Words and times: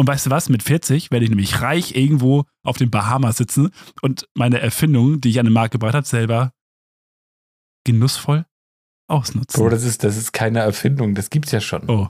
Und 0.00 0.06
weißt 0.06 0.24
du 0.24 0.30
was? 0.30 0.48
Mit 0.48 0.62
40 0.62 1.10
werde 1.10 1.24
ich 1.24 1.28
nämlich 1.28 1.60
reich 1.60 1.94
irgendwo 1.94 2.46
auf 2.62 2.78
den 2.78 2.90
Bahamas 2.90 3.36
sitzen 3.36 3.68
und 4.00 4.26
meine 4.32 4.58
Erfindung, 4.58 5.20
die 5.20 5.28
ich 5.28 5.38
an 5.38 5.44
den 5.44 5.52
Markt 5.52 5.72
gebracht 5.72 5.92
habe, 5.92 6.06
selber 6.06 6.54
genussvoll 7.84 8.46
ausnutzen. 9.08 9.60
Bro, 9.60 9.68
das 9.68 9.84
ist, 9.84 10.02
das 10.02 10.16
ist 10.16 10.32
keine 10.32 10.60
Erfindung, 10.60 11.14
das 11.14 11.28
gibt's 11.28 11.52
ja 11.52 11.60
schon. 11.60 11.86
Oh. 11.90 12.08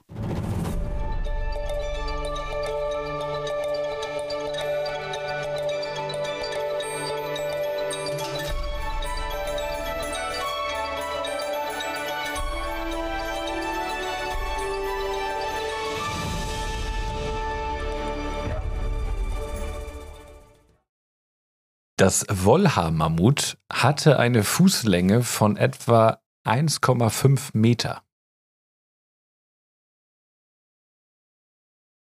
Das 22.01 22.25
Wollhaar-Mammut 22.31 23.59
hatte 23.71 24.19
eine 24.19 24.43
Fußlänge 24.43 25.23
von 25.23 25.59
etwa 25.59 26.23
1,5 26.47 27.51
Meter. 27.53 28.03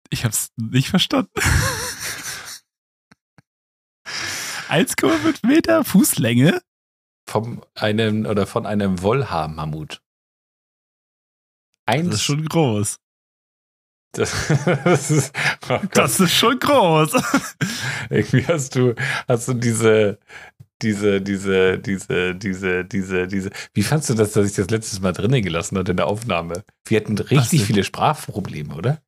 Ich 0.09 0.25
hab's 0.25 0.53
nicht 0.57 0.89
verstanden. 0.89 1.33
1,5 4.69 5.45
Meter 5.49 5.83
Fußlänge? 5.85 6.63
Vom 7.29 7.65
einem 7.75 8.25
oder 8.27 8.47
von 8.47 8.67
einem 8.67 9.03
Wollhaar-Mammut. 9.03 10.01
Das 11.87 12.07
ist 12.07 12.23
schon 12.23 12.47
groß. 12.47 13.02
Das, 14.13 14.49
das, 14.85 15.11
ist, 15.11 15.35
oh 15.69 15.79
das 15.93 16.21
ist 16.21 16.33
schon 16.33 16.59
groß. 16.59 17.13
Irgendwie 18.11 18.47
hast 18.47 18.75
du, 18.75 18.95
hast 19.27 19.49
du 19.49 19.55
diese, 19.55 20.19
diese, 20.83 21.21
diese, 21.21 21.79
diese, 21.79 22.35
diese, 22.35 22.85
diese, 22.85 23.27
diese. 23.27 23.51
Wie 23.73 23.83
fandst 23.83 24.11
du 24.11 24.15
das, 24.15 24.33
dass 24.33 24.47
ich 24.47 24.55
das 24.55 24.69
letztes 24.69 25.01
Mal 25.01 25.13
drinnen 25.13 25.43
gelassen 25.43 25.79
hatte 25.79 25.93
in 25.93 25.97
der 25.97 26.07
Aufnahme? 26.07 26.65
Wir 26.87 27.01
hatten 27.01 27.17
richtig 27.17 27.65
viele 27.65 27.85
Sprachprobleme, 27.85 28.75
oder? 28.75 29.01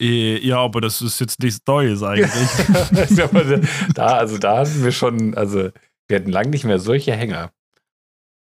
Äh, 0.00 0.44
ja, 0.44 0.58
aber 0.58 0.80
das 0.80 1.02
ist 1.02 1.20
jetzt 1.20 1.40
nichts 1.40 1.60
Neues 1.66 2.02
eigentlich. 2.02 2.30
da, 3.94 4.06
also 4.16 4.38
da 4.38 4.58
hatten 4.58 4.82
wir 4.82 4.92
schon, 4.92 5.34
also 5.34 5.70
wir 6.08 6.16
hatten 6.16 6.30
lange 6.30 6.50
nicht 6.50 6.64
mehr 6.64 6.78
solche 6.78 7.12
Hänger. 7.12 7.52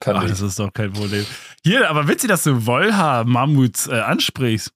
Ach, 0.05 0.27
das 0.27 0.41
ist 0.41 0.59
doch 0.59 0.71
kein 0.71 0.91
Problem. 0.91 1.25
Hier, 1.63 1.89
aber 1.89 2.07
witzig, 2.07 2.29
dass 2.29 2.43
du 2.43 2.65
Wollhaar-Mammuts 2.65 3.87
äh, 3.87 4.01
ansprichst. 4.01 4.71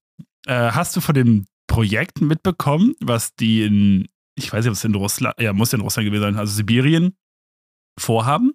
Äh, 0.47 0.71
hast 0.71 0.95
du 0.95 1.01
von 1.01 1.15
dem 1.15 1.45
Projekt 1.67 2.21
mitbekommen, 2.21 2.95
was 2.99 3.35
die 3.35 3.63
in, 3.63 4.07
ich 4.35 4.51
weiß 4.51 4.65
nicht, 4.65 4.69
ob 4.69 4.75
es 4.75 4.83
in 4.83 4.95
Russland, 4.95 5.35
ja, 5.39 5.53
muss 5.53 5.71
ja 5.71 5.77
in 5.77 5.83
Russland 5.83 6.07
gewesen 6.07 6.23
sein, 6.23 6.35
also 6.37 6.53
Sibirien, 6.53 7.15
vorhaben? 7.97 8.53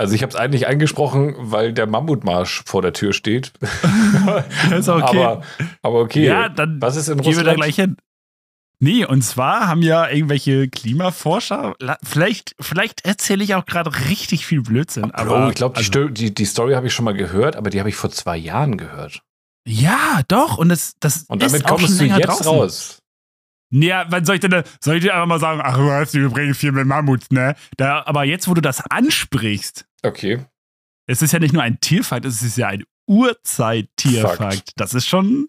Also 0.00 0.14
ich 0.14 0.22
habe 0.22 0.30
es 0.30 0.36
eigentlich 0.36 0.68
angesprochen, 0.68 1.34
weil 1.38 1.72
der 1.72 1.86
Mammutmarsch 1.86 2.62
vor 2.66 2.82
der 2.82 2.92
Tür 2.92 3.12
steht. 3.12 3.52
ist 4.70 4.88
okay. 4.88 5.22
Aber, 5.24 5.42
aber 5.82 6.00
okay. 6.00 6.26
Ja, 6.26 6.48
dann 6.48 6.80
was 6.80 6.96
ist 6.96 7.08
in 7.08 7.18
gehen 7.18 7.26
Russland? 7.26 7.46
wir 7.46 7.52
da 7.52 7.54
gleich 7.56 7.74
hin. 7.74 7.96
Nee, 8.80 9.04
und 9.04 9.22
zwar 9.22 9.66
haben 9.66 9.82
ja 9.82 10.08
irgendwelche 10.08 10.68
Klimaforscher, 10.68 11.74
vielleicht, 12.04 12.54
vielleicht 12.60 13.04
erzähle 13.04 13.42
ich 13.42 13.56
auch 13.56 13.66
gerade 13.66 13.90
richtig 14.08 14.46
viel 14.46 14.62
Blödsinn. 14.62 15.10
Aber, 15.10 15.46
oh, 15.46 15.48
ich 15.48 15.56
glaube, 15.56 15.80
die, 15.80 15.98
also, 15.98 16.08
die, 16.08 16.32
die 16.32 16.44
Story 16.44 16.74
habe 16.74 16.86
ich 16.86 16.92
schon 16.92 17.04
mal 17.04 17.14
gehört, 17.14 17.56
aber 17.56 17.70
die 17.70 17.80
habe 17.80 17.88
ich 17.88 17.96
vor 17.96 18.10
zwei 18.10 18.36
Jahren 18.36 18.78
gehört. 18.78 19.22
Ja, 19.68 20.22
doch. 20.28 20.56
Und 20.58 20.70
das, 20.70 20.94
das 21.00 21.24
Und 21.28 21.42
damit 21.42 21.56
ist 21.60 21.64
auch 21.66 21.76
kommst 21.76 21.98
schon 21.98 22.08
du 22.08 22.14
jetzt 22.16 22.26
draußen. 22.26 22.46
raus. 22.46 22.98
Ja, 23.70 24.06
wann 24.08 24.24
soll 24.24 24.36
ich 24.36 24.40
denn, 24.40 24.62
soll 24.80 24.96
ich 24.96 25.02
dir 25.02 25.12
einfach 25.12 25.26
mal 25.26 25.38
sagen, 25.40 25.60
ach, 25.62 25.76
du 25.76 25.86
weißt, 25.86 26.14
wir 26.14 26.30
bringen 26.30 26.54
viel 26.54 26.72
mit 26.72 26.86
Mammuts, 26.86 27.30
ne? 27.30 27.54
Da, 27.76 28.02
aber 28.06 28.24
jetzt, 28.24 28.48
wo 28.48 28.54
du 28.54 28.62
das 28.62 28.80
ansprichst, 28.80 29.84
Okay. 30.02 30.40
es 31.06 31.20
ist 31.20 31.32
ja 31.32 31.38
nicht 31.38 31.52
nur 31.52 31.62
ein 31.62 31.78
Tierfakt, 31.80 32.24
es 32.24 32.42
ist 32.42 32.56
ja 32.56 32.68
ein 32.68 32.84
Urzeit-Tierfakt. 33.06 34.38
Fakt. 34.38 34.72
Das 34.76 34.94
ist 34.94 35.06
schon, 35.06 35.48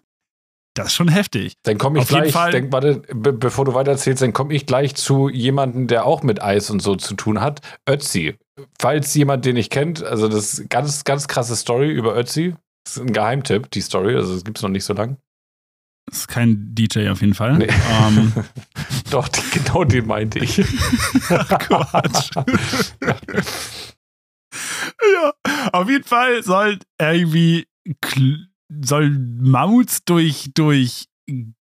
das 0.74 0.88
ist 0.88 0.94
schon 0.94 1.08
heftig. 1.08 1.54
Dann 1.62 1.78
komme 1.78 1.98
ich 1.98 2.02
Auf 2.02 2.08
gleich, 2.08 2.34
denk, 2.50 2.72
warte, 2.72 2.96
be 3.14 3.32
bevor 3.32 3.64
du 3.64 3.72
weitererzählst, 3.72 4.22
dann 4.22 4.34
komme 4.34 4.52
ich 4.52 4.66
gleich 4.66 4.94
zu 4.96 5.30
jemandem, 5.30 5.86
der 5.86 6.04
auch 6.04 6.22
mit 6.22 6.42
Eis 6.42 6.68
und 6.68 6.80
so 6.80 6.96
zu 6.96 7.14
tun 7.14 7.40
hat. 7.40 7.60
Ötzi. 7.88 8.36
Falls 8.78 9.14
jemand 9.14 9.46
den 9.46 9.54
nicht 9.54 9.72
kennt, 9.72 10.02
also 10.02 10.28
das 10.28 10.58
ist 10.58 10.68
ganz, 10.70 11.04
ganz 11.04 11.26
krasse 11.26 11.56
Story 11.56 11.90
über 11.90 12.14
Ötzi. 12.16 12.54
Das 12.84 12.96
ist 12.96 13.02
ein 13.02 13.12
Geheimtipp, 13.12 13.70
die 13.70 13.80
Story, 13.80 14.16
also 14.16 14.34
das 14.34 14.44
gibt 14.44 14.58
es 14.58 14.62
noch 14.62 14.70
nicht 14.70 14.84
so 14.84 14.94
lang. 14.94 15.18
Das 16.06 16.20
ist 16.20 16.28
kein 16.28 16.74
DJ 16.74 17.08
auf 17.08 17.20
jeden 17.20 17.34
Fall. 17.34 17.58
Nee. 17.58 17.68
Ähm, 17.68 18.32
Doch, 19.10 19.28
die, 19.28 19.42
genau 19.58 19.84
den 19.84 20.06
meinte 20.06 20.38
ich. 20.40 20.56
Quatsch. 21.28 22.30
ja, 25.14 25.32
auf 25.72 25.88
jeden 25.88 26.04
Fall 26.04 26.42
soll 26.42 26.78
irgendwie 27.00 27.66
soll 28.82 29.10
Mammuts 29.10 30.04
durch, 30.04 30.50
durch 30.54 31.06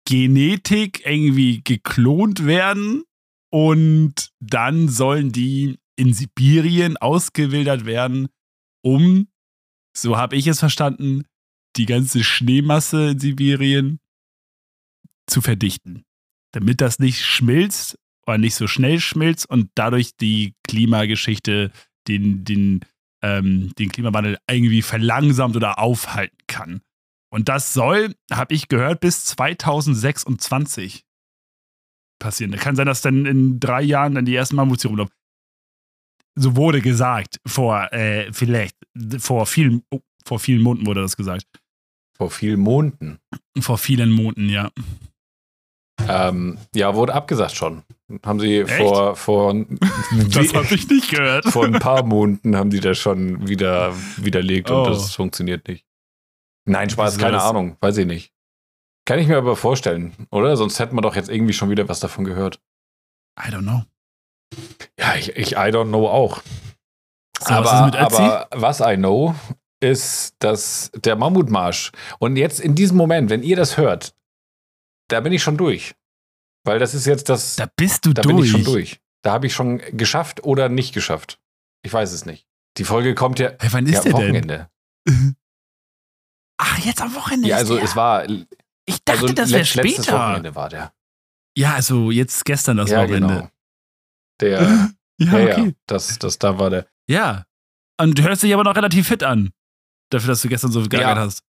Genetik 0.06 1.06
irgendwie 1.06 1.62
geklont 1.62 2.44
werden 2.46 3.04
und 3.50 4.30
dann 4.40 4.88
sollen 4.88 5.32
die 5.32 5.78
in 5.96 6.12
Sibirien 6.12 6.96
ausgewildert 6.96 7.86
werden, 7.86 8.28
um, 8.82 9.28
so 9.96 10.16
habe 10.16 10.36
ich 10.36 10.46
es 10.46 10.58
verstanden, 10.58 11.24
die 11.76 11.86
ganze 11.86 12.22
Schneemasse 12.22 13.10
in 13.10 13.18
Sibirien 13.18 14.00
zu 15.26 15.40
verdichten. 15.40 16.04
Damit 16.52 16.80
das 16.80 16.98
nicht 16.98 17.24
schmilzt 17.24 17.98
oder 18.26 18.38
nicht 18.38 18.54
so 18.54 18.66
schnell 18.66 19.00
schmilzt 19.00 19.48
und 19.48 19.70
dadurch 19.74 20.16
die 20.16 20.54
Klimageschichte 20.66 21.72
den, 22.06 22.44
den, 22.44 22.80
ähm, 23.22 23.74
den 23.78 23.90
Klimawandel 23.90 24.38
irgendwie 24.48 24.82
verlangsamt 24.82 25.56
oder 25.56 25.78
aufhalten 25.78 26.38
kann. 26.46 26.80
Und 27.30 27.48
das 27.48 27.74
soll, 27.74 28.14
habe 28.30 28.54
ich 28.54 28.68
gehört, 28.68 29.00
bis 29.00 29.24
2026 29.24 31.04
passieren. 32.20 32.52
Da 32.52 32.58
kann 32.58 32.76
sein, 32.76 32.86
dass 32.86 33.02
dann 33.02 33.26
in 33.26 33.58
drei 33.58 33.82
Jahren 33.82 34.14
dann 34.14 34.24
die 34.24 34.36
ersten 34.36 34.54
Mammuts 34.54 34.82
hier 34.82 34.90
rumlaufen. 34.90 35.12
So 36.36 36.56
wurde 36.56 36.80
gesagt, 36.80 37.40
vor 37.46 37.92
äh, 37.92 38.32
vielleicht, 38.32 38.76
vor 39.18 39.46
vielen, 39.46 39.82
oh, 39.90 40.00
vor 40.24 40.38
vielen 40.38 40.62
Monaten 40.62 40.86
wurde 40.86 41.00
das 41.02 41.16
gesagt. 41.16 41.46
Vor 42.16 42.30
vielen 42.30 42.60
Monaten. 42.60 43.18
Vor 43.60 43.78
vielen 43.78 44.10
Monaten, 44.10 44.48
ja. 44.48 44.70
Ähm, 46.08 46.58
ja, 46.74 46.94
wurde 46.94 47.14
abgesagt 47.14 47.54
schon. 47.54 47.82
Haben 48.24 48.40
sie 48.40 48.60
Echt? 48.60 48.76
vor, 48.76 49.16
vor, 49.16 49.54
Das 50.32 50.52
habe 50.54 50.74
ich 50.74 50.88
nicht 50.88 51.10
gehört. 51.10 51.44
vor 51.46 51.64
ein 51.64 51.78
paar 51.78 52.04
Monaten 52.04 52.56
haben 52.56 52.70
die 52.70 52.80
das 52.80 52.98
schon 52.98 53.48
wieder 53.48 53.94
widerlegt 54.16 54.70
Oh. 54.70 54.82
und 54.82 54.90
das 54.90 55.14
funktioniert 55.14 55.66
nicht. 55.68 55.86
Nein, 56.66 56.90
Spaß, 56.90 57.18
keine 57.18 57.32
das? 57.32 57.44
Ahnung, 57.44 57.76
weiß 57.80 57.96
ich 57.98 58.06
nicht. 58.06 58.32
Kann 59.06 59.18
ich 59.18 59.28
mir 59.28 59.36
aber 59.36 59.54
vorstellen, 59.54 60.14
oder? 60.30 60.56
Sonst 60.56 60.78
hätten 60.78 60.96
wir 60.96 61.02
doch 61.02 61.14
jetzt 61.14 61.28
irgendwie 61.30 61.52
schon 61.52 61.70
wieder 61.70 61.88
was 61.88 62.00
davon 62.00 62.24
gehört. 62.24 62.60
I 63.38 63.50
don't 63.50 63.62
know. 63.62 63.82
Ja, 64.98 65.14
ich, 65.16 65.30
ich 65.36 65.52
I 65.52 65.70
don't 65.70 65.88
know 65.88 66.08
auch. 66.08 66.42
So, 67.40 67.52
aber, 67.54 67.92
was 67.92 68.14
aber 68.14 68.48
was 68.52 68.80
I 68.80 68.96
know, 68.96 69.34
ist, 69.80 70.34
dass 70.38 70.90
der 70.94 71.16
Mammutmarsch 71.16 71.92
und 72.18 72.36
jetzt 72.36 72.60
in 72.60 72.74
diesem 72.74 72.96
Moment, 72.96 73.28
wenn 73.30 73.42
ihr 73.42 73.56
das 73.56 73.76
hört, 73.76 74.14
da 75.08 75.20
bin 75.20 75.32
ich 75.32 75.42
schon 75.42 75.56
durch. 75.56 75.94
Weil 76.66 76.78
das 76.78 76.94
ist 76.94 77.04
jetzt 77.06 77.28
das, 77.28 77.56
Da 77.56 77.66
bist 77.76 78.06
du 78.06 78.12
da 78.14 78.22
durch. 78.22 78.36
bin 78.36 78.44
ich 78.44 78.50
schon 78.50 78.64
durch. 78.64 79.00
Da 79.22 79.32
habe 79.32 79.46
ich 79.46 79.52
schon 79.54 79.78
geschafft 79.92 80.44
oder 80.44 80.68
nicht 80.70 80.94
geschafft. 80.94 81.38
Ich 81.82 81.92
weiß 81.92 82.12
es 82.12 82.24
nicht. 82.24 82.46
Die 82.78 82.84
Folge 82.84 83.14
kommt 83.14 83.38
ja, 83.38 83.50
Hey, 83.60 83.72
wann 83.72 83.86
ist 83.86 83.96
ja 83.96 84.02
der 84.02 84.12
Wochenende. 84.14 84.68
denn? 85.06 85.36
Ach, 86.58 86.78
jetzt 86.78 87.02
am 87.02 87.14
Wochenende. 87.14 87.48
Ja, 87.48 87.56
also 87.56 87.74
der. 87.74 87.84
es 87.84 87.96
war, 87.96 88.24
Ich 88.86 89.04
dachte, 89.04 89.22
also 89.22 89.34
das 89.34 89.50
wäre 89.50 89.64
später. 89.64 90.12
Wochenende 90.18 90.54
war 90.54 90.68
der. 90.70 90.92
Ja, 91.56 91.74
also 91.74 92.10
jetzt 92.10 92.44
gestern 92.44 92.78
das 92.78 92.90
ja, 92.90 93.02
Wochenende. 93.02 93.34
genau. 93.34 93.48
Der, 94.50 94.90
Ja, 95.20 95.38
ja, 95.38 95.52
okay. 95.52 95.66
ja, 95.66 95.72
das, 95.86 96.18
das, 96.18 96.38
da 96.38 96.58
war 96.58 96.70
der. 96.70 96.86
Ja. 97.08 97.44
Und 98.00 98.18
du 98.18 98.22
hörst 98.24 98.42
dich 98.42 98.52
aber 98.52 98.64
noch 98.64 98.74
relativ 98.74 99.06
fit 99.08 99.22
an. 99.22 99.50
Dafür, 100.10 100.30
dass 100.30 100.42
du 100.42 100.48
gestern 100.48 100.72
so 100.72 100.80
geärgert 100.82 101.16
Ja. 101.16 101.22
hast. 101.22 101.42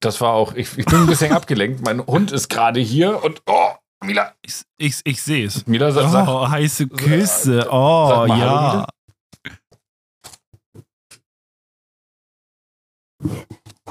Das 0.00 0.20
war 0.22 0.32
auch, 0.32 0.54
ich, 0.54 0.78
ich 0.78 0.86
bin 0.86 1.00
ein 1.00 1.06
bisschen 1.06 1.32
abgelenkt. 1.32 1.84
Mein 1.84 2.00
Hund 2.06 2.32
ist 2.32 2.48
gerade 2.48 2.80
hier 2.80 3.22
und, 3.22 3.42
oh, 3.46 3.72
Mila, 4.02 4.34
Ich, 4.40 4.62
ich, 4.78 5.00
ich 5.04 5.22
sehe 5.22 5.44
es. 5.46 5.66
Mila 5.66 5.92
sagt, 5.92 6.10
sag, 6.10 6.26
Oh, 6.26 6.48
heiße 6.48 6.88
Küsse. 6.88 7.66
Oh, 7.70 8.24
mal 8.26 8.38
ja. 8.38 8.86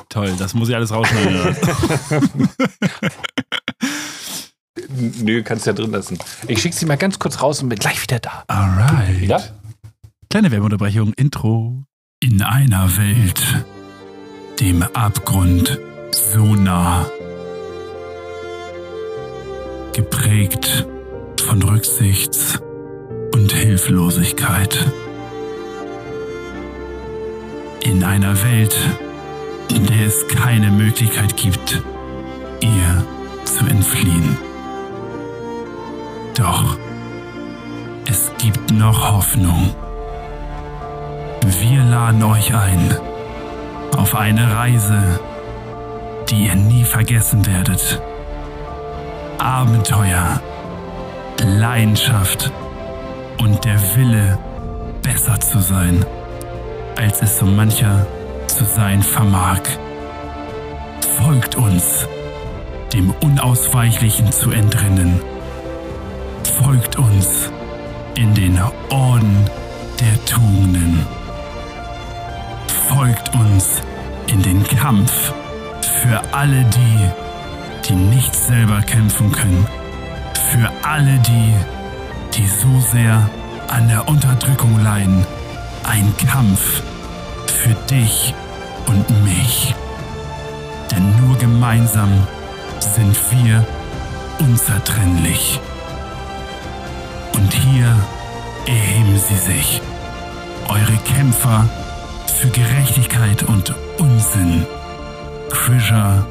Toll, 0.10 0.36
das 0.40 0.56
muss 0.56 0.70
ich 0.70 0.76
alles 0.76 0.92
rausschneiden. 0.92 1.56
Nö, 5.00 5.44
kannst 5.44 5.66
ja 5.66 5.74
drin 5.74 5.92
lassen. 5.92 6.18
Ich 6.48 6.62
schick 6.62 6.74
sie 6.74 6.86
mal 6.86 6.98
ganz 6.98 7.20
kurz 7.20 7.42
raus 7.42 7.62
und 7.62 7.70
bin 7.70 7.80
gleich 7.80 8.02
wieder 8.02 8.20
da. 8.20 8.44
Alright. 8.48 9.22
Ja? 9.22 9.42
Kleine 10.30 10.52
Werbeunterbrechung, 10.52 11.14
Intro. 11.14 11.84
In 12.22 12.42
einer 12.42 12.98
Welt, 12.98 13.42
dem 14.60 14.84
Abgrund 14.84 15.80
so 16.12 16.56
nah, 16.56 17.06
geprägt 19.94 20.86
von 21.42 21.64
Rücksichts- 21.64 22.60
und 23.34 23.52
Hilflosigkeit. 23.52 24.92
In 27.82 28.04
einer 28.04 28.44
Welt, 28.44 28.76
in 29.72 29.86
der 29.86 30.08
es 30.08 30.28
keine 30.28 30.72
Möglichkeit 30.72 31.38
gibt, 31.38 31.82
ihr 32.62 33.06
zu 33.46 33.66
entfliehen. 33.66 34.49
Doch 36.40 36.78
es 38.10 38.32
gibt 38.38 38.72
noch 38.72 39.12
Hoffnung. 39.12 39.76
Wir 41.44 41.84
laden 41.84 42.24
euch 42.24 42.56
ein 42.56 42.96
auf 43.98 44.16
eine 44.16 44.56
Reise, 44.56 45.20
die 46.30 46.46
ihr 46.46 46.56
nie 46.56 46.86
vergessen 46.86 47.46
werdet. 47.46 48.02
Abenteuer, 49.38 50.40
Leidenschaft 51.44 52.54
und 53.42 53.66
der 53.66 53.80
Wille, 53.98 54.40
besser 55.02 55.42
zu 55.42 55.60
sein, 55.60 56.06
als 56.96 57.22
es 57.22 57.38
so 57.38 57.46
mancher 57.46 58.08
zu 58.48 58.64
sein 58.64 59.04
vermag. 59.04 59.60
Folgt 61.18 61.58
uns, 61.58 62.08
dem 62.94 63.14
Unausweichlichen 63.20 64.32
zu 64.32 64.52
entrinnen. 64.52 65.20
Folgt 66.58 66.98
uns 66.98 67.52
in 68.16 68.34
den 68.34 68.60
Orden 68.90 69.50
der 70.00 70.26
Tugenden. 70.26 71.06
Folgt 72.88 73.34
uns 73.36 73.82
in 74.28 74.42
den 74.42 74.64
Kampf 74.64 75.34
für 76.02 76.22
alle 76.34 76.66
die, 76.66 77.10
die 77.88 77.94
nicht 77.94 78.36
selber 78.36 78.82
kämpfen 78.82 79.32
können. 79.32 79.66
Für 80.52 80.72
alle 80.84 81.20
die, 81.20 81.54
die 82.34 82.48
so 82.48 82.80
sehr 82.92 83.30
an 83.68 83.88
der 83.88 84.08
Unterdrückung 84.08 84.84
leiden. 84.84 85.26
Ein 85.84 86.14
Kampf 86.28 86.82
für 87.48 87.74
dich 87.90 88.34
und 88.88 89.10
mich. 89.24 89.76
Denn 90.92 91.26
nur 91.26 91.38
gemeinsam 91.38 92.28
sind 92.80 93.16
wir 93.32 93.66
unzertrennlich. 94.40 95.60
Und 97.34 97.54
hier 97.54 97.96
erheben 98.66 99.18
sie 99.18 99.36
sich, 99.36 99.82
eure 100.68 100.98
Kämpfer 101.06 101.68
für 102.28 102.50
Gerechtigkeit 102.50 103.44
und 103.44 103.74
Unsinn. 103.98 104.66
Krischer 105.50 106.26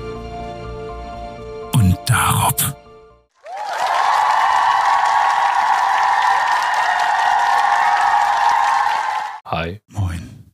und 1.74 1.96
Darop. 2.06 2.74
Hi. 9.44 9.80
Moin. 9.88 10.52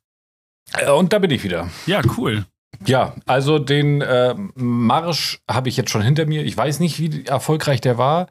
Äh, 0.78 0.90
Und 0.90 1.12
da 1.12 1.18
bin 1.18 1.30
ich 1.30 1.42
wieder. 1.42 1.68
Ja, 1.86 2.00
cool. 2.16 2.46
Ja, 2.86 3.14
also 3.26 3.58
den 3.58 4.00
äh, 4.02 4.34
Marsch 4.54 5.40
habe 5.50 5.68
ich 5.68 5.76
jetzt 5.76 5.90
schon 5.90 6.02
hinter 6.02 6.26
mir. 6.26 6.44
Ich 6.44 6.56
weiß 6.56 6.80
nicht, 6.80 6.98
wie 6.98 7.24
erfolgreich 7.24 7.80
der 7.80 7.98
war. 7.98 8.28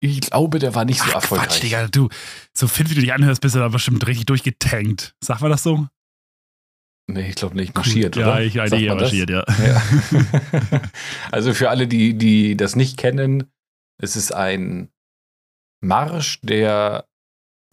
Ich 0.00 0.20
glaube, 0.20 0.58
der 0.58 0.74
war 0.74 0.84
nicht 0.84 1.00
so 1.00 1.06
Ach, 1.10 1.14
erfolgreich. 1.14 1.48
Quatsch, 1.48 1.62
Digga, 1.62 1.88
du, 1.88 2.08
so 2.56 2.68
fit 2.68 2.90
wie 2.90 2.94
du 2.94 3.00
dich 3.00 3.12
anhörst, 3.12 3.40
bist 3.40 3.54
du 3.54 3.60
da 3.60 3.68
bestimmt 3.68 4.06
richtig 4.06 4.26
durchgetankt. 4.26 5.14
Sag 5.22 5.40
mal 5.40 5.48
das 5.48 5.62
so? 5.62 5.88
Nee, 7.08 7.28
ich 7.28 7.36
glaube 7.36 7.56
nicht. 7.56 7.74
Marschiert, 7.74 8.16
ja, 8.16 8.32
oder? 8.32 8.42
ich 8.42 8.54
man 8.56 8.68
das? 8.68 8.80
marschiert, 8.80 9.30
ja. 9.30 9.44
Ja. 9.64 9.82
also 11.30 11.54
für 11.54 11.70
alle, 11.70 11.86
die, 11.86 12.14
die 12.14 12.56
das 12.56 12.74
nicht 12.74 12.96
kennen, 12.96 13.50
es 14.02 14.16
ist 14.16 14.32
ein 14.34 14.90
Marsch, 15.80 16.40
der 16.42 17.06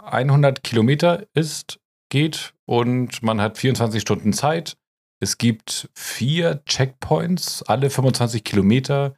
100 0.01 0.63
Kilometer 0.63 1.25
ist, 1.33 1.79
geht 2.09 2.53
und 2.65 3.23
man 3.23 3.41
hat 3.41 3.57
24 3.57 4.01
Stunden 4.01 4.33
Zeit. 4.33 4.77
Es 5.19 5.37
gibt 5.37 5.89
vier 5.95 6.63
Checkpoints, 6.65 7.63
alle 7.63 7.89
25 7.89 8.43
Kilometer. 8.43 9.15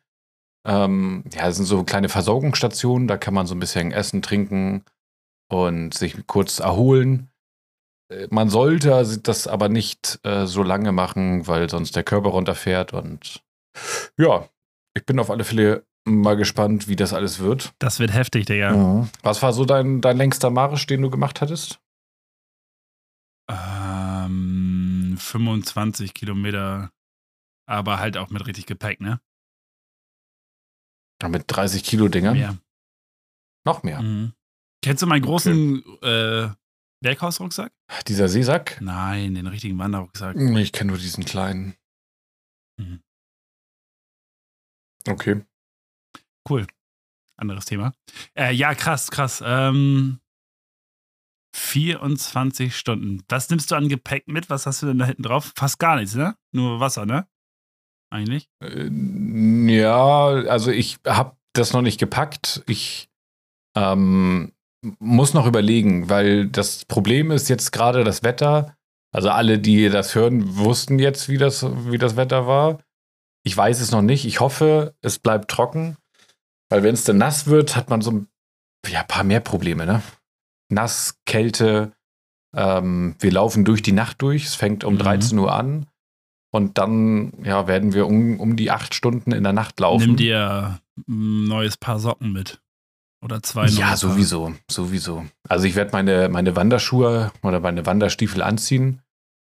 Ähm, 0.66 1.24
ja, 1.34 1.48
es 1.48 1.58
sind 1.58 1.66
so 1.66 1.84
kleine 1.84 2.10
Versorgungsstationen, 2.10 3.08
da 3.08 3.18
kann 3.18 3.34
man 3.34 3.46
so 3.48 3.54
ein 3.56 3.60
bisschen 3.60 3.92
essen, 3.92 4.22
trinken 4.22 4.84
und 5.52 5.94
sich 5.94 6.26
kurz 6.28 6.60
erholen. 6.60 7.30
Äh, 8.12 8.28
Man 8.32 8.50
sollte 8.50 9.06
das 9.22 9.48
aber 9.48 9.70
nicht 9.70 10.20
äh, 10.24 10.46
so 10.48 10.64
lange 10.64 10.92
machen, 10.92 11.48
weil 11.48 11.70
sonst 11.70 11.96
der 11.96 12.04
Körper 12.04 12.30
runterfährt. 12.30 12.94
Und 12.94 13.44
ja, 14.18 14.50
ich 14.96 15.06
bin 15.06 15.20
auf 15.20 15.30
alle 15.30 15.44
Fälle 15.44 15.86
mal 16.08 16.36
gespannt, 16.36 16.88
wie 16.88 16.96
das 16.96 17.14
alles 17.14 17.40
wird. 17.40 17.74
Das 17.80 18.00
wird 18.00 18.14
heftig, 18.14 18.46
Digga. 18.46 18.74
Was 19.24 19.42
war 19.42 19.54
so 19.54 19.66
dein, 19.66 20.02
dein 20.02 20.18
längster 20.18 20.50
Marsch, 20.50 20.88
den 20.88 21.02
du 21.02 21.10
gemacht 21.10 21.42
hattest? 21.42 21.80
Ähm, 23.50 25.16
25 25.20 26.14
Kilometer, 26.14 26.92
aber 27.68 28.00
halt 28.00 28.18
auch 28.18 28.30
mit 28.30 28.46
richtig 28.48 28.66
Gepäck, 28.66 29.02
ne? 29.02 29.20
Mit 31.24 31.46
30 31.48 31.84
Kilo 31.84 32.08
Dinger? 32.08 32.34
Mehr. 32.34 32.58
Noch 33.66 33.84
mehr. 33.84 34.02
Mhm. 34.02 34.34
Kennst 34.84 35.02
du 35.02 35.08
meinen 35.08 35.24
großen 35.24 35.84
äh, 36.04 36.50
Berghausrucksack? 37.02 37.74
Dieser 38.08 38.30
Seesack? 38.30 38.80
Nein, 38.82 39.36
den 39.36 39.48
richtigen 39.48 39.80
Wanderrucksack. 39.80 40.36
Ich 40.36 40.72
kenne 40.72 40.92
nur 40.92 41.00
diesen 41.00 41.26
kleinen. 41.26 41.76
Mhm. 42.78 43.02
Okay. 45.08 45.44
Cool. 46.48 46.68
Anderes 47.38 47.66
Thema. 47.66 47.94
Äh, 48.38 48.54
ja, 48.54 48.76
krass, 48.76 49.10
krass. 49.12 49.42
Ähm, 49.46 50.20
24 51.56 52.76
Stunden. 52.76 53.24
Was 53.30 53.50
nimmst 53.50 53.72
du 53.72 53.76
an 53.76 53.90
Gepäck 53.90 54.28
mit? 54.28 54.50
Was 54.50 54.66
hast 54.66 54.82
du 54.82 54.88
denn 54.88 55.00
da 55.00 55.06
hinten 55.06 55.24
drauf? 55.24 55.54
Fast 55.56 55.80
gar 55.80 55.96
nichts, 55.96 56.16
ne? 56.16 56.38
Nur 56.52 56.80
Wasser, 56.80 57.06
ne? 57.06 57.28
Eigentlich. 58.16 58.50
Äh, 58.64 58.90
Ja, 59.76 60.26
also 60.50 60.72
ich 60.72 60.98
habe 61.06 61.36
das 61.54 61.74
noch 61.74 61.82
nicht 61.82 62.00
gepackt. 62.00 62.64
Ich 62.68 63.10
ähm, 63.76 64.52
muss 65.00 65.34
noch 65.34 65.46
überlegen, 65.48 66.10
weil 66.10 66.48
das 66.48 66.86
Problem 66.86 67.32
ist 67.32 67.50
jetzt 67.50 67.72
gerade 67.72 68.04
das 68.04 68.24
Wetter. 68.24 68.76
Also 69.12 69.30
alle, 69.30 69.60
die 69.60 69.90
das 69.90 70.14
hören, 70.16 70.58
wussten 70.58 71.00
jetzt, 71.00 71.30
wie 71.30 71.38
das, 71.38 71.66
wie 71.92 71.98
das 71.98 72.16
Wetter 72.16 72.48
war. 72.48 72.80
Ich 73.44 73.56
weiß 73.56 73.80
es 73.80 73.92
noch 73.92 74.02
nicht. 74.02 74.26
Ich 74.26 74.40
hoffe, 74.40 74.96
es 75.02 75.20
bleibt 75.20 75.50
trocken. 75.52 75.98
Weil 76.70 76.84
wenn 76.84 76.94
es 76.96 77.04
dann 77.04 77.18
nass 77.18 77.48
wird, 77.48 77.76
hat 77.76 77.90
man 77.90 78.02
so 78.02 78.12
ein 78.12 78.28
ja, 78.88 79.04
paar 79.04 79.24
mehr 79.24 79.40
Probleme, 79.40 79.86
ne? 79.86 80.02
Nass, 80.70 81.18
Kälte. 81.26 81.92
Ähm, 82.56 83.16
wir 83.20 83.32
laufen 83.32 83.66
durch 83.66 83.82
die 83.82 83.92
Nacht 83.92 84.22
durch. 84.22 84.46
Es 84.46 84.56
fängt 84.56 84.84
um 84.84 84.96
Mhm. 84.96 85.00
13 85.00 85.38
Uhr 85.40 85.54
an. 85.54 85.86
Und 86.56 86.78
dann 86.78 87.34
ja, 87.44 87.68
werden 87.68 87.92
wir 87.92 88.08
um, 88.08 88.40
um 88.40 88.56
die 88.56 88.72
acht 88.72 88.96
Stunden 88.96 89.34
in 89.34 89.44
der 89.44 89.52
Nacht 89.52 89.78
laufen. 89.82 90.06
Nimm 90.06 90.16
dir 90.16 90.80
ein 91.06 91.44
neues 91.50 91.76
Paar 91.76 92.00
Socken 92.00 92.32
mit. 92.32 92.62
Oder 93.22 93.44
zwei 93.44 93.66
neue 93.66 93.74
Ja, 93.74 93.88
Paar. 93.88 93.98
sowieso, 93.98 94.54
sowieso. 94.72 95.26
Also 95.50 95.66
ich 95.66 95.76
werde 95.76 95.92
meine, 95.92 96.30
meine 96.30 96.56
Wanderschuhe 96.56 97.34
oder 97.44 97.60
meine 97.60 97.86
Wanderstiefel 97.86 98.42
anziehen. 98.42 99.02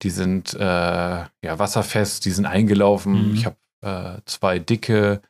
Die 0.03 0.11
sind 0.11 0.53
äh, 0.53 0.61
ja 0.61 1.29
wasserfest, 1.43 2.27
die 2.27 2.33
sind 2.33 2.45
eingelaufen. 2.45 3.29
Mhm. 3.31 3.35
Ich 3.35 3.47
habe 3.47 3.57
äh, 3.81 4.21
zwei 4.27 4.59
dicke 4.59 5.23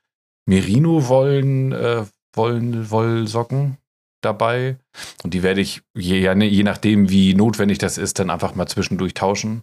Merino-Wollen, 0.46 1.70
äh, 1.70 2.04
Wollen, 2.34 2.90
Wollsocken 2.90 3.76
dabei. 4.22 4.76
Und 5.22 5.34
die 5.34 5.44
werde 5.44 5.60
ich, 5.60 5.82
je, 5.96 6.34
ne, 6.34 6.46
je 6.46 6.64
nachdem, 6.64 7.10
wie 7.10 7.34
notwendig 7.34 7.78
das 7.78 7.96
ist, 7.96 8.18
dann 8.18 8.30
einfach 8.30 8.56
mal 8.56 8.66
zwischendurch 8.66 9.14
tauschen. 9.14 9.62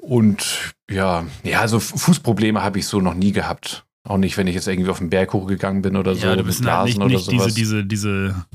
Und 0.00 0.74
ja, 0.90 1.26
ja, 1.42 1.60
also 1.60 1.78
Fußprobleme 1.78 2.62
habe 2.62 2.78
ich 2.78 2.86
so 2.86 3.00
noch 3.00 3.14
nie 3.14 3.32
gehabt. 3.32 3.84
Auch 4.02 4.16
nicht, 4.16 4.36
wenn 4.36 4.46
ich 4.46 4.54
jetzt 4.54 4.66
irgendwie 4.66 4.90
auf 4.90 4.98
den 4.98 5.10
Berg 5.10 5.32
hochgegangen 5.32 5.82
bin 5.82 5.96
oder 5.96 6.14
so. 6.14 6.26
ja, 6.26 6.32
du 6.32 6.38
mit 6.38 6.46
bist 6.46 6.64
halt 6.64 6.86
nicht, 6.86 6.98
Blasen 6.98 7.12
nicht 7.12 7.30
diese, 7.30 7.52
diese, 7.52 7.84
diese, 7.84 8.46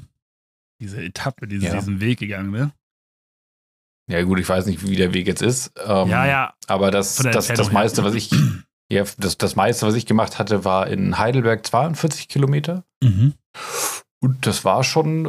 diese 0.82 1.02
Etappe, 1.04 1.48
diese, 1.48 1.68
Ja. 1.68 1.76
diesen 1.76 2.02
Weg 2.02 2.20
gegangen, 2.20 2.52
ne? 2.52 2.72
Ja, 4.10 4.22
gut, 4.24 4.40
ich 4.40 4.48
weiß 4.48 4.66
nicht, 4.68 4.88
wie 4.88 4.96
der 4.96 5.14
Weg 5.14 5.28
jetzt 5.28 5.42
ist. 5.42 5.72
Ähm, 5.84 6.10
ja, 6.10 6.26
ja. 6.26 6.54
Aber 6.68 6.92
das, 6.92 7.16
das, 7.16 7.48
das 7.48 7.68
her. 7.68 7.72
meiste, 7.72 8.04
was 8.04 8.14
ich, 8.16 8.32
ja, 8.92 9.04
das, 9.18 9.38
das 9.38 9.56
meiste, 9.56 9.86
was 9.88 9.96
ich 9.96 10.06
gemacht 10.06 10.38
hatte, 10.40 10.66
war 10.66 10.88
in 10.88 11.18
Heidelberg 11.18 11.66
42 11.66 12.28
Kilometer. 12.28 12.84
Mhm. 13.04 13.34
Und 14.20 14.46
das 14.48 14.66
war 14.66 14.84
schon 14.84 15.26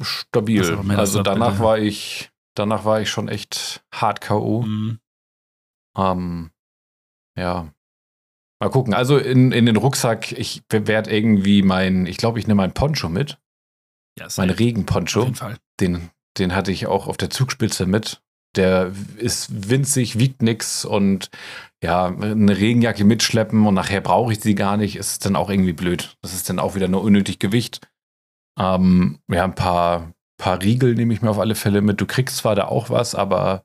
äh, 0.00 0.04
stabil. 0.04 0.64
Also 0.96 1.22
danach 1.22 1.58
war 1.60 1.78
ich, 1.78 2.30
danach 2.54 2.84
war 2.84 3.00
ich 3.00 3.10
schon 3.10 3.28
echt 3.28 3.84
hart 3.92 4.20
K.O. 4.20 4.62
Mhm. 4.62 4.98
Ähm, 5.96 6.50
ja. 7.36 7.72
Mal 8.60 8.70
gucken. 8.70 8.94
Also 8.94 9.18
in, 9.18 9.52
in 9.52 9.66
den 9.66 9.76
Rucksack, 9.76 10.32
ich 10.32 10.62
werde 10.70 11.10
irgendwie 11.14 11.62
mein, 11.62 12.06
ich 12.06 12.16
glaube, 12.16 12.38
ich 12.38 12.46
nehme 12.46 12.62
mein 12.62 12.72
Poncho 12.74 13.08
mit. 13.08 13.38
Ja, 14.18 14.24
Mein 14.36 14.48
safe. 14.48 14.52
auf 14.52 14.58
Regenponcho. 14.58 15.22
jeden 15.24 15.34
Fall. 15.34 15.56
Den, 15.80 16.10
den 16.38 16.54
hatte 16.54 16.70
ich 16.72 16.86
auch 16.86 17.08
auf 17.08 17.16
der 17.16 17.30
Zugspitze 17.30 17.86
mit. 17.86 18.22
Der 18.56 18.92
ist 19.16 19.68
winzig, 19.68 20.18
wiegt 20.18 20.40
nix 20.40 20.84
und 20.84 21.30
ja, 21.82 22.06
eine 22.06 22.56
Regenjacke 22.56 23.04
mitschleppen 23.04 23.66
und 23.66 23.74
nachher 23.74 24.00
brauche 24.00 24.32
ich 24.32 24.40
sie 24.40 24.54
gar 24.54 24.76
nicht, 24.76 24.94
ist 24.96 25.26
dann 25.26 25.34
auch 25.34 25.50
irgendwie 25.50 25.72
blöd. 25.72 26.16
Das 26.22 26.32
ist 26.32 26.48
dann 26.48 26.60
auch 26.60 26.76
wieder 26.76 26.86
nur 26.86 27.02
unnötig 27.02 27.40
Gewicht. 27.40 27.80
Ähm, 28.58 29.18
ja, 29.28 29.42
ein 29.42 29.56
paar, 29.56 30.12
paar 30.38 30.62
Riegel 30.62 30.94
nehme 30.94 31.12
ich 31.12 31.20
mir 31.20 31.30
auf 31.30 31.40
alle 31.40 31.56
Fälle 31.56 31.82
mit. 31.82 32.00
Du 32.00 32.06
kriegst 32.06 32.36
zwar 32.36 32.54
da 32.54 32.66
auch 32.66 32.88
was, 32.90 33.16
aber 33.16 33.64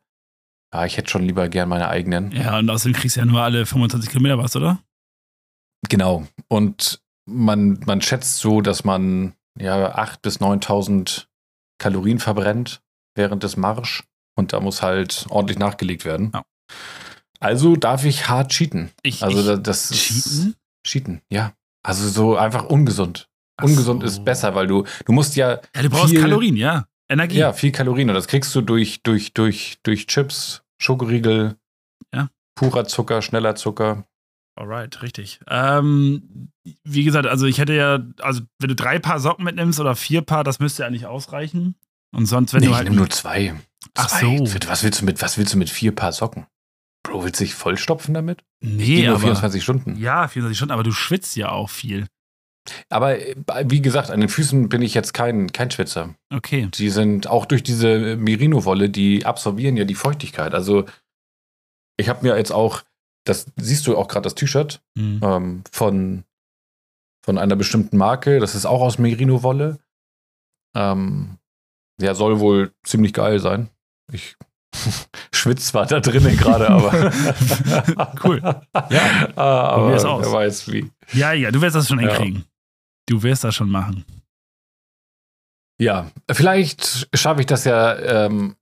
ja, 0.74 0.86
ich 0.86 0.98
hätte 0.98 1.10
schon 1.10 1.24
lieber 1.24 1.50
gern 1.50 1.70
meine 1.70 1.90
eigenen. 1.90 2.32
Ja, 2.32 2.58
und 2.60 2.70
außerdem 2.70 2.94
kriegst 2.94 3.16
du 3.16 3.22
ja 3.22 3.26
nur 3.26 3.42
alle 3.42 3.66
25 3.66 4.10
Kilometer 4.10 4.38
was, 4.38 4.56
oder? 4.56 4.80
Genau. 5.90 6.28
Und 6.48 7.02
man, 7.26 7.80
man 7.86 8.02
schätzt 8.02 8.38
so, 8.38 8.62
dass 8.62 8.84
man 8.84 9.34
ja 9.58 9.96
8.000 9.98 10.22
bis 10.22 10.40
9.000 10.42 11.26
Kalorien 11.80 12.20
verbrennt 12.20 12.82
während 13.16 13.44
des 13.44 13.58
Marsch. 13.58 14.04
Und 14.36 14.54
da 14.54 14.60
muss 14.60 14.82
halt 14.82 15.26
ordentlich 15.30 15.60
nachgelegt 15.60 16.06
werden. 16.06 16.32
Ja. 16.34 16.44
Also 17.40 17.76
darf 17.76 18.04
ich 18.06 18.28
hart 18.30 18.52
cheaten. 18.52 18.92
Ich, 19.02 19.24
Also 19.24 19.40
ich, 19.40 19.46
da- 19.46 19.58
das 19.58 19.90
cheaten? 19.92 20.56
cheaten, 20.86 21.22
ja. 21.30 21.54
Also 21.84 22.08
so 22.10 22.36
einfach 22.38 22.66
ungesund. 22.66 23.28
Ach 23.58 23.64
Ungesund 23.66 24.02
so. 24.02 24.08
ist 24.08 24.24
besser, 24.26 24.56
weil 24.56 24.68
du 24.68 24.86
du 25.06 25.12
musst 25.12 25.36
ja 25.36 25.60
Ja, 25.76 25.82
du 25.82 25.90
brauchst 25.90 26.16
Kalorien, 26.16 26.56
ja. 26.56 26.86
Energie. 27.10 27.38
ja 27.38 27.54
viel 27.54 27.72
Kalorien 27.72 28.10
und 28.10 28.16
das 28.16 28.28
kriegst 28.28 28.54
du 28.56 28.62
durch 28.62 29.02
durch 29.04 29.34
durch 29.34 29.80
durch 29.84 30.08
Chips, 30.08 30.64
Schokoriegel, 30.82 31.56
Ja. 32.14 32.30
purer 32.56 32.86
Zucker, 32.86 33.22
schneller 33.22 33.56
Zucker. 33.56 34.06
Alright, 34.56 35.02
richtig. 35.02 35.40
Ähm, 35.48 36.52
wie 36.84 37.04
gesagt, 37.06 37.26
also 37.28 37.46
ich 37.46 37.60
hätte 37.60 37.74
ja, 37.74 38.00
also 38.22 38.42
wenn 38.60 38.68
du 38.70 38.76
drei 38.76 39.00
Paar 39.00 39.20
Socken 39.20 39.46
mitnimmst 39.46 39.80
oder 39.80 39.96
vier 39.96 40.22
Paar, 40.22 40.44
das 40.44 40.60
müsste 40.60 40.84
ja 40.84 40.90
nicht 40.90 41.06
ausreichen. 41.06 41.76
Und 42.12 42.26
sonst, 42.26 42.54
wenn 42.54 42.60
nee, 42.62 42.66
du 42.66 42.72
ich 42.72 42.76
halt. 42.78 42.86
nehme 42.86 42.98
nur 42.98 43.10
zwei. 43.10 43.54
Ach 43.96 44.08
zwei. 44.08 44.38
so. 44.46 44.68
Was 44.68 44.84
willst 44.84 45.02
du 45.02 45.06
mit 45.06 45.22
was 45.22 45.38
willst 45.38 45.54
du 45.54 45.58
mit 45.58 45.70
vier 45.70 45.96
Paar 45.96 46.12
Socken? 46.12 46.46
Bro, 47.04 47.24
willst 47.24 47.40
du 47.40 47.46
dich 47.46 47.56
vollstopfen 47.56 48.14
damit? 48.14 48.44
nee, 48.62 49.04
nur 49.04 49.12
aber. 49.16 49.20
24 49.22 49.64
Stunden. 49.64 49.96
Ja, 49.96 50.28
24 50.28 50.58
Stunden, 50.58 50.74
aber 50.74 50.84
du 50.84 50.92
schwitzt 50.92 51.38
ja 51.38 51.50
auch 51.52 51.70
viel. 51.70 52.08
Aber 52.90 53.20
äh, 53.20 53.36
wie 53.66 53.82
gesagt, 53.82 54.12
an 54.12 54.20
den 54.20 54.30
Füßen 54.30 54.70
bin 54.70 54.82
ich 54.82 54.94
jetzt 54.94 55.14
kein, 55.14 55.52
kein 55.52 55.72
Schwitzer. 55.72 56.16
Okay. 56.34 56.68
Die 56.74 56.90
sind 56.90 57.28
auch 57.28 57.46
durch 57.46 57.64
diese 57.64 58.16
Merino-Wolle, 58.18 58.90
die 58.90 59.26
absorbieren 59.26 59.78
ja 59.78 59.86
die 59.86 59.96
Feuchtigkeit. 59.96 60.54
Also 60.54 60.86
ich 61.98 62.10
habe 62.10 62.26
mir 62.26 62.38
jetzt 62.38 62.52
auch, 62.52 62.84
das 63.26 63.48
siehst 63.58 63.86
du 63.88 63.98
auch 63.98 64.08
gerade 64.08 64.24
das 64.24 64.36
T-Shirt 64.36 64.82
Hm. 64.98 65.20
ähm, 65.24 65.64
von, 65.72 66.24
von 67.26 67.38
einer 67.38 67.56
bestimmten 67.56 67.98
Marke. 67.98 68.40
Das 68.40 68.56
ist 68.56 68.66
auch 68.66 68.82
aus 68.82 68.98
Merino-Wolle. 68.98 69.78
Ähm, 70.76 71.38
ja, 72.02 72.14
soll 72.16 72.40
wohl 72.40 72.72
ziemlich 72.84 73.14
geil 73.14 73.40
sein. 73.40 73.70
Ich 74.12 74.36
schwitze 75.34 75.66
zwar 75.66 75.86
da 75.88 76.00
drinnen 76.00 76.38
gerade, 76.38 76.70
aber 76.70 77.12
Cool. 78.24 78.40
Ja, 78.90 79.32
aber 79.36 79.84
Probier's 79.84 80.06
aus. 80.06 80.26
wer 80.26 80.32
weiß 80.32 80.72
wie. 80.72 80.90
Ja, 81.14 81.34
ja, 81.34 81.52
du 81.52 81.60
wirst 81.62 81.76
das 81.76 81.88
schon 81.88 82.00
Ja. 82.00 82.16
Du 83.10 83.24
wirst 83.24 83.44
das 83.44 83.56
schon 83.56 83.72
machen. 83.72 84.06
Ja, 85.82 86.12
vielleicht 86.30 87.10
schaffe 87.18 87.40
ich 87.42 87.48
das 87.48 87.64
ja, 87.64 87.98
ähm, 87.98 88.56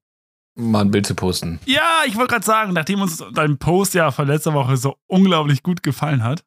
mal 0.55 0.81
ein 0.81 0.91
Bild 0.91 1.05
zu 1.05 1.15
posten. 1.15 1.59
Ja, 1.65 2.03
ich 2.05 2.15
wollte 2.15 2.33
gerade 2.33 2.45
sagen, 2.45 2.73
nachdem 2.73 3.01
uns 3.01 3.21
dein 3.33 3.57
Post 3.57 3.93
ja 3.93 4.09
von 4.11 4.27
letzter 4.27 4.53
Woche 4.53 4.77
so 4.77 4.97
unglaublich 5.07 5.63
gut 5.63 5.83
gefallen 5.83 6.23
hat, 6.23 6.45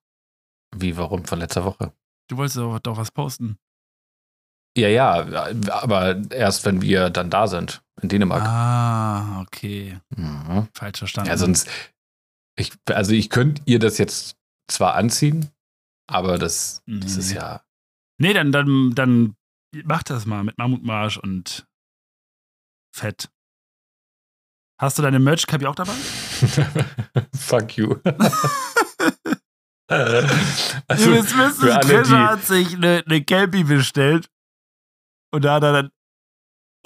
Wie, 0.75 0.97
warum 0.97 1.25
von 1.25 1.39
letzter 1.41 1.65
Woche? 1.65 1.93
du 2.29 2.37
wolltest 2.37 2.57
doch, 2.57 2.79
doch 2.79 2.97
was 2.97 3.11
posten. 3.11 3.59
Ja, 4.79 4.89
ja, 4.89 5.27
aber 5.73 6.23
erst 6.31 6.65
wenn 6.65 6.81
wir 6.81 7.11
dann 7.11 7.29
da 7.29 7.49
sind, 7.49 7.83
in 8.01 8.09
Dänemark. 8.09 8.43
Ah, 8.43 9.41
okay. 9.43 9.99
Mhm. 10.17 10.69
Falsch 10.73 10.99
verstanden. 11.01 11.29
Ja, 11.29 11.37
sonst, 11.37 11.69
ich, 12.57 12.73
also 12.87 13.13
ich 13.13 13.29
könnte 13.31 13.61
ihr 13.67 13.81
das 13.81 13.99
jetzt 13.99 14.37
zwar 14.69 14.95
anziehen, 14.95 15.51
aber 16.07 16.39
das, 16.39 16.83
das 16.87 17.17
ist 17.17 17.33
ja, 17.33 17.63
Nee, 18.21 18.33
dann, 18.35 18.53
dann, 18.53 18.95
dann 18.95 19.35
mach 19.85 20.03
das 20.03 20.27
mal 20.27 20.45
mit 20.45 20.59
Mammutmarsch 20.59 21.17
und 21.19 21.67
Fett. 22.95 23.31
Hast 24.81 24.99
du 24.99 25.03
deine 25.03 25.19
Merch-Cappy 25.19 25.67
auch 25.67 25.75
dabei? 25.75 25.93
fuck 27.37 27.77
you. 27.77 27.97
Also, 29.89 31.11
müsst 31.11 31.37
wissen, 31.37 31.61
für 31.63 31.75
alle, 31.75 32.03
die- 32.05 32.11
hat 32.13 32.45
sich 32.45 32.75
eine, 32.77 33.03
eine 33.05 33.25
Cappy 33.25 33.65
bestellt 33.65 34.29
und 35.35 35.45
da 35.45 35.55
hat 35.55 35.65
er 35.65 35.73
dann 35.73 35.91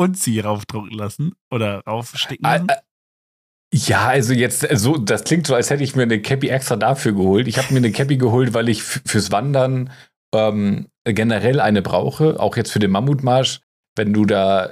Unzi 0.00 0.41
raufdrucken 0.41 0.91
lassen 0.91 1.35
oder 1.53 1.81
raufsticken 1.85 2.47
Ah, 2.47 2.55
lassen. 2.57 2.71
ah, 2.71 2.81
Ja, 3.75 4.09
also 4.09 4.33
jetzt 4.33 4.69
äh, 4.71 4.76
so, 4.79 4.97
das 4.97 5.25
klingt 5.25 5.47
so, 5.47 5.55
als 5.55 5.69
hätte 5.69 5.85
ich 5.85 5.95
mir 5.95 6.05
eine 6.05 6.23
Cappy 6.23 6.49
extra 6.49 6.76
dafür 6.76 7.12
geholt. 7.12 7.47
Ich 7.47 7.59
habe 7.59 7.71
mir 7.75 7.79
eine 7.81 7.93
Cappy 7.93 8.17
geholt, 8.17 8.55
weil 8.55 8.71
ich 8.71 8.83
fürs 8.83 9.31
Wandern 9.31 9.93
ähm, 10.35 10.88
generell 11.12 11.61
eine 11.61 11.82
brauche, 11.82 12.40
auch 12.40 12.56
jetzt 12.56 12.73
für 12.73 12.78
den 12.78 12.90
Mammutmarsch. 12.90 13.61
Wenn 13.96 14.12
du 14.12 14.25
da 14.25 14.70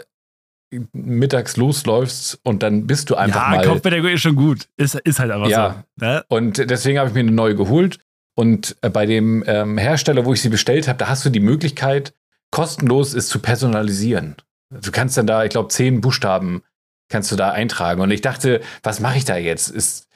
mittags 0.93 1.57
losläufst 1.57 2.41
und 2.45 2.63
dann 2.63 2.87
bist 2.87 3.11
du 3.11 3.15
einfach 3.15 3.51
ja, 3.51 3.57
mal. 3.57 3.67
Kopfbedeckung 3.67 4.11
ist 4.11 4.23
schon 4.23 4.37
gut. 4.37 4.69
Ist, 4.77 4.95
ist 4.95 5.19
halt 5.19 5.31
einfach 5.31 5.49
Ja. 5.49 5.85
so. 5.97 6.07
Ne? 6.07 6.25
Und 6.29 6.71
deswegen 6.71 6.99
habe 6.99 7.09
ich 7.09 7.15
mir 7.15 7.21
eine 7.21 7.31
neue 7.31 7.55
geholt. 7.55 7.99
Und 8.35 8.77
äh, 8.81 8.89
bei 8.89 9.05
dem 9.05 9.45
ähm, 9.47 9.77
Hersteller, 9.77 10.25
wo 10.25 10.33
ich 10.33 10.41
sie 10.41 10.49
bestellt 10.49 10.89
habe, 10.89 10.99
da 10.99 11.09
hast 11.09 11.25
du 11.25 11.31
die 11.31 11.41
Möglichkeit, 11.41 12.15
kostenlos 12.51 13.13
es 13.13 13.29
zu 13.29 13.41
personalisieren. 13.41 14.37
Du 14.71 14.91
kannst 14.91 15.19
dann 15.19 15.27
da, 15.27 15.45
ich 15.45 15.51
glaube, 15.51 15.69
zehn 15.69 16.01
Buchstaben 16.01 16.63
kannst 17.11 17.31
du 17.31 17.37
da 17.37 17.51
eintragen. 17.51 18.01
Und 18.01 18.11
ich 18.11 18.23
dachte, 18.23 18.63
was 18.83 19.01
mache 19.01 19.19
ich 19.19 19.27
da 19.27 19.37
jetzt? 19.37 19.69
Ist 19.69 20.09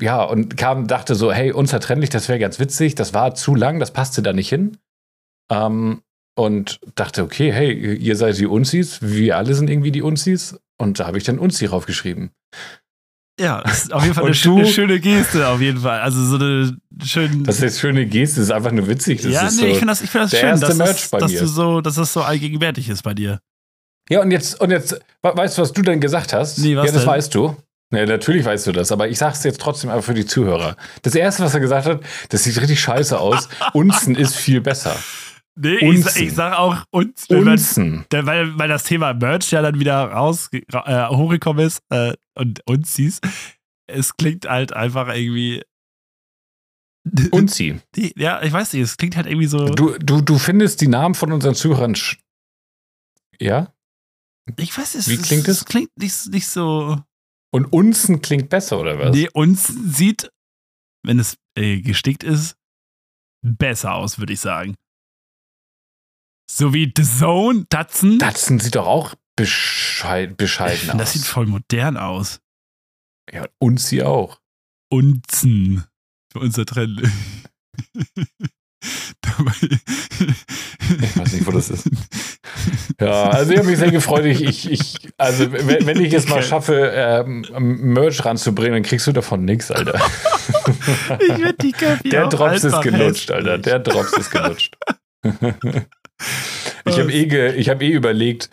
ja, 0.00 0.22
und 0.22 0.56
kam, 0.56 0.86
dachte 0.86 1.14
so, 1.14 1.32
hey, 1.32 1.52
unzertrennlich, 1.52 2.10
das 2.10 2.28
wäre 2.28 2.38
ganz 2.38 2.58
witzig. 2.58 2.94
Das 2.94 3.12
war 3.14 3.34
zu 3.34 3.54
lang, 3.54 3.78
das 3.78 3.92
passte 3.92 4.22
da 4.22 4.32
nicht 4.32 4.48
hin. 4.48 4.78
Ähm, 5.50 6.02
und 6.34 6.80
dachte, 6.94 7.22
okay, 7.22 7.52
hey, 7.52 7.94
ihr 7.96 8.16
seid 8.16 8.38
die 8.38 8.46
Unzis, 8.46 9.02
wir 9.02 9.36
alle 9.36 9.54
sind 9.54 9.68
irgendwie 9.68 9.92
die 9.92 10.02
Unzis. 10.02 10.58
Und 10.78 10.98
da 10.98 11.06
habe 11.06 11.18
ich 11.18 11.24
dann 11.24 11.38
Unzi 11.38 11.66
draufgeschrieben. 11.66 12.30
Ja, 13.38 13.62
das 13.62 13.84
ist 13.84 13.92
auf 13.92 14.02
jeden 14.02 14.14
Fall 14.14 14.24
eine, 14.26 14.34
schöne, 14.34 14.66
schöne 14.66 15.00
Geste, 15.00 15.46
auf 15.48 15.60
jeden 15.60 15.80
Fall. 15.80 16.00
Also 16.00 16.24
so 16.24 16.36
eine 16.36 16.76
schöne. 17.04 17.42
Das 17.44 17.56
ist 17.56 17.62
jetzt 17.62 17.80
schöne 17.80 18.06
Geste, 18.06 18.36
das 18.40 18.48
ist 18.48 18.50
einfach 18.50 18.72
nur 18.72 18.88
witzig. 18.88 19.22
Das 19.22 19.32
ja, 19.32 19.46
ist 19.46 19.56
nee, 19.56 19.60
so. 19.62 19.66
ich 19.68 19.78
finde 19.78 19.92
das, 19.92 20.02
ich 20.02 20.10
find 20.10 20.24
das 20.24 20.30
der 20.30 20.38
schön, 20.38 20.48
erste 20.48 20.66
dass, 20.66 20.76
Merch 20.78 20.90
das, 20.90 21.08
bei 21.08 21.18
dass 21.18 21.32
mir. 21.32 21.40
du 21.40 21.46
so, 21.46 21.80
dass 21.80 21.94
das 21.96 22.12
so 22.12 22.22
allgegenwärtig 22.22 22.88
ist 22.88 23.02
bei 23.02 23.14
dir. 23.14 23.40
Ja, 24.08 24.20
und 24.20 24.30
jetzt, 24.30 24.60
und 24.60 24.70
jetzt, 24.70 24.92
we- 25.22 25.32
weißt 25.36 25.58
du, 25.58 25.62
was 25.62 25.72
du 25.72 25.82
denn 25.82 26.00
gesagt 26.00 26.32
hast? 26.32 26.58
Nee, 26.58 26.76
was 26.76 26.86
ja, 26.86 26.92
das 26.92 27.02
denn? 27.02 27.10
weißt 27.10 27.34
du. 27.34 27.56
Ja, 27.92 28.06
natürlich 28.06 28.44
weißt 28.44 28.66
du 28.66 28.72
das, 28.72 28.90
aber 28.90 29.08
ich 29.08 29.18
sag's 29.18 29.44
jetzt 29.44 29.60
trotzdem 29.60 29.90
einfach 29.90 30.04
für 30.06 30.14
die 30.14 30.24
Zuhörer. 30.26 30.76
Das 31.02 31.14
erste, 31.14 31.42
was 31.44 31.52
er 31.54 31.60
gesagt 31.60 31.86
hat, 31.86 32.00
das 32.30 32.42
sieht 32.44 32.58
richtig 32.60 32.80
scheiße 32.80 33.18
aus. 33.18 33.48
Unzen 33.74 34.14
ist 34.16 34.34
viel 34.34 34.60
besser. 34.62 34.96
Nee, 35.54 35.74
ich, 35.76 35.82
Unzen. 35.82 36.02
sa- 36.02 36.20
ich 36.20 36.32
sag 36.34 36.58
auch 36.58 36.84
man- 36.90 37.08
Unzen. 37.48 38.06
Da- 38.08 38.24
weil, 38.24 38.58
weil 38.58 38.68
das 38.68 38.84
Thema 38.84 39.12
Merch 39.12 39.50
ja 39.52 39.60
dann 39.60 39.78
wieder 39.78 40.04
raus 40.04 40.48
äh, 40.52 41.06
hochgekommen 41.08 41.66
ist 41.66 41.82
äh, 41.90 42.14
und 42.34 42.86
siehst, 42.86 43.22
es 43.86 44.16
klingt 44.16 44.48
halt 44.48 44.72
einfach 44.72 45.08
irgendwie. 45.14 45.62
Unzi. 47.32 47.78
Ja, 48.16 48.42
ich 48.42 48.52
weiß 48.52 48.72
nicht, 48.72 48.82
es 48.82 48.96
klingt 48.96 49.16
halt 49.16 49.26
irgendwie 49.26 49.48
so. 49.48 49.66
Du, 49.66 49.98
du, 49.98 50.22
du 50.22 50.38
findest 50.38 50.80
die 50.80 50.88
Namen 50.88 51.14
von 51.14 51.30
unseren 51.32 51.54
Zuhörern. 51.54 51.94
Ja? 53.38 53.72
ich 54.56 54.76
weiß 54.76 54.94
nicht, 54.94 55.08
wie 55.08 55.14
es, 55.14 55.22
klingt 55.22 55.48
es? 55.48 55.58
es 55.58 55.64
klingt 55.66 55.90
nicht, 55.98 56.28
nicht 56.30 56.46
so. 56.46 56.98
Und 57.52 57.66
Unzen 57.66 58.22
klingt 58.22 58.48
besser, 58.48 58.80
oder 58.80 58.98
was? 58.98 59.14
Nee, 59.14 59.28
uns 59.32 59.66
sieht, 59.66 60.32
wenn 61.04 61.18
es 61.18 61.38
äh, 61.54 61.80
gestickt 61.80 62.24
ist, 62.24 62.56
besser 63.42 63.94
aus, 63.94 64.18
würde 64.18 64.32
ich 64.32 64.40
sagen. 64.40 64.74
So 66.50 66.72
wie 66.72 66.92
The 66.96 67.02
Zone, 67.02 67.66
Datsun. 67.68 68.18
Datsun 68.18 68.58
sieht 68.58 68.74
doch 68.74 68.86
auch 68.86 69.14
bescheid, 69.36 70.36
bescheiden 70.36 70.78
finde, 70.78 70.94
aus. 70.94 70.98
das 71.00 71.12
sieht 71.12 71.24
voll 71.24 71.46
modern 71.46 71.96
aus. 71.96 72.40
ja, 73.30 73.46
Unzi 73.58 74.02
auch. 74.02 74.40
Unzen. 74.90 75.84
Für 76.32 76.40
unser 76.40 76.64
Trend. 76.64 77.02
Dabei. 79.20 79.52
Ich 81.00 81.16
weiß 81.18 81.32
nicht, 81.32 81.46
wo 81.46 81.50
das 81.52 81.70
ist. 81.70 81.88
Ja, 83.00 83.30
also 83.30 83.50
ich 83.52 83.58
habe 83.58 83.68
mich 83.68 83.78
sehr 83.78 83.90
gefreut. 83.90 84.24
Ich, 84.26 84.44
ich, 84.44 84.70
ich, 84.70 84.94
also 85.18 85.50
wenn, 85.52 85.84
wenn 85.86 86.00
ich 86.00 86.12
es 86.12 86.28
mal 86.28 86.42
schaffe, 86.42 86.92
ähm, 86.94 87.44
Merch 87.58 88.24
ranzubringen, 88.24 88.74
dann 88.74 88.82
kriegst 88.84 89.06
du 89.08 89.12
davon 89.12 89.44
nichts, 89.44 89.70
Alter. 89.72 89.98
ich 91.18 91.38
würde 91.38 91.54
die 91.60 91.72
Cappy 91.72 92.10
Der 92.10 92.28
Drops 92.28 92.62
ist 92.62 92.80
gelutscht, 92.82 93.30
hässlich. 93.30 93.30
Alter. 93.30 93.58
Der 93.58 93.78
Drops 93.80 94.12
ist 94.16 94.30
gelutscht. 94.30 94.76
ich 96.84 96.98
habe 96.98 97.12
eh, 97.12 97.26
ge, 97.26 97.54
ich 97.54 97.68
hab 97.68 97.82
eh 97.82 97.90
überlegt, 97.90 98.50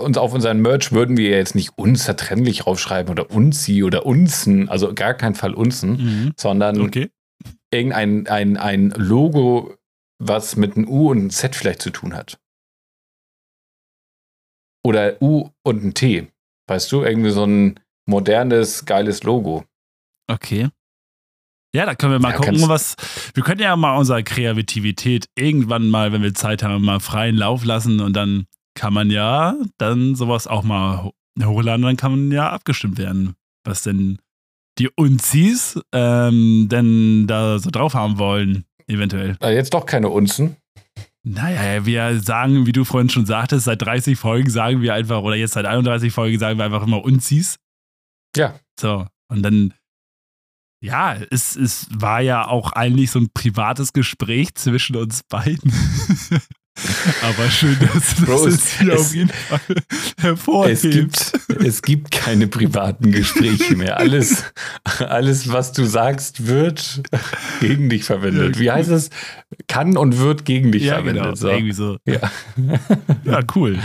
uns 0.00 0.18
auf 0.18 0.32
unseren 0.34 0.60
Merch 0.60 0.90
würden 0.92 1.16
wir 1.16 1.30
jetzt 1.30 1.54
nicht 1.54 1.70
unzertrennlich 1.76 2.66
raufschreiben 2.66 3.10
oder 3.12 3.30
unzi 3.30 3.84
oder 3.84 4.04
unzen, 4.06 4.68
also 4.68 4.92
gar 4.94 5.14
keinen 5.14 5.34
Fall 5.36 5.54
unzen, 5.54 5.90
Mhm. 5.92 6.32
sondern 6.36 6.80
Okay. 6.80 7.10
Irgendein 7.72 8.26
ein, 8.28 8.56
ein 8.56 8.90
Logo, 8.90 9.76
was 10.18 10.56
mit 10.56 10.76
einem 10.76 10.88
U 10.88 11.10
und 11.10 11.18
einem 11.18 11.30
Z 11.30 11.56
vielleicht 11.56 11.82
zu 11.82 11.90
tun 11.90 12.14
hat. 12.14 12.38
Oder 14.84 15.20
U 15.22 15.50
und 15.64 15.84
ein 15.84 15.94
T 15.94 16.28
Weißt 16.68 16.92
du, 16.92 17.02
irgendwie 17.02 17.30
so 17.30 17.44
ein 17.44 17.80
modernes, 18.06 18.84
geiles 18.84 19.24
Logo. 19.24 19.64
Okay. 20.30 20.68
Ja, 21.74 21.86
da 21.86 21.94
können 21.94 22.12
wir 22.12 22.18
mal 22.20 22.30
Ja, 22.32 22.36
gucken, 22.36 22.68
was. 22.68 22.94
Wir 23.34 23.42
können 23.42 23.60
ja 23.60 23.74
mal 23.76 23.96
unsere 23.96 24.22
Kreativität 24.22 25.26
irgendwann 25.34 25.88
mal, 25.88 26.12
wenn 26.12 26.22
wir 26.22 26.34
Zeit 26.34 26.62
haben, 26.62 26.84
mal 26.84 27.00
freien 27.00 27.34
Lauf 27.36 27.64
lassen 27.64 28.00
und 28.00 28.14
dann 28.14 28.46
kann 28.74 28.92
man 28.92 29.10
ja 29.10 29.56
dann 29.78 30.14
sowas 30.14 30.46
auch 30.46 30.62
mal 30.62 31.02
ho- 31.04 31.14
hochladen, 31.42 31.82
dann 31.84 31.96
kann 31.96 32.12
man 32.12 32.30
ja 32.32 32.50
abgestimmt 32.50 32.98
werden, 32.98 33.34
was 33.64 33.82
denn 33.82 34.18
die 34.78 34.88
Unzis 34.94 35.78
ähm, 35.92 36.68
denn 36.70 37.26
da 37.26 37.58
so 37.58 37.70
drauf 37.70 37.94
haben 37.94 38.18
wollen, 38.18 38.64
eventuell. 38.86 39.36
Ah, 39.40 39.50
jetzt 39.50 39.74
doch 39.74 39.86
keine 39.86 40.08
Unzen. 40.08 40.56
Naja, 41.24 41.86
wir 41.86 42.20
sagen, 42.20 42.66
wie 42.66 42.72
du 42.72 42.84
vorhin 42.84 43.08
schon 43.08 43.26
sagtest, 43.26 43.66
seit 43.66 43.80
30 43.80 44.18
Folgen 44.18 44.50
sagen 44.50 44.82
wir 44.82 44.94
einfach, 44.94 45.22
oder 45.22 45.36
jetzt 45.36 45.52
seit 45.52 45.66
31 45.66 46.12
Folgen 46.12 46.38
sagen 46.38 46.58
wir 46.58 46.64
einfach 46.64 46.82
immer 46.82 47.04
Unzis. 47.04 47.58
Ja. 48.34 48.58
So, 48.80 49.06
und 49.28 49.42
dann, 49.42 49.72
ja, 50.82 51.14
es, 51.30 51.54
es 51.54 51.86
war 51.94 52.20
ja 52.20 52.48
auch 52.48 52.72
eigentlich 52.72 53.12
so 53.12 53.20
ein 53.20 53.30
privates 53.32 53.92
Gespräch 53.92 54.54
zwischen 54.54 54.96
uns 54.96 55.22
beiden. 55.22 55.72
Aber 57.22 57.50
schön, 57.50 57.76
dass 57.80 58.14
du 58.16 58.24
Bro, 58.24 58.46
das 58.46 58.54
es- 58.54 58.78
jetzt 58.80 58.80
hier 58.80 58.92
es- 58.94 59.00
auf 59.00 59.14
jeden 59.14 59.28
Fall 59.28 59.60
Es 60.16 60.22
hervorhebst. 60.24 60.82
gibt, 60.90 61.32
es 61.62 61.82
gibt 61.82 62.10
keine 62.10 62.46
privaten 62.48 63.12
Gespräche 63.12 63.76
mehr. 63.76 63.98
Alles, 63.98 64.44
alles, 65.00 65.52
was 65.52 65.72
du 65.72 65.84
sagst, 65.84 66.46
wird 66.46 67.02
gegen 67.60 67.88
dich 67.90 68.04
verwendet. 68.04 68.58
Wie 68.58 68.70
heißt 68.70 68.90
es? 68.90 69.10
Kann 69.68 69.96
und 69.98 70.18
wird 70.18 70.44
gegen 70.46 70.72
dich 70.72 70.84
ja, 70.84 70.94
verwendet. 70.94 71.24
genau. 71.24 71.34
So. 71.34 71.48
Irgendwie 71.50 71.72
so. 71.72 71.98
Ja. 72.06 72.30
Ja, 73.24 73.40
cool. 73.54 73.78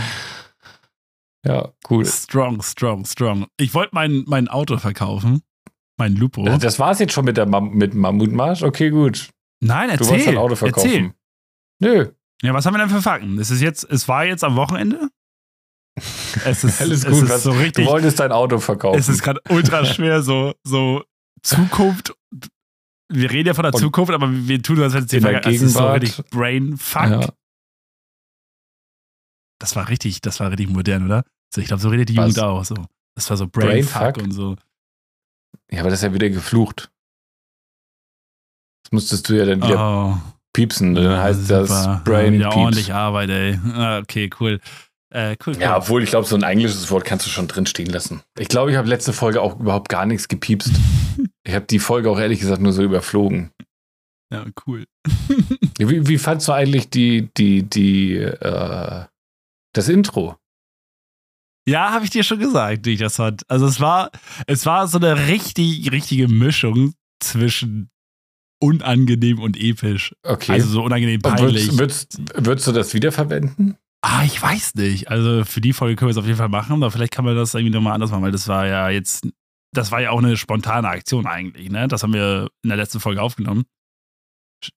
ja, 1.44 1.68
cool. 1.90 2.04
Strong, 2.06 2.62
strong, 2.62 3.04
strong. 3.04 3.46
Ich 3.58 3.74
wollte 3.74 3.90
mein, 3.92 4.24
mein 4.26 4.48
Auto 4.48 4.76
verkaufen. 4.78 5.42
Mein 5.98 6.14
Lupo. 6.16 6.44
Das 6.58 6.78
war's 6.78 6.98
jetzt 7.00 7.12
schon 7.12 7.24
mit 7.24 7.36
der 7.36 7.46
Mam 7.46 7.74
mit 7.74 7.92
dem 7.92 8.00
Mammutmarsch. 8.00 8.62
Okay, 8.62 8.90
gut. 8.90 9.28
Nein, 9.60 9.88
Du 9.88 9.92
erzähl. 9.94 10.08
wolltest 10.08 10.28
dein 10.28 10.36
Auto 10.38 10.54
verkaufen. 10.56 10.86
Erzähl. 10.88 11.12
Nö, 11.80 12.06
Ja, 12.42 12.54
was 12.54 12.64
haben 12.66 12.74
wir 12.74 12.78
denn 12.78 12.90
für 12.90 13.02
Fakten? 13.02 13.38
Es 13.38 13.50
ist 13.50 13.60
jetzt, 13.60 13.84
es 13.84 14.06
war 14.08 14.24
jetzt 14.24 14.44
am 14.44 14.56
Wochenende. 14.56 15.10
Es 16.44 16.62
ist, 16.64 16.80
alles 16.80 17.04
es 17.04 17.12
gut. 17.12 17.24
ist 17.24 17.28
Was- 17.30 17.42
so 17.42 17.52
du 17.52 17.58
richtig. 17.58 17.86
wolltest 17.86 18.20
dein 18.20 18.30
Auto 18.32 18.58
verkaufen. 18.58 18.98
Es 18.98 19.08
ist 19.08 19.22
gerade 19.22 19.40
ultra 19.48 19.84
schwer, 19.84 20.22
so, 20.22 20.54
so 20.64 21.04
Zukunft. 21.42 22.14
Wir 23.10 23.30
reden 23.30 23.48
ja 23.48 23.54
von 23.54 23.62
der 23.64 23.72
Und 23.74 23.80
Zukunft, 23.80 24.12
aber 24.12 24.30
wir 24.30 24.62
tun 24.62 24.76
das 24.76 24.94
jetzt 24.94 25.10
die 25.12 25.16
in 25.16 25.22
der 25.22 25.32
Vergangenheit. 25.32 25.56
Es 25.56 25.62
ist 25.62 25.72
so 25.72 25.78
Gegenwart. 25.80 26.02
richtig 26.02 26.24
Brainfuck. 26.30 27.02
Ja. 27.10 27.32
Das 29.60 29.74
war 29.76 29.88
richtig, 29.88 30.20
das 30.20 30.38
war 30.40 30.50
richtig 30.50 30.68
modern, 30.68 31.04
oder? 31.06 31.24
So, 31.52 31.60
ich 31.60 31.66
glaube, 31.66 31.82
so 31.82 31.88
redet 31.88 32.08
die 32.10 32.16
Was? 32.16 32.28
Jugend 32.28 32.40
auch 32.44 32.64
so. 32.64 32.76
Das 33.16 33.28
war 33.30 33.36
so 33.36 33.48
Brainfuck 33.48 33.92
Brainfuck? 34.00 34.22
und 34.22 34.30
so. 34.32 34.56
ja, 35.70 35.80
aber 35.80 35.90
das 35.90 36.00
ist 36.00 36.04
ja 36.04 36.14
wieder 36.14 36.28
geflucht. 36.30 36.92
Das 38.84 38.92
musstest 38.92 39.28
du 39.28 39.36
ja 39.36 39.44
dann 39.46 39.62
wieder 39.62 39.78
Oh, 40.14 40.37
piepsen. 40.58 40.94
Dann 40.94 41.16
heißt 41.18 41.48
das 41.50 41.68
super. 41.68 42.02
Brain 42.04 42.34
ja, 42.34 42.48
Pieps. 42.48 42.56
ordentlich 42.56 42.92
Arbeit, 42.92 43.30
ey. 43.30 43.58
Ah, 43.74 43.98
Okay, 43.98 44.28
cool. 44.40 44.60
Äh, 45.10 45.36
cool, 45.46 45.54
cool. 45.54 45.62
Ja, 45.62 45.76
obwohl 45.78 46.02
ich 46.02 46.10
glaube, 46.10 46.26
so 46.26 46.34
ein 46.36 46.42
englisches 46.42 46.90
Wort 46.90 47.04
kannst 47.04 47.24
du 47.24 47.30
schon 47.30 47.46
drin 47.48 47.64
stehen 47.66 47.88
lassen. 47.90 48.20
Ich 48.38 48.48
glaube, 48.48 48.70
ich 48.72 48.76
habe 48.76 48.88
letzte 48.88 49.12
Folge 49.12 49.40
auch 49.40 49.58
überhaupt 49.58 49.88
gar 49.88 50.04
nichts 50.06 50.28
gepiepst. 50.28 50.70
Ich 51.44 51.54
habe 51.54 51.64
die 51.64 51.78
Folge 51.80 52.10
auch 52.10 52.18
ehrlich 52.20 52.38
gesagt 52.40 52.60
nur 52.60 52.72
so 52.72 52.82
überflogen. 52.82 53.50
ja, 54.32 54.44
cool. 54.66 54.84
Wie, 55.78 56.06
wie 56.06 56.18
fandst 56.18 56.46
du 56.46 56.52
eigentlich 56.52 56.90
die, 56.90 57.30
die, 57.38 57.62
die, 57.62 58.16
äh, 58.16 59.04
das 59.72 59.88
Intro? 59.88 60.36
Ja, 61.66 61.90
habe 61.90 62.04
ich 62.04 62.10
dir 62.10 62.22
schon 62.22 62.38
gesagt, 62.38 62.84
wie 62.86 62.92
ich 62.92 63.00
das 63.00 63.16
fand. 63.16 63.42
Also 63.50 63.66
es 63.66 63.80
war, 63.80 64.10
es 64.46 64.64
war 64.66 64.86
so 64.88 64.98
eine 64.98 65.26
richtig, 65.26 65.90
richtige 65.90 66.28
Mischung 66.28 66.92
zwischen 67.18 67.90
unangenehm 68.60 69.38
und 69.38 69.56
episch. 69.56 70.14
Okay. 70.22 70.52
Also 70.52 70.68
so 70.68 70.82
unangenehm 70.82 71.20
peinlich. 71.20 71.78
würdest, 71.78 72.18
würdest, 72.18 72.46
würdest 72.46 72.66
du 72.66 72.72
das 72.72 72.92
wiederverwenden? 72.94 73.76
ah, 74.02 74.22
ich 74.24 74.40
weiß 74.40 74.74
nicht. 74.76 75.08
Also 75.10 75.44
für 75.44 75.60
die 75.60 75.72
Folge 75.72 75.96
können 75.96 76.08
wir 76.08 76.12
es 76.12 76.16
auf 76.18 76.26
jeden 76.26 76.38
Fall 76.38 76.48
machen, 76.48 76.72
aber 76.74 76.90
vielleicht 76.90 77.12
kann 77.12 77.24
man 77.24 77.34
das 77.36 77.54
irgendwie 77.54 77.74
nochmal 77.74 77.94
anders 77.94 78.10
machen, 78.10 78.22
weil 78.22 78.32
das 78.32 78.46
war 78.48 78.66
ja 78.66 78.88
jetzt, 78.90 79.28
das 79.74 79.90
war 79.92 80.00
ja 80.00 80.10
auch 80.10 80.18
eine 80.18 80.36
spontane 80.36 80.88
Aktion 80.88 81.26
eigentlich, 81.26 81.70
ne? 81.70 81.88
Das 81.88 82.02
haben 82.02 82.12
wir 82.14 82.48
in 82.62 82.68
der 82.68 82.76
letzten 82.76 83.00
Folge 83.00 83.20
aufgenommen. 83.22 83.64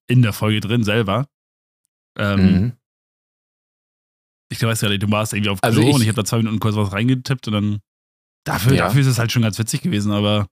In 0.07 0.21
der 0.21 0.33
Folge 0.33 0.59
drin 0.59 0.83
selber. 0.83 1.27
Ähm, 2.17 2.39
Mhm. 2.39 2.73
Ich 4.51 4.61
weiß 4.61 4.81
ja 4.81 4.89
nicht, 4.89 5.01
du 5.01 5.09
warst 5.09 5.33
irgendwie 5.33 5.49
auf 5.49 5.61
Klo 5.61 5.67
Also 5.69 5.81
ich- 5.81 5.93
und 5.95 6.01
ich 6.01 6.07
habe 6.09 6.15
da 6.17 6.25
zwei 6.25 6.37
Minuten 6.37 6.59
kurz 6.59 6.75
was 6.75 6.91
reingetippt 6.91 7.47
und 7.47 7.53
dann 7.53 7.79
dafür, 8.45 8.73
Ja. 8.73 8.85
dafür 8.85 8.99
ist 9.01 9.07
es 9.07 9.17
halt 9.17 9.31
schon 9.31 9.43
ganz 9.43 9.57
witzig 9.57 9.81
gewesen, 9.81 10.11
aber 10.11 10.47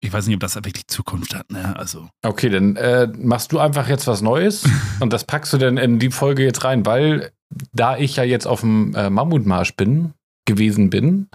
ich 0.00 0.12
weiß 0.12 0.26
nicht, 0.26 0.36
ob 0.36 0.40
das 0.40 0.54
wirklich 0.54 0.86
Zukunft 0.86 1.34
hat, 1.34 1.50
ne? 1.50 1.76
Also. 1.76 2.08
Okay, 2.22 2.48
dann 2.48 2.76
äh, 2.76 3.08
machst 3.16 3.52
du 3.52 3.58
einfach 3.58 3.88
jetzt 3.88 4.06
was 4.06 4.22
Neues 4.22 4.64
und 5.00 5.12
das 5.12 5.24
packst 5.24 5.52
du 5.52 5.58
dann 5.58 5.76
in 5.76 5.98
die 5.98 6.10
Folge 6.10 6.44
jetzt 6.44 6.64
rein, 6.64 6.86
weil 6.86 7.32
da 7.72 7.96
ich 7.96 8.16
ja 8.16 8.24
jetzt 8.24 8.46
auf 8.46 8.60
dem 8.60 8.94
äh, 8.94 9.10
Mammutmarsch 9.10 9.74
bin, 9.74 10.12
gewesen 10.44 10.88
bin, 10.88 11.28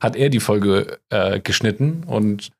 hat 0.00 0.14
er 0.14 0.28
die 0.28 0.40
Folge 0.40 0.98
äh, 1.10 1.40
geschnitten 1.40 2.04
und 2.06 2.50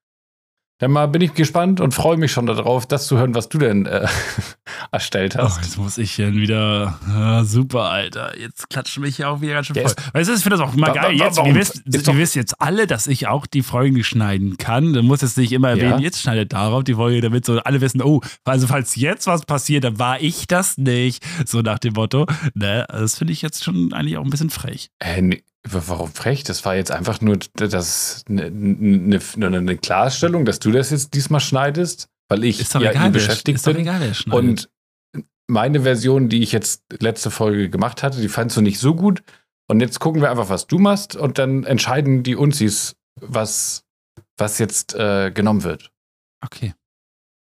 dann 0.79 0.91
mal 0.91 1.07
bin 1.07 1.23
ich 1.23 1.33
gespannt 1.35 1.81
und 1.81 1.95
freue 1.95 2.17
mich 2.19 2.33
schon 2.33 2.47
darauf, 2.47 2.87
das 2.87 3.07
zu 3.07 3.17
hören, 3.19 3.35
was 3.35 3.49
du 3.49 3.59
denn 3.59 3.87
äh, 3.87 4.07
erstellt 4.93 5.37
Oh, 5.39 5.43
hast. 5.45 5.62
jetzt 5.62 5.79
muss 5.79 5.99
ich 5.99 6.12
hier 6.12 6.33
wieder. 6.35 6.99
Ah, 7.09 7.45
super, 7.45 7.85
Alter. 7.91 8.39
Jetzt 8.39 8.69
klatschen 8.69 9.03
mich 9.03 9.17
hier 9.17 9.31
auch 9.31 9.41
wieder 9.41 9.55
ganz 9.55 9.69
schön 9.69 9.77
voll. 9.77 9.93
Weißt 10.12 10.29
du, 10.29 10.35
ich 10.35 10.43
finde 10.43 10.59
das 10.59 10.69
auch 10.69 10.75
immer 10.75 10.93
geil. 10.93 11.17
Jetzt, 11.17 11.37
warum? 11.39 11.51
ihr, 11.51 11.55
wisst, 11.61 11.83
Ist 11.87 12.07
ihr 12.09 12.17
wisst 12.19 12.35
jetzt 12.35 12.61
alle, 12.61 12.87
dass 12.87 13.07
ich 13.07 13.27
auch 13.27 13.47
die 13.47 13.62
Folgen 13.62 14.03
schneiden 14.05 14.59
kann. 14.59 14.93
Dann 14.93 15.07
muss 15.07 15.23
jetzt 15.23 15.39
nicht 15.39 15.53
immer 15.53 15.71
erwähnen, 15.71 15.93
Ja. 15.93 15.99
jetzt 15.99 16.21
schneidet 16.21 16.53
darauf 16.53 16.85
die 16.85 16.95
Folge, 16.95 17.21
damit 17.21 17.47
so 17.47 17.59
alle 17.61 17.81
wissen, 17.81 18.03
oh, 18.03 18.21
also 18.45 18.67
falls 18.67 18.97
jetzt 18.97 19.27
was 19.27 19.47
passiert, 19.47 19.85
dann 19.85 19.99
war 19.99 20.21
ich 20.21 20.47
das 20.47 20.77
nicht. 20.79 21.25
So 21.47 21.62
nach 21.62 21.79
dem 21.79 21.95
Motto. 21.95 22.27
Ne, 22.55 22.85
das 22.89 23.17
finde 23.19 23.33
ich 23.33 23.43
jetzt 23.43 23.65
schon 23.65 23.93
eigentlich 23.93 24.17
auch 24.19 24.25
ein 24.25 24.31
bisschen 24.31 24.51
frech. 24.51 24.91
Äh, 25.01 25.23
nee, 25.23 25.43
warum 25.71 26.13
frech? 26.13 26.45
Das 26.45 26.65
war 26.65 26.75
jetzt 26.77 26.91
einfach 26.91 27.21
nur 27.21 27.39
das, 27.55 28.25
eine 28.29 28.51
ne, 28.51 29.21
ne, 29.37 29.63
ne 29.63 29.77
Klarstellung, 29.77 30.45
dass 30.45 30.59
du 30.59 30.71
das 30.71 30.91
jetzt 30.91 31.15
diesmal 31.15 31.41
schneidest, 31.41 32.09
weil 32.29 32.45
ich 32.45 32.61
Ist 32.61 32.75
doch 32.75 32.81
ja 32.81 32.91
egal, 32.91 33.11
beschäftigt 33.11 33.57
ist 33.57 33.67
doch 33.67 33.73
bin. 33.73 33.83
egal, 33.83 34.01
wer 34.01 34.15
schneidet. 34.15 34.39
Und 34.39 34.71
meine 35.49 35.83
Version, 35.83 36.29
die 36.29 36.43
ich 36.43 36.53
jetzt 36.53 36.83
letzte 37.01 37.31
Folge 37.31 37.71
gemacht 37.71 38.03
hatte, 38.03 38.21
die 38.21 38.29
fandst 38.29 38.57
du 38.57 38.61
nicht 38.63 38.79
so 38.79 38.95
gut. 38.95 39.23
Und 39.69 39.81
jetzt 39.81 39.99
gucken 40.01 40.21
wir 40.23 40.31
einfach, 40.31 40.49
was 40.49 40.67
du 40.67 40.79
machst 40.79 41.17
und 41.17 41.39
dann 41.39 41.65
entscheiden 41.65 42.23
die 42.23 42.37
Unzis, 42.37 42.95
was, 43.21 43.85
was 44.37 44.59
jetzt 44.59 44.95
äh, 44.95 45.31
genommen 45.31 45.65
wird. 45.65 45.91
okay. 46.45 46.75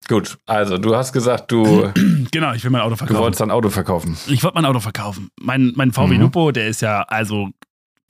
Gut, 0.08 0.38
also 0.46 0.78
du 0.78 0.96
hast 0.96 1.12
gesagt, 1.12 1.52
du, 1.52 1.92
Genau, 2.32 2.52
ich 2.54 2.64
will 2.64 2.70
mein 2.70 2.80
Auto 2.80 2.90
du 2.90 2.96
verkaufen. 2.96 3.20
wolltest 3.20 3.40
dein 3.42 3.50
Auto 3.50 3.68
verkaufen. 3.68 4.16
Ich 4.26 4.42
wollte 4.42 4.54
mein 4.56 4.64
Auto 4.64 4.80
verkaufen. 4.80 5.28
Mein, 5.40 5.72
mein 5.76 5.92
VW 5.92 6.14
Mhm. 6.14 6.20
Lupo, 6.22 6.50
der 6.52 6.68
ist 6.68 6.80
ja 6.80 7.02
also 7.02 7.50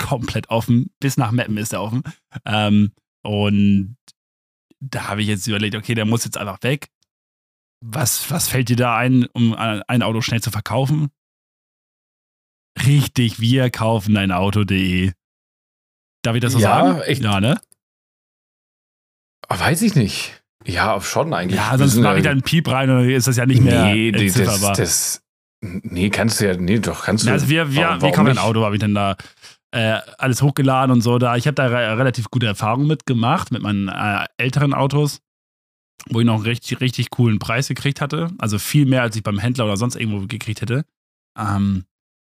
komplett 0.08 0.48
offen. 0.50 0.90
Bis 1.00 1.16
nach 1.16 1.30
Meppen 1.30 1.56
ist 1.58 1.72
er 1.72 1.82
offen. 1.82 2.02
Ähm, 2.44 2.92
und 3.22 3.96
da 4.80 5.08
habe 5.08 5.20
ich 5.22 5.28
jetzt 5.28 5.46
überlegt, 5.46 5.74
okay, 5.76 5.94
der 5.94 6.06
muss 6.06 6.24
jetzt 6.24 6.38
einfach 6.38 6.58
weg. 6.62 6.88
Was, 7.84 8.30
was 8.30 8.48
fällt 8.48 8.68
dir 8.68 8.76
da 8.76 8.96
ein, 8.96 9.26
um 9.32 9.54
ein 9.54 10.02
Auto 10.02 10.20
schnell 10.20 10.42
zu 10.42 10.50
verkaufen? 10.50 11.10
Richtig, 12.86 13.40
wir 13.40 13.70
kaufen 13.70 14.14
dein 14.14 14.32
Auto.de. 14.32 15.12
Darf 16.22 16.34
ich 16.34 16.40
das 16.42 16.52
so 16.52 16.58
Ja, 16.60 16.68
sagen? 16.94 17.02
ich- 17.08 17.18
ja, 17.20 17.40
ne? 17.40 17.60
Ah, 19.48 19.58
Weiß 19.58 19.82
ich 19.82 19.94
nicht. 19.94 20.42
Ja, 20.66 21.00
schon 21.00 21.32
eigentlich. 21.34 21.58
Ja, 21.58 21.72
Wir 21.72 21.78
sonst 21.78 21.96
mache 21.96 22.18
ich 22.18 22.22
da 22.24 22.30
einen 22.30 22.42
Piep 22.42 22.68
rein 22.68 22.90
und 22.90 22.96
dann 22.98 23.10
ist 23.10 23.26
das 23.26 23.36
ja 23.36 23.46
nicht 23.46 23.62
mehr 23.62 23.86
Nee, 23.94 24.12
das, 24.12 24.20
entzifferbar. 24.22 24.74
das, 24.76 25.22
nee, 25.62 26.10
kannst 26.10 26.40
du 26.40 26.46
ja, 26.46 26.56
nee, 26.56 26.78
doch, 26.78 27.04
kannst 27.04 27.26
du. 27.26 27.30
Also 27.30 27.48
wir, 27.48 27.72
wir, 27.72 27.82
Warum- 27.82 27.96
wir 27.96 28.02
warum 28.02 28.14
kaufen 28.14 28.28
ein? 28.28 28.38
Auto, 28.38 28.64
habe 28.64 28.74
ich 28.76 28.80
dann 28.80 28.94
da 28.94 29.16
äh, 29.72 30.00
alles 30.18 30.42
hochgeladen 30.42 30.90
und 30.92 31.00
so. 31.00 31.18
Da, 31.18 31.36
ich 31.36 31.46
habe 31.46 31.54
da 31.54 31.66
re 31.66 31.96
relativ 31.98 32.30
gute 32.30 32.46
Erfahrungen 32.46 32.86
mitgemacht, 32.86 33.50
mit 33.52 33.62
meinen 33.62 33.88
äh, 33.88 34.24
älteren 34.36 34.74
Autos, 34.74 35.20
wo 36.08 36.20
ich 36.20 36.26
noch 36.26 36.34
einen 36.36 36.44
richtig, 36.44 36.80
richtig 36.80 37.10
coolen 37.10 37.38
Preis 37.38 37.68
gekriegt 37.68 38.00
hatte. 38.00 38.30
Also 38.38 38.58
viel 38.58 38.86
mehr, 38.86 39.02
als 39.02 39.16
ich 39.16 39.22
beim 39.22 39.38
Händler 39.38 39.66
oder 39.66 39.76
sonst 39.76 39.96
irgendwo 39.96 40.26
gekriegt 40.26 40.60
hätte. 40.62 40.84
Ähm, 41.38 41.84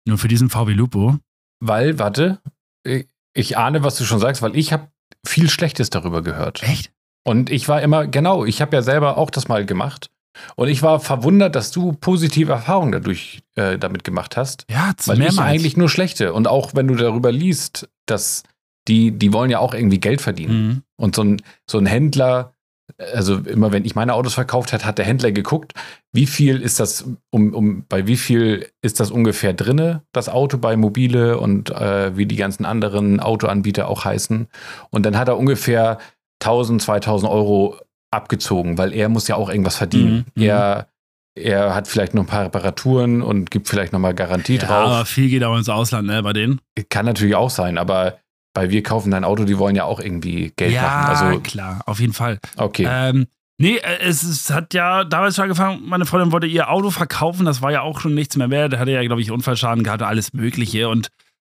nur 0.07 0.18
für 0.18 0.28
diesen 0.28 0.50
VW 0.50 0.72
Lupo. 0.74 1.18
Weil, 1.61 1.98
warte, 1.98 2.40
ich- 2.85 3.09
ich 3.35 3.57
ahne, 3.57 3.83
was 3.83 3.96
du 3.96 4.05
schon 4.05 4.18
sagst, 4.20 4.42
weil 4.42 4.57
ich 4.57 4.72
habe 4.72 4.88
viel 5.26 5.48
Schlechtes 5.48 5.90
darüber 5.90 6.22
gehört. 6.22 6.62
Echt? 6.62 6.92
Und 7.24 7.50
ich 7.50 7.68
war 7.68 7.81
immer, 7.83 8.07
genau, 8.07 8.44
ich 8.44 8.61
habe 8.61 8.76
ja 8.76 8.83
selber 8.83 9.16
auch 9.16 9.31
das 9.31 9.48
mal 9.48 9.64
gemacht. 9.64 10.11
Und 10.57 10.68
ich 10.68 10.83
war 10.83 11.01
verwundert, 11.01 11.55
dass 11.55 11.71
du 11.71 11.92
positive 11.92 12.53
Erfahrungen 12.53 12.92
dadurch 12.92 13.42
äh, 13.55 13.79
damit 13.79 14.05
gemacht 14.05 14.37
hast. 14.37 14.64
Ja, 14.71 14.92
Weil 15.05 15.14
ich 15.14 15.18
mehrmals. 15.18 15.38
eigentlich 15.38 15.77
nur 15.77 15.88
schlechte. 15.88 16.33
Und 16.33 16.49
auch 16.49 16.75
wenn 16.75 16.88
du 16.88 16.95
darüber 16.95 17.33
liest, 17.33 17.88
dass 18.07 18.42
die, 18.88 19.12
die 19.12 19.33
wollen 19.33 19.51
ja 19.51 19.59
auch 19.59 19.75
irgendwie 19.75 20.01
Geld 20.01 20.21
verdienen. 20.21 20.66
Mhm. 20.66 20.83
Und 20.97 21.14
so 21.14 21.23
ein, 21.23 21.42
so 21.68 21.79
ein 21.79 21.87
Händler 21.87 22.55
also 22.99 23.37
immer 23.37 23.73
wenn 23.73 23.85
ich 23.85 23.95
meine 23.95 24.14
Autos 24.14 24.35
verkauft 24.35 24.73
hat, 24.73 24.85
hat 24.85 24.99
der 24.99 25.07
Händler 25.07 25.33
geguckt, 25.33 25.73
wie 26.12 26.27
viel 26.27 26.61
ist 26.61 26.81
das, 26.81 27.05
um, 27.31 27.55
um 27.55 27.85
bei 27.88 28.07
wie 28.07 28.16
viel 28.16 28.68
ist 28.83 29.01
das 29.01 29.11
ungefähr 29.11 29.53
drinne, 29.53 30.03
das 30.12 30.29
Auto 30.29 30.59
bei 30.59 30.77
Mobile 30.77 31.38
und 31.38 31.71
äh, 31.71 32.16
wie 32.16 32.27
die 32.27 32.37
ganzen 32.37 32.64
anderen 32.64 33.21
Autoanbieter 33.21 33.88
auch 33.88 34.05
heißen. 34.05 34.49
Und 34.90 35.07
dann 35.07 35.16
hat 35.16 35.29
er 35.29 35.38
ungefähr 35.38 35.99
1000, 36.40 36.83
2000 36.83 37.31
Euro 37.31 37.79
abgezogen, 38.12 38.79
weil 38.79 38.92
er 38.92 39.09
muss 39.09 39.29
ja 39.29 39.37
auch 39.37 39.48
irgendwas 39.48 39.77
verdienen. 39.77 40.27
Mhm, 40.35 40.42
er, 40.42 40.88
er 41.35 41.75
hat 41.75 41.88
vielleicht 41.88 42.14
noch 42.14 42.25
ein 42.25 42.29
paar 42.29 42.44
Reparaturen 42.44 43.22
und 43.22 43.51
gibt 43.51 43.68
vielleicht 43.68 43.92
noch 43.92 44.01
mal 44.01 44.14
Garantie 44.14 44.57
ja, 44.57 44.66
drauf. 44.66 44.87
aber 44.88 45.07
viel 45.07 45.29
geht 45.29 45.42
auch 45.44 45.57
ins 45.57 45.68
Ausland, 45.68 46.07
ne, 46.07 46.22
bei 46.22 46.33
denen. 46.33 46.61
Kann 46.90 47.07
natürlich 47.07 47.35
auch 47.35 47.51
sein, 47.51 47.79
aber 47.79 48.18
bei 48.55 48.70
wir 48.70 48.83
kaufen 48.83 49.11
dein 49.11 49.25
Auto, 49.25 49.44
die 49.44 49.59
wollen 49.59 49.77
ja 49.77 49.85
auch 49.85 49.98
irgendwie 49.98 50.53
Geld 50.57 50.72
ja, 50.72 50.83
machen. 50.83 51.27
Also, 51.27 51.40
klar, 51.40 51.81
auf 51.87 52.01
jeden 52.01 52.12
Fall. 52.12 52.38
okay. 52.57 52.87
Ähm, 52.88 53.27
nee, 53.59 53.77
äh, 53.77 54.01
es, 54.01 54.22
es 54.22 54.51
hat 54.51 54.75
ja 54.75 55.05
damals 55.05 55.37
schon 55.37 55.44
angefangen, 55.44 55.81
meine 55.87 56.05
Freundin 56.05 56.33
wollte 56.33 56.46
ihr 56.46 56.70
Auto 56.70 56.90
verkaufen, 56.90 57.46
das 57.46 57.62
war 57.62 57.72
ja 57.72 57.81
auch 57.81 58.01
schon 58.01 58.14
nichts 58.14 58.37
mehr 58.37 58.51
wert. 58.51 58.75
Da 58.75 58.79
hatte 58.79 58.90
ja, 58.90 59.03
glaube 59.03 59.22
ich, 59.22 59.31
Unfallschaden 59.31 59.85
gehabt 59.85 60.03
und 60.03 60.09
alles 60.09 60.35
Mögliche. 60.35 60.90
Und 60.90 61.09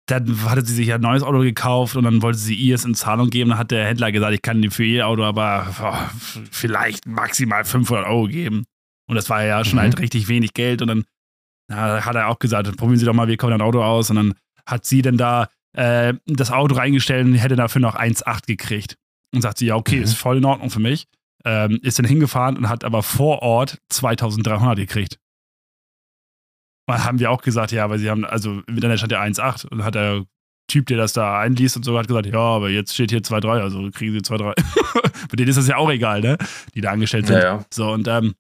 dann 0.07 0.45
hatte 0.51 0.65
sie 0.65 0.75
sich 0.75 0.93
ein 0.93 1.01
neues 1.01 1.23
Auto 1.23 1.38
gekauft 1.41 1.97
und 1.97 2.05
dann 2.05 2.23
wollte 2.23 2.38
sie 2.38 2.55
ihr 2.55 2.75
es 2.75 2.85
in 2.85 2.95
Zahlung 2.95 3.31
geben. 3.31 3.51
Dann 3.51 3.59
hat 3.59 3.71
der 3.71 3.87
Händler 3.87 4.11
gesagt, 4.12 4.35
ich 4.35 4.43
kann 4.43 4.69
für 4.71 4.85
ihr 4.85 5.07
Auto 5.07 5.23
aber 5.23 5.67
oh, 5.81 6.38
vielleicht 6.51 7.07
maximal 7.07 7.65
500 7.65 8.07
Euro 8.07 8.27
geben. 8.27 8.65
Und 9.09 9.17
das 9.17 9.31
war 9.31 9.45
ja 9.45 9.65
schon 9.65 9.77
Mhm. 9.77 9.83
halt 9.83 9.99
richtig 10.01 10.29
wenig 10.29 10.55
Geld. 10.55 10.83
Und 10.83 10.88
dann 10.88 11.05
na, 11.69 12.05
hat 12.05 12.15
er 12.17 12.29
auch 12.29 12.38
gesagt, 12.38 12.77
probieren 12.77 12.99
Sie 12.99 13.05
doch 13.07 13.15
mal, 13.15 13.29
wir 13.29 13.37
kaufen 13.37 13.53
ein 13.55 13.61
Auto 13.62 13.83
aus. 13.83 14.11
Und 14.11 14.17
dann 14.17 14.35
hat 14.67 14.85
sie 14.85 15.03
dann 15.03 15.17
da 15.17 15.49
äh, 15.77 16.15
das 16.27 16.51
Auto 16.51 16.75
reingestellt 16.75 17.27
und 17.27 17.35
hätte 17.35 17.57
dafür 17.57 17.81
noch 17.81 17.95
1,8 17.97 18.47
gekriegt. 18.47 18.97
Und 19.35 19.41
sagt 19.43 19.59
sie, 19.59 19.67
ja, 19.67 19.77
okay, 19.77 19.97
Mhm. 19.99 20.03
ist 20.03 20.15
voll 20.15 20.38
in 20.38 20.45
Ordnung 20.45 20.71
für 20.71 20.81
mich. 20.81 21.07
Ähm, 21.45 21.79
ist 21.83 21.99
dann 21.99 22.07
hingefahren 22.07 22.57
und 22.57 22.69
hat 22.69 22.85
aber 22.85 23.03
vor 23.03 23.43
Ort 23.43 23.79
2300 23.88 24.77
gekriegt. 24.77 25.19
Mal 26.88 27.05
haben 27.05 27.18
wir 27.21 27.31
auch 27.31 27.42
gesagt, 27.42 27.71
ja, 27.73 27.88
weil 27.90 27.99
sie 27.99 28.11
haben, 28.11 28.25
also 28.25 28.61
im 28.66 28.75
Internet 28.75 28.99
stand 28.99 29.12
ja 29.12 29.21
1,8 29.23 29.66
und 29.68 29.85
hat 29.85 29.95
der 29.95 30.25
Typ, 30.68 30.87
der 30.87 30.97
das 30.97 31.12
da 31.12 31.38
einliest 31.40 31.77
und 31.77 31.85
so, 31.85 31.99
hat 31.99 32.09
gesagt, 32.09 32.27
ja, 32.27 32.38
aber 32.38 32.71
jetzt 32.71 32.95
steht 32.95 33.11
hier 33.11 33.21
2,3, 33.21 33.61
also 33.61 33.90
kriegen 33.90 34.12
sie 34.12 34.21
2,3. 34.21 34.55
Für 35.31 35.37
den 35.37 35.49
ist 35.49 35.57
das 35.57 35.68
ja 35.68 35.77
auch 35.77 35.90
egal, 35.90 36.21
ne? 36.21 36.38
Die 36.75 36.81
da 36.81 36.90
angestellt 36.90 37.27
sind. 37.27 37.37
ja, 37.37 37.42
ja. 37.42 37.64
So, 37.73 37.90
und 37.92 38.09
ähm, 38.09 38.35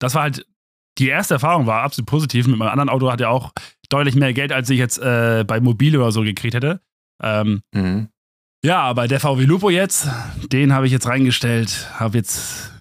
das 0.00 0.14
war 0.14 0.22
halt, 0.22 0.46
die 0.98 1.08
erste 1.08 1.34
Erfahrung 1.34 1.66
war 1.66 1.82
absolut 1.82 2.08
positiv. 2.08 2.46
Mit 2.46 2.58
meinem 2.58 2.70
anderen 2.70 2.88
Auto 2.88 3.10
hat 3.10 3.20
er 3.20 3.30
auch 3.30 3.52
deutlich 3.90 4.14
mehr 4.16 4.32
Geld, 4.32 4.50
als 4.52 4.68
ich 4.70 4.78
jetzt 4.78 4.98
äh, 4.98 5.44
bei 5.46 5.60
Mobile 5.60 5.98
oder 5.98 6.10
so 6.12 6.22
gekriegt 6.22 6.54
hätte. 6.54 6.80
Ähm, 7.22 7.62
Mhm. 7.74 8.08
ja, 8.64 8.80
aber 8.82 9.06
der 9.08 9.20
VW 9.20 9.44
Lupo 9.44 9.70
jetzt, 9.70 10.08
den 10.52 10.72
habe 10.72 10.86
ich 10.86 10.92
jetzt 10.92 11.06
reingestellt, 11.06 11.90
habe 11.94 12.18
jetzt 12.18 12.72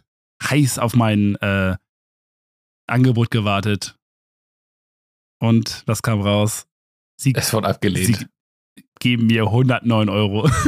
heiß 0.43 0.79
auf 0.79 0.95
mein 0.95 1.35
äh, 1.35 1.75
Angebot 2.87 3.31
gewartet. 3.31 3.95
Und 5.39 5.83
was 5.85 6.01
kam 6.01 6.21
raus? 6.21 6.65
Sie, 7.19 7.33
Es 7.35 7.51
wird 7.53 7.65
abgelehnt. 7.65 8.17
sie 8.17 8.25
geben 8.99 9.27
mir 9.27 9.43
109 9.43 10.09
Euro. 10.09 10.49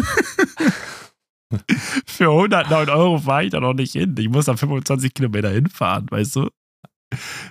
Für 2.05 2.29
109 2.29 2.89
Euro 2.89 3.17
fahre 3.19 3.45
ich 3.45 3.51
da 3.51 3.59
noch 3.59 3.73
nicht 3.73 3.93
hin. 3.93 4.15
Ich 4.17 4.29
muss 4.29 4.45
da 4.45 4.55
25 4.57 5.13
Kilometer 5.13 5.49
hinfahren, 5.49 6.07
weißt 6.09 6.35
du? 6.35 6.49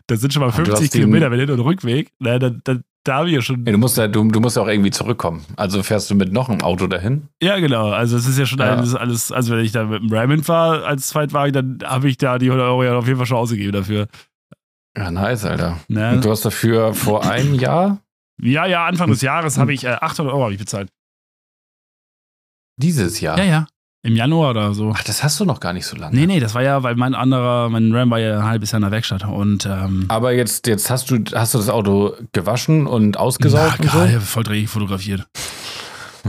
Das 0.06 0.20
sind 0.20 0.34
schon 0.34 0.40
mal 0.42 0.48
Aber 0.48 0.58
du 0.58 0.64
50 0.66 0.84
hast 0.84 0.94
den- 0.94 1.00
Kilometer 1.00 1.30
mit 1.30 1.40
Hin- 1.40 1.50
und 1.50 1.60
Rückweg. 1.60 2.12
Na, 2.18 2.38
da, 2.38 2.50
da, 2.50 2.76
da 3.04 3.14
habe 3.14 3.28
ich 3.30 3.34
ja 3.36 3.40
schon. 3.40 3.64
Ja, 3.64 3.72
du, 3.72 3.78
musst 3.78 3.96
ja, 3.96 4.06
du, 4.06 4.22
du 4.30 4.40
musst 4.40 4.56
ja 4.56 4.62
auch 4.62 4.68
irgendwie 4.68 4.90
zurückkommen. 4.90 5.44
Also 5.56 5.82
fährst 5.82 6.10
du 6.10 6.14
mit 6.14 6.30
noch 6.30 6.50
einem 6.50 6.60
Auto 6.60 6.86
dahin? 6.88 7.28
Ja, 7.42 7.58
genau. 7.58 7.88
Also 7.90 8.18
es 8.18 8.26
ist 8.26 8.38
ja 8.38 8.44
schon 8.44 8.58
Ja. 8.58 8.74
alles, 8.76 8.94
alles, 8.94 9.32
also 9.32 9.54
wenn 9.56 9.64
ich 9.64 9.72
da 9.72 9.84
mit 9.84 10.02
dem 10.02 10.12
Raymond 10.12 10.44
fahre 10.44 10.84
als 10.84 11.06
Zweitwagen, 11.08 11.52
dann 11.78 11.88
habe 11.90 12.08
ich 12.10 12.18
da 12.18 12.36
die 12.38 12.46
100 12.50 12.66
Euro 12.68 12.84
ja 12.84 12.96
auf 12.98 13.06
jeden 13.06 13.16
Fall 13.16 13.26
schon 13.26 13.38
ausgegeben 13.38 13.72
dafür. 13.72 14.08
Ja, 14.96 15.10
nice, 15.10 15.44
Alter. 15.44 15.78
Ne? 15.88 16.12
Und 16.12 16.24
du 16.24 16.30
hast 16.30 16.44
dafür 16.44 16.94
vor 16.94 17.24
einem 17.28 17.54
Jahr, 17.54 17.98
Ja, 18.40 18.66
ja, 18.66 18.86
Anfang 18.86 19.10
des 19.10 19.20
Jahres 19.22 19.58
habe 19.58 19.72
ich 19.74 19.84
äh, 19.84 19.88
800 20.00 20.32
Euro 20.34 20.50
ich 20.50 20.58
bezahlt. 20.58 20.88
dieses 22.76 23.20
Jahr. 23.20 23.38
Ja, 23.38 23.44
ja. 23.44 23.66
Im 24.02 24.14
Januar 24.14 24.50
oder 24.50 24.72
so. 24.72 24.92
Ach, 24.94 25.02
das 25.02 25.24
hast 25.24 25.40
du 25.40 25.44
noch 25.44 25.58
gar 25.58 25.72
nicht 25.72 25.84
so 25.86 25.96
lange. 25.96 26.14
Nee, 26.14 26.26
nee, 26.26 26.38
das 26.38 26.54
war 26.54 26.62
ja, 26.62 26.82
weil 26.84 26.94
mein 26.94 27.14
anderer, 27.16 27.68
mein 27.70 27.92
Ram 27.92 28.10
war 28.10 28.20
ja 28.20 28.38
ein 28.38 28.44
halbes 28.44 28.70
Jahr 28.70 28.76
in 28.76 28.82
der 28.82 28.92
Werkstatt 28.92 29.24
und 29.24 29.66
ähm, 29.66 30.04
Aber 30.08 30.32
jetzt, 30.32 30.66
jetzt 30.68 30.90
hast 30.90 31.10
du, 31.10 31.18
hast 31.34 31.54
du 31.54 31.58
das 31.58 31.68
Auto 31.68 32.14
gewaschen 32.32 32.86
und 32.86 33.16
ausgesaugt 33.16 33.78
na, 33.80 33.84
und 33.84 33.90
so? 33.90 33.98
geil, 33.98 34.20
voll 34.20 34.44
dreckig 34.44 34.68
fotografiert. 34.68 35.26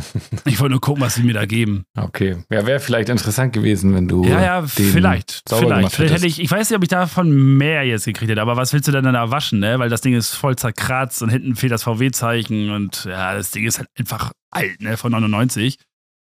ich 0.46 0.60
wollte 0.60 0.72
nur 0.72 0.82
gucken, 0.82 1.02
was 1.02 1.16
sie 1.16 1.24
mir 1.24 1.34
da 1.34 1.46
geben. 1.46 1.86
Okay. 1.98 2.44
Ja, 2.52 2.66
wäre 2.66 2.80
vielleicht 2.80 3.10
interessant 3.10 3.54
gewesen, 3.54 3.94
wenn 3.94 4.08
du. 4.08 4.24
Ja, 4.24 4.42
ja, 4.42 4.62
vielleicht. 4.68 5.44
Vielleicht. 5.48 5.96
Vielleicht 5.96 6.14
hätte 6.14 6.28
ich, 6.28 6.40
ich 6.40 6.50
weiß 6.52 6.70
nicht, 6.70 6.78
ob 6.78 6.84
ich 6.84 6.90
davon 6.90 7.58
mehr 7.58 7.84
jetzt 7.84 8.06
gekriegt 8.06 8.30
hätte, 8.32 8.42
aber 8.42 8.58
was 8.58 8.74
willst 8.74 8.88
du 8.88 8.92
denn 8.92 9.04
da 9.04 9.32
waschen, 9.32 9.60
ne? 9.60 9.80
Weil 9.80 9.90
das 9.90 10.02
Ding 10.02 10.14
ist 10.14 10.34
voll 10.34 10.56
zerkratzt 10.56 11.22
und 11.22 11.30
hinten 11.30 11.56
fehlt 11.56 11.72
das 11.72 11.84
VW-Zeichen 11.84 12.70
und 12.72 13.06
ja, 13.06 13.34
das 13.36 13.52
Ding 13.52 13.66
ist 13.66 13.80
halt 13.80 13.90
einfach 13.98 14.32
alt, 14.52 14.82
ne? 14.82 14.98
Von 14.98 15.12
99. 15.12 15.78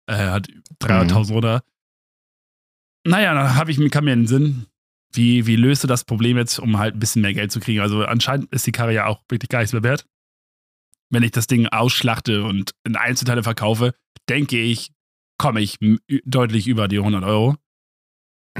Äh, 0.07 0.15
hat 0.15 0.49
300.000 0.83 1.31
Mhm. 1.31 1.37
oder. 1.37 1.63
Naja, 3.05 3.35
dann 3.35 3.57
hab 3.57 3.69
ich, 3.69 3.79
kam 3.91 4.05
mir 4.05 4.13
in 4.13 4.21
den 4.21 4.27
Sinn, 4.29 4.67
wie, 5.13 5.47
wie 5.47 5.57
löst 5.57 5.83
du 5.85 5.89
das 5.89 6.05
Problem 6.05 6.37
jetzt, 6.37 6.59
um 6.59 6.79
halt 6.79 6.95
ein 6.95 6.99
bisschen 7.01 7.23
mehr 7.23 7.35
Geld 7.35 7.53
zu 7.53 7.61
kriegen? 7.61 7.81
Also 7.81 8.05
anscheinend 8.05 8.53
ist 8.53 8.67
die 8.67 8.73
Karre 8.73 8.95
ja 8.95 9.07
auch 9.07 9.21
wirklich 9.29 9.49
gar 9.49 9.59
nichts 9.59 9.73
mehr 9.73 9.83
wert. 9.83 10.07
Wenn 11.13 11.23
ich 11.23 11.31
das 11.31 11.47
Ding 11.47 11.67
ausschlachte 11.69 12.43
und 12.45 12.73
in 12.85 12.97
Einzelteile 12.97 13.43
verkaufe, 13.43 13.95
denke 14.29 14.59
ich, 14.59 14.91
komme 15.39 15.61
ich 15.61 15.77
deutlich 16.25 16.67
über 16.67 16.89
die 16.89 16.99
100 16.99 17.23
Euro. 17.25 17.57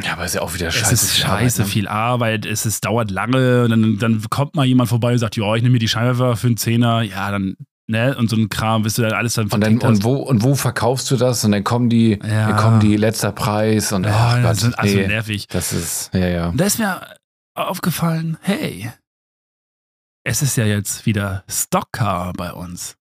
Ja, 0.03 0.13
aber 0.15 0.25
ist 0.25 0.35
ja 0.35 0.43
auch 0.43 0.55
wieder 0.55 0.71
scheiße. 0.71 0.95
Es 0.95 1.03
ist 1.03 1.11
viel 1.13 1.25
Arbeit, 1.27 1.41
scheiße 1.43 1.63
ne? 1.63 1.69
viel 1.69 1.89
Arbeit, 1.89 2.47
es 2.47 2.65
ist, 2.67 2.85
dauert 2.85 3.11
lange 3.11 3.65
und 3.65 3.71
dann, 3.71 3.99
dann 3.99 4.23
kommt 4.31 4.55
mal 4.57 4.65
jemand 4.65 4.89
vorbei 4.89 5.13
und 5.13 5.19
sagt, 5.19 5.37
ja, 5.37 5.55
ich 5.55 5.63
nehme 5.63 5.75
mir 5.75 5.79
die 5.79 5.89
Scheinwerfer 5.89 6.37
für 6.37 6.47
einen 6.47 6.57
Zehner, 6.57 7.03
ja, 7.03 7.31
dann, 7.31 7.57
ne, 7.89 8.17
und 8.17 8.31
so 8.31 8.37
ein 8.37 8.49
Kram, 8.49 8.83
bis 8.83 8.95
du 8.95 9.03
dann 9.03 9.13
alles 9.13 9.35
dann 9.35 9.49
Und, 9.49 9.61
dann, 9.61 9.79
und, 9.79 10.03
wo, 10.05 10.15
und 10.17 10.43
wo 10.43 10.55
verkaufst 10.55 11.11
du 11.11 11.17
das? 11.17 11.45
Und 11.45 11.53
dann 11.53 11.63
kommen 11.63 11.91
die, 11.91 12.13
Ja. 12.23 12.49
dann 12.49 12.57
kommen 12.57 12.81
die 12.81 12.97
letzter 12.97 13.33
Preis 13.33 13.93
und 13.93 14.05
ja, 14.05 14.13
ach 14.15 14.43
das 14.43 14.61
Gott, 14.63 14.69
ist 14.71 14.79
also 14.79 14.97
nee, 14.97 15.07
nervig. 15.09 15.47
das 15.49 15.73
ist, 15.75 16.11
ja, 16.15 16.27
ja. 16.29 16.53
Da 16.57 16.65
ist 16.65 16.79
mir 16.79 17.03
aufgefallen, 17.55 18.39
hey, 18.41 18.91
es 20.25 20.43
ist 20.43 20.57
ja 20.57 20.65
jetzt 20.65 21.07
wieder 21.07 21.45
Stockcar 21.49 22.33
bei 22.35 22.53
uns. 22.53 22.97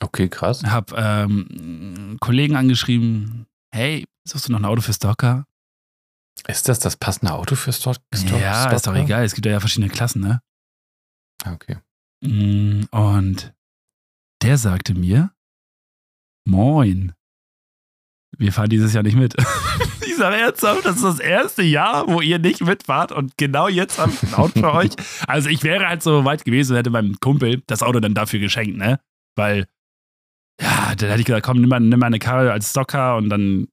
Okay, 0.00 0.28
krass. 0.28 0.62
Hab 0.64 0.92
ähm, 0.96 2.16
Kollegen 2.20 2.56
angeschrieben, 2.56 3.46
hey, 3.72 4.06
suchst 4.26 4.48
du 4.48 4.52
noch 4.52 4.58
ein 4.58 4.64
Auto 4.64 4.80
für 4.82 4.92
Stockcar? 4.92 5.46
Ist 6.48 6.68
das 6.68 6.80
das 6.80 6.96
passende 6.96 7.32
Auto 7.32 7.54
für 7.54 7.72
Stock? 7.72 7.96
Stock 8.14 8.40
ja, 8.40 8.70
ist 8.72 8.86
doch 8.86 8.96
egal, 8.96 9.24
es 9.24 9.34
gibt 9.34 9.46
ja 9.46 9.60
verschiedene 9.60 9.92
Klassen, 9.92 10.22
ne? 10.22 10.42
Okay. 11.46 11.78
Mm, 12.24 12.84
Und 12.90 13.54
der 14.42 14.58
sagte 14.58 14.94
mir, 14.94 15.32
moin, 16.44 17.12
wir 18.36 18.52
fahren 18.52 18.70
dieses 18.70 18.92
Jahr 18.92 19.02
nicht 19.04 19.16
mit. 19.16 19.36
ich 20.06 20.16
sage 20.16 20.36
ernsthaft, 20.36 20.84
das 20.84 20.96
ist 20.96 21.04
das 21.04 21.18
erste 21.20 21.62
Jahr, 21.62 22.08
wo 22.08 22.20
ihr 22.20 22.38
nicht 22.38 22.60
mitfahrt 22.60 23.12
und 23.12 23.36
genau 23.36 23.68
jetzt 23.68 23.98
habe 23.98 24.12
ich 24.12 24.22
ein 24.22 24.34
Auto 24.34 24.60
für 24.60 24.72
euch. 24.74 24.90
Also 25.26 25.48
ich 25.48 25.62
wäre 25.62 25.88
halt 25.88 26.02
so 26.02 26.24
weit 26.24 26.44
gewesen 26.44 26.72
und 26.72 26.78
hätte 26.78 26.90
meinem 26.90 27.18
Kumpel 27.20 27.62
das 27.66 27.82
Auto 27.82 28.00
dann 28.00 28.14
dafür 28.14 28.40
geschenkt, 28.40 28.76
ne? 28.76 29.00
Weil, 29.36 29.66
ja, 30.60 30.94
dann 30.96 31.08
hätte 31.08 31.20
ich 31.20 31.26
gesagt, 31.26 31.46
komm, 31.46 31.60
nimm 31.60 31.68
mal, 31.68 31.80
nimm 31.80 31.98
mal 31.98 32.06
eine 32.06 32.18
Karre 32.18 32.52
als 32.52 32.70
Stocker 32.70 33.16
und 33.16 33.28
dann 33.30 33.68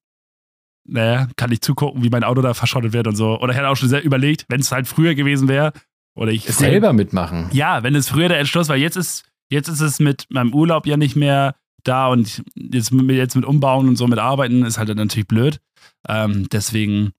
ne, 0.85 1.29
kann 1.35 1.51
ich 1.51 1.61
zugucken, 1.61 2.03
wie 2.03 2.09
mein 2.09 2.23
Auto 2.23 2.41
da 2.41 2.53
verschrottet 2.53 2.93
wird 2.93 3.07
und 3.07 3.15
so. 3.15 3.39
Oder 3.39 3.51
ich 3.51 3.57
hätte 3.57 3.69
auch 3.69 3.75
schon 3.75 3.89
sehr 3.89 4.03
überlegt, 4.03 4.45
wenn 4.49 4.59
es 4.59 4.71
halt 4.71 4.87
früher 4.87 5.15
gewesen 5.15 5.47
wäre, 5.47 5.73
oder 6.15 6.31
ich 6.31 6.43
Selber 6.45 6.91
mitmachen. 6.91 7.49
ja, 7.53 7.83
wenn 7.83 7.95
es 7.95 8.09
früher 8.09 8.27
der 8.27 8.39
Entschluss 8.39 8.67
war, 8.67 8.75
jetzt 8.75 8.97
ist, 8.97 9.23
jetzt 9.49 9.69
ist 9.69 9.79
es 9.79 9.99
mit 9.99 10.25
meinem 10.29 10.53
Urlaub 10.53 10.85
ja 10.85 10.97
nicht 10.97 11.15
mehr 11.15 11.55
da 11.83 12.07
und 12.07 12.43
jetzt 12.55 12.91
mit, 12.91 13.09
jetzt 13.15 13.35
mit 13.35 13.45
Umbauen 13.45 13.87
und 13.87 13.95
so 13.95 14.07
mit 14.07 14.19
Arbeiten 14.19 14.65
ist 14.65 14.77
halt 14.77 14.89
dann 14.89 14.97
natürlich 14.97 15.27
blöd. 15.27 15.59
Ähm, 16.07 16.47
deswegen 16.49 17.13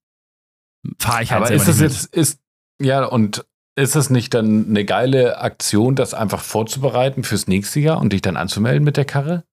fahre 0.99 1.23
ich 1.23 1.31
halt 1.31 1.43
Aber 1.43 1.51
ist 1.51 1.67
das 1.67 1.79
jetzt, 1.79 2.13
ist, 2.13 2.41
ja, 2.81 3.05
und 3.05 3.45
ist 3.75 3.95
es 3.95 4.09
nicht 4.09 4.33
dann 4.33 4.67
eine 4.67 4.85
geile 4.85 5.39
Aktion, 5.39 5.95
das 5.95 6.13
einfach 6.13 6.41
vorzubereiten 6.41 7.23
fürs 7.23 7.47
nächste 7.47 7.79
Jahr 7.79 7.99
und 7.99 8.13
dich 8.13 8.21
dann 8.21 8.37
anzumelden 8.37 8.83
mit 8.83 8.97
der 8.97 9.05
Karre? 9.05 9.45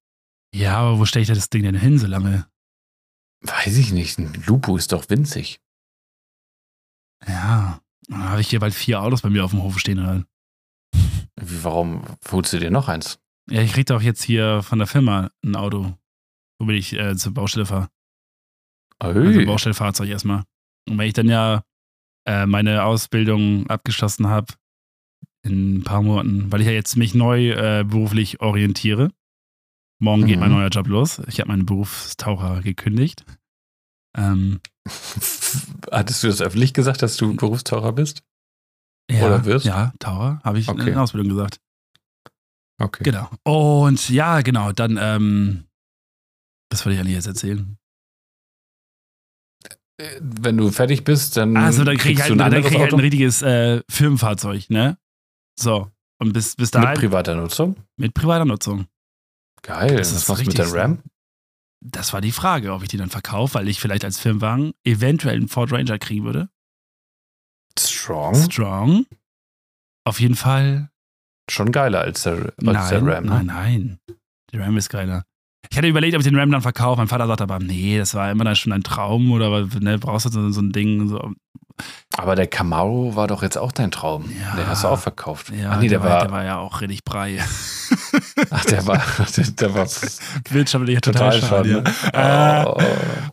Ja, 0.54 0.78
aber 0.78 0.98
wo 0.98 1.04
stelle 1.04 1.22
ich 1.22 1.28
das 1.28 1.50
Ding 1.50 1.62
denn 1.62 1.76
hin 1.76 1.98
so 1.98 2.06
lange? 2.06 2.46
Weiß 3.42 3.76
ich 3.76 3.92
nicht. 3.92 4.18
Ein 4.18 4.32
Lupo 4.46 4.76
ist 4.76 4.92
doch 4.92 5.08
winzig. 5.08 5.60
Ja, 7.26 7.80
dann 8.08 8.28
habe 8.28 8.40
ich 8.40 8.48
hier 8.48 8.60
bald 8.60 8.74
vier 8.74 9.02
Autos 9.02 9.22
bei 9.22 9.30
mir 9.30 9.44
auf 9.44 9.50
dem 9.50 9.62
Hof 9.62 9.78
stehen. 9.78 9.98
Oder? 9.98 10.24
Wie, 11.40 11.64
warum 11.64 12.02
holst 12.30 12.52
du 12.52 12.58
dir 12.58 12.70
noch 12.70 12.88
eins? 12.88 13.20
Ja, 13.50 13.62
ich 13.62 13.72
krieg 13.72 13.86
doch 13.86 14.02
jetzt 14.02 14.22
hier 14.22 14.62
von 14.62 14.78
der 14.78 14.88
Firma 14.88 15.30
ein 15.44 15.56
Auto, 15.56 15.94
womit 16.58 16.76
ich 16.76 16.92
äh, 16.94 17.16
zur 17.16 17.34
Baustelle 17.34 17.66
fahre. 17.66 17.88
Also 18.98 19.20
Ui. 19.20 19.44
Baustellfahrzeug 19.46 20.08
erstmal. 20.08 20.44
Und 20.88 20.98
wenn 20.98 21.06
ich 21.06 21.12
dann 21.14 21.28
ja 21.28 21.62
äh, 22.26 22.46
meine 22.46 22.84
Ausbildung 22.84 23.68
abgeschlossen 23.68 24.26
habe 24.28 24.54
in 25.44 25.76
ein 25.78 25.84
paar 25.84 26.02
Monaten, 26.02 26.50
weil 26.50 26.60
ich 26.60 26.66
ja 26.66 26.72
jetzt 26.72 26.96
mich 26.96 27.14
neu 27.14 27.50
äh, 27.50 27.84
beruflich 27.84 28.40
orientiere. 28.40 29.10
Morgen 30.00 30.26
geht 30.26 30.36
Mhm. 30.36 30.40
mein 30.40 30.50
neuer 30.52 30.68
Job 30.68 30.86
los. 30.88 31.20
Ich 31.28 31.40
habe 31.40 31.48
meinen 31.48 31.66
Berufstaucher 31.66 32.60
gekündigt. 32.62 33.24
Ähm, 34.16 34.60
Hattest 35.90 36.22
du 36.22 36.26
das 36.28 36.40
öffentlich 36.40 36.72
gesagt, 36.74 37.02
dass 37.02 37.16
du 37.16 37.34
Berufstaucher 37.36 37.92
bist? 37.92 38.22
Ja, 39.10 39.26
Oder 39.26 39.44
wirst? 39.44 39.64
Ja, 39.66 39.92
Taucher, 39.98 40.40
habe 40.44 40.58
ich 40.58 40.68
Okay. 40.68 40.80
in 40.80 40.86
der 40.94 41.02
Ausbildung 41.02 41.30
gesagt. 41.30 41.60
Okay. 42.80 43.02
Genau. 43.04 43.28
Und 43.44 44.08
ja, 44.10 44.40
genau, 44.42 44.72
dann, 44.72 44.98
ähm, 45.00 45.64
was 46.70 46.84
wollte 46.84 46.94
ich 46.94 47.00
eigentlich 47.00 47.14
jetzt 47.16 47.26
erzählen? 47.26 47.76
Wenn 50.20 50.56
du 50.56 50.70
fertig 50.70 51.04
bist, 51.04 51.36
dann. 51.36 51.56
Also, 51.56 51.84
dann 51.84 51.96
kriege 51.96 52.12
ich, 52.12 52.18
kriegst 52.18 52.30
halt, 52.30 52.38
du 52.38 52.44
ein 52.44 52.50
dann 52.52 52.62
krieg 52.62 52.72
ich 52.72 52.80
halt 52.80 52.92
ein 52.92 53.00
richtiges 53.00 53.42
äh, 53.42 53.82
Firmenfahrzeug, 53.90 54.70
ne? 54.70 54.96
So. 55.58 55.90
Und 56.20 56.32
bis, 56.32 56.56
bis 56.56 56.72
mit 56.72 56.84
dahin 56.84 56.98
privater 56.98 57.34
Nutzung. 57.34 57.76
mit 57.96 58.14
privater 58.14 58.44
Nutzung. 58.44 58.86
Geil. 59.62 59.96
Das 59.96 60.12
Was 60.12 60.38
ist 60.38 60.46
du 60.46 60.50
mit 60.50 60.58
deinem 60.58 60.72
Ram? 60.72 61.02
Das 61.80 62.12
war 62.12 62.20
die 62.20 62.32
Frage, 62.32 62.72
ob 62.72 62.82
ich 62.82 62.88
die 62.88 62.96
dann 62.96 63.10
verkaufe, 63.10 63.54
weil 63.54 63.68
ich 63.68 63.80
vielleicht 63.80 64.04
als 64.04 64.18
Firmenwagen 64.18 64.72
eventuell 64.84 65.36
einen 65.36 65.48
Ford 65.48 65.72
Ranger 65.72 65.98
kriegen 65.98 66.24
würde. 66.24 66.48
Strong. 67.78 68.34
Strong. 68.34 69.06
Auf 70.04 70.20
jeden 70.20 70.34
Fall. 70.34 70.90
Schon 71.50 71.70
geiler 71.72 72.00
als 72.00 72.24
der, 72.24 72.34
als 72.34 72.54
Nein, 72.58 73.04
der 73.04 73.16
Ram. 73.16 73.24
ne? 73.24 73.30
nein, 73.30 73.46
nein. 73.46 73.98
Der 74.52 74.60
Ram 74.60 74.76
ist 74.76 74.88
geiler. 74.88 75.24
Ich 75.70 75.76
hatte 75.76 75.88
überlegt, 75.88 76.14
ob 76.14 76.20
ich 76.20 76.26
den 76.26 76.36
Ram 76.38 76.50
dann 76.50 76.62
verkaufe. 76.62 76.98
Mein 76.98 77.08
Vater 77.08 77.26
sagte 77.26 77.44
aber, 77.44 77.58
nee, 77.58 77.98
das 77.98 78.14
war 78.14 78.30
immer 78.30 78.44
dann 78.44 78.56
schon 78.56 78.72
ein 78.72 78.82
Traum 78.82 79.30
oder 79.32 79.66
ne, 79.80 79.98
brauchst 79.98 80.26
du 80.26 80.30
so, 80.30 80.50
so 80.50 80.60
ein 80.60 80.72
Ding. 80.72 81.08
So. 81.08 81.32
Aber 82.16 82.34
der 82.34 82.46
Camaro 82.48 83.14
war 83.14 83.28
doch 83.28 83.42
jetzt 83.42 83.56
auch 83.56 83.70
dein 83.70 83.90
Traum. 83.90 84.30
Ja. 84.40 84.56
Den 84.56 84.66
hast 84.66 84.82
du 84.82 84.88
auch 84.88 84.98
verkauft. 84.98 85.50
Ja, 85.50 85.72
Ach 85.72 85.80
nee, 85.80 85.88
der, 85.88 86.02
war, 86.02 86.22
der 86.22 86.30
war 86.32 86.44
ja 86.44 86.56
auch 86.58 86.80
richtig 86.80 87.04
brei. 87.04 87.38
Ach, 88.50 88.64
der 88.64 88.86
war, 88.86 89.00
der, 89.36 89.44
der 89.50 89.74
war 89.74 89.86
Wirtschaftlich 90.50 91.00
total, 91.00 91.38
total 91.40 91.48
schade. 91.48 91.84
Ja. 92.12 92.62
Äh, 92.62 92.66
Oh. 92.66 92.76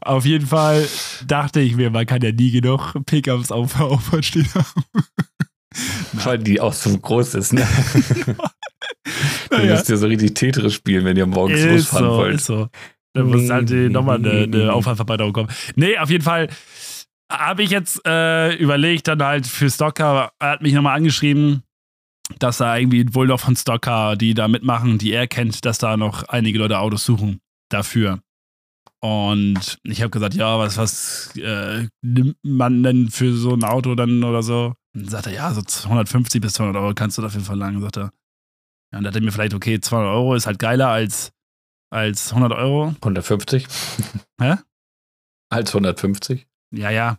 Auf 0.02 0.26
jeden 0.26 0.46
Fall 0.46 0.88
dachte 1.26 1.60
ich 1.60 1.76
mir, 1.76 1.90
man 1.90 2.06
kann 2.06 2.22
ja 2.22 2.32
nie 2.32 2.52
genug 2.52 2.94
Pickups 3.06 3.52
auf 3.52 3.74
der 3.74 3.86
Auffahrt 3.86 4.26
stehen 4.26 4.48
haben. 4.54 4.84
Weil 6.14 6.38
die 6.40 6.62
auch 6.62 6.74
so 6.74 6.96
groß 6.98 7.34
ist, 7.36 7.54
ne? 7.54 7.68
Du 9.56 9.62
Naja. 9.64 9.76
müsst 9.76 9.90
ja 9.90 9.98
so 9.98 10.08
richtig 10.08 10.34
Tetris 10.34 10.74
spielen, 10.74 11.06
wenn 11.06 11.18
ihr 11.18 11.26
morgens 11.26 11.60
Ist 11.60 11.72
losfahren 11.72 12.06
so, 12.06 12.18
wollt. 12.18 12.36
ist 12.36 12.46
so. 12.46 12.70
Da 13.14 13.24
muss 13.24 13.50
halt 13.50 13.70
nochmal 13.92 14.18
eine, 14.18 14.44
eine 14.44 14.74
Aufwandverbreitung 14.74 15.32
kommen. 15.32 15.50
Nee, 15.76 15.98
auf 15.98 16.10
jeden 16.10 16.24
Fall 16.24 16.50
habe 17.32 17.64
ich 17.64 17.70
jetzt 17.72 18.06
äh, 18.06 18.54
überlegt, 18.56 19.08
dann 19.08 19.24
halt 19.24 19.48
für 19.48 19.70
Stocker, 19.70 20.32
er 20.40 20.50
hat 20.52 20.62
mich 20.62 20.74
nochmal 20.74 20.98
angeschrieben, 20.98 21.64
dass 22.40 22.58
da 22.58 22.76
irgendwie 22.78 23.14
wohl 23.16 23.28
noch 23.28 23.40
von 23.40 23.56
Stocker, 23.56 24.16
die 24.16 24.34
da 24.34 24.48
mitmachen, 24.48 24.98
die 24.98 25.14
er 25.14 25.28
kennt, 25.28 25.64
dass 25.66 25.78
da 25.78 25.96
noch 25.96 26.24
einige 26.28 26.60
Leute 26.60 26.80
Autos 26.80 27.06
suchen 27.06 27.40
dafür. 27.70 28.20
Und 29.02 29.78
ich 29.84 30.02
habe 30.02 30.10
gesagt, 30.10 30.34
ja, 30.34 30.58
was, 30.58 30.78
was 30.78 31.36
äh, 31.38 31.88
nimmt 32.02 32.38
man 32.44 32.82
denn 32.84 33.10
für 33.10 33.34
so 33.34 33.54
ein 33.54 33.64
Auto 33.64 33.94
dann 33.96 34.24
oder 34.24 34.42
so? 34.42 34.74
Und 34.96 35.04
dann 35.04 35.10
sagt 35.10 35.28
er, 35.28 35.34
ja, 35.34 35.54
so 35.54 35.62
150 35.86 36.42
bis 36.42 36.54
200 36.54 36.82
Euro 36.82 36.94
kannst 36.96 37.18
du 37.18 37.22
dafür 37.22 37.42
verlangen, 37.42 37.82
sagt 37.82 37.98
er. 37.98 38.12
Ja, 38.96 39.00
und 39.00 39.04
da 39.04 39.10
dachte 39.10 39.20
ich 39.20 39.26
mir 39.26 39.32
vielleicht, 39.34 39.54
okay, 39.54 39.82
200 39.82 40.10
Euro 40.10 40.36
ist 40.36 40.48
halt 40.48 40.58
geiler 40.58 40.88
als, 40.88 41.34
als 41.94 42.30
100 42.30 42.54
Euro. 42.58 42.96
150? 43.02 43.68
Hä? 44.42 44.56
Als 45.52 45.70
150? 45.76 46.48
Ja, 46.74 46.90
ja. 46.92 47.18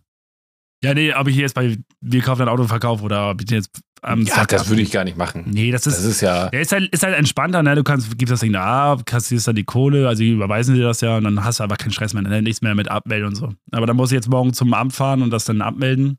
Ja, 0.83 0.95
nee, 0.95 1.13
ob 1.15 1.29
ich 1.29 1.37
jetzt 1.37 1.55
bei 1.55 1.77
Wir 2.01 2.23
kaufen 2.23 2.43
ein 2.43 2.49
Auto 2.49 2.63
und 2.63 2.69
verkaufe 2.69 3.03
oder 3.05 3.31
ob 3.31 3.43
ich 3.43 3.51
jetzt 3.51 3.79
am 4.01 4.23
Ja, 4.23 4.35
Stocker- 4.35 4.57
das 4.57 4.69
würde 4.71 4.81
ich 4.83 4.91
gar 4.91 5.05
nicht 5.05 5.19
machen. 5.19 5.45
Nee, 5.49 5.71
das 5.71 5.87
ist, 5.87 5.97
Das 5.99 6.05
ist 6.05 6.21
ja. 6.23 6.51
ja, 6.51 6.61
ist, 6.61 6.73
halt, 6.73 6.91
ist 6.95 7.03
halt 7.03 7.15
entspannter, 7.15 7.63
ne? 7.63 7.75
Du 7.75 7.83
kannst, 7.83 8.17
gibst 8.19 8.33
das 8.33 8.41
Ding 8.41 8.53
da 8.53 8.93
ab, 8.93 9.05
kassierst 9.07 9.47
dann 9.49 9.57
die 9.57 9.65
Kohle, 9.65 10.09
also 10.09 10.23
die 10.23 10.31
überweisen 10.33 10.75
dir 10.77 10.85
das 10.85 11.03
ja 11.03 11.17
und 11.19 11.25
dann 11.25 11.45
hast 11.45 11.61
du 11.61 11.65
aber 11.65 11.77
keinen 11.77 11.93
Stress 11.93 12.15
mehr, 12.15 12.23
ne? 12.23 12.41
nichts 12.43 12.63
mehr 12.63 12.75
mit 12.75 12.89
abmelden 12.89 13.29
und 13.29 13.35
so. 13.35 13.53
Aber 13.73 13.87
dann 13.87 13.97
muss 13.97 14.13
ich 14.13 14.17
jetzt 14.17 14.29
morgen 14.29 14.53
zum 14.55 14.73
Amt 14.75 14.95
fahren 14.95 15.21
und 15.23 15.31
das 15.31 15.45
dann 15.45 15.61
abmelden. 15.61 16.19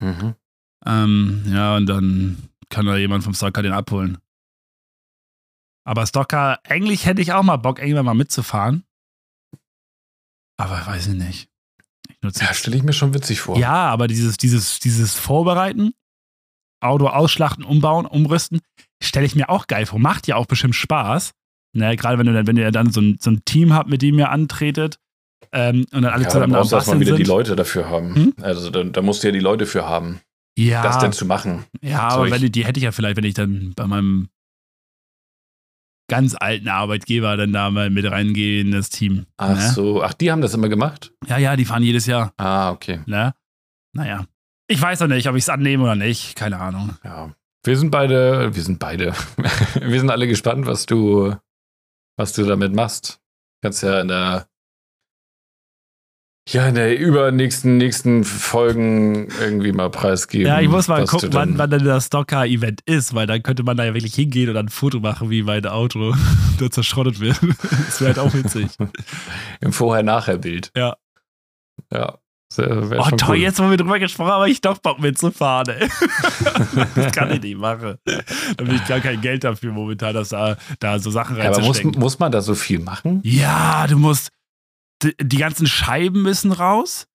Mhm. 0.00 0.34
Ähm, 0.86 1.42
ja, 1.48 1.76
und 1.76 1.86
dann 1.86 2.36
kann 2.68 2.86
da 2.86 2.96
jemand 2.96 3.22
vom 3.24 3.34
Stocker 3.34 3.62
den 3.62 3.72
abholen. 3.72 4.18
Aber 5.84 6.06
Stocker, 6.06 6.60
eigentlich 6.64 7.06
hätte 7.06 7.22
ich 7.22 7.32
auch 7.32 7.42
mal 7.42 7.56
Bock, 7.56 7.80
irgendwann 7.80 8.04
mal 8.04 8.14
mitzufahren. 8.14 8.84
Aber 10.56 10.86
weiß 10.86 11.08
ich 11.08 11.14
nicht. 11.14 11.48
Ich 12.08 12.16
nutze 12.22 12.44
Ja, 12.44 12.54
stelle 12.54 12.76
ich 12.76 12.82
mir 12.82 12.92
schon 12.92 13.14
witzig 13.14 13.40
vor. 13.40 13.58
Ja, 13.58 13.88
aber 13.88 14.06
dieses, 14.06 14.36
dieses, 14.36 14.78
dieses 14.78 15.14
Vorbereiten, 15.14 15.92
Auto 16.80 17.08
ausschlachten, 17.08 17.64
umbauen, 17.64 18.06
umrüsten, 18.06 18.60
stelle 19.02 19.26
ich 19.26 19.34
mir 19.34 19.48
auch 19.48 19.66
geil 19.66 19.86
vor. 19.86 19.98
Macht 19.98 20.26
ja 20.26 20.36
auch 20.36 20.46
bestimmt 20.46 20.74
Spaß. 20.76 21.32
Ne, 21.74 21.96
Gerade 21.96 22.18
wenn 22.18 22.26
du 22.26 22.32
dann, 22.34 22.46
wenn 22.46 22.56
ihr 22.56 22.70
dann 22.70 22.92
so 22.92 23.00
ein, 23.00 23.18
so 23.20 23.30
ein 23.30 23.44
Team 23.44 23.72
habt, 23.72 23.88
mit 23.88 24.02
dem 24.02 24.18
ihr 24.18 24.30
antretet 24.30 24.98
ähm, 25.52 25.86
und 25.92 26.02
dann 26.02 26.12
alle 26.12 26.24
Ja, 26.24 26.28
dann 26.28 26.30
zusammen 26.30 26.44
am 26.54 26.60
brauchst 26.60 26.72
du 26.72 26.76
erstmal 26.76 27.00
wieder 27.00 27.16
sind. 27.16 27.18
die 27.26 27.30
Leute 27.30 27.56
dafür 27.56 27.88
haben. 27.88 28.14
Hm? 28.14 28.34
Also 28.42 28.70
da, 28.70 28.84
da 28.84 29.00
musst 29.02 29.22
du 29.22 29.28
ja 29.28 29.32
die 29.32 29.40
Leute 29.40 29.64
für 29.66 29.86
haben, 29.88 30.20
ja, 30.58 30.82
das 30.82 30.98
denn 30.98 31.12
zu 31.12 31.24
machen. 31.24 31.64
ja, 31.80 32.00
aber 32.00 32.24
Zeug. 32.24 32.32
wenn, 32.32 32.42
die, 32.42 32.52
die 32.52 32.66
hätte 32.66 32.78
ich 32.78 32.84
ja 32.84 32.92
vielleicht, 32.92 33.16
wenn 33.16 33.24
ich 33.24 33.34
dann 33.34 33.72
bei 33.74 33.86
meinem 33.86 34.28
ganz 36.08 36.36
alten 36.38 36.68
Arbeitgeber 36.68 37.36
dann 37.36 37.52
da 37.52 37.70
mal 37.70 37.90
mit 37.90 38.10
reingehe 38.10 38.60
in 38.60 38.70
das 38.70 38.90
Team. 38.90 39.26
Ach 39.36 39.56
ne? 39.56 39.70
so, 39.70 40.02
ach, 40.02 40.14
die 40.14 40.30
haben 40.30 40.42
das 40.42 40.54
immer 40.54 40.68
gemacht? 40.68 41.12
Ja, 41.26 41.38
ja, 41.38 41.56
die 41.56 41.64
fahren 41.64 41.82
jedes 41.82 42.06
Jahr. 42.06 42.32
Ah, 42.36 42.70
okay. 42.70 43.00
Ne? 43.06 43.34
Naja. 43.94 44.26
Ich 44.68 44.80
weiß 44.80 45.00
noch 45.00 45.08
nicht, 45.08 45.28
ob 45.28 45.36
ich 45.36 45.42
es 45.42 45.48
annehme 45.48 45.84
oder 45.84 45.96
nicht. 45.96 46.36
Keine 46.36 46.58
Ahnung. 46.58 46.96
Ja. 47.04 47.34
Wir 47.64 47.78
sind 47.78 47.90
beide, 47.90 48.54
wir 48.54 48.62
sind 48.62 48.78
beide, 48.78 49.14
wir 49.80 50.00
sind 50.00 50.10
alle 50.10 50.26
gespannt, 50.26 50.66
was 50.66 50.86
du, 50.86 51.36
was 52.16 52.32
du 52.32 52.44
damit 52.44 52.74
machst. 52.74 53.20
Kannst 53.62 53.82
ja 53.82 54.00
in 54.00 54.08
der, 54.08 54.48
ja, 56.48 56.66
in 56.66 56.74
der 56.74 56.98
übernächsten, 56.98 57.76
nächsten 57.76 58.24
Folgen 58.24 59.28
irgendwie 59.40 59.70
mal 59.72 59.90
preisgeben. 59.90 60.48
Ja, 60.48 60.60
ich 60.60 60.68
muss 60.68 60.88
mal 60.88 61.04
gucken, 61.06 61.28
wann, 61.32 61.56
wann 61.56 61.70
denn 61.70 61.84
das 61.84 62.06
Stocker-Event 62.06 62.80
ist, 62.84 63.14
weil 63.14 63.28
dann 63.28 63.42
könnte 63.44 63.62
man 63.62 63.76
da 63.76 63.84
ja 63.84 63.94
wirklich 63.94 64.14
hingehen 64.14 64.48
und 64.48 64.56
dann 64.56 64.66
ein 64.66 64.70
Foto 64.70 64.98
machen, 64.98 65.30
wie 65.30 65.44
mein 65.44 65.64
Auto 65.66 66.14
da 66.58 66.70
zerschrottet 66.70 67.20
wird. 67.20 67.38
Das 67.86 68.00
wäre 68.00 68.14
halt 68.14 68.18
auch 68.18 68.34
witzig. 68.34 68.68
Im 69.60 69.72
Vorher-Nachher-Bild. 69.72 70.72
Ja. 70.76 70.96
Ja. 71.92 72.18
Oh 72.58 72.62
toll, 73.16 73.18
cool. 73.28 73.36
jetzt, 73.36 73.60
wo 73.60 73.70
wir 73.70 73.78
drüber 73.78 73.98
gesprochen 73.98 74.30
haben, 74.30 74.40
habe 74.40 74.50
ich 74.50 74.60
doch 74.60 74.76
Bock 74.76 75.00
mitzufahren, 75.00 75.74
ey. 75.74 75.88
Das 76.94 77.12
kann 77.12 77.30
ich 77.30 77.40
nicht 77.40 77.56
machen. 77.56 77.96
Da 78.04 78.64
habe 78.64 78.74
ich 78.74 78.84
gar 78.86 79.00
kein 79.00 79.22
Geld 79.22 79.44
dafür 79.44 79.72
momentan, 79.72 80.12
dass 80.12 80.30
da, 80.30 80.58
da 80.78 80.98
so 80.98 81.10
Sachen 81.10 81.36
Ja, 81.38 81.44
aber 81.44 81.60
muss, 81.60 81.64
reinzustecken. 81.68 81.98
muss 81.98 82.18
man 82.18 82.30
da 82.30 82.42
so 82.42 82.54
viel 82.54 82.78
machen? 82.80 83.20
Ja, 83.24 83.86
du 83.86 83.96
musst. 83.96 84.28
Die, 85.22 85.36
ganzen 85.38 85.66
Scheiben 85.66 86.22
müssen 86.22 86.52
raus. 86.52 87.06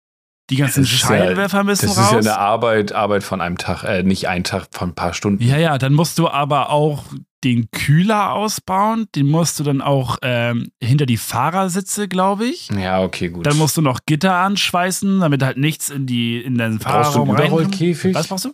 Die 0.49 0.55
ganzen 0.55 0.83
Das 0.83 0.91
ja- 0.91 0.97
Scheinwerfer 1.07 1.63
müssen 1.65 1.87
Das 1.87 1.97
raus. 1.97 2.05
ist 2.05 2.25
ja 2.25 2.31
eine 2.33 2.37
Arbeit, 2.39 2.93
Arbeit 2.93 3.23
von 3.23 3.41
einem 3.41 3.57
Tag, 3.57 3.83
äh, 3.83 4.03
nicht 4.03 4.27
ein 4.29 4.43
Tag, 4.45 4.67
von 4.71 4.89
ein 4.89 4.95
paar 4.95 5.13
Stunden. 5.13 5.43
Ja, 5.43 5.57
ja, 5.57 5.77
dann 5.77 5.93
musst 5.93 6.17
du 6.19 6.29
aber 6.29 6.69
auch 6.69 7.03
den 7.43 7.69
Kühler 7.71 8.31
ausbauen. 8.33 9.07
Den 9.13 9.27
musst 9.27 9.59
du 9.59 9.63
dann 9.63 9.81
auch 9.81 10.17
ähm, 10.21 10.71
hinter 10.81 11.05
die 11.05 11.17
Fahrersitze, 11.17 12.07
glaube 12.07 12.45
ich. 12.45 12.69
Ja, 12.69 13.01
okay, 13.03 13.29
gut. 13.29 13.45
Dann 13.45 13.57
musst 13.57 13.75
du 13.77 13.81
noch 13.81 13.99
Gitter 14.05 14.35
anschweißen, 14.35 15.19
damit 15.19 15.43
halt 15.43 15.57
nichts 15.57 15.89
in, 15.89 16.05
die, 16.07 16.41
in 16.41 16.57
den 16.57 16.77
Brauchst 16.79 17.15
du 17.15 17.25
Fahrerraum. 17.25 17.29
Überrollkäfig? 17.35 18.15
Was 18.15 18.27
brauchst 18.27 18.45
du? 18.45 18.53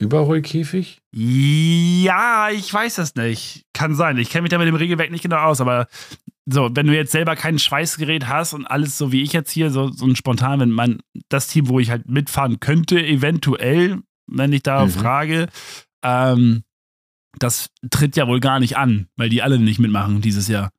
Überrollkäfig? 0.00 0.98
Ja, 1.12 2.48
ich 2.50 2.72
weiß 2.72 2.96
das 2.96 3.14
nicht. 3.14 3.62
Kann 3.72 3.94
sein. 3.94 4.18
Ich 4.18 4.30
kenne 4.30 4.42
mich 4.42 4.50
da 4.50 4.58
mit 4.58 4.66
dem 4.66 4.74
Regelwerk 4.74 5.10
nicht 5.10 5.22
genau 5.22 5.38
aus, 5.38 5.60
aber 5.60 5.86
so, 6.46 6.68
wenn 6.74 6.86
du 6.86 6.94
jetzt 6.94 7.12
selber 7.12 7.36
kein 7.36 7.58
Schweißgerät 7.58 8.28
hast 8.28 8.52
und 8.52 8.66
alles 8.66 8.98
so 8.98 9.12
wie 9.12 9.22
ich 9.22 9.32
jetzt 9.32 9.50
hier, 9.50 9.70
so, 9.70 9.90
so 9.90 10.04
ein 10.06 10.16
spontan, 10.16 10.60
wenn 10.60 10.70
man 10.70 11.00
das 11.28 11.48
Team, 11.48 11.68
wo 11.68 11.80
ich 11.80 11.90
halt 11.90 12.08
mitfahren 12.08 12.60
könnte, 12.60 13.04
eventuell, 13.04 14.00
wenn 14.26 14.52
ich 14.52 14.62
da 14.62 14.84
Mhm. 14.84 14.90
frage, 14.90 15.46
ähm, 16.02 16.64
das 17.38 17.70
tritt 17.90 18.16
ja 18.16 18.28
wohl 18.28 18.40
gar 18.40 18.60
nicht 18.60 18.76
an, 18.76 19.08
weil 19.16 19.28
die 19.28 19.42
alle 19.42 19.58
nicht 19.58 19.80
mitmachen 19.80 20.20
dieses 20.20 20.48
Jahr. 20.48 20.70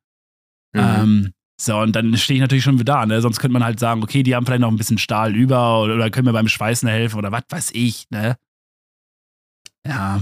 Mhm. 0.72 0.80
Ähm, 0.80 1.32
so, 1.60 1.78
und 1.78 1.96
dann 1.96 2.16
stehe 2.16 2.36
ich 2.36 2.40
natürlich 2.42 2.64
schon 2.64 2.78
wieder 2.78 2.94
da, 2.94 3.06
ne? 3.06 3.20
Sonst 3.20 3.40
könnte 3.40 3.54
man 3.54 3.64
halt 3.64 3.80
sagen, 3.80 4.02
okay, 4.02 4.22
die 4.22 4.34
haben 4.34 4.44
vielleicht 4.46 4.60
noch 4.60 4.70
ein 4.70 4.76
bisschen 4.76 4.98
Stahl 4.98 5.34
über 5.34 5.82
oder, 5.82 5.94
oder 5.94 6.10
können 6.10 6.26
mir 6.26 6.32
beim 6.32 6.48
Schweißen 6.48 6.88
helfen 6.88 7.18
oder 7.18 7.32
was 7.32 7.44
weiß 7.48 7.70
ich, 7.72 8.06
ne? 8.10 8.36
Ja. 9.86 10.20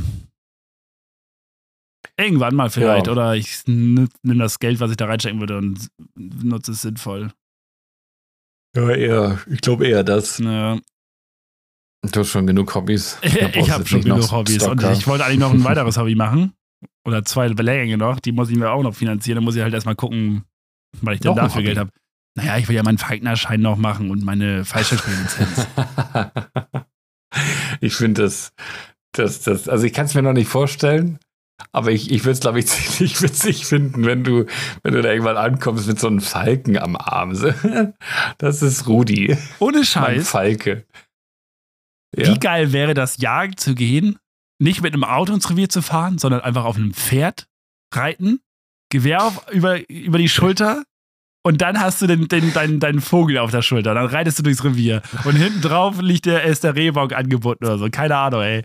Irgendwann 2.17 2.55
mal 2.55 2.71
vielleicht. 2.71 3.07
Ja. 3.07 3.13
Oder 3.13 3.35
ich 3.35 3.63
nehme 3.67 4.09
das 4.23 4.59
Geld, 4.59 4.81
was 4.81 4.91
ich 4.91 4.97
da 4.97 5.07
reinstecken 5.07 5.41
würde 5.41 5.59
und 5.59 5.89
nutze 6.15 6.73
es 6.73 6.83
sinnvoll. 6.83 7.33
ja, 8.77 8.91
eher. 8.91 9.39
Ich 9.51 9.61
glaube 9.61 9.87
eher 9.87 10.05
das. 10.05 10.39
Ja. 10.39 10.79
Du 12.13 12.21
hast 12.21 12.29
schon 12.29 12.47
genug 12.47 12.75
Hobbys. 12.75 13.19
Ich 13.23 13.71
habe 13.71 13.87
schon 13.87 14.03
genug 14.03 14.31
Hobbys. 14.31 14.63
Und 14.63 14.81
Stocker. 14.81 14.93
ich 14.93 15.07
wollte 15.07 15.25
eigentlich 15.25 15.41
noch 15.41 15.53
ein 15.53 15.65
weiteres 15.65 15.97
Hobby 15.97 16.15
machen. 16.15 16.53
Oder 17.07 17.25
zwei 17.25 17.49
Beläge 17.49 17.97
noch. 17.97 18.21
Die 18.21 18.33
muss 18.33 18.51
ich 18.51 18.57
mir 18.57 18.71
auch 18.71 18.83
noch 18.83 18.95
finanzieren. 18.95 19.37
Da 19.37 19.41
muss 19.43 19.57
ich 19.57 19.63
halt 19.63 19.75
erstmal 19.75 19.97
gucken, 19.97 20.45
weil 21.01 21.15
ich 21.15 21.21
denn 21.21 21.31
Noch 21.31 21.37
dafür? 21.37 21.63
Geld 21.63 21.79
habe. 21.79 21.91
Naja, 22.37 22.59
ich 22.59 22.69
will 22.69 22.77
ja 22.77 22.83
meinen 22.83 22.99
Falknerschein 22.99 23.61
noch 23.61 23.77
machen 23.77 24.11
und 24.11 24.25
meine 24.25 24.65
Fallschirmspringen-Lizenz. 24.65 25.67
ich 27.81 27.95
finde 27.95 28.23
das, 28.23 28.53
das, 29.13 29.43
das, 29.43 29.69
also 29.69 29.85
ich 29.85 29.93
kann 29.93 30.07
es 30.07 30.15
mir 30.15 30.23
noch 30.23 30.33
nicht 30.33 30.49
vorstellen, 30.49 31.19
Aber 31.73 31.91
ich, 31.91 32.11
ich 32.11 32.23
würde 32.23 32.33
es, 32.33 32.41
glaube 32.41 32.59
ich, 32.59 32.67
ziemlich 32.69 33.21
witzig 33.23 33.67
finden, 33.67 34.05
wenn 34.05 34.25
du, 34.25 34.47
wenn 34.83 34.95
du 34.95 35.03
da 35.03 35.11
irgendwann 35.11 35.37
ankommst 35.37 35.87
mit 35.87 35.99
so 35.99 36.09
einem 36.09 36.21
Falken 36.21 36.79
am 36.79 36.97
Arm. 36.97 37.35
Das 38.39 38.63
ist 38.63 38.87
Rudi. 38.87 39.37
Ohne 39.59 39.79
Mein 39.79 39.85
Scheiß. 39.85 40.29
Falke. 40.29 40.87
Wie 42.17 42.39
geil 42.39 42.73
wäre 42.73 42.95
das, 42.95 43.19
jagen 43.19 43.57
zu 43.57 43.75
gehen, 43.75 44.19
nicht 44.61 44.83
mit 44.83 44.95
einem 44.95 45.05
Auto 45.05 45.33
ins 45.33 45.51
Revier 45.51 45.69
zu 45.69 45.83
fahren, 45.83 46.19
sondern 46.19 46.43
einfach 46.43 46.65
auf 46.65 46.77
einem 46.77 46.95
Pferd 46.95 47.49
reiten, 47.93 48.41
Gewehr 48.91 49.25
auf, 49.25 49.51
über, 49.51 49.89
über 49.91 50.19
die 50.19 50.29
Schulter 50.29 50.85
und 51.47 51.61
dann 51.61 51.81
hast 51.81 52.01
du 52.01 52.07
den, 52.07 52.29
den, 52.29 52.53
deinen, 52.53 52.81
deinen 52.81 53.01
Vogel 53.01 53.39
auf 53.39 53.51
der 53.51 53.63
Schulter. 53.63 53.95
Dann 53.95 54.07
reitest 54.07 54.39
du 54.39 54.43
durchs 54.43 54.65
Revier 54.65 55.03
und 55.25 55.37
hinten 55.37 55.61
drauf 55.61 56.01
liegt 56.01 56.27
der, 56.27 56.45
ist 56.45 56.65
der 56.65 56.75
Rehbock 56.75 57.13
angeboten 57.13 57.65
oder 57.65 57.79
so. 57.79 57.89
Keine 57.91 58.17
Ahnung, 58.17 58.43
ey. 58.43 58.65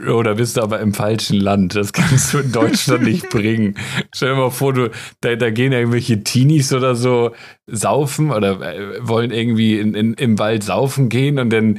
Oder 0.00 0.34
bist 0.34 0.56
du 0.56 0.62
aber 0.62 0.80
im 0.80 0.92
falschen 0.92 1.38
Land? 1.38 1.76
Das 1.76 1.92
kannst 1.92 2.34
du 2.34 2.38
in 2.38 2.50
Deutschland 2.50 3.02
nicht 3.04 3.30
bringen. 3.30 3.76
Stell 4.12 4.30
dir 4.30 4.36
mal 4.36 4.50
vor, 4.50 4.72
du, 4.72 4.90
da, 5.20 5.36
da 5.36 5.50
gehen 5.50 5.72
irgendwelche 5.72 6.24
Teenies 6.24 6.72
oder 6.72 6.96
so 6.96 7.32
saufen 7.66 8.32
oder 8.32 8.60
äh, 8.60 8.98
wollen 9.00 9.30
irgendwie 9.30 9.78
in, 9.78 9.94
in, 9.94 10.14
im 10.14 10.38
Wald 10.38 10.64
saufen 10.64 11.08
gehen 11.08 11.38
und 11.38 11.50
dann 11.50 11.78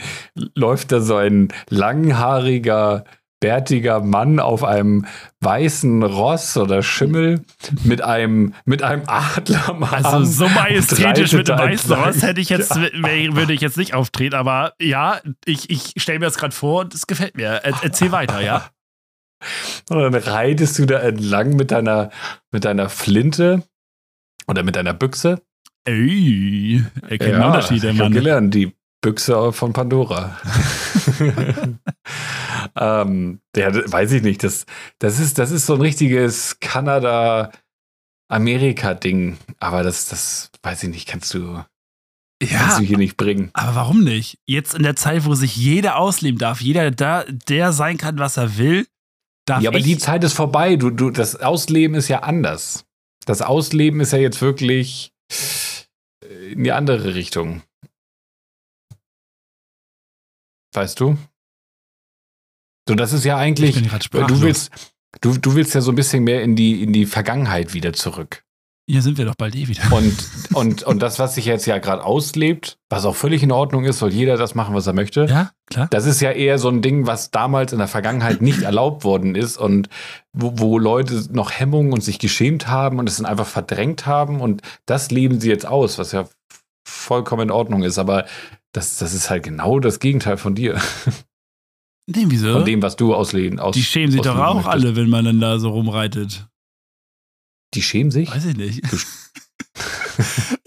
läuft 0.56 0.94
da 0.94 1.02
so 1.02 1.18
ein 1.18 1.50
langhaariger, 1.70 3.04
bärtiger 3.40 4.00
Mann 4.00 4.40
auf 4.40 4.64
einem 4.64 5.06
weißen 5.42 6.04
Ross 6.04 6.58
oder 6.58 6.82
Schimmel 6.82 7.44
mit 7.84 8.02
einem, 8.02 8.54
mit 8.66 8.82
einem 8.82 9.04
Adler 9.08 9.78
Also 9.92 10.24
so 10.24 10.48
majestätisch 10.50 11.34
mit 11.34 11.48
dem 11.48 11.58
weißen 11.58 11.94
Ross 11.94 12.22
hätte 12.22 12.42
ich 12.42 12.50
jetzt, 12.50 12.76
würde 12.76 13.54
ich 13.54 13.62
jetzt 13.62 13.78
nicht 13.78 13.94
auftreten, 13.94 14.36
aber 14.36 14.74
ja, 14.82 15.20
ich, 15.46 15.70
ich 15.70 15.94
stelle 15.98 16.20
mir 16.20 16.26
das 16.26 16.38
gerade 16.38 16.56
vor 16.56 16.82
und 16.82 16.94
es 16.94 17.08
gefällt 17.08 17.36
mir. 17.36 17.48
Er, 17.48 17.74
erzähl 17.84 18.12
weiter, 18.12 18.42
ja. 18.42 18.70
Und 19.90 20.00
dann 20.00 20.16
reitest 20.16 20.80
du 20.80 20.86
da 20.86 21.00
entlang 21.00 21.56
mit 21.56 21.72
deiner, 21.72 22.10
mit 22.52 22.66
deiner 22.66 22.90
Flinte 22.90 23.64
oder 24.48 24.64
mit 24.64 24.76
deiner 24.76 24.94
Büchse. 24.94 25.42
Ey, 25.84 26.84
er 27.08 27.18
kennt 27.18 27.44
Unterschied, 27.44 27.84
der 27.84 27.92
ich 27.92 28.00
hab 28.00 28.06
Mann. 28.06 28.14
gelernt, 28.14 28.54
die 28.56 28.74
Büchse 29.02 29.52
von 29.52 29.74
Pandora. 29.74 30.36
ähm, 32.78 33.40
ja, 33.56 33.72
das 33.72 33.90
weiß 33.92 34.12
ich 34.14 34.22
nicht. 34.24 34.44
Das, 34.44 34.66
das, 35.00 35.20
ist, 35.20 35.38
das 35.40 35.52
ist 35.52 35.66
so 35.66 35.76
ein 35.76 35.82
richtiges 35.82 36.60
Kanada-Amerika-Ding. 36.60 39.38
Aber 39.60 39.84
das, 39.84 40.08
das 40.10 40.52
weiß 40.64 40.84
ich 40.84 40.90
nicht, 40.90 41.08
kannst 41.08 41.34
du, 41.34 41.64
kannst 42.42 42.52
Ja, 42.52 42.78
du 42.80 42.84
hier 42.86 42.98
nicht 42.98 43.16
bringen. 43.18 43.50
aber 43.54 43.76
warum 43.76 44.04
nicht? 44.04 44.40
Jetzt 44.46 44.74
in 44.76 44.84
der 44.84 44.96
Zeit, 44.96 45.26
wo 45.26 45.36
sich 45.36 45.56
jeder 45.56 45.98
ausleben 45.98 46.38
darf, 46.40 46.62
jeder 46.62 46.92
da, 46.92 47.24
der 47.30 47.72
sein 47.74 47.98
kann, 47.98 48.18
was 48.20 48.38
er 48.38 48.58
will, 48.58 48.88
darf 49.46 49.62
Ja, 49.64 49.70
aber 49.70 49.80
die 49.80 49.98
Zeit 49.98 50.24
ist 50.24 50.34
vorbei. 50.34 50.76
Du, 50.76 50.90
du, 50.90 51.10
das 51.12 51.36
Ausleben 51.38 51.96
ist 51.96 52.08
ja 52.10 52.24
anders. 52.24 52.86
Das 53.26 53.42
Ausleben 53.42 54.00
ist 54.02 54.12
ja 54.12 54.20
jetzt 54.20 54.42
wirklich 54.42 55.14
äh, 56.24 56.52
in 56.54 56.64
die 56.64 56.72
andere 56.72 57.16
Richtung. 57.16 57.62
Weißt 60.74 61.00
du? 61.00 61.18
So, 62.88 62.96
das 62.96 63.14
ist 63.14 63.26
ja 63.26 63.38
ich 63.38 63.42
eigentlich. 63.42 63.76
Du 64.12 64.42
willst, 64.42 64.72
du, 65.22 65.38
du 65.38 65.56
willst 65.56 65.74
ja 65.74 65.82
so 65.82 65.92
ein 65.92 65.96
bisschen 65.96 66.24
mehr 66.24 66.44
in 66.44 66.56
die, 66.56 66.84
in 66.84 66.94
die 66.94 67.06
Vergangenheit 67.06 67.74
wieder 67.74 67.94
zurück. 67.94 68.44
Hier 68.88 69.02
sind 69.02 69.18
wir 69.18 69.26
doch 69.26 69.36
bald 69.36 69.56
eh 69.56 69.68
wieder. 69.68 69.92
Und, 69.92 70.16
und, 70.54 70.84
und 70.84 71.02
das, 71.02 71.18
was 71.18 71.34
sich 71.34 71.46
jetzt 71.46 71.66
ja 71.66 71.80
gerade 71.80 72.04
auslebt, 72.04 72.78
was 72.88 73.06
auch 73.06 73.16
völlig 73.16 73.42
in 73.42 73.52
Ordnung 73.52 73.84
ist, 73.84 73.98
soll 73.98 74.14
jeder 74.14 74.38
das 74.38 74.54
machen, 74.54 74.76
was 74.76 74.86
er 74.86 74.94
möchte. 74.94 75.26
Ja, 75.26 75.52
klar. 75.66 75.88
Das 75.90 76.06
ist 76.06 76.22
ja 76.22 76.32
eher 76.32 76.60
so 76.60 76.70
ein 76.70 76.84
Ding, 76.84 77.08
was 77.08 77.32
damals 77.32 77.74
in 77.74 77.80
der 77.80 77.88
Vergangenheit 77.88 78.44
nicht 78.44 78.62
erlaubt 78.62 79.04
worden 79.04 79.34
ist 79.34 79.58
und 79.58 79.90
wo, 80.34 80.54
wo 80.58 80.78
Leute 80.78 81.26
noch 81.32 81.52
Hemmungen 81.52 81.94
und 81.94 82.04
sich 82.04 82.20
geschämt 82.20 82.68
haben 82.68 83.00
und 83.00 83.10
es 83.10 83.18
dann 83.18 83.26
einfach 83.26 83.48
verdrängt 83.48 84.06
haben 84.06 84.40
und 84.40 84.62
das 84.86 85.10
leben 85.10 85.40
sie 85.40 85.50
jetzt 85.50 85.66
aus, 85.66 85.98
was 85.98 86.12
ja 86.12 86.28
vollkommen 86.88 87.44
in 87.44 87.52
Ordnung 87.52 87.82
ist. 87.82 87.98
Aber 87.98 88.26
das, 88.72 88.98
das 88.98 89.16
ist 89.16 89.32
halt 89.32 89.44
genau 89.44 89.80
das 89.80 90.00
Gegenteil 90.00 90.38
von 90.38 90.54
dir, 90.54 90.80
Nee, 92.08 92.26
wieso? 92.28 92.54
von 92.54 92.66
dem, 92.66 92.82
was 92.82 92.96
du 92.96 93.14
ausleben 93.16 93.60
aus, 93.60 93.74
die 93.76 93.84
schämen 93.84 94.12
sich 94.12 94.22
doch 94.22 94.38
auch 94.38 94.56
möchtest. 94.56 94.74
alle, 94.74 94.96
wenn 94.96 95.10
man 95.10 95.26
dann 95.26 95.40
da 95.40 95.58
so 95.60 95.70
rumreitet. 95.70 96.48
Die 97.74 97.82
schämen 97.82 98.12
sich? 98.12 98.30
Weiß 98.34 98.46
ich 98.46 98.58
nicht. 98.58 98.82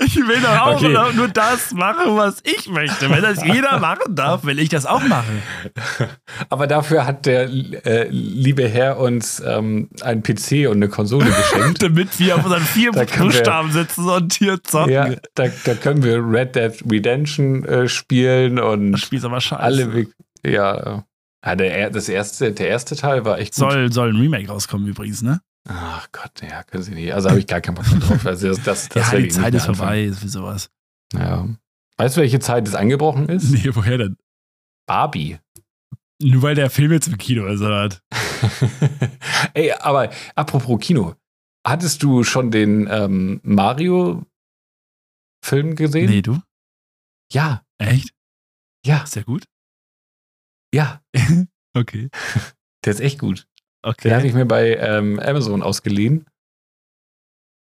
Ich 0.05 0.14
will 0.16 0.40
doch 0.42 0.59
auch 0.61 0.77
Okay. 0.77 0.94
nur- 1.14 1.29
das 1.29 1.72
machen, 1.72 2.16
was 2.16 2.42
ich 2.44 2.68
möchte. 2.68 3.09
Wenn 3.11 3.22
das 3.22 3.42
jeder 3.44 3.79
machen 3.81 4.14
darf, 4.14 4.44
will 4.44 4.59
ich 4.59 4.68
das 4.68 4.85
auch 4.87 5.03
machen. 5.07 5.42
Aber 6.51 6.66
dafür 6.66 7.07
hat 7.07 7.24
der 7.27 7.42
äh, 7.48 8.09
liebe 8.11 8.68
Herr 8.68 8.98
uns 8.98 9.40
ähm, 9.44 9.88
einen 10.03 10.22
PC 10.22 10.66
und 10.68 10.77
eine 10.77 10.88
Konsole 10.88 11.27
geschenkt. 11.31 11.83
Damit 11.83 12.18
wir 12.18 12.37
auf 12.37 12.44
unseren 12.44 12.62
vier 12.62 12.92
Buchstaben 12.92 13.72
sitzen 13.72 14.09
und 14.09 14.35
hier 14.35 14.62
zocken. 14.62 14.92
ja, 14.92 15.14
da, 15.35 15.48
da 15.64 15.74
können 15.74 16.03
wir 16.03 16.18
Red 16.22 16.55
Dead 16.57 16.72
Redemption 16.90 17.64
äh, 17.64 17.88
spielen 17.88 18.59
und 18.59 18.92
Das 18.92 19.01
Spiel 19.03 19.18
ist 19.18 19.24
aber 19.24 19.40
scheiße. 19.40 19.61
alle 19.62 20.07
ja, 20.46 21.05
ja 21.44 21.57
der, 21.57 21.77
er- 21.77 21.90
das 21.90 22.09
erste, 22.09 22.53
der 22.53 22.68
erste 22.68 22.96
Teil 22.96 23.24
war 23.24 23.38
echt 23.38 23.55
gut. 23.55 23.70
soll, 23.70 23.92
soll 23.92 24.11
ein 24.12 24.20
Remake 24.20 24.48
rauskommen 24.48 24.87
übrigens, 24.88 25.22
ne? 25.22 25.40
Ach 25.68 26.09
Gott, 26.12 26.40
ja, 26.42 26.62
können 26.62 26.83
sie 26.83 26.94
nicht. 26.94 27.12
Also 27.12 27.29
habe 27.29 27.38
ich 27.40 27.46
gar 27.46 27.61
keinen 27.61 27.74
Bock 27.74 27.85
drauf. 27.85 28.24
Also 28.27 28.48
das, 28.48 28.62
das, 28.62 28.88
das 28.88 29.12
ja, 29.12 29.18
die 29.18 29.29
Zeit 29.29 29.55
ist 29.55 29.66
vorbei, 29.66 30.05
ist 30.05 30.22
wie 30.22 30.29
sowas. 30.29 30.70
Ja. 31.12 31.46
Weißt 31.98 32.16
du, 32.16 32.20
welche 32.22 32.38
Zeit 32.40 32.66
es 32.68 32.74
angebrochen 32.74 33.29
ist? 33.29 33.51
Nee, 33.64 33.68
woher 33.74 33.98
denn? 33.98 34.16
Barbie. 34.87 35.38
Nur 36.22 36.42
weil 36.42 36.55
der 36.55 36.70
Film 36.70 36.90
jetzt 36.92 37.07
im 37.09 37.18
Kino 37.18 37.46
ist, 37.46 37.61
oder? 37.61 37.88
was? 37.90 38.01
Ey, 39.55 39.72
aber 39.72 40.11
apropos 40.35 40.81
Kino. 40.81 41.14
Hattest 41.66 42.03
du 42.03 42.24
schon 42.24 42.51
den 42.51 42.88
ähm, 42.90 43.40
Mario-Film 43.42 44.24
gesehen? 45.77 46.09
Nee, 46.11 46.22
du? 46.22 46.40
Ja, 47.33 47.62
Echt? 47.79 48.14
ja, 48.87 49.03
Ist 49.03 49.16
der 49.16 49.24
gut? 49.24 49.44
Ja. 50.75 51.03
Okay. 51.77 52.09
Der 52.85 52.93
ist 52.93 53.01
echt 53.01 53.19
gut. 53.21 53.47
Den 53.85 53.91
Okay. 53.91 54.13
habe 54.13 54.27
ich 54.27 54.33
mir 54.35 54.47
bei 54.47 54.75
ähm, 54.77 55.21
Amazon 55.21 55.63
ausgeliehen. 55.63 56.27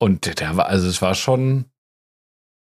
Und 0.01 0.25
der, 0.25 0.35
der 0.35 0.55
war, 0.55 0.67
also 0.67 0.87
es 0.87 1.01
war 1.01 1.15
schon, 1.15 1.65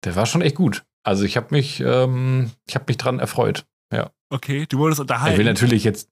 der 0.04 0.14
war 0.14 0.26
schon 0.26 0.42
echt 0.42 0.54
gut. 0.54 0.84
Also 1.02 1.24
ich 1.24 1.36
habe 1.36 1.48
mich, 1.50 1.80
ähm, 1.80 2.52
ich 2.68 2.76
habe 2.76 2.84
mich 2.86 2.98
dran 2.98 3.18
erfreut. 3.18 3.66
Okay, 4.30 4.66
du 4.66 4.78
wurdest 4.78 4.98
Ich 5.00 5.08
will 5.08 5.14
unterhalten. 5.14 5.44
natürlich 5.44 5.84
jetzt, 5.84 6.08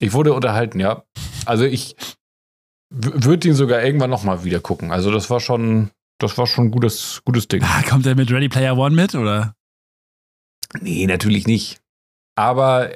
ich 0.00 0.12
wurde 0.12 0.32
unterhalten, 0.34 0.78
ja. 0.80 1.04
Also 1.46 1.64
ich 1.64 1.96
würde 2.90 3.48
ihn 3.48 3.54
sogar 3.54 3.82
irgendwann 3.84 4.10
nochmal 4.10 4.44
wieder 4.44 4.60
gucken. 4.60 4.92
Also 4.92 5.10
das 5.10 5.30
war 5.30 5.40
schon, 5.40 5.90
das 6.18 6.38
war 6.38 6.46
schon 6.46 6.66
ein 6.66 6.70
gutes, 6.70 7.22
gutes 7.24 7.48
Ding. 7.48 7.62
Ah, 7.64 7.82
kommt 7.82 8.06
der 8.06 8.14
mit 8.14 8.30
Ready 8.30 8.48
Player 8.48 8.76
One 8.76 8.94
mit, 8.94 9.14
oder? 9.14 9.54
Nee, 10.80 11.06
natürlich 11.06 11.46
nicht. 11.46 11.80
Aber 12.36 12.90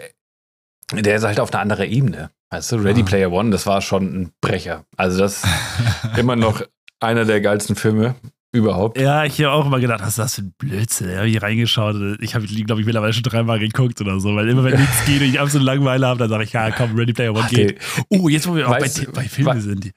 der 0.92 1.16
ist 1.16 1.24
halt 1.24 1.40
auf 1.40 1.52
einer 1.52 1.62
anderen 1.62 1.88
Ebene. 1.90 2.30
Weißt 2.50 2.72
du, 2.72 2.76
Ready 2.76 3.02
Ah. 3.02 3.04
Player 3.04 3.32
One, 3.32 3.50
das 3.50 3.66
war 3.66 3.80
schon 3.80 4.04
ein 4.22 4.32
Brecher. 4.40 4.84
Also 4.96 5.18
das 5.20 5.44
ist 5.44 5.46
immer 6.18 6.36
noch 6.36 6.62
einer 7.00 7.24
der 7.24 7.40
geilsten 7.40 7.76
Filme 7.76 8.16
überhaupt. 8.52 8.98
Ja, 8.98 9.24
ich 9.24 9.40
habe 9.42 9.52
auch 9.52 9.66
immer 9.66 9.78
gedacht, 9.78 10.00
was 10.00 10.08
ist 10.10 10.18
das 10.18 10.34
für 10.34 10.42
ein 10.42 10.54
Blödsinn? 10.58 11.08
Ich 11.10 11.16
habe 11.16 11.26
hier 11.28 11.42
reingeschaut. 11.42 11.94
Ich 12.20 12.34
habe, 12.34 12.44
glaube 12.46 12.80
ich, 12.80 12.86
mittlerweile 12.86 13.12
schon 13.12 13.22
dreimal 13.22 13.60
geguckt 13.60 14.00
oder 14.00 14.18
so, 14.18 14.34
weil 14.34 14.48
immer, 14.48 14.64
wenn 14.64 14.80
nichts 14.80 15.04
geht 15.06 15.20
und 15.22 15.28
ich 15.28 15.38
absolut 15.38 15.64
Langeweile 15.64 16.06
habe, 16.08 16.18
dann 16.18 16.28
sage 16.28 16.42
ich, 16.44 16.52
ja, 16.52 16.70
komm, 16.72 16.96
Ready 16.96 17.12
Player 17.12 17.30
One 17.32 17.44
Ach, 17.44 17.48
geht. 17.50 17.78
Oh, 18.08 18.28
jetzt, 18.28 18.48
wo 18.48 18.56
wir 18.56 18.66
auch 18.68 18.72
bei, 18.72 18.86
Weißt- 18.86 19.12
bei 19.12 19.28
Filmen 19.28 19.46
wa- 19.56 19.60
sind. 19.60 19.92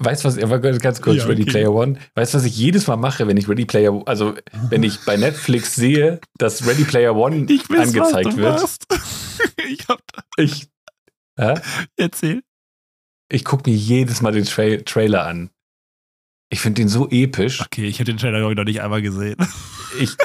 Weißt 0.00 0.24
du 0.24 0.28
was, 0.28 0.38
aber 0.38 0.58
ganz 0.60 1.00
kurz, 1.02 1.18
Ja, 1.18 1.24
Ready 1.24 1.42
okay. 1.42 1.50
Player 1.50 1.72
One. 1.72 1.98
Weißt 2.14 2.32
du, 2.34 2.38
was 2.38 2.44
ich 2.44 2.56
jedes 2.56 2.86
Mal 2.86 2.96
mache, 2.96 3.26
wenn 3.26 3.36
ich 3.36 3.48
Ready 3.48 3.64
Player, 3.64 4.00
also 4.06 4.34
wenn 4.70 4.82
ich 4.82 5.00
bei 5.04 5.16
Netflix 5.16 5.74
sehe, 5.74 6.20
dass 6.38 6.66
Ready 6.66 6.84
Player 6.84 7.14
One 7.16 7.46
Ich 7.48 7.68
weiß, 7.68 7.88
angezeigt 7.94 8.36
wird? 8.36 8.64
ich 9.68 9.88
hab 9.88 10.00
Ich, 10.36 10.68
hä? 11.38 11.54
erzählt. 11.96 12.44
ich 13.30 13.44
gucke 13.44 13.68
mir 13.70 13.76
jedes 13.76 14.20
Mal 14.22 14.32
den 14.32 14.44
Tra 14.44 14.76
Trailer 14.84 15.26
an. 15.26 15.50
Ich 16.50 16.60
finde 16.60 16.80
den 16.82 16.88
so 16.88 17.08
episch. 17.10 17.60
Okay, 17.60 17.86
ich 17.86 17.96
habe 17.96 18.04
den 18.06 18.16
Trailer, 18.16 18.38
glaube 18.38 18.52
ich, 18.52 18.56
noch 18.56 18.64
nicht 18.64 18.80
einmal 18.80 19.02
gesehen. 19.02 19.36
Ich, 20.00 20.16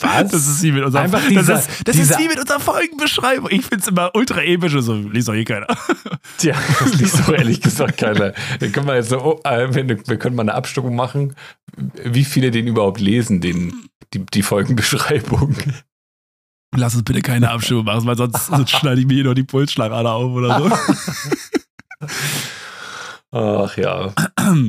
was? 0.00 0.30
Das 0.30 0.46
ist 0.46 0.62
wie 0.62 0.72
mit 0.72 0.84
unserer, 0.84 1.02
Einfach 1.02 1.18
das 1.20 1.28
dieser- 1.28 1.58
ist, 1.58 1.68
das 1.84 1.96
dieser- 1.96 2.14
ist 2.14 2.20
wie 2.20 2.28
mit 2.28 2.38
unserer 2.38 2.60
Folgenbeschreibung. 2.60 3.50
Ich 3.50 3.62
finde 3.66 3.78
es 3.82 3.88
immer 3.88 4.10
ultra 4.14 4.42
episch 4.42 4.74
und 4.74 4.82
so, 4.82 4.94
liest 4.94 5.28
doch 5.28 5.34
eh 5.34 5.44
keiner. 5.44 5.66
Tja, 6.38 6.54
das 6.80 6.94
liest 6.94 7.18
doch 7.20 7.32
ehrlich 7.32 7.60
gesagt 7.60 7.98
keiner. 7.98 8.32
Wir 8.58 8.70
können 8.70 8.86
mal 8.86 8.96
jetzt 8.96 9.08
so, 9.10 9.20
oh, 9.22 9.40
äh, 9.44 9.72
wir 9.74 10.18
können 10.18 10.36
mal 10.36 10.42
eine 10.42 10.54
Abstimmung 10.54 10.94
machen, 10.94 11.34
wie 12.04 12.24
viele 12.24 12.50
den 12.50 12.66
überhaupt 12.66 13.00
lesen, 13.00 13.40
den, 13.40 13.88
die, 14.14 14.24
die 14.26 14.42
Folgenbeschreibung. 14.42 15.56
Lass 16.76 16.94
uns 16.94 17.04
bitte 17.04 17.22
keine 17.22 17.50
Abstimmung 17.50 17.84
machen, 17.84 18.06
weil 18.06 18.16
sonst, 18.16 18.46
sonst 18.46 18.70
schneide 18.70 19.00
ich 19.00 19.06
mir 19.06 19.14
hier 19.14 19.24
noch 19.24 19.34
die 19.34 19.42
Pulsschlagader 19.44 20.12
auf 20.12 20.32
oder 20.32 20.58
so. 20.60 20.70
Ach 23.30 23.76
ja. 23.76 24.12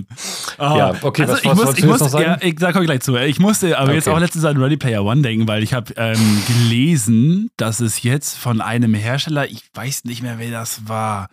Ah, 0.59 0.77
Ja, 0.77 0.93
okay, 1.01 1.27
was- 1.27 1.39
ich 1.39 1.45
was 1.45 1.55
muss, 1.57 1.69
ich 1.71 1.77
jetzt 1.77 1.85
muss, 1.87 1.99
noch 2.01 2.09
sagen? 2.09 2.23
Ja, 2.25 2.37
ich 2.41 2.59
sag 2.59 2.75
euch 2.75 2.85
gleich 2.85 3.01
zu. 3.01 3.15
Ich 3.15 3.39
musste 3.39 3.77
aber 3.77 3.93
jetzt 3.93 4.07
Okay. 4.07 4.15
auch 4.15 4.19
letztens 4.19 4.45
an 4.45 4.57
Ready 4.57 4.77
Player 4.77 5.03
One 5.03 5.21
denken, 5.21 5.47
weil 5.47 5.63
ich 5.63 5.73
habe 5.73 5.93
ähm, 5.97 6.43
gelesen, 6.47 7.49
dass 7.57 7.79
es 7.79 8.03
jetzt 8.03 8.37
von 8.37 8.61
einem 8.61 8.93
Hersteller, 8.93 9.47
ich 9.49 9.63
weiß 9.73 10.03
nicht 10.05 10.21
mehr, 10.21 10.37
wer 10.39 10.51
das 10.51 10.87
war, 10.87 11.29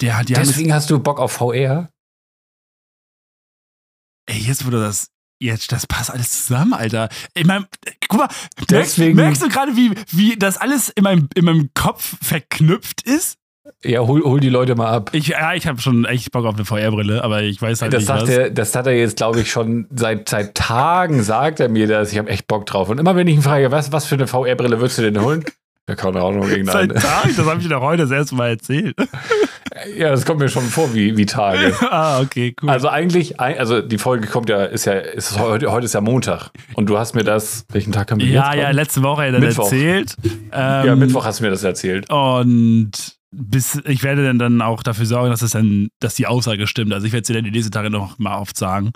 Der, 0.00 0.16
haben 0.18 0.26
jetzt, 0.28 0.38
Deswegen 0.38 0.72
hast 0.72 0.90
du 0.90 0.98
Bock 1.00 1.18
auf 1.18 1.32
VR? 1.32 1.88
ey, 4.26 4.38
jetzt 4.38 4.64
wurde 4.66 4.80
das. 4.80 5.08
Jetzt, 5.40 5.70
das 5.70 5.86
passt 5.86 6.10
alles 6.10 6.46
zusammen, 6.46 6.72
Alter. 6.74 7.08
Ich 7.32 7.44
mein, 7.46 7.64
guck 8.08 8.18
mal, 8.18 8.26
merkst, 8.26 8.70
Deswegen- 8.98 9.14
merkst 9.16 9.40
du 9.40 9.48
gerade, 9.48 9.76
wie, 9.76 9.92
wie 10.10 10.36
das 10.36 10.56
alles 10.56 10.88
in 10.88 11.04
meinem, 11.04 11.28
in 11.36 11.44
meinem 11.44 11.70
Kopf 11.74 12.16
verknüpft 12.20 13.02
ist? 13.02 13.36
Ja, 13.84 14.00
hol, 14.00 14.22
hol 14.22 14.40
die 14.40 14.48
Leute 14.48 14.74
mal 14.74 14.88
ab. 14.88 15.10
Ich, 15.12 15.28
ja, 15.28 15.54
ich 15.54 15.66
habe 15.66 15.80
schon 15.80 16.04
echt 16.04 16.32
Bock 16.32 16.44
auf 16.44 16.56
eine 16.56 16.64
VR-Brille, 16.64 17.22
aber 17.22 17.42
ich 17.42 17.60
weiß 17.62 17.82
halt 17.82 17.92
Das 17.92 18.00
nicht 18.00 18.08
sagt, 18.08 18.28
er, 18.28 18.50
das 18.50 18.74
hat 18.74 18.86
er 18.86 18.96
jetzt, 18.96 19.16
glaube 19.18 19.40
ich, 19.40 19.50
schon 19.50 19.86
seit, 19.94 20.28
seit 20.28 20.54
Tagen 20.54 21.22
sagt 21.22 21.60
er 21.60 21.68
mir 21.68 21.86
das. 21.86 22.12
Ich 22.12 22.18
habe 22.18 22.28
echt 22.28 22.46
Bock 22.48 22.66
drauf. 22.66 22.88
Und 22.88 22.98
immer 22.98 23.14
wenn 23.14 23.28
ich 23.28 23.36
ihn 23.36 23.42
frage, 23.42 23.70
was, 23.70 23.92
was 23.92 24.06
für 24.06 24.16
eine 24.16 24.26
VR-Brille 24.26 24.80
würdest 24.80 24.98
du 24.98 25.02
denn 25.02 25.22
holen? 25.22 25.44
Ja, 25.88 25.94
keine 25.94 26.20
Ahnung, 26.20 26.42
Seit 26.42 26.50
irgendeine. 26.58 26.94
Tagen, 26.96 27.34
das 27.34 27.46
habe 27.46 27.62
ich 27.62 27.66
dir 27.66 27.80
heute 27.80 28.02
das 28.02 28.10
erste 28.10 28.34
Mal 28.34 28.50
erzählt. 28.50 28.94
Ja, 29.96 30.10
das 30.10 30.26
kommt 30.26 30.40
mir 30.40 30.48
schon 30.48 30.64
vor 30.64 30.92
wie, 30.92 31.16
wie 31.16 31.24
Tage. 31.24 31.74
ah, 31.90 32.20
okay, 32.20 32.54
cool. 32.60 32.68
Also 32.68 32.88
eigentlich, 32.88 33.40
also 33.40 33.80
die 33.80 33.96
Folge 33.96 34.26
kommt 34.26 34.50
ja, 34.50 34.64
ist 34.64 34.84
ja, 34.84 34.94
ist 34.94 35.38
heute, 35.38 35.70
heute 35.72 35.86
ist 35.86 35.94
ja 35.94 36.02
Montag. 36.02 36.50
Und 36.74 36.90
du 36.90 36.98
hast 36.98 37.14
mir 37.14 37.24
das, 37.24 37.64
welchen 37.72 37.92
Tag 37.92 38.10
haben 38.10 38.20
wir 38.20 38.26
ja, 38.26 38.52
jetzt? 38.52 38.62
ja, 38.62 38.70
letzte 38.70 39.02
Woche 39.02 39.22
hat 39.22 39.32
er 39.32 39.40
Mittwoch. 39.40 39.64
erzählt. 39.64 40.14
Ähm, 40.24 40.86
ja, 40.86 40.96
Mittwoch 40.96 41.24
hast 41.24 41.40
du 41.40 41.44
mir 41.44 41.50
das 41.50 41.64
erzählt. 41.64 42.10
Und 42.10 43.17
bis 43.30 43.80
ich 43.86 44.02
werde 44.02 44.24
dann, 44.24 44.38
dann 44.38 44.62
auch 44.62 44.82
dafür 44.82 45.06
sorgen, 45.06 45.30
dass 45.30 45.42
es 45.42 45.52
dann, 45.52 45.88
dass 46.00 46.14
die 46.14 46.26
Aussage 46.26 46.66
stimmt. 46.66 46.92
Also 46.92 47.06
ich 47.06 47.12
werde 47.12 47.26
sie 47.26 47.32
dann 47.32 47.44
die 47.44 47.50
nächsten 47.50 47.72
Tage 47.72 47.90
noch 47.90 48.18
mal 48.18 48.38
oft 48.38 48.56
sagen. 48.56 48.92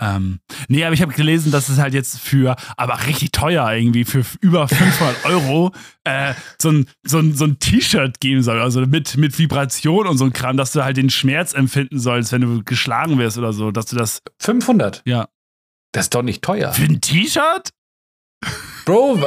Ähm, 0.00 0.40
nee, 0.68 0.82
aber 0.84 0.94
ich 0.94 1.02
habe 1.02 1.12
gelesen, 1.12 1.52
dass 1.52 1.68
es 1.68 1.78
halt 1.78 1.92
jetzt 1.92 2.18
für, 2.18 2.56
aber 2.78 3.06
richtig 3.06 3.32
teuer 3.32 3.70
irgendwie, 3.70 4.04
für 4.04 4.24
über 4.40 4.66
500 4.66 5.24
Euro 5.26 5.72
äh, 6.04 6.32
so 6.60 6.70
ein, 6.70 6.86
so 7.02 7.18
ein, 7.18 7.34
so 7.34 7.44
ein 7.44 7.58
T-Shirt 7.58 8.18
geben 8.18 8.42
soll. 8.42 8.60
Also 8.60 8.80
mit, 8.86 9.18
mit 9.18 9.38
Vibration 9.38 10.06
und 10.06 10.16
so 10.16 10.24
ein 10.24 10.32
Kram, 10.32 10.56
dass 10.56 10.72
du 10.72 10.82
halt 10.82 10.96
den 10.96 11.10
Schmerz 11.10 11.52
empfinden 11.52 11.98
sollst, 11.98 12.32
wenn 12.32 12.40
du 12.40 12.64
geschlagen 12.64 13.18
wirst 13.18 13.36
oder 13.36 13.52
so. 13.52 13.70
Dass 13.70 13.86
du 13.86 13.96
das, 13.96 14.22
500? 14.38 15.02
ja. 15.04 15.28
Das 15.92 16.04
ist 16.04 16.14
doch 16.14 16.22
nicht 16.22 16.42
teuer. 16.42 16.72
Für 16.72 16.84
ein 16.84 17.00
T-Shirt? 17.00 17.70
Bro, 18.86 19.20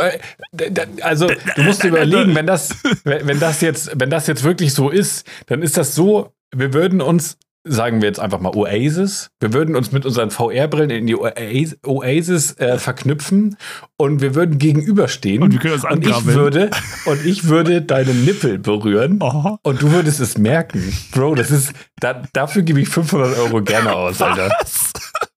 also 1.02 1.28
du 1.56 1.62
musst 1.64 1.84
dir 1.84 1.90
überlegen, 1.90 2.36
wenn 2.36 2.48
das, 2.48 2.76
wenn 3.04 3.40
das 3.40 3.62
jetzt, 3.62 3.92
wenn 3.96 4.10
das 4.10 4.28
jetzt 4.28 4.44
wirklich 4.44 4.74
so 4.74 4.90
ist, 4.90 5.26
dann 5.48 5.62
ist 5.62 5.78
das 5.78 5.96
so, 5.96 6.34
wir 6.56 6.74
würden 6.74 7.02
uns, 7.02 7.38
sagen 7.66 8.02
wir 8.02 8.10
jetzt 8.10 8.20
einfach 8.20 8.40
mal 8.42 8.52
Oasis, 8.56 9.30
wir 9.40 9.54
würden 9.54 9.76
uns 9.78 9.92
mit 9.94 10.06
unseren 10.06 10.32
VR-Brillen 10.32 10.90
in 10.90 11.08
die 11.08 11.16
Oas- 11.16 11.78
Oasis 11.86 12.58
äh, 12.58 12.78
verknüpfen 12.78 13.56
und 13.96 14.22
wir 14.22 14.36
würden 14.36 14.58
gegenüberstehen 14.58 15.42
Und 15.44 15.54
wir 15.54 15.60
können 15.60 15.76
uns 15.76 15.86
und 15.86 16.06
ich 16.06 16.26
würde 16.26 16.70
und 17.06 17.26
ich 17.26 17.48
würde 17.48 17.82
deine 17.84 18.14
Nippel 18.14 18.58
berühren 18.60 19.20
Oh. 19.22 19.58
und 19.64 19.82
du 19.82 19.92
würdest 19.92 20.20
es 20.20 20.38
merken. 20.38 20.94
Bro, 21.14 21.36
das 21.36 21.52
ist, 21.52 21.72
da, 22.02 22.24
dafür 22.34 22.64
gebe 22.64 22.82
ich 22.82 22.90
500 22.90 23.38
Euro 23.38 23.62
gerne 23.62 23.94
aus, 23.96 24.22
Alter. 24.22 24.50
Was? 24.60 24.92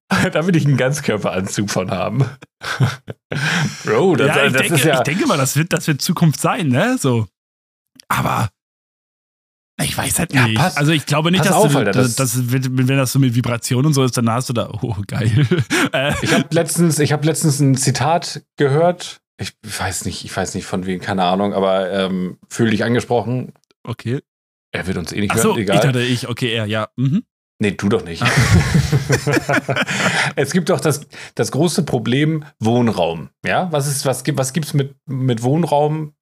Da 0.32 0.46
will 0.46 0.54
ich 0.56 0.64
einen 0.66 0.76
Ganzkörperanzug 0.76 1.70
von 1.70 1.90
haben. 1.90 2.24
Bro, 3.84 4.16
das, 4.16 4.28
ja, 4.28 4.46
ich, 4.46 4.52
das 4.52 4.62
denke, 4.62 4.74
ist 4.76 4.84
ja. 4.84 4.94
ich 4.98 5.00
denke 5.02 5.26
mal, 5.26 5.36
das 5.38 5.56
wird, 5.56 5.72
das 5.72 5.86
wird 5.86 6.00
Zukunft 6.00 6.40
sein, 6.40 6.68
ne? 6.68 6.96
So. 6.98 7.26
Aber 8.08 8.48
ich 9.82 9.96
weiß 9.96 10.18
halt 10.20 10.32
Ja, 10.32 10.46
nicht. 10.46 10.56
pass- 10.56 10.76
also 10.76 10.92
ich 10.92 11.06
glaube 11.06 11.30
nicht, 11.30 11.44
dass 11.44 11.52
auf, 11.52 11.72
du, 11.72 11.78
Alter, 11.78 11.92
das, 11.92 12.14
das- 12.14 12.50
wenn 12.50 12.86
das 12.86 13.12
so 13.12 13.18
mit 13.18 13.34
Vibration 13.34 13.84
und 13.84 13.92
so 13.94 14.04
ist, 14.04 14.16
dann 14.16 14.30
hast 14.30 14.48
du 14.48 14.52
da, 14.52 14.70
oh 14.70 14.94
geil. 15.06 15.46
äh, 15.92 16.14
Ich 16.22 16.32
habe 16.32 16.46
letztens, 16.50 16.98
ich 16.98 17.12
habe 17.12 17.26
letztens 17.26 17.60
ein 17.60 17.74
Zitat 17.76 18.42
gehört. 18.56 19.20
Ich 19.38 19.52
weiß 19.62 20.06
nicht, 20.06 20.24
ich 20.24 20.34
weiß 20.34 20.54
nicht 20.54 20.64
von 20.64 20.86
wem, 20.86 21.00
keine 21.00 21.24
Ahnung, 21.24 21.52
aber 21.52 21.90
ähm, 21.92 22.38
fühl 22.48 22.70
dich 22.70 22.84
angesprochen. 22.84 23.52
okay. 23.84 24.20
Er 24.72 24.86
wird 24.86 24.98
uns 24.98 25.12
eh 25.12 25.20
nicht 25.20 25.30
Achso, 25.30 25.50
hören, 25.50 25.58
ich 25.58 25.62
egal. 25.62 25.80
dachte 25.80 26.02
ich, 26.02 26.28
okay, 26.28 26.52
er, 26.52 26.66
ja. 26.66 26.88
Mhm. 26.96 27.22
Nee, 27.58 27.72
du 27.72 27.88
doch 27.88 28.04
nicht. 28.04 28.22
es 30.36 30.52
gibt 30.52 30.68
doch 30.68 30.80
das, 30.80 31.06
das 31.34 31.52
große 31.52 31.84
Problem 31.84 32.44
Wohnraum. 32.58 33.30
Ja, 33.44 33.70
was 33.72 33.86
ist, 33.86 34.04
was 34.04 34.24
gibt, 34.24 34.38
was 34.38 34.52
gibt's 34.52 34.74
mit, 34.74 34.94
mit 35.06 35.42
Wohnraum? 35.42 36.14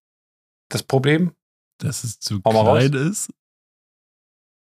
Das 0.71 0.83
Problem? 0.83 1.33
Dass 1.79 2.05
es 2.05 2.21
zu 2.21 2.41
klein 2.41 2.93
ist. 2.93 3.31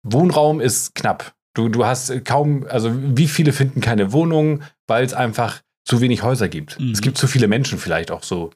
Wohnraum 0.04 0.62
ist 0.62 0.96
knapp. 0.96 1.34
Du, 1.56 1.68
du 1.68 1.86
hast 1.86 2.24
kaum, 2.26 2.66
also 2.70 2.92
wie 2.94 3.28
viele 3.28 3.54
finden 3.54 3.82
keine 3.82 4.12
Wohnung, 4.12 4.62
weil 4.88 5.04
es 5.04 5.14
einfach 5.14 5.62
zu 5.84 6.02
wenig 6.02 6.24
Häuser 6.24 6.48
gibt. 6.48 6.80
Mhm. 6.80 6.92
Es 6.92 7.02
gibt 7.02 7.18
zu 7.18 7.28
viele 7.28 7.48
Menschen 7.48 7.80
vielleicht 7.80 8.12
auch 8.12 8.24
so. 8.24 8.52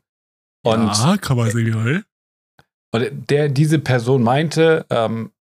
Und 0.63 0.85
ja, 0.85 1.17
kann 1.17 1.35
man 1.35 1.51
sehen? 1.51 2.05
Und 2.93 3.29
der, 3.29 3.49
diese 3.49 3.79
Person 3.79 4.23
meinte, 4.23 4.85
ähm, 4.89 5.31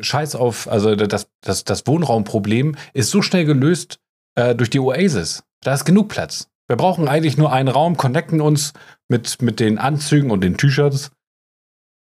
scheiß 0.00 0.34
auf, 0.34 0.68
also 0.68 0.94
das, 0.94 1.28
das, 1.40 1.64
das 1.64 1.86
Wohnraumproblem 1.86 2.76
ist 2.94 3.10
so 3.10 3.22
schnell 3.22 3.44
gelöst 3.44 3.98
äh, 4.34 4.54
durch 4.54 4.70
die 4.70 4.80
Oasis. 4.80 5.44
Da 5.62 5.74
ist 5.74 5.84
genug 5.84 6.08
Platz. 6.08 6.48
Wir 6.68 6.76
brauchen 6.76 7.08
eigentlich 7.08 7.36
nur 7.36 7.52
einen 7.52 7.68
Raum, 7.68 7.96
connecten 7.96 8.40
uns 8.40 8.72
mit, 9.08 9.42
mit 9.42 9.60
den 9.60 9.78
Anzügen 9.78 10.30
und 10.30 10.42
den 10.42 10.56
T-Shirts. 10.56 11.10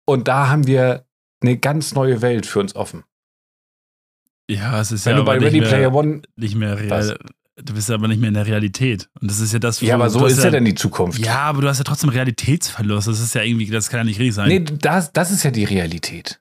Und 0.06 0.28
da 0.28 0.48
haben 0.48 0.66
wir 0.66 1.06
eine 1.40 1.56
ganz 1.56 1.94
neue 1.94 2.22
Welt 2.22 2.46
für 2.46 2.60
uns 2.60 2.74
offen. 2.74 3.04
Ja, 4.48 4.80
es 4.80 4.92
ist 4.92 5.06
Wenn 5.06 5.12
ja 5.12 5.18
du 5.18 5.24
bei 5.24 5.38
Ready 5.38 5.60
nicht 5.60 5.68
Player 5.68 5.90
mehr, 5.90 5.94
One. 5.94 6.22
nicht 6.36 6.54
mehr 6.54 6.78
real. 6.78 7.18
Du 7.56 7.72
bist 7.72 7.90
aber 7.90 8.06
nicht 8.06 8.20
mehr 8.20 8.28
in 8.28 8.34
der 8.34 8.46
Realität. 8.46 9.08
Und 9.20 9.30
das 9.30 9.40
ist 9.40 9.52
ja 9.52 9.58
das, 9.58 9.80
Ja, 9.80 9.94
aber 9.94 10.10
so 10.10 10.26
ist 10.26 10.44
ja 10.44 10.50
denn 10.50 10.64
die 10.64 10.74
Zukunft. 10.74 11.18
Ja, 11.18 11.38
aber 11.38 11.62
du 11.62 11.68
hast 11.68 11.78
ja 11.78 11.84
trotzdem 11.84 12.10
Realitätsverlust. 12.10 13.08
Das 13.08 13.18
ist 13.18 13.34
ja 13.34 13.42
irgendwie, 13.42 13.66
das 13.70 13.88
kann 13.88 14.00
ja 14.00 14.04
nicht 14.04 14.18
richtig 14.18 14.34
sein. 14.34 14.48
Nee, 14.48 14.60
das, 14.60 15.12
das 15.12 15.30
ist 15.30 15.42
ja 15.42 15.50
die 15.50 15.64
Realität. 15.64 16.40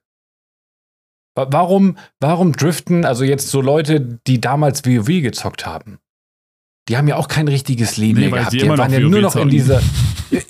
Wa- 1.36 1.48
Warum, 1.52 1.98
warum 2.20 2.54
driften, 2.54 3.06
also 3.06 3.24
jetzt 3.24 3.50
so 3.50 3.62
Leute, 3.62 4.20
die 4.28 4.40
damals 4.42 4.86
WoW 4.86 5.22
gezockt 5.22 5.66
haben? 5.66 6.00
Die 6.88 6.98
haben 6.98 7.08
ja 7.08 7.16
auch 7.18 7.28
kein 7.28 7.48
richtiges 7.48 7.98
Leben 7.98 8.20
Nee, 8.20 8.30
mehr 8.30 8.40
gehabt. 8.40 8.54
Die 8.54 8.68
waren 8.68 8.92
ja 8.92 9.00
WoW 9.02 9.10
nur 9.10 9.22
noch 9.22 9.36
in 9.36 9.42
zocken. 9.42 9.50
dieser. 9.50 9.82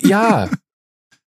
Ja. 0.00 0.48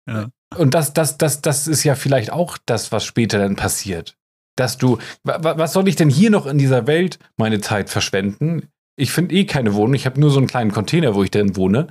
Ja. 0.09 0.29
Und 0.57 0.73
das, 0.73 0.93
das, 0.93 1.17
das, 1.17 1.41
das 1.41 1.67
ist 1.67 1.83
ja 1.83 1.95
vielleicht 1.95 2.31
auch 2.31 2.57
das, 2.65 2.91
was 2.91 3.05
später 3.05 3.37
dann 3.39 3.55
passiert. 3.55 4.17
Dass 4.57 4.77
du, 4.77 4.97
wa- 5.23 5.41
wa- 5.43 5.57
was 5.57 5.73
soll 5.73 5.87
ich 5.87 5.95
denn 5.95 6.09
hier 6.09 6.29
noch 6.29 6.45
in 6.45 6.57
dieser 6.57 6.87
Welt 6.87 7.19
meine 7.37 7.61
Zeit 7.61 7.89
verschwenden? 7.89 8.67
Ich 8.97 9.11
finde 9.11 9.33
eh 9.35 9.45
keine 9.45 9.73
Wohnung. 9.75 9.93
Ich 9.93 10.05
habe 10.05 10.19
nur 10.19 10.29
so 10.31 10.39
einen 10.39 10.47
kleinen 10.47 10.71
Container, 10.71 11.15
wo 11.15 11.23
ich 11.23 11.31
drin 11.31 11.55
wohne. 11.55 11.87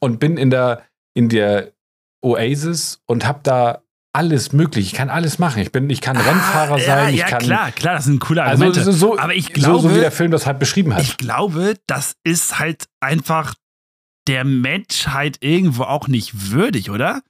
Und 0.00 0.20
bin 0.20 0.36
in 0.36 0.50
der, 0.50 0.82
in 1.14 1.28
der 1.28 1.72
Oasis 2.24 3.02
und 3.06 3.26
habe 3.26 3.40
da 3.42 3.82
alles 4.12 4.52
möglich. 4.52 4.86
Ich 4.86 4.92
kann 4.92 5.08
alles 5.08 5.38
machen. 5.38 5.62
Ich, 5.62 5.70
bin, 5.72 5.88
ich 5.90 6.00
kann 6.00 6.16
Rennfahrer 6.16 6.74
Ah, 6.76 6.78
sein. 6.78 7.04
Ja, 7.04 7.10
ich 7.10 7.20
ja 7.20 7.26
kann, 7.28 7.38
klar, 7.40 7.72
klar, 7.72 7.94
das 7.94 8.04
sind 8.04 8.20
coole 8.20 8.42
Also 8.42 8.64
Argumente. 8.64 8.84
so, 8.84 8.92
so, 8.92 9.18
aber 9.18 9.34
ich 9.34 9.46
so, 9.46 9.52
glaube, 9.52 9.80
so 9.88 9.94
wie 9.94 10.00
der 10.00 10.10
Film 10.12 10.30
das 10.30 10.46
halt 10.46 10.58
beschrieben 10.58 10.94
hat. 10.94 11.02
ich 11.02 11.16
glaube, 11.16 11.74
das 11.86 12.16
ist 12.24 12.58
halt 12.58 12.86
einfach 13.00 13.54
der 14.26 14.44
Menschheit 14.44 15.38
irgendwo 15.40 15.84
auch 15.84 16.08
nicht 16.08 16.50
würdig, 16.50 16.90
oder? 16.90 17.22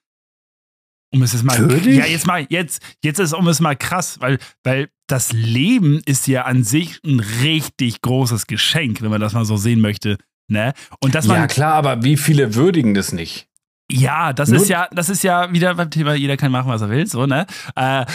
Um 1.13 1.23
es 1.23 1.33
jetzt 1.33 1.43
mal, 1.43 1.59
Würdig? 1.59 1.97
ja, 1.97 2.07
jetzt 2.07 2.27
mal, 2.27 2.47
jetzt, 2.51 2.83
jetzt 3.03 3.19
ist 3.19 3.33
um 3.35 3.49
es 3.49 3.61
mal 3.61 3.75
krass, 3.77 4.21
weil, 4.21 4.39
weil 4.63 4.91
das 5.09 5.33
Leben 5.33 6.01
ist 6.07 6.29
ja 6.29 6.45
an 6.45 6.63
sich 6.63 7.01
ein 7.05 7.19
richtig 7.43 8.01
großes 8.01 8.47
Geschenk, 8.47 9.03
wenn 9.03 9.11
man 9.11 9.21
das 9.21 9.33
mal 9.33 9.45
so 9.45 9.57
sehen 9.57 9.81
möchte, 9.81 10.19
ne? 10.49 10.73
Und 11.01 11.17
dass 11.17 11.27
man, 11.27 11.37
ja, 11.39 11.47
klar, 11.49 11.75
aber 11.75 12.05
wie 12.05 12.17
viele 12.17 12.55
würdigen 12.55 12.95
das 12.95 13.13
nicht? 13.13 13.49
Ja, 13.91 14.33
das 14.33 14.51
Nur- 14.51 14.63
ist 14.63 14.69
ja, 14.69 14.89
das 14.93 15.09
ist 15.09 15.25
ja 15.25 15.53
wieder 15.53 15.75
beim 15.75 15.91
Thema, 15.91 16.15
jeder 16.15 16.37
kann 16.37 16.53
machen, 16.53 16.69
was 16.69 16.83
er 16.83 16.91
will, 16.91 17.07
so, 17.07 17.27
ne? 17.27 17.47
Äh, 17.75 18.07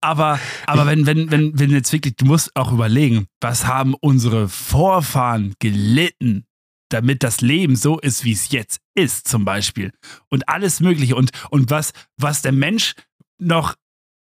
aber, 0.00 0.40
aber 0.66 0.86
wenn, 0.86 1.06
wenn, 1.06 1.30
wenn, 1.30 1.58
wenn 1.58 1.70
jetzt 1.70 1.92
wirklich, 1.92 2.16
du 2.16 2.24
musst 2.24 2.54
auch 2.56 2.72
überlegen, 2.72 3.26
was 3.40 3.66
haben 3.66 3.94
unsere 3.94 4.48
Vorfahren 4.48 5.54
gelitten, 5.60 6.44
damit 6.90 7.22
das 7.22 7.40
Leben 7.40 7.76
so 7.76 7.98
ist, 7.98 8.24
wie 8.24 8.32
es 8.32 8.50
jetzt 8.50 8.80
ist, 8.94 9.28
zum 9.28 9.44
Beispiel. 9.44 9.92
Und 10.28 10.48
alles 10.48 10.80
Mögliche. 10.80 11.16
Und, 11.16 11.30
und 11.50 11.70
was, 11.70 11.92
was 12.18 12.42
der 12.42 12.52
Mensch 12.52 12.94
noch 13.38 13.76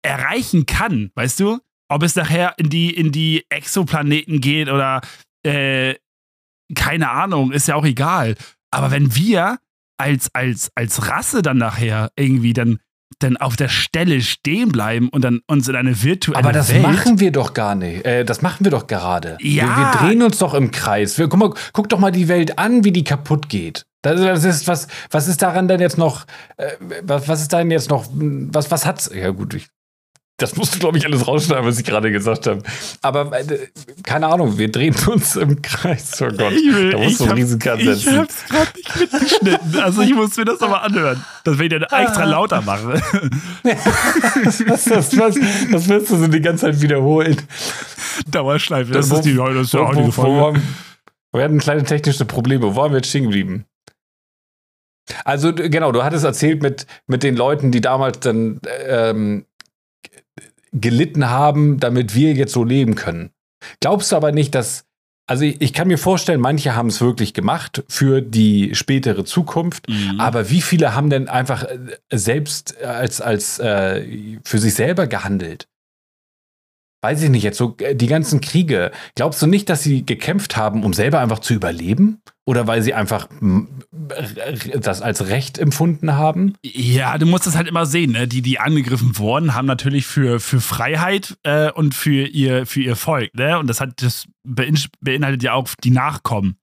erreichen 0.02 0.66
kann, 0.66 1.10
weißt 1.14 1.40
du? 1.40 1.60
Ob 1.90 2.02
es 2.02 2.16
nachher 2.16 2.54
in 2.58 2.68
die, 2.68 2.94
in 2.94 3.12
die 3.12 3.44
Exoplaneten 3.48 4.40
geht 4.40 4.68
oder 4.68 5.00
äh, 5.44 5.94
keine 6.74 7.10
Ahnung, 7.10 7.52
ist 7.52 7.68
ja 7.68 7.76
auch 7.76 7.84
egal. 7.84 8.34
Aber 8.70 8.90
wenn 8.90 9.14
wir 9.14 9.58
als, 9.98 10.34
als, 10.34 10.70
als 10.74 11.08
Rasse 11.08 11.42
dann 11.42 11.58
nachher 11.58 12.10
irgendwie 12.16 12.52
dann, 12.52 12.78
dann 13.18 13.36
auf 13.36 13.56
der 13.56 13.68
Stelle 13.68 14.20
stehen 14.20 14.70
bleiben 14.70 15.08
und 15.08 15.22
dann 15.22 15.40
uns 15.46 15.68
in 15.68 15.76
eine 15.76 16.02
virtuelle 16.02 16.38
Aber 16.38 16.52
das 16.52 16.72
Welt. 16.72 16.82
machen 16.82 17.20
wir 17.20 17.32
doch 17.32 17.54
gar 17.54 17.74
nicht. 17.74 18.04
Äh, 18.04 18.24
das 18.24 18.42
machen 18.42 18.64
wir 18.64 18.70
doch 18.70 18.86
gerade. 18.86 19.36
Ja. 19.40 19.64
Wir, 19.64 19.76
wir 19.76 19.90
drehen 19.98 20.22
uns 20.22 20.38
doch 20.38 20.54
im 20.54 20.70
Kreis. 20.70 21.18
Wir, 21.18 21.28
guck, 21.28 21.38
mal, 21.38 21.52
guck 21.72 21.88
doch 21.88 21.98
mal 21.98 22.12
die 22.12 22.28
Welt 22.28 22.58
an, 22.58 22.84
wie 22.84 22.92
die 22.92 23.04
kaputt 23.04 23.48
geht. 23.48 23.84
Das, 24.02 24.20
das 24.20 24.44
ist 24.44 24.68
was, 24.68 24.86
was 25.10 25.26
ist 25.26 25.42
daran 25.42 25.66
denn 25.66 25.80
jetzt 25.80 25.98
noch, 25.98 26.24
äh, 26.56 26.70
was, 27.02 27.26
was 27.26 27.40
ist 27.42 27.52
denn 27.52 27.70
jetzt 27.70 27.90
noch, 27.90 28.06
was, 28.12 28.70
was 28.70 28.86
hat's? 28.86 29.10
Ja, 29.12 29.30
gut, 29.30 29.54
ich 29.54 29.66
Das 30.40 30.54
musst 30.54 30.72
du, 30.74 30.78
glaube 30.78 30.96
ich, 30.98 31.04
alles 31.04 31.26
rausschneiden, 31.26 31.66
was 31.66 31.78
ich 31.80 31.84
gerade 31.84 32.12
gesagt 32.12 32.46
habe. 32.46 32.62
Aber 33.02 33.36
äh, 33.40 33.68
keine 34.04 34.28
Ahnung, 34.28 34.56
wir 34.56 34.70
drehen 34.70 34.94
uns 35.08 35.34
im 35.34 35.60
Kreis. 35.62 36.22
Oh 36.22 36.28
Gott, 36.28 36.52
Ich 36.52 36.72
will- 36.72 36.90
da 36.92 36.98
musst 36.98 37.10
ich 37.10 37.16
du 37.18 37.24
einen 37.24 37.30
hab- 37.32 37.38
Riesencut 37.38 37.78
Ich 37.80 37.84
setzen. 37.86 38.18
hab's 38.18 38.44
gerade 38.48 38.70
nicht 38.76 39.00
mitgeschnitten. 39.12 39.80
Also 39.80 40.02
ich 40.02 40.14
muss 40.14 40.36
mir 40.36 40.44
das 40.44 40.60
nochmal 40.60 40.84
anhören. 40.86 41.24
Das 41.42 41.58
will 41.58 41.72
ich 41.72 41.80
dann 41.80 41.82
extra 42.00 42.24
lauter 42.24 42.62
machen. 42.62 43.02
Das, 43.64 44.58
das, 44.84 45.10
das, 45.10 45.10
das 45.10 45.88
wirst 45.88 46.10
du 46.10 46.16
so 46.16 46.26
die 46.28 46.40
ganze 46.40 46.66
Zeit 46.66 46.80
wiederholen. 46.80 47.36
Dauerschleife. 48.30 48.92
Das 48.92 49.10
Wo- 49.10 49.16
ist 49.16 49.24
die 49.24 49.34
das 49.34 49.56
ist 49.56 49.72
die 49.74 49.78
Wo- 49.78 49.88
heutige 49.88 50.06
wo- 50.06 50.12
Folge. 50.12 50.62
Wir 51.32 51.42
hatten 51.44 51.58
kleine 51.58 51.82
technische 51.82 52.24
Probleme. 52.24 52.74
Wo 52.76 52.82
haben 52.82 52.92
wir 52.92 52.98
jetzt 52.98 53.08
stehen 53.08 53.24
geblieben? 53.24 53.64
Also, 55.24 55.52
genau, 55.54 55.90
du 55.90 56.04
hattest 56.04 56.24
erzählt 56.24 56.62
mit, 56.62 56.86
mit 57.06 57.22
den 57.22 57.34
Leuten, 57.36 57.70
die 57.72 57.80
damals 57.80 58.20
dann 58.20 58.60
ähm, 58.86 59.44
gelitten 60.80 61.30
haben, 61.30 61.80
damit 61.80 62.14
wir 62.14 62.32
jetzt 62.32 62.52
so 62.52 62.64
leben 62.64 62.94
können. 62.94 63.30
Glaubst 63.80 64.12
du 64.12 64.16
aber 64.16 64.32
nicht, 64.32 64.54
dass. 64.54 64.84
Also, 65.26 65.44
ich, 65.44 65.60
ich 65.60 65.72
kann 65.74 65.88
mir 65.88 65.98
vorstellen, 65.98 66.40
manche 66.40 66.74
haben 66.74 66.88
es 66.88 67.02
wirklich 67.02 67.34
gemacht 67.34 67.84
für 67.88 68.22
die 68.22 68.74
spätere 68.74 69.24
Zukunft. 69.24 69.86
Mhm. 69.88 70.18
Aber 70.18 70.48
wie 70.48 70.62
viele 70.62 70.94
haben 70.94 71.10
denn 71.10 71.28
einfach 71.28 71.64
äh, 71.64 71.76
selbst 72.10 72.82
als, 72.82 73.20
als 73.20 73.58
äh, 73.58 74.38
für 74.44 74.58
sich 74.58 74.74
selber 74.74 75.06
gehandelt? 75.06 75.68
Weiß 77.00 77.22
ich 77.22 77.30
nicht, 77.30 77.44
jetzt 77.44 77.58
so 77.58 77.76
äh, 77.78 77.94
die 77.94 78.08
ganzen 78.08 78.40
Kriege. 78.40 78.90
Glaubst 79.14 79.40
du 79.40 79.46
nicht, 79.46 79.68
dass 79.68 79.82
sie 79.84 80.04
gekämpft 80.04 80.56
haben, 80.56 80.82
um 80.82 80.92
selber 80.92 81.20
einfach 81.20 81.38
zu 81.38 81.54
überleben? 81.54 82.20
Oder 82.44 82.66
weil 82.66 82.80
sie 82.82 82.94
einfach 82.94 83.28
das 84.80 85.02
als 85.02 85.28
Recht 85.28 85.58
empfunden 85.58 86.14
haben? 86.14 86.54
Ja, 86.64 87.18
du 87.18 87.26
musst 87.26 87.46
es 87.46 87.56
halt 87.56 87.68
immer 87.68 87.84
sehen, 87.84 88.12
ne? 88.12 88.26
Die, 88.26 88.40
die 88.40 88.58
angegriffen 88.58 89.18
wurden, 89.18 89.54
haben 89.54 89.66
natürlich 89.66 90.06
für, 90.06 90.40
für 90.40 90.60
Freiheit 90.60 91.36
äh, 91.42 91.70
und 91.70 91.94
für 91.94 92.26
ihr, 92.26 92.64
für 92.64 92.80
ihr 92.80 92.96
Volk, 92.96 93.34
ne? 93.34 93.58
Und 93.58 93.66
das 93.66 93.80
hat 93.82 94.02
das 94.02 94.24
bein 94.44 94.78
beinhaltet 95.00 95.42
ja 95.42 95.52
auch 95.52 95.68
die 95.84 95.90
Nachkommen. 95.90 96.56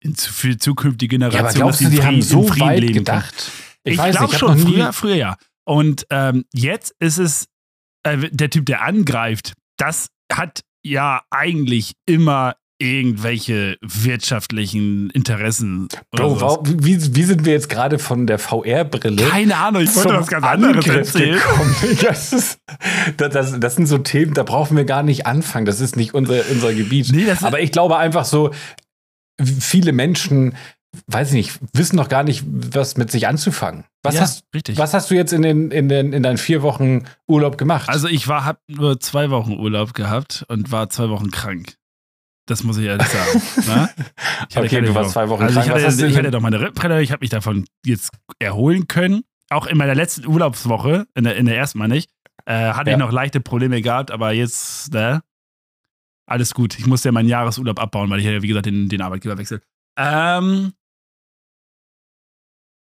In, 0.00 0.16
für 0.16 0.58
zukünftige 0.58 1.14
Ja, 1.14 1.28
Generationen. 1.28 1.46
aber 1.46 1.54
glaubst 1.54 1.80
du, 1.80 1.84
sie 1.84 1.90
die 1.96 2.02
haben 2.02 2.20
so 2.20 2.50
weit 2.58 2.92
gedacht? 2.92 3.52
Ich, 3.84 3.96
weiß 3.96 4.16
glaube 4.16 4.34
schon, 4.36 4.58
früher, 4.58 4.92
früher 4.92 5.14
ja. 5.14 5.36
Und 5.64 6.04
ähm, 6.10 6.44
jetzt 6.52 6.94
ist 6.98 7.18
es, 7.18 7.46
äh, 8.04 8.30
der 8.30 8.50
Typ, 8.50 8.66
der 8.66 8.82
angreift, 8.82 9.52
das 9.78 10.08
hat 10.32 10.60
ja 10.84 11.22
eigentlich 11.30 11.92
immer 12.06 12.54
irgendwelche 12.78 13.76
wirtschaftlichen 13.80 15.08
Interessen. 15.10 15.88
Bro, 16.10 16.40
warum, 16.40 16.84
wie, 16.84 17.14
wie 17.14 17.22
sind 17.22 17.44
wir 17.44 17.52
jetzt 17.52 17.68
gerade 17.68 17.98
von 17.98 18.26
der 18.26 18.38
VR-Brille 18.38 19.24
Keine 19.28 19.56
Ahnung, 19.56 19.82
ich 19.82 19.94
wollte 19.94 20.14
was 20.14 20.26
ganz 20.26 20.44
anderes 20.44 20.86
erzählen. 20.86 21.40
Das, 22.02 22.32
ist, 22.32 22.58
das, 23.16 23.32
das, 23.32 23.60
das 23.60 23.76
sind 23.76 23.86
so 23.86 23.98
Themen, 23.98 24.34
da 24.34 24.42
brauchen 24.42 24.76
wir 24.76 24.84
gar 24.84 25.02
nicht 25.02 25.26
anfangen. 25.26 25.66
Das 25.66 25.80
ist 25.80 25.96
nicht 25.96 26.14
unser, 26.14 26.42
unser 26.50 26.74
Gebiet. 26.74 27.10
Nee, 27.12 27.26
Aber 27.42 27.60
ich 27.60 27.70
glaube 27.70 27.96
einfach 27.96 28.24
so, 28.24 28.50
viele 29.40 29.92
Menschen, 29.92 30.54
weiß 31.06 31.28
ich 31.28 31.34
nicht, 31.34 31.60
wissen 31.72 31.96
noch 31.96 32.08
gar 32.08 32.22
nicht, 32.22 32.44
was 32.46 32.96
mit 32.96 33.10
sich 33.10 33.26
anzufangen. 33.28 33.84
Was, 34.02 34.14
ja, 34.14 34.20
hast, 34.22 34.44
richtig. 34.54 34.78
was 34.78 34.94
hast 34.94 35.10
du 35.10 35.14
jetzt 35.14 35.32
in, 35.32 35.42
den, 35.42 35.70
in, 35.70 35.88
den, 35.88 36.12
in 36.12 36.22
deinen 36.22 36.38
vier 36.38 36.62
Wochen 36.62 37.04
Urlaub 37.26 37.58
gemacht? 37.58 37.88
Also 37.88 38.08
ich 38.08 38.28
war, 38.28 38.44
hab 38.44 38.60
nur 38.68 39.00
zwei 39.00 39.30
Wochen 39.30 39.52
Urlaub 39.58 39.94
gehabt 39.94 40.44
und 40.48 40.70
war 40.72 40.88
zwei 40.90 41.08
Wochen 41.08 41.30
krank. 41.30 41.76
Das 42.46 42.62
muss 42.62 42.76
ich 42.76 42.84
ehrlich 42.84 43.06
sagen. 43.06 43.42
ne? 43.66 43.90
Okay, 44.54 44.80
du 44.82 44.94
warst 44.94 45.12
zwei 45.12 45.28
Wochen 45.28 45.44
also 45.44 45.60
krank. 45.60 45.66
Ich 45.78 45.84
hatte, 45.86 46.06
ich 46.06 46.16
hatte 46.16 46.30
doch 46.30 46.40
meine 46.40 46.60
Rippenbrille, 46.60 47.02
ich 47.02 47.10
habe 47.12 47.20
mich 47.22 47.30
davon 47.30 47.64
jetzt 47.86 48.10
erholen 48.38 48.86
können. 48.88 49.22
Auch 49.50 49.66
in 49.66 49.78
meiner 49.78 49.94
letzten 49.94 50.26
Urlaubswoche, 50.26 51.06
in 51.14 51.24
der, 51.24 51.36
in 51.36 51.46
der 51.46 51.56
ersten 51.56 51.78
mal 51.78 51.88
nicht, 51.88 52.10
äh, 52.46 52.72
hatte 52.72 52.90
Ja. 52.90 52.96
ich 52.96 53.00
noch 53.00 53.12
leichte 53.12 53.40
Probleme 53.40 53.80
gehabt, 53.80 54.10
aber 54.10 54.32
jetzt, 54.32 54.92
ne? 54.92 55.22
Alles 56.26 56.54
gut. 56.54 56.78
Ich 56.78 56.86
musste 56.86 57.08
ja 57.08 57.12
meinen 57.12 57.28
Jahresurlaub 57.28 57.78
abbauen, 57.78 58.10
weil 58.10 58.18
ich 58.18 58.24
ja, 58.26 58.42
wie 58.42 58.48
gesagt, 58.48 58.66
den, 58.66 58.88
den 58.88 59.02
Arbeitgeber 59.02 59.36
wechsel. 59.38 59.60
Ähm, 59.98 60.72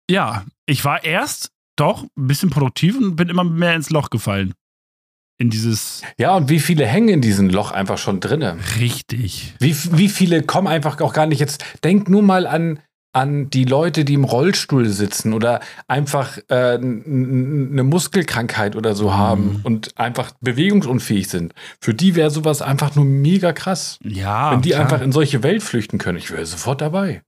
ja, 0.09 0.45
ich 0.65 0.83
war 0.85 1.03
erst 1.03 1.49
doch 1.77 2.03
ein 2.03 2.27
bisschen 2.27 2.49
produktiv 2.49 2.97
und 2.97 3.15
bin 3.15 3.29
immer 3.29 3.43
mehr 3.43 3.75
ins 3.75 3.89
Loch 3.89 4.09
gefallen. 4.09 4.53
In 5.37 5.49
dieses 5.49 6.01
ja, 6.17 6.35
und 6.37 6.47
wie 6.49 6.59
viele 6.61 6.85
hängen 6.85 7.09
in 7.09 7.21
diesem 7.21 7.49
Loch 7.49 7.71
einfach 7.71 7.97
schon 7.97 8.21
drinne? 8.21 8.57
richtig. 8.79 9.53
Wie, 9.59 9.75
wie 9.97 10.07
viele 10.07 10.43
kommen 10.43 10.67
einfach 10.67 11.01
auch 11.01 11.11
gar 11.13 11.25
nicht 11.25 11.39
jetzt? 11.39 11.63
Denk 11.83 12.07
nur 12.07 12.21
mal 12.21 12.47
an, 12.47 12.79
an 13.11 13.49
die 13.49 13.65
Leute, 13.65 14.05
die 14.05 14.13
im 14.13 14.23
Rollstuhl 14.23 14.87
sitzen 14.87 15.33
oder 15.33 15.59
einfach 15.89 16.37
äh, 16.47 16.75
eine 16.75 17.83
Muskelkrankheit 17.83 18.77
oder 18.77 18.95
so 18.95 19.09
Mhm. 19.09 19.13
haben 19.17 19.59
und 19.63 19.97
einfach 19.97 20.31
bewegungsunfähig 20.39 21.27
sind. 21.27 21.53
Für 21.81 21.93
die 21.93 22.15
wäre 22.15 22.29
sowas 22.29 22.61
einfach 22.61 22.95
nur 22.95 23.03
mega 23.05 23.51
krass. 23.51 23.99
Ja. 24.03 24.53
Wenn 24.53 24.61
die 24.61 24.69
klar. 24.69 24.81
einfach 24.83 25.01
in 25.01 25.11
solche 25.11 25.43
Welt 25.43 25.63
flüchten 25.63 25.97
können, 25.97 26.17
ich 26.17 26.31
wäre 26.31 26.45
sofort 26.45 26.79
dabei. 26.79 27.23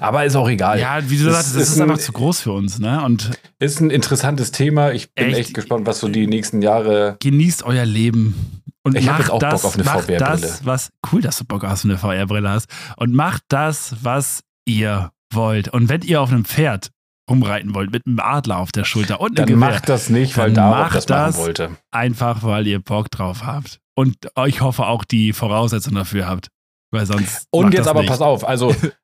Aber 0.00 0.24
ist 0.24 0.36
auch 0.36 0.48
egal. 0.48 0.78
Ja, 0.78 0.98
wie 1.10 1.18
du 1.18 1.26
Es 1.28 1.32
sagst, 1.34 1.54
das 1.56 1.62
ist 1.62 1.68
ist 1.70 1.76
ein- 1.80 1.90
einfach 1.90 1.98
zu 2.02 2.12
groß 2.12 2.40
für 2.40 2.52
uns, 2.52 2.78
ne? 2.78 3.02
Und 3.04 3.30
Ist 3.58 3.80
ein 3.80 3.90
interessantes 3.90 4.50
Thema. 4.52 4.92
Ich 4.92 5.12
bin 5.14 5.26
echt, 5.28 5.38
Echt? 5.38 5.54
gespannt, 5.54 5.86
was 5.86 5.98
so 6.00 6.08
die 6.08 6.26
nächsten 6.26 6.62
Jahre. 6.62 7.16
genießt 7.20 7.64
euer 7.64 7.84
Leben. 7.84 8.60
Und 8.82 8.96
Ich 8.96 9.06
hab 9.08 9.12
macht 9.12 9.20
jetzt 9.22 9.30
auch 9.30 9.38
Bock 9.40 9.50
das, 9.50 9.64
auf 9.64 9.74
eine 9.74 9.84
VR-Brille. 9.84 10.58
Was 10.64 10.90
cool, 11.12 11.22
dass 11.22 11.38
du 11.38 11.44
Bock 11.44 11.64
auf 11.64 11.84
eine 11.84 11.96
VR-Brille 11.98 12.48
hast. 12.50 12.68
Und 12.96 13.14
macht 13.14 13.42
das, 13.48 13.96
was 14.02 14.40
ihr 14.66 15.10
wollt. 15.32 15.68
Und 15.68 15.88
wenn 15.88 16.02
ihr 16.02 16.20
auf 16.20 16.30
einem 16.30 16.44
Pferd 16.44 16.90
rumreiten 17.30 17.74
wollt, 17.74 17.90
mit 17.90 18.06
einem 18.06 18.20
Adler 18.20 18.58
auf 18.58 18.70
der 18.72 18.84
Schulter 18.84 19.20
und 19.20 19.28
einem 19.30 19.36
Dann 19.36 19.46
Gewehr, 19.46 19.58
macht 19.70 19.88
das 19.88 20.10
nicht, 20.10 20.36
weil 20.36 20.50
macht 20.52 20.94
das 20.94 21.08
machen 21.08 21.36
wollte. 21.36 21.70
einfach, 21.90 22.42
weil 22.42 22.66
ihr 22.66 22.78
Bock 22.80 23.10
drauf 23.10 23.44
habt. 23.44 23.80
Und 23.96 24.16
ich 24.46 24.60
hoffe 24.60 24.86
auch 24.86 25.04
die 25.04 25.32
Voraussetzungen 25.32 25.96
dafür 25.96 26.28
habt. 26.28 26.48
Weil 26.92 27.06
sonst. 27.06 27.46
Und 27.50 27.72
jetzt 27.74 27.88
aber 27.88 28.00
nicht. 28.00 28.10
pass 28.10 28.20
auf, 28.20 28.46
also 28.46 28.74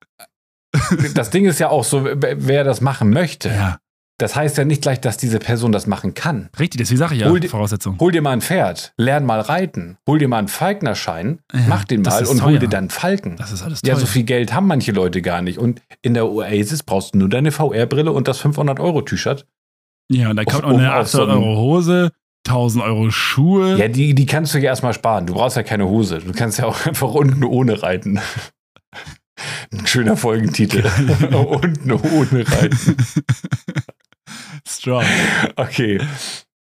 das 1.14 1.30
Ding 1.30 1.44
ist 1.46 1.58
ja 1.58 1.68
auch 1.68 1.84
so, 1.84 2.04
wer 2.04 2.64
das 2.64 2.80
machen 2.80 3.10
möchte, 3.10 3.48
Ja, 3.48 3.78
das 4.18 4.36
heißt 4.36 4.58
ja 4.58 4.64
nicht 4.64 4.82
gleich, 4.82 5.00
dass 5.00 5.16
diese 5.16 5.38
Person 5.38 5.72
das 5.72 5.86
machen 5.86 6.14
kann. 6.14 6.48
richtig, 6.58 6.78
deswegen 6.78 6.98
sage 6.98 7.14
ich 7.14 7.20
ja, 7.22 7.28
Hol 7.28 7.40
die- 7.40 7.48
Voraussetzung. 7.48 7.96
Hol 7.98 8.12
dir 8.12 8.22
mal 8.22 8.32
ein 8.32 8.40
Pferd, 8.42 8.92
lern 8.96 9.24
mal 9.24 9.40
reiten, 9.40 9.96
hol 10.06 10.18
dir 10.18 10.28
mal 10.28 10.38
einen 10.38 10.48
Falknerschein, 10.48 11.40
Ja, 11.52 11.60
mach 11.68 11.84
den 11.84 12.02
das 12.02 12.14
mal 12.14 12.22
ist 12.22 12.28
und 12.30 12.42
hol 12.44 12.52
teuer. 12.52 12.60
dir 12.60 12.68
dann 12.68 12.78
einen 12.84 12.90
Falken. 12.90 13.36
Das 13.36 13.50
ist 13.52 13.62
alles 13.62 13.80
Ja, 13.84 13.94
teuer. 13.94 14.00
so 14.00 14.06
viel 14.06 14.24
Geld 14.24 14.52
haben 14.52 14.66
manche 14.66 14.92
Leute 14.92 15.22
gar 15.22 15.42
nicht. 15.42 15.58
Und 15.58 15.82
in 16.02 16.14
der 16.14 16.28
Oasis 16.28 16.82
brauchst 16.82 17.14
du 17.14 17.18
nur 17.18 17.28
deine 17.28 17.50
VR-Brille 17.50 18.12
und 18.12 18.28
das 18.28 18.38
500-Euro-T-Shirt. 18.44 19.46
Ja, 20.12 20.30
und 20.30 20.36
dann 20.36 20.44
kommt 20.46 20.62
noch 20.64 20.70
eine 20.78 20.88
um 20.92 20.98
auf 21.00 21.08
so 21.08 21.22
800 21.22 21.36
Euro 21.38 21.56
Hose, 21.56 22.10
1000 22.46 22.84
Euro 22.84 23.10
Schuhe. 23.10 23.76
Ja, 23.76 23.88
die, 23.88 24.14
die 24.14 24.26
kannst 24.26 24.52
du 24.54 24.58
ja 24.58 24.64
erstmal 24.64 24.92
sparen. 24.92 25.26
Du 25.26 25.34
brauchst 25.34 25.56
ja 25.56 25.62
keine 25.62 25.86
Hose. 25.88 26.18
Du 26.18 26.32
kannst 26.32 26.58
ja 26.58 26.66
auch 26.66 26.84
einfach 26.86 27.12
unten 27.14 27.44
ohne 27.44 27.82
reiten. 27.82 28.18
Ein 29.72 29.86
schöner 29.86 30.16
Folgentitel. 30.16 30.84
unten 31.34 31.92
ohne 31.92 32.46
reiten. 32.50 32.96
Strong. 34.66 35.04
Okay. 35.56 36.00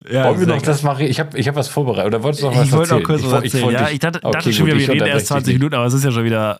Ja, 0.09 0.25
Wollen 0.25 0.39
wir 0.39 0.47
noch 0.47 0.61
das 0.61 0.81
machen? 0.83 1.05
Ich 1.05 1.19
habe 1.19 1.37
ich 1.37 1.47
hab 1.47 1.55
was 1.55 1.67
vorbereitet. 1.67 2.07
Oder 2.07 2.23
wolltest 2.23 2.43
du 2.43 2.47
noch 2.47 2.55
was 2.55 2.65
ich 2.67 2.71
wollte 2.71 2.93
erzählen? 2.95 3.01
noch 3.01 3.07
kurz 3.07 3.23
was 3.23 3.31
woll- 3.31 3.43
erzählen. 3.43 3.63
wollte 3.65 3.79
ja, 3.79 3.85
dich- 3.85 3.93
ich 3.93 3.99
dachte, 3.99 4.19
Okay, 4.23 4.31
dachte 4.31 4.53
schon 4.53 4.65
wieder, 4.67 4.75
ich 4.77 4.87
wir 4.87 4.93
reden 4.95 5.07
erst 5.07 5.27
20 5.27 5.45
dich 5.45 5.53
nicht. 5.53 5.59
Minuten, 5.59 5.75
aber 5.75 5.85
es 5.85 5.93
ist 5.93 6.03
ja 6.05 6.11
schon 6.11 6.23
wieder 6.23 6.59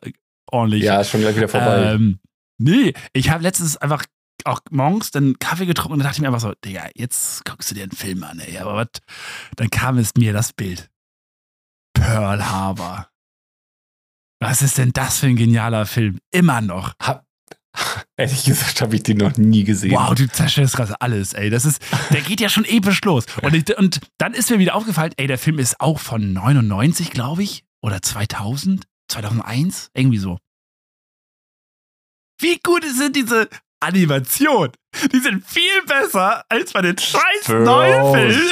ordentlich. 0.52 0.84
Ja, 0.84 1.00
ist 1.02 1.10
schon 1.10 1.22
gleich 1.22 1.36
wieder 1.36 1.48
vorbei. 1.48 1.94
Ähm, 1.94 2.20
nee, 2.58 2.94
ich 3.14 3.30
habe 3.30 3.42
letztens 3.44 3.78
einfach 3.78 4.04
auch 4.46 4.60
morgens 4.72 5.12
dann 5.12 5.38
Kaffee 5.40 5.66
getrunken 5.66 5.94
und 5.94 6.00
dann 6.00 6.06
dachte 6.08 6.18
ich 6.18 6.22
mir 6.22 6.28
einfach 6.28 6.40
so, 6.42 6.54
Digga, 6.64 6.88
jetzt 6.96 7.44
guckst 7.46 7.72
du 7.72 7.76
dir 7.76 7.84
einen 7.84 7.92
Film 7.92 8.24
an, 8.24 8.40
ey. 8.40 8.58
Aber 8.58 8.76
was? 8.76 8.88
Dann 9.56 9.70
kam 9.70 9.98
es 9.98 10.14
mir 10.18 10.34
das 10.34 10.54
Bild. 10.54 10.90
Pearl 11.94 12.46
Harbor. 12.50 13.09
Was 14.42 14.62
ist 14.62 14.78
denn 14.78 14.92
das 14.94 15.20
für 15.20 15.28
ein 15.28 15.36
genialer 15.36 15.86
Film? 15.86 16.20
Immer 16.32 16.62
noch. 16.62 16.94
hab, 17.02 17.26
ehrlich 18.18 18.46
gesagt, 18.46 18.82
habe 18.82 18.96
ich 18.96 19.04
den 19.04 19.18
noch 19.18 19.36
nie 19.38 19.66
gesehen. 19.66 19.92
Wow, 19.92 20.16
du 20.16 20.28
zerstörst 20.30 20.78
gerade 20.78 21.00
alles, 21.02 21.34
ey. 21.34 21.50
Das 21.50 21.66
ist, 21.66 21.82
der 22.12 22.22
geht 22.22 22.40
ja 22.40 22.48
schon 22.50 22.66
episch 22.66 23.02
los. 23.04 23.26
Und, 23.42 23.54
ich, 23.54 23.78
und 23.78 24.00
dann 24.18 24.34
ist 24.34 24.50
mir 24.50 24.60
wieder 24.60 24.76
aufgefallen, 24.76 25.12
ey, 25.18 25.28
der 25.28 25.38
Film 25.38 25.60
ist 25.60 25.80
auch 25.82 26.00
von 26.00 26.34
99, 26.34 27.12
glaube 27.12 27.44
ich. 27.44 27.64
Oder 27.82 28.02
2000? 28.02 28.86
2001? 29.10 29.90
Irgendwie 29.94 30.18
so. 30.18 30.38
Wie 32.42 32.60
gut 32.64 32.86
sind 32.86 33.16
diese 33.18 33.50
Animationen? 33.82 34.72
Die 35.12 35.20
sind 35.20 35.46
viel 35.46 35.84
besser 35.86 36.44
als 36.50 36.72
bei 36.74 36.82
den 36.82 36.98
scheiß 36.98 37.46
Bro. 37.46 37.60
neuen 37.64 38.14
Filmen. 38.14 38.52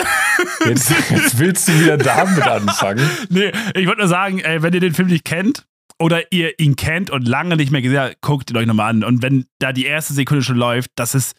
Jetzt, 0.66 0.90
jetzt 1.10 1.40
willst 1.40 1.68
du 1.68 1.80
wieder 1.80 1.98
damit 1.98 2.44
anfangen. 2.48 3.10
nee, 3.30 3.52
ich 3.74 3.88
wollte 3.88 4.02
nur 4.02 4.08
sagen, 4.10 4.40
ey, 4.40 4.62
wenn 4.62 4.74
ihr 4.74 4.80
den 4.82 4.94
Film 4.94 5.08
nicht 5.08 5.26
kennt 5.26 5.66
oder 6.00 6.32
ihr 6.32 6.60
ihn 6.60 6.76
kennt 6.76 7.10
und 7.10 7.28
lange 7.28 7.56
nicht 7.56 7.72
mehr 7.72 7.82
gesehen 7.82 8.00
habt, 8.00 8.22
guckt 8.22 8.50
ihn 8.52 8.58
euch 8.58 8.68
nochmal 8.68 8.90
an. 8.90 9.04
Und 9.04 9.22
wenn 9.22 9.46
da 9.60 9.74
die 9.74 9.86
erste 9.86 10.14
Sekunde 10.14 10.44
schon 10.44 10.58
läuft, 10.58 10.92
das 10.96 11.16
ist, 11.16 11.36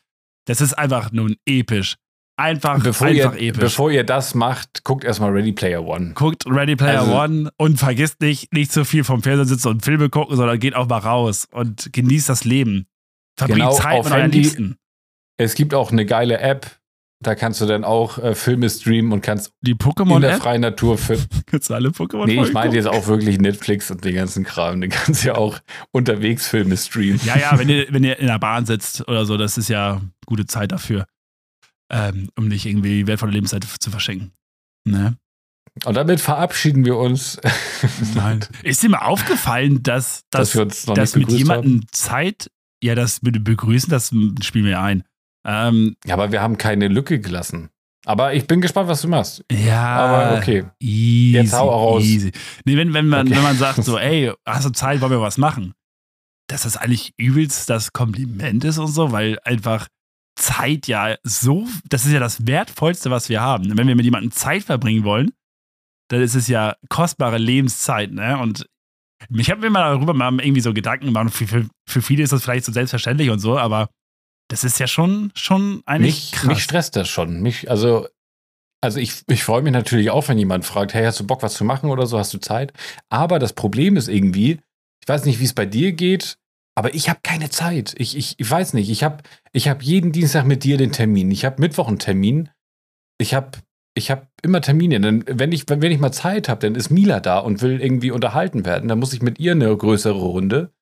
das 0.46 0.60
ist 0.60 0.74
einfach 0.74 1.12
nun 1.12 1.36
episch. 1.46 1.96
Einfach, 2.40 2.80
Bevor 2.82 3.08
einfach 3.08 3.34
ihr, 3.34 3.48
episch. 3.48 3.60
bevor 3.60 3.90
ihr 3.90 4.04
das 4.04 4.34
macht, 4.34 4.84
guckt 4.84 5.02
erstmal 5.02 5.30
Ready 5.30 5.52
Player 5.52 5.84
One. 5.84 6.12
Guckt 6.14 6.44
Ready 6.46 6.76
Player 6.76 7.00
Also- 7.00 7.18
One 7.20 7.50
und 7.56 7.78
vergisst 7.78 8.20
nicht, 8.20 8.52
nicht 8.52 8.70
zu 8.70 8.84
viel 8.84 9.02
vom 9.02 9.22
Fernseher 9.24 9.44
sitzen 9.46 9.68
und 9.68 9.84
Filme 9.84 10.08
gucken, 10.08 10.36
sondern 10.36 10.58
geht 10.60 10.74
auch 10.76 10.88
mal 10.88 10.98
raus 10.98 11.48
und 11.50 11.92
genießt 11.92 12.28
das 12.28 12.44
Leben. 12.44 12.86
Verbringt 13.36 13.60
Genau, 13.60 13.72
Zeit 13.74 13.98
auf 14.00 14.04
mit 14.04 14.14
euren. 14.14 14.30
Liebsten. 14.30 14.76
Es 15.36 15.54
gibt 15.54 15.74
auch 15.74 15.90
eine 15.92 16.06
geile 16.06 16.38
App, 16.38 16.77
Da 17.20 17.34
kannst 17.34 17.60
du 17.60 17.66
dann 17.66 17.82
auch 17.82 18.18
äh, 18.18 18.34
Filme 18.34 18.70
streamen 18.70 19.12
und 19.12 19.22
kannst 19.22 19.52
Die 19.62 19.72
in 19.72 19.78
der 19.78 19.86
Pokémon-App? 19.86 20.40
freien 20.40 20.60
Natur 20.60 20.96
filmen. 20.96 21.26
Kannst 21.46 21.68
du 21.68 21.74
alle 21.74 21.88
Pokémon 21.88 22.26
Nee, 22.26 22.40
ich 22.40 22.52
meine 22.52 22.74
jetzt 22.74 22.86
auch 22.86 23.08
wirklich 23.08 23.40
Netflix 23.40 23.90
und 23.90 24.04
den 24.04 24.14
ganzen 24.14 24.44
Kram. 24.44 24.80
Den 24.80 24.90
kannst 24.90 25.24
du 25.24 25.28
ja 25.28 25.34
auch 25.34 25.58
unterwegs 25.90 26.46
Filme 26.46 26.76
streamen. 26.76 27.20
Ja, 27.24 27.36
ja, 27.36 27.58
wenn 27.58 27.68
ihr, 27.68 27.86
wenn 27.90 28.04
ihr 28.04 28.18
in 28.20 28.28
der 28.28 28.38
Bahn 28.38 28.66
sitzt 28.66 29.08
oder 29.08 29.26
so, 29.26 29.36
das 29.36 29.58
ist 29.58 29.68
ja 29.68 30.00
gute 30.26 30.46
Zeit 30.46 30.70
dafür, 30.70 31.06
ähm, 31.90 32.28
um 32.36 32.46
nicht 32.46 32.66
irgendwie 32.66 33.06
wertvolle 33.08 33.32
Lebenszeit 33.32 33.64
zu 33.64 33.90
verschenken. 33.90 34.32
Ne? 34.84 35.16
Und 35.84 35.96
damit 35.96 36.20
verabschieden 36.20 36.84
wir 36.84 36.96
uns, 36.96 37.40
Nein. 38.14 38.44
Ist 38.62 38.82
dir 38.82 38.90
mal 38.90 38.98
aufgefallen, 38.98 39.82
dass, 39.82 40.24
dass 40.30 40.50
dass, 40.50 40.54
wir 40.54 40.62
uns 40.62 40.84
dass 40.86 41.16
mit 41.16 41.30
jemandem 41.30 41.84
Zeit, 41.90 42.50
ja, 42.82 42.94
das 42.94 43.22
mit 43.22 43.42
begrüßen, 43.42 43.90
das 43.90 44.12
spielen 44.42 44.64
wir 44.64 44.80
ein. 44.80 45.02
Ähm, 45.48 45.96
Ja, 46.04 46.14
aber 46.14 46.30
wir 46.30 46.42
haben 46.42 46.58
keine 46.58 46.88
Lücke 46.88 47.18
gelassen. 47.20 47.70
Aber 48.06 48.32
ich 48.34 48.46
bin 48.46 48.60
gespannt, 48.60 48.88
was 48.88 49.02
du 49.02 49.08
machst. 49.08 49.44
ja, 49.50 49.82
Aber 49.96 50.38
okay. 50.38 50.64
Easy, 50.80 51.36
Jetzt 51.36 51.52
hau 51.52 51.70
auch 51.70 51.94
raus. 51.94 52.02
Easy. 52.04 52.32
Nee, 52.64 52.76
wenn, 52.76 52.94
wenn, 52.94 53.06
man, 53.08 53.26
Okay. 53.26 53.36
wenn 53.36 53.42
man 53.42 53.56
sagt 53.56 53.82
so, 53.84 53.98
ey, 53.98 54.32
hast 54.46 54.66
du 54.66 54.70
Zeit, 54.70 55.00
wollen 55.00 55.10
wir 55.12 55.20
was 55.20 55.38
machen? 55.38 55.74
Dass 56.48 56.62
das 56.62 56.76
eigentlich 56.76 57.12
übelst 57.18 57.68
das 57.68 57.92
Kompliment 57.92 58.64
ist 58.64 58.78
und 58.78 58.86
so, 58.88 59.12
weil 59.12 59.38
einfach 59.44 59.88
Zeit 60.38 60.86
ja 60.86 61.16
so, 61.24 61.66
das 61.88 62.06
ist 62.06 62.12
ja 62.12 62.20
das 62.20 62.46
Wertvollste, 62.46 63.10
was 63.10 63.28
wir 63.28 63.40
haben. 63.40 63.76
Wenn 63.76 63.88
wir 63.88 63.96
mit 63.96 64.04
jemandem 64.04 64.30
Zeit 64.30 64.62
verbringen 64.62 65.04
wollen, 65.04 65.32
dann 66.08 66.22
ist 66.22 66.34
es 66.36 66.48
ja 66.48 66.76
kostbare 66.88 67.36
Lebenszeit, 67.38 68.12
ne? 68.12 68.38
Und 68.38 68.64
ich 69.36 69.50
habe 69.50 69.60
mir 69.60 69.70
mal 69.70 69.92
darüber 69.92 70.14
mal 70.14 70.32
irgendwie 70.40 70.60
so 70.60 70.72
Gedanken 70.72 71.06
gemacht. 71.06 71.34
Für, 71.34 71.46
für, 71.46 71.66
für 71.86 72.00
viele 72.00 72.22
ist 72.22 72.32
das 72.32 72.44
vielleicht 72.44 72.64
so 72.64 72.72
selbstverständlich 72.72 73.28
und 73.30 73.40
so, 73.40 73.58
aber 73.58 73.90
das 74.48 74.64
ist 74.64 74.78
ja 74.78 74.86
schon, 74.86 75.30
schon 75.34 75.82
eigentlich 75.86 76.14
Mich, 76.14 76.32
krass. 76.32 76.46
mich 76.46 76.62
stresst 76.62 76.96
das 76.96 77.08
schon. 77.08 77.40
Mich, 77.40 77.70
also, 77.70 78.08
also 78.80 78.98
ich, 78.98 79.22
ich 79.28 79.44
freue 79.44 79.62
mich 79.62 79.72
natürlich 79.72 80.10
auch, 80.10 80.28
wenn 80.28 80.38
jemand 80.38 80.64
fragt, 80.64 80.94
hey, 80.94 81.04
hast 81.04 81.20
du 81.20 81.26
Bock, 81.26 81.42
was 81.42 81.54
zu 81.54 81.64
machen 81.64 81.90
oder 81.90 82.06
so, 82.06 82.18
hast 82.18 82.32
du 82.32 82.38
Zeit? 82.38 82.72
Aber 83.10 83.38
das 83.38 83.52
Problem 83.52 83.96
ist 83.96 84.08
irgendwie, 84.08 84.60
ich 85.02 85.08
weiß 85.08 85.24
nicht, 85.24 85.40
wie 85.40 85.44
es 85.44 85.54
bei 85.54 85.66
dir 85.66 85.92
geht, 85.92 86.38
aber 86.74 86.94
ich 86.94 87.08
habe 87.08 87.20
keine 87.22 87.50
Zeit. 87.50 87.94
Ich, 87.98 88.16
ich, 88.16 88.38
ich 88.38 88.50
weiß 88.50 88.74
nicht, 88.74 88.88
ich 88.88 89.02
habe 89.02 89.22
ich 89.52 89.68
hab 89.68 89.82
jeden 89.82 90.12
Dienstag 90.12 90.44
mit 90.44 90.62
dir 90.62 90.76
den 90.76 90.92
Termin. 90.92 91.30
Ich 91.30 91.44
habe 91.44 91.60
Mittwoch 91.60 91.88
einen 91.88 91.98
Termin. 91.98 92.50
Ich 93.18 93.34
habe 93.34 93.58
ich 93.94 94.12
hab 94.12 94.28
immer 94.42 94.60
Termine. 94.60 95.00
Denn 95.00 95.24
wenn 95.26 95.50
ich, 95.50 95.68
wenn, 95.68 95.82
wenn 95.82 95.90
ich 95.90 95.98
mal 95.98 96.12
Zeit 96.12 96.48
habe, 96.48 96.60
dann 96.60 96.76
ist 96.76 96.90
Mila 96.90 97.18
da 97.18 97.40
und 97.40 97.62
will 97.62 97.80
irgendwie 97.82 98.12
unterhalten 98.12 98.64
werden. 98.64 98.88
Dann 98.88 99.00
muss 99.00 99.12
ich 99.12 99.22
mit 99.22 99.40
ihr 99.40 99.52
eine 99.52 99.76
größere 99.76 100.20
Runde. 100.20 100.72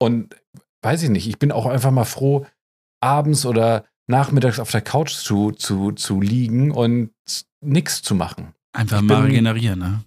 Und 0.00 0.34
weiß 0.82 1.04
ich 1.04 1.10
nicht, 1.10 1.28
ich 1.28 1.38
bin 1.38 1.52
auch 1.52 1.66
einfach 1.66 1.92
mal 1.92 2.04
froh, 2.04 2.44
abends 3.02 3.44
oder 3.46 3.84
nachmittags 4.08 4.58
auf 4.58 4.70
der 4.70 4.80
Couch 4.80 5.12
zu, 5.12 5.52
zu, 5.52 5.92
zu 5.92 6.20
liegen 6.20 6.70
und 6.70 7.10
nichts 7.60 8.02
zu 8.02 8.14
machen. 8.14 8.54
Einfach 8.72 8.98
ich 9.00 9.04
mal 9.08 9.16
bin- 9.22 9.26
regenerieren, 9.30 9.78
ne? 9.78 10.04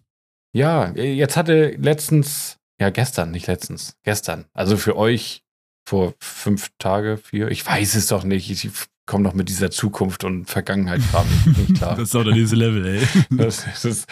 Ja, 0.53 0.91
jetzt 0.93 1.35
hatte 1.35 1.71
letztens, 1.77 2.57
ja 2.79 2.89
gestern, 2.89 3.31
nicht 3.31 3.47
letztens, 3.47 3.97
gestern, 4.03 4.45
also 4.53 4.77
für 4.77 4.95
euch 4.95 5.43
vor 5.87 6.13
fünf 6.19 6.69
Tage, 6.79 7.17
vier, 7.17 7.49
ich 7.49 7.65
weiß 7.65 7.95
es 7.95 8.07
doch 8.07 8.23
nicht, 8.23 8.49
ich 8.49 8.69
komme 9.05 9.23
noch 9.23 9.33
mit 9.33 9.49
dieser 9.49 9.69
Zukunft 9.69 10.23
und 10.23 10.49
Vergangenheit 10.49 11.01
nicht, 11.01 11.75
klar. 11.77 11.95
Das 11.95 12.09
ist 12.09 12.15
auch 12.15 12.23
der 12.23 12.33
nächste 12.33 12.55
Level, 12.55 12.85
ey. 12.85 13.07
Das, 13.29 13.65
das, 13.83 14.05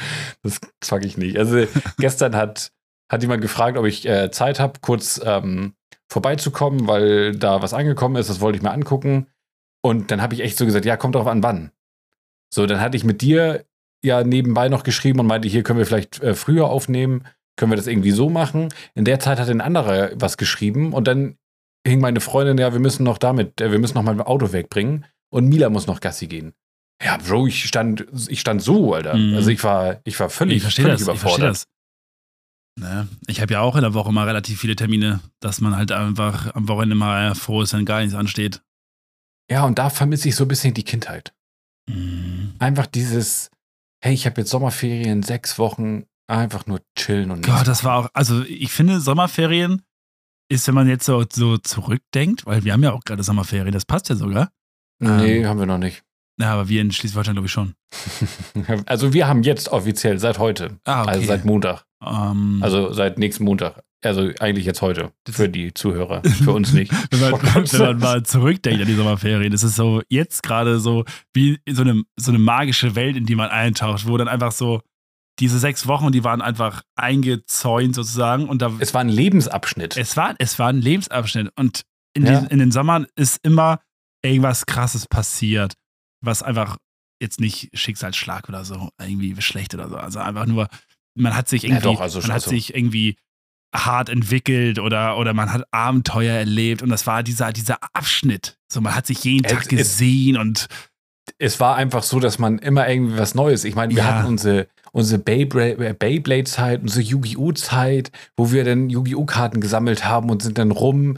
das 0.43 0.59
ich 1.05 1.17
nicht. 1.17 1.38
Also 1.38 1.65
gestern 1.97 2.36
hat, 2.36 2.71
hat 3.11 3.21
jemand 3.21 3.41
gefragt, 3.41 3.77
ob 3.77 3.86
ich 3.86 4.05
äh, 4.07 4.29
Zeit 4.29 4.59
habe, 4.59 4.79
kurz 4.81 5.19
ähm, 5.23 5.73
vorbeizukommen, 6.14 6.88
weil 6.88 7.36
da 7.36 7.61
was 7.61 7.74
angekommen 7.74 8.16
ist, 8.16 8.30
das 8.30 8.39
wollte 8.39 8.57
ich 8.57 8.64
mir 8.64 8.72
angucken. 8.72 9.28
Und 9.82 10.11
dann 10.11 10.22
habe 10.22 10.36
ich 10.36 10.41
echt 10.41 10.57
so 10.57 10.66
gesagt, 10.66 10.86
ja, 10.86 10.95
kommt 10.95 11.16
drauf 11.16 11.28
an, 11.28 11.43
wann. 11.43 11.72
So, 12.53 12.66
dann 12.68 12.80
hatte 12.80 12.95
ich 12.95 13.03
mit 13.03 13.22
dir 13.22 13.66
ja 14.03 14.24
nebenbei 14.24 14.70
noch 14.70 14.84
geschrieben 14.84 15.20
und 15.20 15.28
meinte, 15.28 15.47
hier 15.47 15.64
können 15.64 15.80
wir 15.80 15.86
vielleicht 15.86 16.22
äh, 16.22 16.36
früher 16.36 16.70
aufnehmen, 16.70 17.26
können 17.57 17.72
wir 17.72 17.78
das 17.78 17.88
irgendwie 17.88 18.11
so 18.11 18.30
machen. 18.30 18.70
In 18.93 19.05
der 19.05 19.20
Zeit 19.20 19.39
hat 19.39 19.49
ein 19.49 19.61
anderer 19.61 20.11
was 20.14 20.38
geschrieben 20.38 20.93
und 20.93 21.07
dann 21.07 21.38
hing 21.86 21.99
meine 21.99 22.20
Freundin, 22.20 22.57
ja, 22.57 22.72
wir 22.74 22.80
müssen 22.80 23.03
noch 23.03 23.18
damit, 23.18 23.59
äh, 23.59 23.72
wir 23.72 23.80
müssen 23.80 23.95
noch 23.95 24.03
mal 24.03 24.11
ein 24.11 24.22
Auto 24.22 24.53
wegbringen 24.53 25.05
und 25.30 25.49
Mila 25.49 25.70
muss 25.70 25.88
noch 25.88 25.99
Gassi 25.99 26.28
gehen. 26.28 26.53
Ja, 27.03 27.18
Bro, 27.18 27.47
ich 27.47 27.66
stand, 27.66 28.05
ich 28.28 28.39
stand 28.39 28.61
so, 28.61 28.93
Alter. 28.93 29.16
Mhm. 29.16 29.36
Also 29.36 29.49
ich 29.49 29.64
war, 29.64 29.99
ich 30.03 30.20
war 30.20 30.30
völlig, 30.30 30.57
Ich 30.64 30.76
völlig 30.76 30.91
das. 30.91 31.01
Ich 31.01 31.07
überfordert. 31.07 31.49
das. 31.49 31.68
Ne? 32.80 33.07
Ich 33.28 33.39
habe 33.41 33.53
ja 33.53 33.61
auch 33.61 33.76
in 33.76 33.82
der 33.82 33.93
Woche 33.93 34.11
mal 34.11 34.26
relativ 34.26 34.59
viele 34.59 34.76
Termine, 34.76 35.19
dass 35.39 35.61
man 35.61 35.76
halt 35.76 35.91
einfach 35.91 36.53
am 36.55 36.67
Wochenende 36.67 36.95
mal 36.95 37.36
froh 37.36 37.61
ist, 37.61 37.74
wenn 37.74 37.86
gar 37.86 37.99
nichts 38.01 38.15
ansteht. 38.15 38.61
Ja, 39.51 39.65
und 39.65 39.78
da 39.78 39.89
vermisse 39.89 40.30
ich 40.30 40.36
so 40.36 40.45
ein 40.45 40.47
bisschen 40.47 40.74
die 40.74 40.84
Kindheit. 40.84 41.34
Mhm. 41.89 42.55
Einfach 42.59 42.88
dieses, 42.88 43.51
hey, 44.03 44.13
ich 44.13 44.26
habe 44.26 44.41
jetzt 44.41 44.49
Sommerferien, 44.49 45.21
sechs 45.21 45.59
Wochen, 45.59 46.05
einfach 46.28 46.65
nur 46.65 46.82
chillen 46.97 47.30
und 47.32 47.45
Gott, 47.45 47.67
das 47.67 47.84
war 47.84 47.97
auch, 47.97 48.09
also 48.13 48.41
ich 48.43 48.71
finde, 48.71 48.99
Sommerferien 49.01 49.82
ist, 50.49 50.65
wenn 50.67 50.76
man 50.76 50.88
jetzt 50.88 51.05
so, 51.05 51.24
so 51.32 51.57
zurückdenkt, 51.57 52.45
weil 52.45 52.63
wir 52.63 52.74
haben 52.74 52.84
ja 52.84 52.93
auch 52.93 53.03
gerade 53.03 53.21
Sommerferien, 53.24 53.71
das 53.74 53.86
passt 53.86 54.09
ja 54.09 54.15
sogar. 54.15 54.49
Nee, 54.99 55.39
Ähm. 55.39 55.47
haben 55.47 55.59
wir 55.59 55.65
noch 55.65 55.78
nicht. 55.78 56.03
Ja, 56.39 56.53
aber 56.53 56.67
wir 56.69 56.82
in 56.82 56.91
Schleswig-Holstein 56.91 57.36
glaube 57.36 57.45
ich 57.45 57.51
schon. 57.51 57.76
Also 58.88 59.13
wir 59.13 59.28
haben 59.28 59.43
jetzt 59.43 59.69
offiziell 59.69 60.17
seit 60.19 60.39
heute, 60.39 60.80
Ah, 60.86 61.01
okay. 61.03 61.11
also 61.11 61.28
seit 61.28 61.45
Montag, 61.45 61.86
ähm, 62.06 62.60
also 62.62 62.91
seit 62.93 63.18
nächsten 63.20 63.43
Montag. 63.43 63.84
Also 64.01 64.30
eigentlich 64.41 64.66
jetzt 64.66 64.82
heute, 64.82 65.14
für 65.30 65.47
die 65.47 65.74
Zuhörer, 65.74 66.22
für 66.43 66.51
uns 66.51 66.74
nicht. 66.74 66.91
wenn 67.12 67.20
man, 67.22 67.34
Oh 67.36 67.39
wenn 67.43 67.82
man 67.82 67.97
mal 67.99 68.24
zurückdenkt 68.24 68.82
an 68.82 68.88
die 68.88 68.95
Sommerferien, 68.95 69.51
das 69.51 69.64
ist 69.64 69.76
so 69.76 70.01
jetzt 70.10 70.43
gerade 70.43 70.80
so 70.80 71.06
wie 71.34 71.60
so 71.70 71.84
eine, 71.84 72.04
so 72.18 72.32
eine 72.32 72.39
magische 72.39 72.95
Welt, 72.95 73.16
in 73.16 73.26
die 73.26 73.36
man 73.36 73.49
eintaucht, 73.49 74.06
wo 74.08 74.18
dann 74.18 74.28
einfach 74.28 74.51
so 74.51 74.82
diese 75.39 75.58
sechs 75.58 75.88
Wochen, 75.88 76.12
die 76.12 76.24
waren 76.24 76.41
einfach 76.41 76.84
eingezäunt 76.95 77.95
sozusagen 77.95 78.47
und 78.49 78.62
da 78.62 78.72
Es 78.80 78.93
war 78.93 79.01
ein 79.01 79.10
Lebensabschnitt. 79.10 79.97
es 79.97 80.18
war, 80.18 80.36
es 80.38 80.60
war 80.60 80.68
ein 80.70 80.82
Lebensabschnitt 80.82 81.49
und 81.56 81.84
in, 82.14 82.26
Ja. 82.26 82.34
diesen, 82.34 82.47
in 82.49 82.60
den 82.60 82.72
Sommern 82.72 83.08
ist 83.16 83.39
immer 83.43 83.80
irgendwas 84.24 84.66
krasses 84.66 85.08
passiert, 85.08 85.74
was 86.22 86.43
einfach 86.43 86.78
jetzt 87.22 87.39
nicht 87.39 87.70
Schicksalsschlag 87.74 88.49
oder 88.49 88.66
so, 88.66 88.89
irgendwie 88.99 89.39
schlecht 89.41 89.74
oder 89.74 89.88
so. 89.89 89.95
Also 89.95 90.20
einfach 90.20 90.45
nur, 90.45 90.68
man 91.16 91.36
hat 91.36 91.47
sich 91.49 91.64
Ja, 91.64 91.70
irgendwie, 91.70 91.84
doch, 91.84 92.01
also 92.01 92.20
man 92.20 92.28
hat 92.30 92.34
also- 92.36 92.49
sich 92.51 92.76
irgendwie 92.76 93.16
hart 93.76 94.09
entwickelt 94.09 94.78
oder, 94.78 95.18
oder 95.18 95.34
man 95.34 95.51
hat 95.51 95.64
Abenteuer 95.72 96.36
erlebt 96.36 96.84
und 96.84 96.89
das 96.89 97.07
war 97.07 97.24
dieser, 97.24 97.51
dieser 97.51 97.78
Abschnitt. 97.93 98.57
So, 98.72 98.82
man 98.82 98.93
hat 98.95 99.07
sich 99.07 99.24
jeden 99.24 99.45
Es- 99.45 99.51
Tag 99.51 99.64
es- 99.64 99.68
gesehen 99.70 100.38
und 100.38 100.68
es 101.39 101.59
war 101.59 101.76
einfach 101.76 102.03
so, 102.03 102.20
dass 102.20 102.38
man 102.38 102.59
immer 102.59 102.88
irgendwie 102.88 103.18
was 103.18 103.34
Neues. 103.34 103.64
Ich 103.64 103.74
meine, 103.76 103.95
wir 103.95 104.03
Ja. 104.03 104.16
hatten 104.16 104.28
unsere, 104.28 104.68
unsere 104.91 105.22
äh, 105.26 105.93
Beyblade-Zeit, 105.97 106.82
unsere 106.82 107.01
Yu-Gi-Oh!-Zeit, 107.01 108.11
wo 108.38 108.51
wir 108.51 108.64
dann 108.64 108.89
Yu-Gi-Oh!-Karten 108.89 109.59
gesammelt 109.59 110.05
haben 110.05 110.30
und 110.30 110.43
sind 110.43 110.57
dann 110.59 110.70
rum 110.72 111.18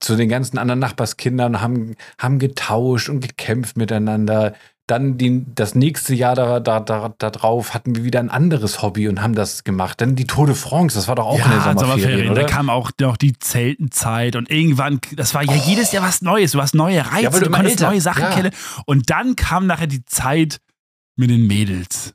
zu 0.00 0.16
den 0.16 0.28
ganzen 0.28 0.58
anderen 0.58 0.80
Nachbarskindern, 0.80 1.62
haben, 1.62 1.94
haben 2.18 2.38
getauscht 2.38 3.08
und 3.08 3.20
gekämpft 3.20 3.76
miteinander. 3.78 4.54
Dann 4.86 5.16
die, 5.16 5.46
das 5.54 5.74
nächste 5.74 6.14
Jahr 6.14 6.34
da, 6.34 6.60
da, 6.60 6.78
da, 6.78 7.14
da 7.16 7.30
drauf 7.30 7.72
hatten 7.72 7.96
wir 7.96 8.04
wieder 8.04 8.20
ein 8.20 8.28
anderes 8.28 8.82
Hobby 8.82 9.08
und 9.08 9.22
haben 9.22 9.34
das 9.34 9.64
gemacht. 9.64 9.98
Dann 10.02 10.14
die 10.14 10.26
Tour 10.26 10.46
de 10.46 10.54
France, 10.54 10.94
das 10.98 11.08
war 11.08 11.14
doch 11.14 11.24
auch 11.26 11.38
in 11.42 11.50
den 11.50 11.78
Sommerferien, 11.78 12.30
oder? 12.30 12.42
Da 12.42 12.46
kam 12.46 12.68
auch 12.68 12.90
noch 13.00 13.16
die 13.16 13.32
Zeltenzeit 13.38 14.36
und 14.36 14.50
irgendwann, 14.50 15.00
das 15.16 15.32
war 15.32 15.42
ja 15.42 15.54
jedes 15.54 15.92
Jahr 15.92 16.02
was 16.04 16.20
Neues. 16.20 16.52
Du 16.52 16.60
hast 16.60 16.74
neue 16.74 17.00
Reize, 17.00 17.22
Ja, 17.22 17.30
du 17.30 17.48
konntest 17.48 17.80
älter- 17.80 17.90
neue 17.90 18.00
Sachen 18.02 18.22
ja. 18.24 18.30
kennen. 18.34 18.50
Und 18.84 19.08
dann 19.08 19.36
kam 19.36 19.66
nachher 19.66 19.86
die 19.86 20.04
Zeit 20.04 20.58
mit 21.16 21.30
den 21.30 21.46
Mädels. 21.46 22.12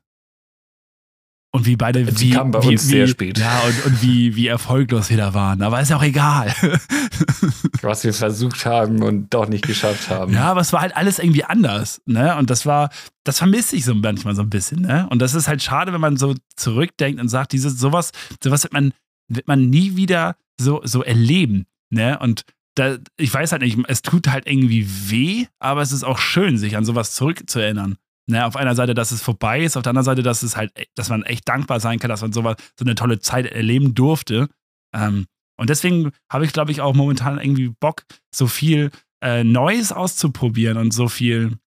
Und 1.51 1.65
wie 1.65 1.75
beide, 1.75 2.05
Die 2.05 2.19
wie, 2.19 2.29
kamen 2.29 2.51
bei 2.51 2.61
wie, 2.61 2.67
uns 2.69 2.85
wie, 2.85 2.91
sehr 2.91 3.07
spät. 3.07 3.39
Ja, 3.39 3.61
und, 3.61 3.85
und 3.85 4.01
wie, 4.03 4.35
wie 4.35 4.45
erfolglos 4.45 5.09
wir 5.09 5.17
da 5.17 5.33
waren. 5.33 5.63
Aber 5.63 5.81
ist 5.81 5.91
auch 5.91 6.03
egal. 6.03 6.53
Was 7.81 8.03
wir 8.03 8.13
versucht 8.13 8.65
haben 8.65 9.01
und 9.01 9.33
doch 9.33 9.47
nicht 9.47 9.65
geschafft 9.65 10.09
haben. 10.09 10.33
Ja, 10.33 10.51
aber 10.51 10.61
es 10.61 10.73
war 10.73 10.81
halt 10.81 10.95
alles 10.95 11.17
irgendwie 11.17 11.43
anders, 11.43 12.01
ne? 12.05 12.35
Und 12.37 12.51
das 12.51 12.67
war, 12.67 12.89
das 13.23 13.39
vermisse 13.39 13.75
ich 13.75 13.85
so 13.85 13.95
manchmal 13.95 14.35
so 14.35 14.43
ein 14.43 14.49
bisschen, 14.51 14.81
ne? 14.81 15.07
Und 15.09 15.19
das 15.19 15.33
ist 15.33 15.47
halt 15.47 15.63
schade, 15.63 15.91
wenn 15.91 16.01
man 16.01 16.17
so 16.17 16.35
zurückdenkt 16.55 17.19
und 17.19 17.29
sagt, 17.29 17.51
dieses 17.51 17.79
sowas, 17.79 18.11
sowas 18.43 18.63
wird 18.63 18.73
man, 18.73 18.93
wird 19.27 19.47
man 19.47 19.69
nie 19.69 19.95
wieder 19.95 20.35
so, 20.59 20.81
so 20.83 21.03
erleben, 21.03 21.65
ne? 21.89 22.19
Und 22.19 22.43
da, 22.75 22.97
ich 23.17 23.33
weiß 23.33 23.53
halt 23.53 23.63
nicht, 23.63 23.77
es 23.87 24.03
tut 24.03 24.27
halt 24.27 24.45
irgendwie 24.45 24.87
weh, 25.09 25.47
aber 25.57 25.81
es 25.81 25.91
ist 25.91 26.03
auch 26.03 26.19
schön, 26.19 26.57
sich 26.57 26.77
an 26.77 26.85
sowas 26.85 27.13
zurückzuerinnern. 27.15 27.97
Ne, 28.29 28.45
auf 28.45 28.55
einer 28.55 28.75
Seite, 28.75 28.93
dass 28.93 29.11
es 29.11 29.23
vorbei 29.23 29.63
ist, 29.63 29.75
auf 29.75 29.81
der 29.81 29.89
anderen 29.89 30.05
Seite, 30.05 30.21
dass 30.21 30.43
es 30.43 30.55
halt, 30.55 30.71
dass 30.93 31.09
man 31.09 31.23
echt 31.23 31.47
dankbar 31.49 31.79
sein 31.79 31.97
kann, 31.97 32.09
dass 32.09 32.21
man 32.21 32.31
sowas, 32.31 32.57
so 32.77 32.85
eine 32.85 32.93
tolle 32.93 33.19
Zeit 33.19 33.47
erleben 33.47 33.95
durfte. 33.95 34.49
Ähm, 34.95 35.25
und 35.59 35.71
deswegen 35.71 36.11
habe 36.31 36.45
ich, 36.45 36.53
glaube 36.53 36.71
ich, 36.71 36.79
auch 36.79 36.93
momentan 36.93 37.39
irgendwie 37.39 37.73
Bock, 37.79 38.03
so 38.33 38.45
viel 38.45 38.91
äh, 39.23 39.43
Neues 39.43 39.91
auszuprobieren 39.91 40.77
und 40.77 40.91
so 40.93 41.09
viel 41.09 41.57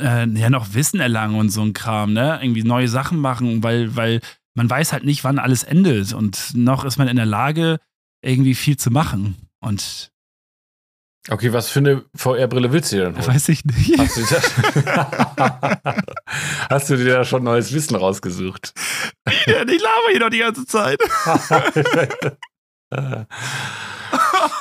äh, 0.00 0.26
ja 0.26 0.48
noch 0.48 0.72
Wissen 0.72 1.00
erlangen 1.00 1.38
und 1.38 1.50
so 1.50 1.60
ein 1.60 1.74
Kram, 1.74 2.14
ne? 2.14 2.38
Irgendwie 2.40 2.64
neue 2.64 2.88
Sachen 2.88 3.18
machen, 3.18 3.62
weil, 3.62 3.94
weil 3.94 4.20
man 4.54 4.70
weiß 4.70 4.94
halt 4.94 5.04
nicht, 5.04 5.22
wann 5.22 5.38
alles 5.38 5.64
endet 5.64 6.14
und 6.14 6.54
noch 6.54 6.86
ist 6.86 6.96
man 6.96 7.08
in 7.08 7.16
der 7.16 7.26
Lage, 7.26 7.78
irgendwie 8.24 8.54
viel 8.54 8.78
zu 8.78 8.90
machen. 8.90 9.36
Und 9.60 10.13
Okay, 11.30 11.52
was 11.54 11.70
für 11.70 11.78
eine 11.78 12.04
VR-Brille 12.14 12.70
willst 12.72 12.92
du 12.92 12.96
dir 12.96 13.04
denn 13.06 13.16
holen? 13.16 13.26
Weiß 13.26 13.48
ich 13.48 13.64
nicht. 13.64 13.98
Hast 13.98 14.16
du, 14.16 14.22
dir 14.24 14.42
Hast 16.70 16.90
du 16.90 16.96
dir 16.96 17.12
da 17.16 17.24
schon 17.24 17.44
neues 17.44 17.72
Wissen 17.72 17.96
rausgesucht? 17.96 18.74
ich 19.26 19.46
laber 19.46 20.10
hier 20.10 20.20
noch 20.20 20.30
die 20.30 20.38
ganze 20.40 20.66
Zeit. 20.66 20.98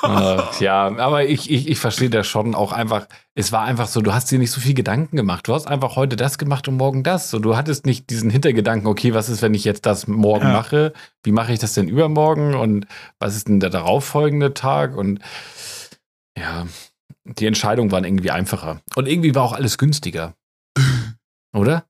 Äh, 0.03 0.37
ja, 0.59 0.87
aber 0.97 1.25
ich, 1.25 1.49
ich, 1.51 1.67
ich 1.69 1.79
verstehe 1.79 2.09
das 2.09 2.27
schon 2.27 2.55
auch 2.55 2.71
einfach. 2.71 3.07
Es 3.35 3.51
war 3.51 3.63
einfach 3.63 3.87
so, 3.87 4.01
du 4.01 4.13
hast 4.13 4.31
dir 4.31 4.39
nicht 4.39 4.51
so 4.51 4.61
viel 4.61 4.73
Gedanken 4.73 5.15
gemacht. 5.17 5.47
Du 5.47 5.53
hast 5.53 5.67
einfach 5.67 5.95
heute 5.95 6.15
das 6.15 6.37
gemacht 6.37 6.67
und 6.67 6.77
morgen 6.77 7.03
das. 7.03 7.29
So, 7.29 7.39
du 7.39 7.55
hattest 7.57 7.85
nicht 7.85 8.09
diesen 8.09 8.29
Hintergedanken, 8.29 8.87
okay, 8.87 9.13
was 9.13 9.29
ist, 9.29 9.41
wenn 9.41 9.53
ich 9.53 9.63
jetzt 9.65 9.85
das 9.85 10.07
morgen 10.07 10.47
Ja. 10.47 10.53
mache? 10.53 10.93
Wie 11.23 11.31
mache 11.31 11.53
ich 11.53 11.59
das 11.59 11.73
denn 11.73 11.87
übermorgen? 11.87 12.55
Und 12.55 12.87
was 13.19 13.35
ist 13.35 13.47
denn 13.47 13.59
der 13.59 13.69
darauffolgende 13.69 14.53
Tag? 14.53 14.95
Und 14.95 15.19
ja, 16.37 16.67
die 17.25 17.45
Entscheidungen 17.45 17.91
waren 17.91 18.03
irgendwie 18.03 18.31
einfacher. 18.31 18.81
Und 18.95 19.07
irgendwie 19.07 19.35
war 19.35 19.43
auch 19.43 19.53
alles 19.53 19.77
günstiger. 19.77 20.35
Oder? 21.53 21.87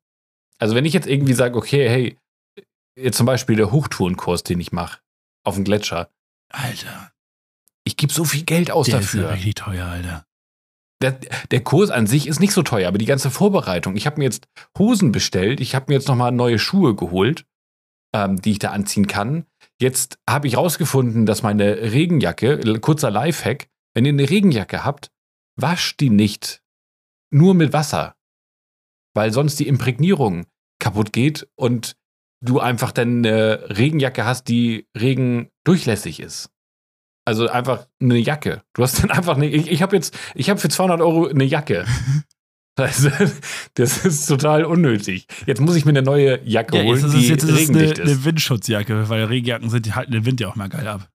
Also, 0.59 0.75
wenn 0.75 0.85
ich 0.85 0.93
jetzt 0.93 1.07
irgendwie 1.07 1.33
sage, 1.33 1.57
okay, 1.57 1.89
hey, 1.89 2.17
jetzt 2.95 3.17
zum 3.17 3.25
Beispiel 3.25 3.55
der 3.55 3.71
Hochtourenkurs, 3.71 4.43
den 4.43 4.59
ich 4.59 4.71
mache, 4.71 4.99
auf 5.43 5.55
dem 5.55 5.63
Gletscher, 5.63 6.09
Alter, 6.49 7.11
ich 7.83 7.97
gebe 7.97 8.13
so 8.13 8.23
viel 8.25 8.43
Geld 8.43 8.71
aus 8.71 8.87
der 8.87 8.99
ist 8.99 9.13
ja 9.13 9.21
dafür. 9.21 9.35
richtig 9.35 9.55
teuer, 9.55 9.85
Alter. 9.87 10.25
Der, 11.01 11.19
der 11.51 11.61
Kurs 11.61 11.89
an 11.89 12.07
sich 12.07 12.27
ist 12.27 12.39
nicht 12.39 12.53
so 12.53 12.61
teuer, 12.61 12.87
aber 12.87 12.97
die 12.97 13.05
ganze 13.05 13.29
Vorbereitung. 13.29 13.97
Ich 13.97 14.05
habe 14.05 14.19
mir 14.19 14.23
jetzt 14.23 14.47
Hosen 14.77 15.11
bestellt, 15.11 15.59
ich 15.59 15.75
habe 15.75 15.85
mir 15.89 15.95
jetzt 15.95 16.07
nochmal 16.07 16.31
neue 16.31 16.59
Schuhe 16.59 16.95
geholt, 16.95 17.45
ähm, 18.15 18.41
die 18.41 18.51
ich 18.51 18.59
da 18.59 18.71
anziehen 18.71 19.07
kann. 19.07 19.45
Jetzt 19.81 20.17
habe 20.29 20.47
ich 20.47 20.55
rausgefunden, 20.55 21.25
dass 21.25 21.43
meine 21.43 21.91
Regenjacke, 21.91 22.79
kurzer 22.79 23.11
Lifehack, 23.11 23.67
wenn 23.93 24.05
ihr 24.05 24.09
eine 24.13 24.29
Regenjacke 24.29 24.83
habt, 24.83 25.09
wascht 25.55 25.99
die 25.99 26.09
nicht 26.09 26.61
nur 27.31 27.53
mit 27.53 27.73
Wasser, 27.73 28.15
weil 29.13 29.31
sonst 29.31 29.59
die 29.59 29.67
Imprägnierung 29.67 30.45
kaputt 30.79 31.13
geht 31.13 31.47
und 31.55 31.95
du 32.41 32.59
einfach 32.59 32.91
dann 32.91 33.25
eine 33.25 33.69
Regenjacke 33.77 34.25
hast, 34.25 34.45
die 34.49 34.87
regendurchlässig 34.97 36.19
ist. 36.19 36.49
Also 37.25 37.47
einfach 37.47 37.87
eine 38.01 38.17
Jacke. 38.17 38.63
Du 38.73 38.83
hast 38.83 39.01
dann 39.01 39.11
einfach 39.11 39.37
eine. 39.37 39.47
Ich, 39.47 39.71
ich 39.71 39.81
habe 39.81 39.95
jetzt, 39.95 40.17
ich 40.35 40.49
habe 40.49 40.59
für 40.59 40.67
200 40.67 40.99
Euro 41.01 41.27
eine 41.27 41.45
Jacke. 41.45 41.85
Also, 42.75 43.11
das 43.75 44.03
ist 44.03 44.25
total 44.25 44.65
unnötig. 44.65 45.27
Jetzt 45.45 45.61
muss 45.61 45.75
ich 45.75 45.85
mir 45.85 45.91
eine 45.91 46.01
neue 46.01 46.43
Jacke 46.43 46.77
Ja, 46.77 46.83
holen, 46.83 46.95
jetzt 46.95 47.03
ist 47.03 47.13
die 47.13 47.19
es, 47.19 47.29
jetzt 47.29 47.43
ist 47.43 47.49
es 47.51 47.69
eine, 47.69 47.79
regendicht 47.79 47.97
ist. 47.99 48.09
eine 48.11 48.25
Windschutzjacke, 48.25 49.09
weil 49.09 49.25
Regenjacken 49.25 49.69
sind, 49.69 49.85
die 49.85 49.93
halten 49.93 50.11
den 50.11 50.25
Wind 50.25 50.39
ja 50.39 50.47
auch 50.47 50.55
mal 50.55 50.69
geil 50.69 50.87
ab. 50.87 51.07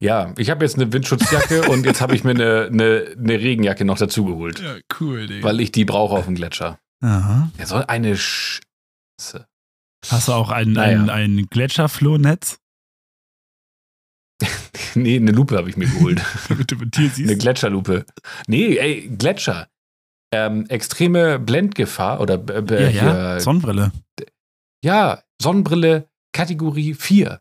Ja, 0.00 0.32
ich 0.38 0.50
habe 0.50 0.64
jetzt 0.64 0.76
eine 0.76 0.92
Windschutzjacke 0.92 1.68
und 1.70 1.84
jetzt 1.86 2.00
habe 2.00 2.14
ich 2.14 2.24
mir 2.24 2.30
eine, 2.30 2.66
eine, 2.72 3.14
eine 3.18 3.32
Regenjacke 3.40 3.84
noch 3.84 3.98
dazu 3.98 4.24
geholt, 4.24 4.60
Ja, 4.60 4.76
cool, 5.00 5.26
Digga. 5.26 5.46
weil 5.46 5.60
ich 5.60 5.72
die 5.72 5.84
brauche 5.84 6.14
auf 6.14 6.24
dem 6.26 6.34
Gletscher. 6.34 6.78
Aha. 7.02 7.50
Er 7.58 7.66
soll 7.66 7.84
eine 7.84 8.16
Scheiße. 8.16 9.46
Hast 10.08 10.28
du 10.28 10.32
auch 10.32 10.50
ein, 10.50 10.72
Naja. 10.72 11.00
ein, 11.02 11.10
ein 11.10 11.46
Gletscherflohnetz, 11.50 12.58
Nee, 14.94 15.16
eine 15.16 15.32
Lupe 15.32 15.56
habe 15.56 15.68
ich 15.70 15.76
mir 15.76 15.86
geholt. 15.88 16.22
damit 16.48 16.70
du 16.70 16.76
mit 16.76 16.96
Eine 16.96 17.08
siehst? 17.08 17.38
Gletscherlupe. 17.40 18.04
Nee, 18.46 18.76
ey, 18.76 19.08
Gletscher. 19.16 19.68
Ähm, 20.32 20.66
extreme 20.68 21.38
Blendgefahr 21.38 22.20
oder 22.20 22.38
b- 22.38 22.60
b- 22.62 22.74
ja, 22.74 22.88
ja, 22.90 23.32
hier- 23.32 23.40
Sonnenbrille. 23.40 23.92
ja, 24.84 25.22
Sonnenbrille 25.40 26.08
Kategorie 26.32 26.94
4. 26.94 27.40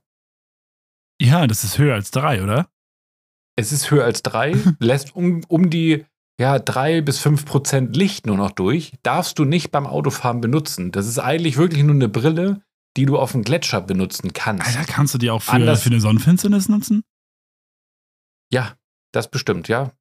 Ja, 1.23 1.47
das 1.47 1.63
ist 1.63 1.77
höher 1.77 1.95
als 1.95 2.11
drei, 2.11 2.43
oder? 2.43 2.67
Es 3.55 3.71
ist 3.71 3.91
höher 3.91 4.03
als 4.03 4.23
3, 4.23 4.55
lässt 4.79 5.15
um, 5.15 5.43
um 5.47 5.69
die 5.69 6.05
ja, 6.39 6.57
3 6.57 7.01
bis 7.01 7.19
5 7.19 7.45
Prozent 7.45 7.95
Licht 7.95 8.25
nur 8.25 8.37
noch 8.37 8.51
durch. 8.51 8.93
Darfst 9.03 9.37
du 9.37 9.45
nicht 9.45 9.71
beim 9.71 9.85
Autofahren 9.85 10.41
benutzen. 10.41 10.91
Das 10.91 11.07
ist 11.07 11.19
eigentlich 11.19 11.57
wirklich 11.57 11.83
nur 11.83 11.93
eine 11.93 12.09
Brille, 12.09 12.63
die 12.97 13.05
du 13.05 13.17
auf 13.19 13.31
dem 13.33 13.43
Gletscher 13.43 13.81
benutzen 13.81 14.33
kannst. 14.33 14.65
Alter, 14.65 14.91
kannst 14.91 15.13
du 15.13 15.19
die 15.19 15.29
auch 15.29 15.41
für, 15.43 15.51
Anders- 15.53 15.83
für 15.83 15.89
eine 15.91 16.01
Sonnenfinsternis 16.01 16.69
nutzen? 16.69 17.03
Ja, 18.51 18.75
das 19.13 19.29
bestimmt, 19.29 19.67
ja. 19.67 19.91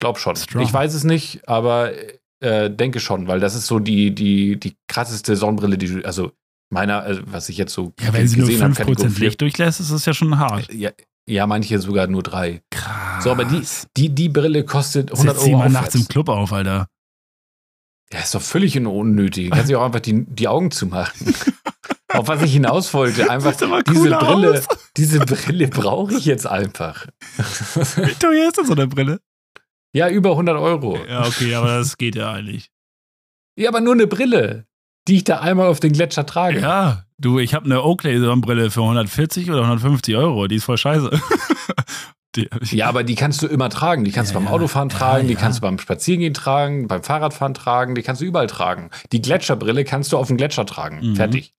Glaub 0.00 0.18
schon. 0.18 0.36
Strong. 0.36 0.62
Ich 0.62 0.72
weiß 0.72 0.92
es 0.94 1.04
nicht, 1.04 1.48
aber 1.48 1.92
äh, 2.40 2.70
denke 2.70 3.00
schon, 3.00 3.28
weil 3.28 3.40
das 3.40 3.54
ist 3.54 3.66
so 3.66 3.78
die, 3.78 4.14
die, 4.14 4.58
die 4.58 4.76
krasseste 4.88 5.36
Sonnenbrille, 5.36 5.78
die 5.78 5.86
du, 5.86 6.04
also 6.04 6.32
meiner, 6.70 7.00
also 7.02 7.22
was 7.26 7.48
ich 7.48 7.56
jetzt 7.56 7.72
so 7.72 7.92
Ja, 8.00 8.12
wenn 8.12 8.26
sie 8.28 8.38
nur 8.38 8.48
gesehen 8.48 8.62
habe, 8.62 8.74
5% 8.74 8.76
Kategorie 8.76 9.10
vier- 9.10 9.28
Licht 9.28 9.40
durchlässt, 9.40 9.80
ist 9.80 9.92
das 9.92 10.04
ja 10.06 10.14
schon 10.14 10.38
hart. 10.38 10.72
Ja, 10.72 10.90
ja, 11.28 11.46
manche 11.46 11.78
sogar 11.80 12.06
nur 12.06 12.22
drei. 12.22 12.62
Krass. 12.70 13.24
So, 13.24 13.30
aber 13.30 13.44
die, 13.44 13.62
die, 13.96 14.08
die 14.10 14.28
Brille 14.28 14.64
kostet 14.64 15.10
100 15.12 15.36
Setz 15.36 15.46
Euro 15.48 15.58
mal 15.58 15.70
nachts 15.70 15.94
im 15.94 16.06
Club 16.06 16.28
auf, 16.28 16.52
Alter. 16.52 16.88
Ja, 18.12 18.20
ist 18.20 18.34
doch 18.34 18.42
völlig 18.42 18.78
unnötig. 18.78 19.50
Kannst 19.50 19.70
du 19.70 19.78
auch 19.80 19.84
einfach 19.84 20.00
die, 20.00 20.24
die 20.26 20.46
Augen 20.46 20.70
zumachen. 20.70 21.34
Auf 22.08 22.28
was 22.28 22.40
ich 22.42 22.52
hinaus 22.52 22.94
wollte, 22.94 23.28
einfach 23.28 23.52
diese 23.82 24.10
Brille, 24.10 24.52
aus. 24.52 24.66
diese 24.96 25.18
Brille 25.18 25.66
brauche 25.68 26.14
ich 26.14 26.24
jetzt 26.24 26.46
einfach. 26.46 27.06
Wie 27.36 28.14
teuer 28.14 28.46
ist 28.48 28.56
denn 28.58 28.64
so 28.66 28.72
eine 28.74 28.86
Brille? 28.86 29.20
ja, 29.92 30.08
über 30.08 30.30
100 30.30 30.56
Euro. 30.56 30.98
Ja, 31.08 31.26
okay, 31.26 31.54
aber 31.54 31.78
das 31.78 31.98
geht 31.98 32.14
ja 32.14 32.30
eigentlich. 32.32 32.70
Ja, 33.58 33.68
aber 33.70 33.80
nur 33.80 33.94
eine 33.94 34.06
Brille, 34.06 34.66
die 35.08 35.16
ich 35.16 35.24
da 35.24 35.40
einmal 35.40 35.68
auf 35.68 35.80
den 35.80 35.92
Gletscher 35.92 36.26
trage. 36.26 36.60
Ja, 36.60 37.04
du, 37.18 37.38
ich 37.38 37.54
habe 37.54 37.64
eine 37.66 37.82
Oakley-Sonnenbrille 37.82 38.70
für 38.70 38.82
140 38.82 39.50
oder 39.50 39.62
150 39.62 40.16
Euro. 40.16 40.46
Die 40.48 40.56
ist 40.56 40.64
voll 40.64 40.78
scheiße. 40.78 41.10
die, 42.36 42.48
Ja, 42.70 42.88
aber 42.88 43.04
die 43.04 43.14
kannst 43.14 43.42
du 43.42 43.46
immer 43.46 43.68
tragen. 43.70 44.04
Die 44.04 44.12
kannst 44.12 44.32
Ja, 44.32 44.38
du 44.38 44.44
beim 44.44 44.52
ja. 44.52 44.54
Autofahren 44.56 44.88
Ja, 44.90 44.96
tragen, 44.98 45.26
die 45.28 45.34
ja. 45.34 45.40
kannst 45.40 45.58
du 45.58 45.62
beim 45.62 45.78
Spazierengehen 45.78 46.34
tragen, 46.34 46.86
beim 46.88 47.02
Fahrradfahren 47.02 47.54
tragen, 47.54 47.94
die 47.94 48.02
kannst 48.02 48.20
du 48.20 48.26
überall 48.26 48.46
tragen. 48.46 48.90
Die 49.12 49.22
Gletscherbrille 49.22 49.84
kannst 49.84 50.12
du 50.12 50.18
auf 50.18 50.28
dem 50.28 50.36
Gletscher 50.36 50.66
tragen. 50.66 51.10
Mhm. 51.10 51.16
Fertig. 51.16 51.52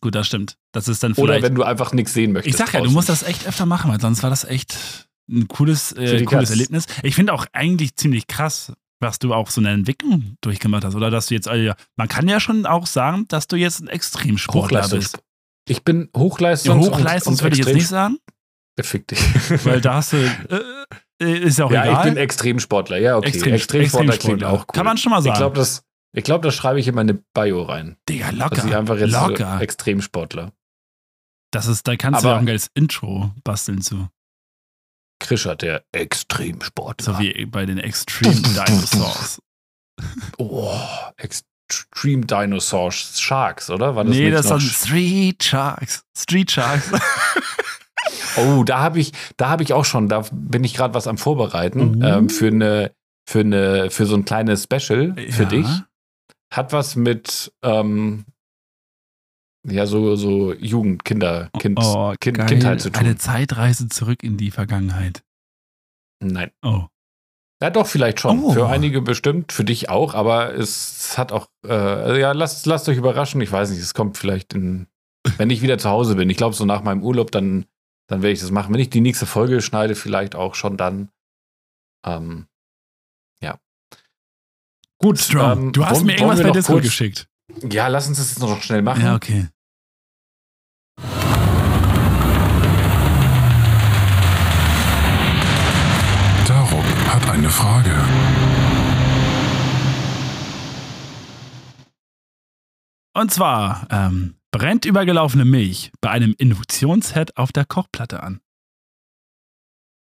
Gut, 0.00 0.14
das 0.14 0.28
stimmt. 0.28 0.54
Das 0.72 0.86
ist 0.88 1.02
dann 1.02 1.12
Oder 1.12 1.22
vielleicht. 1.34 1.42
wenn 1.42 1.54
du 1.56 1.64
einfach 1.64 1.92
nichts 1.92 2.14
sehen 2.14 2.32
möchtest. 2.32 2.54
ich 2.54 2.56
sag 2.58 2.68
ja, 2.72 2.78
du 2.78 2.84
draußen. 2.84 2.94
musst 2.94 3.08
das 3.08 3.22
echt 3.24 3.46
öfter 3.46 3.66
machen, 3.66 3.90
weil 3.90 4.00
sonst 4.00 4.22
war 4.22 4.30
das 4.30 4.44
echt 4.44 5.08
ein 5.28 5.48
cooles, 5.48 5.92
äh, 5.92 6.16
die 6.18 6.24
cooles. 6.24 6.50
Erlebnis. 6.50 6.86
Ich 7.02 7.14
finde 7.16 7.32
auch 7.32 7.44
eigentlich 7.52 7.96
ziemlich 7.96 8.26
krass, 8.28 8.72
was 9.00 9.18
du 9.18 9.32
auch 9.34 9.50
so 9.50 9.60
eine 9.60 9.70
Entwicklung 9.70 10.36
durchgemacht 10.42 10.84
hast. 10.84 10.94
Oder 10.94 11.10
dass 11.10 11.26
du 11.26 11.34
jetzt, 11.34 11.48
also, 11.48 11.72
man 11.96 12.08
kann 12.08 12.28
ja 12.28 12.38
schon 12.40 12.66
auch 12.66 12.86
sagen, 12.86 13.26
dass 13.28 13.46
du 13.48 13.56
jetzt 13.56 13.80
ein 13.80 13.88
Extremsportler 13.88 14.80
bist. 14.82 14.92
Hochleistungs 14.92 15.24
Ich 15.68 15.84
bin 15.84 16.10
Ja, 16.14 16.20
Hochleistungs- 16.20 16.78
Hochleistungs 16.90 17.38
und, 17.40 17.42
würde 17.44 17.56
ich 17.58 17.64
jetzt 17.66 17.74
nicht 17.74 17.88
sagen, 17.88 18.18
Fick 18.80 19.06
dich. 19.08 19.18
weil 19.66 19.80
da 19.82 19.94
hast 19.96 20.12
du, 20.14 20.16
äh, 20.16 20.60
äh, 21.22 21.38
ist 21.38 21.58
ja 21.58 21.66
auch 21.66 21.70
ja, 21.70 21.84
egal. 21.84 22.06
ich 22.08 22.14
bin 22.14 22.22
Extremsportler. 22.22 22.96
Ja, 22.98 23.16
okay. 23.18 23.28
Extrem- 23.28 23.52
Extremsportler 23.54 24.12
klingt 24.16 24.34
Extremsportler. 24.42 24.52
auch 24.52 24.60
cool. 24.68 24.72
Kann 24.74 24.86
man 24.86 24.96
schon 24.96 25.10
mal 25.10 25.18
ich 25.18 25.24
sagen. 25.24 25.36
glaube, 25.38 25.56
das, 25.56 25.82
ich 26.16 26.24
glaub, 26.24 26.40
das 26.42 26.54
schreibe 26.54 26.80
ich 26.80 26.88
in 26.88 26.94
meine 26.94 27.14
Bio 27.34 27.62
rein. 27.64 27.96
Digga, 28.08 28.32
Dass 28.32 28.52
ich 28.58 28.64
locker. 28.64 28.78
einfach 28.78 28.96
jetzt 28.98 29.12
locker. 29.12 29.60
äh, 29.60 29.62
Extremsportler. 29.64 30.52
Das 31.52 31.66
ist, 31.66 31.86
da 31.88 31.96
kannst 31.96 32.22
du 32.22 32.28
Aber- 32.28 32.30
ja 32.30 32.36
auch 32.36 32.40
ein 32.40 32.46
geiles 32.46 32.70
Intro 32.74 33.32
basteln 33.44 33.82
zu. 33.82 34.08
Krischer, 35.20 35.54
der 35.56 35.84
Extremsportler. 35.92 37.14
So 37.14 37.18
wie 37.20 37.46
bei 37.46 37.64
den 37.66 37.78
Extreme 37.78 38.34
Dinosaurs. 38.66 39.40
Oh, 40.38 40.72
Extreme 41.16 42.26
Dinosaurs 42.26 43.20
Sharks, 43.20 43.70
oder? 43.70 43.94
War 43.94 44.04
das 44.04 44.14
nee, 44.16 44.30
das 44.30 44.48
sind 44.48 44.60
Street 44.62 45.42
Sharks. 45.44 46.02
Street 46.16 46.50
Sharks. 46.50 46.90
Oh, 48.36 48.62
da 48.64 48.78
habe 48.78 49.00
ich, 49.00 49.12
da 49.36 49.48
habe 49.50 49.62
ich 49.64 49.72
auch 49.72 49.84
schon, 49.84 50.08
da 50.08 50.24
bin 50.32 50.62
ich 50.64 50.74
gerade 50.74 50.94
was 50.94 51.06
am 51.08 51.18
Vorbereiten 51.18 52.00
Oh. 52.02 52.06
ähm, 52.06 52.28
für 52.30 52.46
eine, 52.46 52.92
für 53.28 53.40
eine, 53.40 53.90
für 53.90 54.06
so 54.06 54.14
ein 54.14 54.24
kleines 54.24 54.64
Special 54.64 55.14
für 55.30 55.42
Ja. 55.42 55.48
dich. 55.48 55.66
Hat 56.52 56.72
was 56.72 56.94
mit, 56.96 57.52
ähm, 57.62 58.24
ja, 59.66 59.86
so, 59.86 60.16
so 60.16 60.52
Jugend, 60.54 61.04
Kinder, 61.04 61.50
kind, 61.58 61.78
oh, 61.80 62.14
kind, 62.20 62.38
geil. 62.38 62.46
Kindheit 62.46 62.80
zu 62.80 62.90
tun. 62.90 63.00
Eine 63.00 63.16
Zeitreise 63.16 63.88
zurück 63.88 64.22
in 64.22 64.36
die 64.36 64.50
Vergangenheit. 64.50 65.22
Nein. 66.22 66.50
Oh. 66.62 66.86
Ja, 67.62 67.68
doch, 67.70 67.86
vielleicht 67.86 68.20
schon. 68.20 68.42
Oh. 68.42 68.52
Für 68.52 68.68
einige 68.68 69.02
bestimmt, 69.02 69.52
für 69.52 69.64
dich 69.64 69.90
auch, 69.90 70.14
aber 70.14 70.54
es 70.54 71.18
hat 71.18 71.30
auch, 71.30 71.48
äh, 71.66 72.18
ja, 72.18 72.32
lasst, 72.32 72.64
lasst 72.64 72.88
euch 72.88 72.96
überraschen. 72.96 73.40
Ich 73.42 73.52
weiß 73.52 73.70
nicht, 73.70 73.80
es 73.80 73.92
kommt 73.92 74.16
vielleicht 74.16 74.54
in, 74.54 74.86
wenn 75.36 75.50
ich 75.50 75.60
wieder 75.60 75.76
zu 75.76 75.90
Hause 75.90 76.14
bin. 76.14 76.30
Ich 76.30 76.38
glaube, 76.38 76.54
so 76.54 76.64
nach 76.64 76.82
meinem 76.82 77.02
Urlaub, 77.02 77.30
dann, 77.30 77.66
dann 78.06 78.22
werde 78.22 78.32
ich 78.32 78.40
das 78.40 78.50
machen. 78.50 78.72
Wenn 78.72 78.80
ich 78.80 78.88
die 78.88 79.02
nächste 79.02 79.26
Folge 79.26 79.60
schneide, 79.60 79.94
vielleicht 79.94 80.34
auch 80.34 80.54
schon 80.54 80.78
dann. 80.78 81.10
Ähm, 82.06 82.46
ja. 83.42 83.58
Gut. 84.98 85.18
Strong. 85.18 85.58
ähm, 85.66 85.72
du 85.72 85.84
hast 85.84 85.96
wollen- 85.96 86.06
mir 86.06 86.12
irgendwas 86.14 86.42
bei 86.42 86.50
Discord 86.50 86.82
geschickt. 86.82 87.28
Ja, 87.70 87.88
lass 87.88 88.08
uns 88.08 88.18
das 88.18 88.30
jetzt 88.30 88.40
noch 88.40 88.62
schnell 88.62 88.82
machen. 88.82 89.02
Ja, 89.02 89.14
okay. 89.14 89.48
Darum 96.46 96.84
hat 97.08 97.28
eine 97.30 97.50
Frage. 97.50 97.90
Und 103.12 103.32
zwar 103.32 103.86
ähm, 103.90 104.36
brennt 104.50 104.84
übergelaufene 104.84 105.44
Milch 105.44 105.92
bei 106.00 106.10
einem 106.10 106.34
Induktionsherd 106.38 107.36
auf 107.36 107.52
der 107.52 107.64
Kochplatte 107.64 108.22
an. 108.22 108.40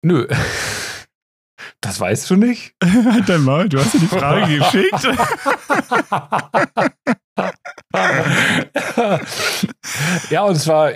Nö. 0.03 0.27
Das 1.83 2.01
weißt 2.01 2.29
du 2.31 2.37
nicht? 2.37 2.75
Halt 2.83 3.29
dein 3.29 3.43
Maul, 3.43 3.69
du 3.69 3.79
hast 3.79 3.93
dir 3.95 4.01
die 4.01 4.07
Frage 4.07 4.59
geschickt. 4.59 5.07
Ja, 10.31 10.43
und 10.45 10.57
zwar 10.57 10.93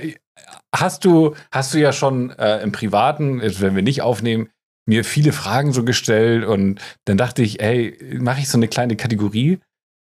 hast 0.75 1.05
du, 1.05 1.35
hast 1.51 1.75
du 1.75 1.79
ja 1.79 1.93
schon 1.93 2.31
äh, 2.31 2.63
im 2.63 2.73
Privaten, 2.73 3.41
wenn 3.41 3.75
wir 3.75 3.83
nicht 3.83 4.03
aufnehmen, 4.03 4.51
mir 4.87 5.05
viele 5.05 5.33
Fragen 5.33 5.73
so 5.73 5.85
gestellt 5.85 6.45
und 6.45 6.81
dann 7.07 7.17
dachte 7.17 7.43
ich, 7.43 7.61
ey, 7.61 8.19
mache 8.21 8.41
ich 8.41 8.49
so 8.49 8.59
eine 8.59 8.69
kleine 8.69 8.97
Kategorie 8.97 9.61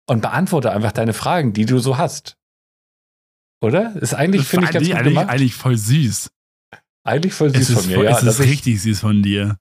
und 0.09 0.21
beantworte 0.21 0.71
einfach 0.71 0.91
deine 0.91 1.13
Fragen, 1.13 1.53
die 1.53 1.65
du 1.65 1.79
so 1.79 1.97
hast. 1.97 2.35
Oder? 3.63 3.95
Ist 3.97 4.15
eigentlich, 4.15 4.47
finde 4.47 4.65
ich, 4.65 4.71
ganz 4.71 4.87
gut 4.87 4.95
eigentlich, 4.95 5.13
gemacht. 5.13 5.29
eigentlich 5.29 5.53
voll 5.53 5.77
süß. 5.77 6.31
Eigentlich 7.03 7.33
voll 7.33 7.53
süß 7.53 7.73
von 7.73 7.87
mir, 7.87 7.95
voll, 7.95 8.05
ja. 8.05 8.17
es 8.17 8.23
ist 8.23 8.39
ich- 8.39 8.49
richtig 8.51 8.81
süß 8.81 8.99
von 9.01 9.21
dir. 9.21 9.57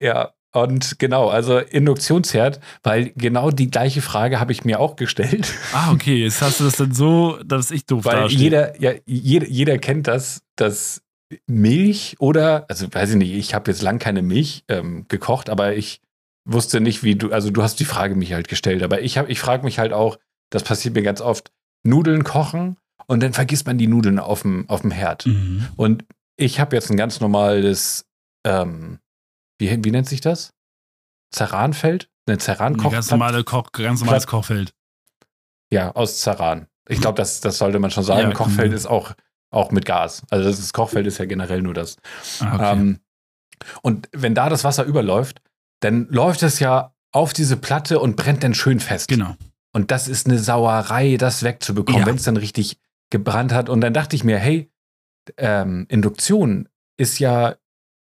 Ja, 0.00 0.32
und 0.54 0.98
genau, 1.00 1.28
also 1.28 1.58
Induktionsherd, 1.58 2.60
weil 2.82 3.10
genau 3.16 3.50
die 3.50 3.70
gleiche 3.70 4.02
Frage 4.02 4.38
habe 4.38 4.52
ich 4.52 4.64
mir 4.64 4.80
auch 4.80 4.96
gestellt. 4.96 5.52
Ah, 5.72 5.92
okay, 5.92 6.22
jetzt 6.22 6.40
hast 6.40 6.60
du 6.60 6.64
das 6.64 6.76
dann 6.76 6.94
so, 6.94 7.38
dass 7.44 7.72
ich 7.72 7.86
doof 7.86 8.04
Weil 8.04 8.22
dastehe. 8.22 8.38
jeder, 8.38 8.80
ja, 8.80 8.92
jeder, 9.04 9.46
jeder 9.48 9.78
kennt 9.78 10.06
das, 10.06 10.42
dass 10.54 11.02
Milch 11.48 12.16
oder, 12.20 12.66
also 12.68 12.86
weiß 12.92 13.10
ich 13.10 13.16
nicht, 13.16 13.32
ich 13.32 13.54
habe 13.54 13.70
jetzt 13.70 13.82
lang 13.82 13.98
keine 13.98 14.22
Milch 14.22 14.64
ähm, 14.68 15.06
gekocht, 15.08 15.50
aber 15.50 15.74
ich 15.74 16.00
wusste 16.44 16.80
nicht, 16.80 17.02
wie 17.02 17.16
du, 17.16 17.32
also 17.32 17.50
du 17.50 17.62
hast 17.62 17.80
die 17.80 17.84
Frage 17.84 18.14
mich 18.14 18.32
halt 18.32 18.46
gestellt, 18.46 18.82
aber 18.82 19.02
ich 19.02 19.18
habe, 19.18 19.30
ich 19.32 19.40
frage 19.40 19.64
mich 19.64 19.78
halt 19.80 19.92
auch, 19.92 20.18
das 20.50 20.62
passiert 20.62 20.94
mir 20.94 21.02
ganz 21.02 21.20
oft, 21.20 21.50
Nudeln 21.82 22.22
kochen 22.22 22.76
und 23.06 23.22
dann 23.22 23.32
vergisst 23.32 23.66
man 23.66 23.78
die 23.78 23.88
Nudeln 23.88 24.18
auf 24.20 24.42
dem, 24.42 24.68
auf 24.68 24.82
dem 24.82 24.92
Herd. 24.92 25.26
Mhm. 25.26 25.66
Und 25.76 26.04
ich 26.36 26.60
habe 26.60 26.76
jetzt 26.76 26.90
ein 26.90 26.96
ganz 26.96 27.20
normales, 27.20 28.06
ähm, 28.46 28.98
wie, 29.70 29.84
wie 29.84 29.90
nennt 29.90 30.08
sich 30.08 30.20
das? 30.20 30.52
Zerranfeld? 31.30 32.08
Eine 32.26 32.36
Ein 32.36 32.40
Zerrankoch. 32.40 32.92
ganz, 32.92 33.10
normale 33.10 33.44
Koch, 33.44 33.72
ganz 33.72 34.00
normales 34.00 34.26
Kochfeld. 34.26 34.72
Ja, 35.70 35.92
aus 35.92 36.20
Zerran. 36.20 36.68
Ich 36.88 37.00
glaube, 37.00 37.16
das, 37.16 37.40
das 37.40 37.58
sollte 37.58 37.78
man 37.78 37.90
schon 37.90 38.04
sagen. 38.04 38.28
Ja, 38.28 38.32
Kochfeld 38.34 38.70
mhm. 38.70 38.76
ist 38.76 38.86
auch, 38.86 39.14
auch 39.50 39.70
mit 39.70 39.84
Gas. 39.86 40.22
Also 40.30 40.48
das 40.48 40.58
ist, 40.58 40.72
Kochfeld 40.72 41.06
ist 41.06 41.18
ja 41.18 41.24
generell 41.24 41.62
nur 41.62 41.74
das. 41.74 41.96
Ah, 42.40 42.54
okay. 42.54 42.72
Ähm, 42.72 43.00
und 43.82 44.08
wenn 44.12 44.34
da 44.34 44.48
das 44.48 44.64
Wasser 44.64 44.84
überläuft, 44.84 45.40
dann 45.80 46.06
läuft 46.08 46.42
es 46.42 46.58
ja 46.60 46.94
auf 47.12 47.32
diese 47.32 47.56
Platte 47.56 48.00
und 48.00 48.16
brennt 48.16 48.42
dann 48.42 48.54
schön 48.54 48.80
fest. 48.80 49.08
genau. 49.08 49.36
Und 49.72 49.90
das 49.90 50.06
ist 50.06 50.26
eine 50.26 50.38
Sauerei, 50.38 51.16
das 51.16 51.42
wegzubekommen, 51.42 52.02
Ja. 52.02 52.06
wenn 52.06 52.14
es 52.14 52.22
dann 52.22 52.36
richtig 52.36 52.78
gebrannt 53.10 53.52
hat. 53.52 53.68
Und 53.68 53.80
dann 53.80 53.92
dachte 53.92 54.14
ich 54.14 54.22
mir, 54.22 54.38
hey, 54.38 54.70
ähm, 55.36 55.86
Induktion 55.88 56.68
ist 56.96 57.18
ja, 57.18 57.56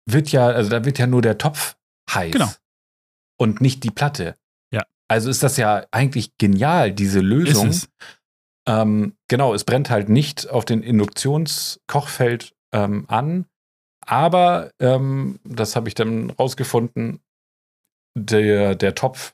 wird 0.05 0.31
ja, 0.31 0.47
also 0.47 0.69
da 0.69 0.85
wird 0.85 0.99
ja 0.99 1.07
nur 1.07 1.21
der 1.21 1.37
Topf 1.37 1.75
heiß. 2.11 2.31
Genau. 2.31 2.49
Und 3.37 3.61
nicht 3.61 3.83
die 3.83 3.91
Platte. 3.91 4.35
Ja. 4.71 4.83
Also 5.07 5.29
ist 5.29 5.43
das 5.43 5.57
ja 5.57 5.85
eigentlich 5.91 6.37
genial, 6.37 6.91
diese 6.91 7.19
Ist 7.19 7.25
Lösung. 7.25 7.69
es. 7.69 7.89
Ähm, 8.67 9.15
genau, 9.27 9.53
es 9.53 9.63
brennt 9.63 9.89
halt 9.89 10.09
nicht 10.09 10.49
auf 10.49 10.65
den 10.65 10.83
Induktionskochfeld 10.83 12.53
ähm, 12.73 13.05
an. 13.07 13.45
Aber, 14.05 14.71
ähm, 14.79 15.39
das 15.43 15.75
habe 15.75 15.87
ich 15.87 15.95
dann 15.95 16.29
rausgefunden, 16.29 17.19
der, 18.15 18.75
der 18.75 18.95
Topf 18.95 19.33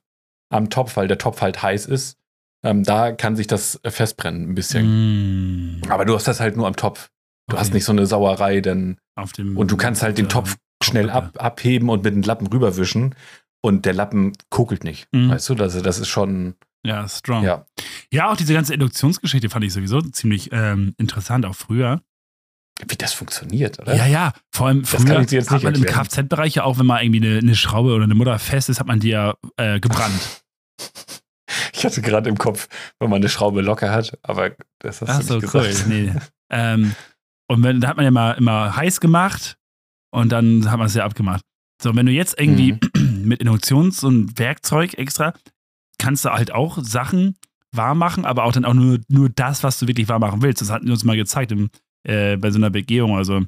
am 0.52 0.70
Topf, 0.70 0.96
weil 0.96 1.08
der 1.08 1.18
Topf 1.18 1.42
halt 1.42 1.62
heiß 1.62 1.86
ist, 1.86 2.18
ähm, 2.64 2.84
da 2.84 3.12
kann 3.12 3.36
sich 3.36 3.48
das 3.48 3.80
festbrennen 3.86 4.50
ein 4.50 4.56
bisschen. 4.56 5.80
Mm. 5.80 5.82
Aber 5.90 6.06
du 6.06 6.16
hast 6.16 6.28
das 6.28 6.40
halt 6.40 6.58
nur 6.58 6.68
am 6.68 6.76
Topf. 6.76 7.10
Du 7.50 7.58
hast 7.58 7.68
Okay. 7.68 7.76
nicht 7.78 7.86
so 7.86 7.92
eine 7.92 8.06
Sauerei, 8.06 8.62
denn 8.62 8.98
Auf 9.16 9.34
dem, 9.34 9.58
und 9.58 9.70
du 9.72 9.78
kannst 9.78 10.02
halt 10.04 10.18
den 10.18 10.26
äh, 10.26 10.30
Topf 10.30 10.56
schnell 10.84 11.10
ab, 11.10 11.32
abheben 11.38 11.90
und 11.90 12.04
mit 12.04 12.14
dem 12.14 12.22
Lappen 12.22 12.48
rüberwischen 12.48 13.16
und 13.62 13.86
der 13.86 13.94
Lappen 13.94 14.34
kokelt 14.50 14.84
nicht. 14.84 15.08
Mhm. 15.12 15.30
Weißt 15.32 15.50
du, 15.50 15.56
also 15.56 15.82
das 15.82 16.00
ist 16.00 16.08
schon, 16.08 16.56
Ja, 16.86 17.08
strong. 17.10 17.44
ja. 17.44 17.66
Ja, 18.12 18.32
auch 18.32 18.38
diese 18.38 18.54
ganze 18.54 18.74
Induktionsgeschichte 18.74 19.50
fand 19.50 19.66
ich 19.66 19.74
sowieso 19.74 20.02
ziemlich 20.02 20.50
ähm, 20.54 20.94
interessant, 20.98 21.46
auch 21.46 21.56
früher. 21.56 22.02
Wie 22.88 22.96
das 22.96 23.12
funktioniert, 23.14 23.78
oder? 23.80 23.94
Ja, 23.94 24.06
ja. 24.06 24.32
Vor 24.54 24.68
allem 24.68 24.84
Das 24.84 24.92
kann 24.92 25.08
früher 25.08 25.20
ich 25.22 25.32
jetzt 25.32 25.52
hat 25.52 25.64
man 25.64 25.76
im 25.76 25.84
erklären. 25.84 26.06
Kfz-Bereich 26.08 26.56
ja 26.56 26.64
auch, 26.64 26.80
wenn 26.80 26.86
mal 26.86 27.04
irgendwie 27.04 27.28
eine, 27.28 27.40
eine 27.40 27.56
Schraube 27.56 27.94
oder 27.94 28.06
eine 28.06 28.16
Mutter 28.16 28.40
fest 28.40 28.70
ist, 28.70 28.80
hat 28.80 28.88
man 28.88 29.02
die 29.02 29.10
ja 29.10 29.34
äh, 29.58 29.80
gebrannt. 29.80 30.44
Ich 31.74 31.84
hatte 31.86 32.02
gerade 32.02 32.30
im 32.30 32.38
Kopf, 32.38 32.68
wenn 33.00 33.10
man 33.10 33.18
eine 33.22 33.30
Schraube 33.30 33.62
locker 33.62 33.92
hat, 33.92 34.18
aber 34.22 34.52
das 34.80 35.02
hast 35.02 35.10
Ach 35.10 35.20
du 35.20 35.26
so, 35.26 35.36
nicht 35.40 35.54
cool. 35.56 35.64
gesagt. 35.68 35.88
Nee. 35.90 36.14
ähm, 36.52 36.94
und 37.50 37.64
wenn, 37.64 37.82
da 37.82 37.90
hat 37.90 37.98
man 37.98 38.06
ja 38.06 38.12
mal 38.12 38.32
immer 38.34 38.76
heiß 38.76 39.00
gemacht 39.02 39.58
und 40.12 40.32
dann 40.32 40.70
hat 40.70 40.78
man 40.78 40.88
es 40.88 40.94
ja 40.96 41.04
abgemacht. 41.06 41.42
So, 41.82 41.96
wenn 41.96 42.06
du 42.06 42.12
jetzt 42.12 42.40
irgendwie 42.40 42.74
Mhm. 42.96 43.24
mit 43.28 43.42
Induktions- 43.42 44.04
und 44.04 44.38
Werkzeug 44.40 44.94
extra, 44.96 45.34
kannst 45.98 46.26
du 46.26 46.30
halt 46.30 46.52
auch 46.54 46.78
Sachen 46.82 47.36
warm 47.72 47.98
machen, 48.00 48.26
aber 48.26 48.44
auch 48.46 48.52
dann 48.52 48.66
auch 48.66 48.74
nur, 48.74 49.00
nur 49.10 49.30
das, 49.30 49.64
was 49.64 49.80
du 49.80 49.88
wirklich 49.88 50.08
warm 50.10 50.22
machen 50.22 50.42
willst. 50.42 50.62
Das 50.62 50.70
hatten 50.72 50.86
die 50.88 50.92
uns 50.92 51.04
mal 51.04 51.16
gezeigt 51.18 51.52
im, 51.52 51.70
äh, 52.04 52.36
bei 52.38 52.52
so 52.52 52.58
einer 52.58 52.70
Begehung, 52.70 53.16
also 53.18 53.44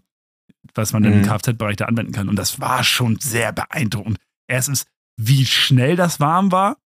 was 0.76 0.94
man 0.94 1.04
dann 1.04 1.14
im 1.14 1.20
Mhm. 1.22 1.26
Kfz-Bereich 1.26 1.78
da 1.78 1.86
anwenden 1.86 2.12
kann. 2.12 2.30
Und 2.30 2.36
das 2.36 2.60
war 2.62 2.84
schon 2.84 3.20
sehr 3.20 3.52
beeindruckend. 3.52 4.18
Erstens, 4.48 4.86
wie 5.18 5.46
schnell 5.46 5.96
das 5.96 6.20
warm 6.20 6.52
war. 6.52 6.78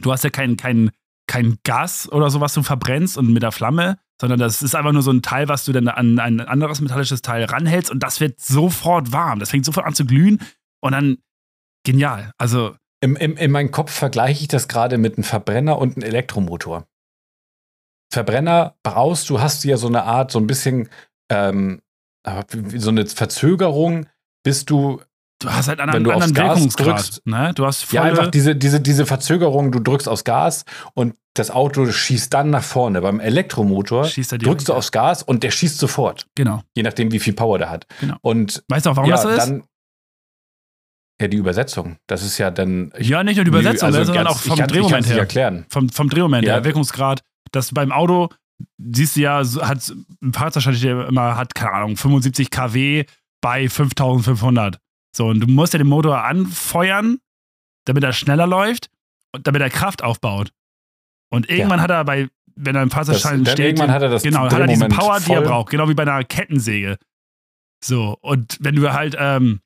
Du 0.00 0.12
hast 0.12 0.24
ja 0.24 0.30
kein, 0.30 0.56
kein, 0.56 0.90
kein 1.28 1.58
Gas 1.62 2.10
oder 2.10 2.30
so, 2.30 2.40
was 2.40 2.54
du 2.54 2.64
verbrennst 2.64 3.16
und 3.16 3.32
mit 3.32 3.44
der 3.44 3.52
Flamme, 3.52 3.98
sondern 4.20 4.40
das 4.40 4.62
ist 4.62 4.74
einfach 4.74 4.90
nur 4.90 5.02
so 5.02 5.12
ein 5.12 5.22
Teil, 5.22 5.48
was 5.48 5.64
du 5.64 5.72
dann 5.72 5.86
an 5.86 6.18
ein 6.18 6.40
anderes 6.40 6.80
metallisches 6.80 7.22
Teil 7.22 7.44
ranhältst 7.44 7.90
und 7.90 8.02
das 8.02 8.18
wird 8.18 8.40
sofort 8.40 9.12
warm. 9.12 9.38
Das 9.38 9.50
fängt 9.50 9.64
sofort 9.64 9.86
an 9.86 9.94
zu 9.94 10.04
glühen 10.04 10.40
und 10.80 10.92
dann 10.92 11.18
genial. 11.84 12.32
Also, 12.38 12.74
Im, 13.00 13.14
im, 13.14 13.36
in 13.36 13.52
meinem 13.52 13.70
Kopf 13.70 13.92
vergleiche 13.92 14.42
ich 14.42 14.48
das 14.48 14.66
gerade 14.66 14.98
mit 14.98 15.16
einem 15.16 15.24
Verbrenner 15.24 15.78
und 15.78 15.96
einem 15.96 16.04
Elektromotor. 16.04 16.88
Verbrenner 18.12 18.76
brauchst 18.82 19.30
du, 19.30 19.40
hast 19.40 19.62
du 19.62 19.68
ja 19.68 19.76
so 19.76 19.86
eine 19.86 20.02
Art, 20.04 20.32
so 20.32 20.40
ein 20.40 20.46
bisschen, 20.46 20.88
ähm, 21.30 21.80
so 22.74 22.90
eine 22.90 23.06
Verzögerung, 23.06 24.06
bis 24.42 24.64
du, 24.64 25.00
du 25.40 25.50
hast 25.50 25.68
halt 25.68 25.80
einen 25.80 25.92
Wenn 25.92 26.04
du 26.04 26.10
anderen 26.10 26.34
Gas 26.34 26.56
Wirkungsgrad. 26.56 26.98
drückst- 27.00 27.20
ne? 27.24 27.52
Du 27.54 27.66
hast 27.66 27.92
ja, 27.92 28.02
einfach 28.02 28.28
diese, 28.30 28.56
diese, 28.56 28.80
diese 28.80 29.06
Verzögerung, 29.06 29.70
du 29.72 29.78
drückst 29.80 30.08
aufs 30.08 30.24
Gas 30.24 30.64
und 30.94 31.14
das 31.34 31.50
Auto 31.50 31.86
schießt 31.90 32.34
dann 32.34 32.50
nach 32.50 32.64
vorne. 32.64 33.00
Beim 33.00 33.20
Elektromotor 33.20 34.06
direkt. 34.08 34.44
drückst 34.44 34.68
du 34.68 34.74
aufs 34.74 34.90
Gas 34.90 35.22
und 35.22 35.42
der 35.44 35.50
schießt 35.52 35.78
sofort, 35.78 36.26
Genau. 36.34 36.62
je 36.74 36.82
nachdem, 36.82 37.12
wie 37.12 37.20
viel 37.20 37.32
Power 37.34 37.58
der 37.58 37.70
hat. 37.70 37.86
Genau. 38.00 38.16
Und 38.22 38.64
Weißt 38.68 38.86
du 38.86 38.90
auch, 38.90 38.96
warum 38.96 39.08
ja, 39.10 39.16
das 39.16 39.22
so 39.22 39.28
ist? 39.30 39.38
dann. 39.38 39.64
Ja, 41.20 41.26
die 41.28 41.36
Übersetzung. 41.36 41.96
Das 42.06 42.22
ist 42.22 42.38
ja 42.38 42.50
dann. 42.50 42.92
ja, 42.98 43.24
nicht 43.24 43.36
nur 43.36 43.44
die 43.44 43.48
Übersetzung, 43.50 43.86
also 43.88 44.04
sondern 44.04 44.24
ganz- 44.26 44.36
auch 44.36 44.40
vom 44.40 44.58
kann, 44.58 44.68
Drehmoment 44.68 45.08
her. 45.08 45.18
erklären. 45.18 45.66
Vom, 45.68 45.88
vom 45.88 46.08
Drehmoment 46.08 46.46
Ja. 46.46 46.54
her, 46.54 46.64
Wirkungsgrad. 46.64 47.22
Das 47.50 47.72
beim 47.72 47.90
Auto, 47.92 48.28
siehst 48.78 49.16
du 49.16 49.20
ja, 49.20 49.42
hat 49.62 49.92
ein 50.22 50.32
Fahrzeug 50.32 50.64
ja 50.76 51.06
immer, 51.08 51.36
hat, 51.36 51.54
keine 51.54 51.72
Ahnung, 51.72 51.96
75 51.96 52.50
kW 52.50 53.04
bei 53.40 53.68
5500. 53.68 54.78
So, 55.18 55.26
und 55.26 55.40
du 55.40 55.48
musst 55.48 55.72
ja 55.72 55.78
den 55.78 55.88
Motor 55.88 56.24
anfeuern, 56.24 57.18
damit 57.86 58.04
er 58.04 58.12
schneller 58.12 58.46
läuft 58.46 58.88
und 59.34 59.48
damit 59.48 59.60
er 59.60 59.68
Kraft 59.68 60.04
aufbaut. 60.04 60.52
Und 61.34 61.50
irgendwann 61.50 61.82
hat 61.82 61.90
er 61.90 62.04
bei, 62.04 62.28
wenn 62.54 62.76
er 62.76 62.84
im 62.84 62.90
Fahrzeugschein 62.92 63.44
steht, 63.44 63.58
irgendwann 63.58 63.90
hat 63.90 64.02
er 64.02 64.10
das 64.10 64.22
Genau, 64.22 64.44
hat 64.44 64.52
er 64.52 64.68
diese 64.68 64.78
Drehmoment 64.86 64.96
Power, 64.96 65.18
die 65.18 65.32
er 65.32 65.38
voll. 65.38 65.46
braucht, 65.48 65.70
genau 65.70 65.88
wie 65.88 65.94
bei 65.94 66.04
einer 66.04 66.22
Kettensäge. 66.22 66.98
So, 67.84 68.16
und 68.20 68.58
wenn 68.60 68.76
du 68.76 68.92
halt 68.92 69.16
ähm, 69.18 69.58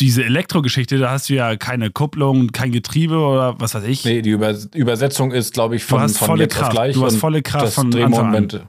diese 0.00 0.22
Elektrogeschichte, 0.22 0.98
da 0.98 1.12
hast 1.12 1.30
du 1.30 1.34
ja 1.34 1.56
keine 1.56 1.90
Kupplung, 1.90 2.48
kein 2.48 2.72
Getriebe 2.72 3.16
oder 3.16 3.58
was 3.58 3.74
weiß 3.74 3.84
ich. 3.84 4.04
Nee, 4.04 4.20
die 4.20 4.30
Über 4.30 4.54
Übersetzung 4.74 5.32
ist, 5.32 5.54
glaube 5.54 5.76
ich, 5.76 5.82
du 5.82 5.88
von, 5.88 6.00
hast 6.02 6.18
von 6.18 6.26
volle 6.26 6.42
jetzt 6.42 6.56
auf 6.56 6.60
Kraft. 6.60 6.72
gleich. 6.72 6.94
Du 6.94 7.06
hast 7.06 7.16
volle 7.16 7.40
Kraft 7.40 7.72
von. 7.72 7.90
Drehmoment. 7.90 8.66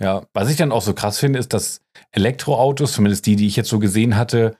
Ja, 0.00 0.24
was 0.34 0.50
ich 0.50 0.56
dann 0.56 0.70
auch 0.70 0.82
so 0.82 0.94
krass 0.94 1.18
finde, 1.18 1.40
ist, 1.40 1.52
dass 1.52 1.80
Elektroautos, 2.12 2.92
zumindest 2.92 3.26
die, 3.26 3.34
die 3.34 3.48
ich 3.48 3.56
jetzt 3.56 3.68
so 3.68 3.80
gesehen 3.80 4.16
hatte, 4.16 4.56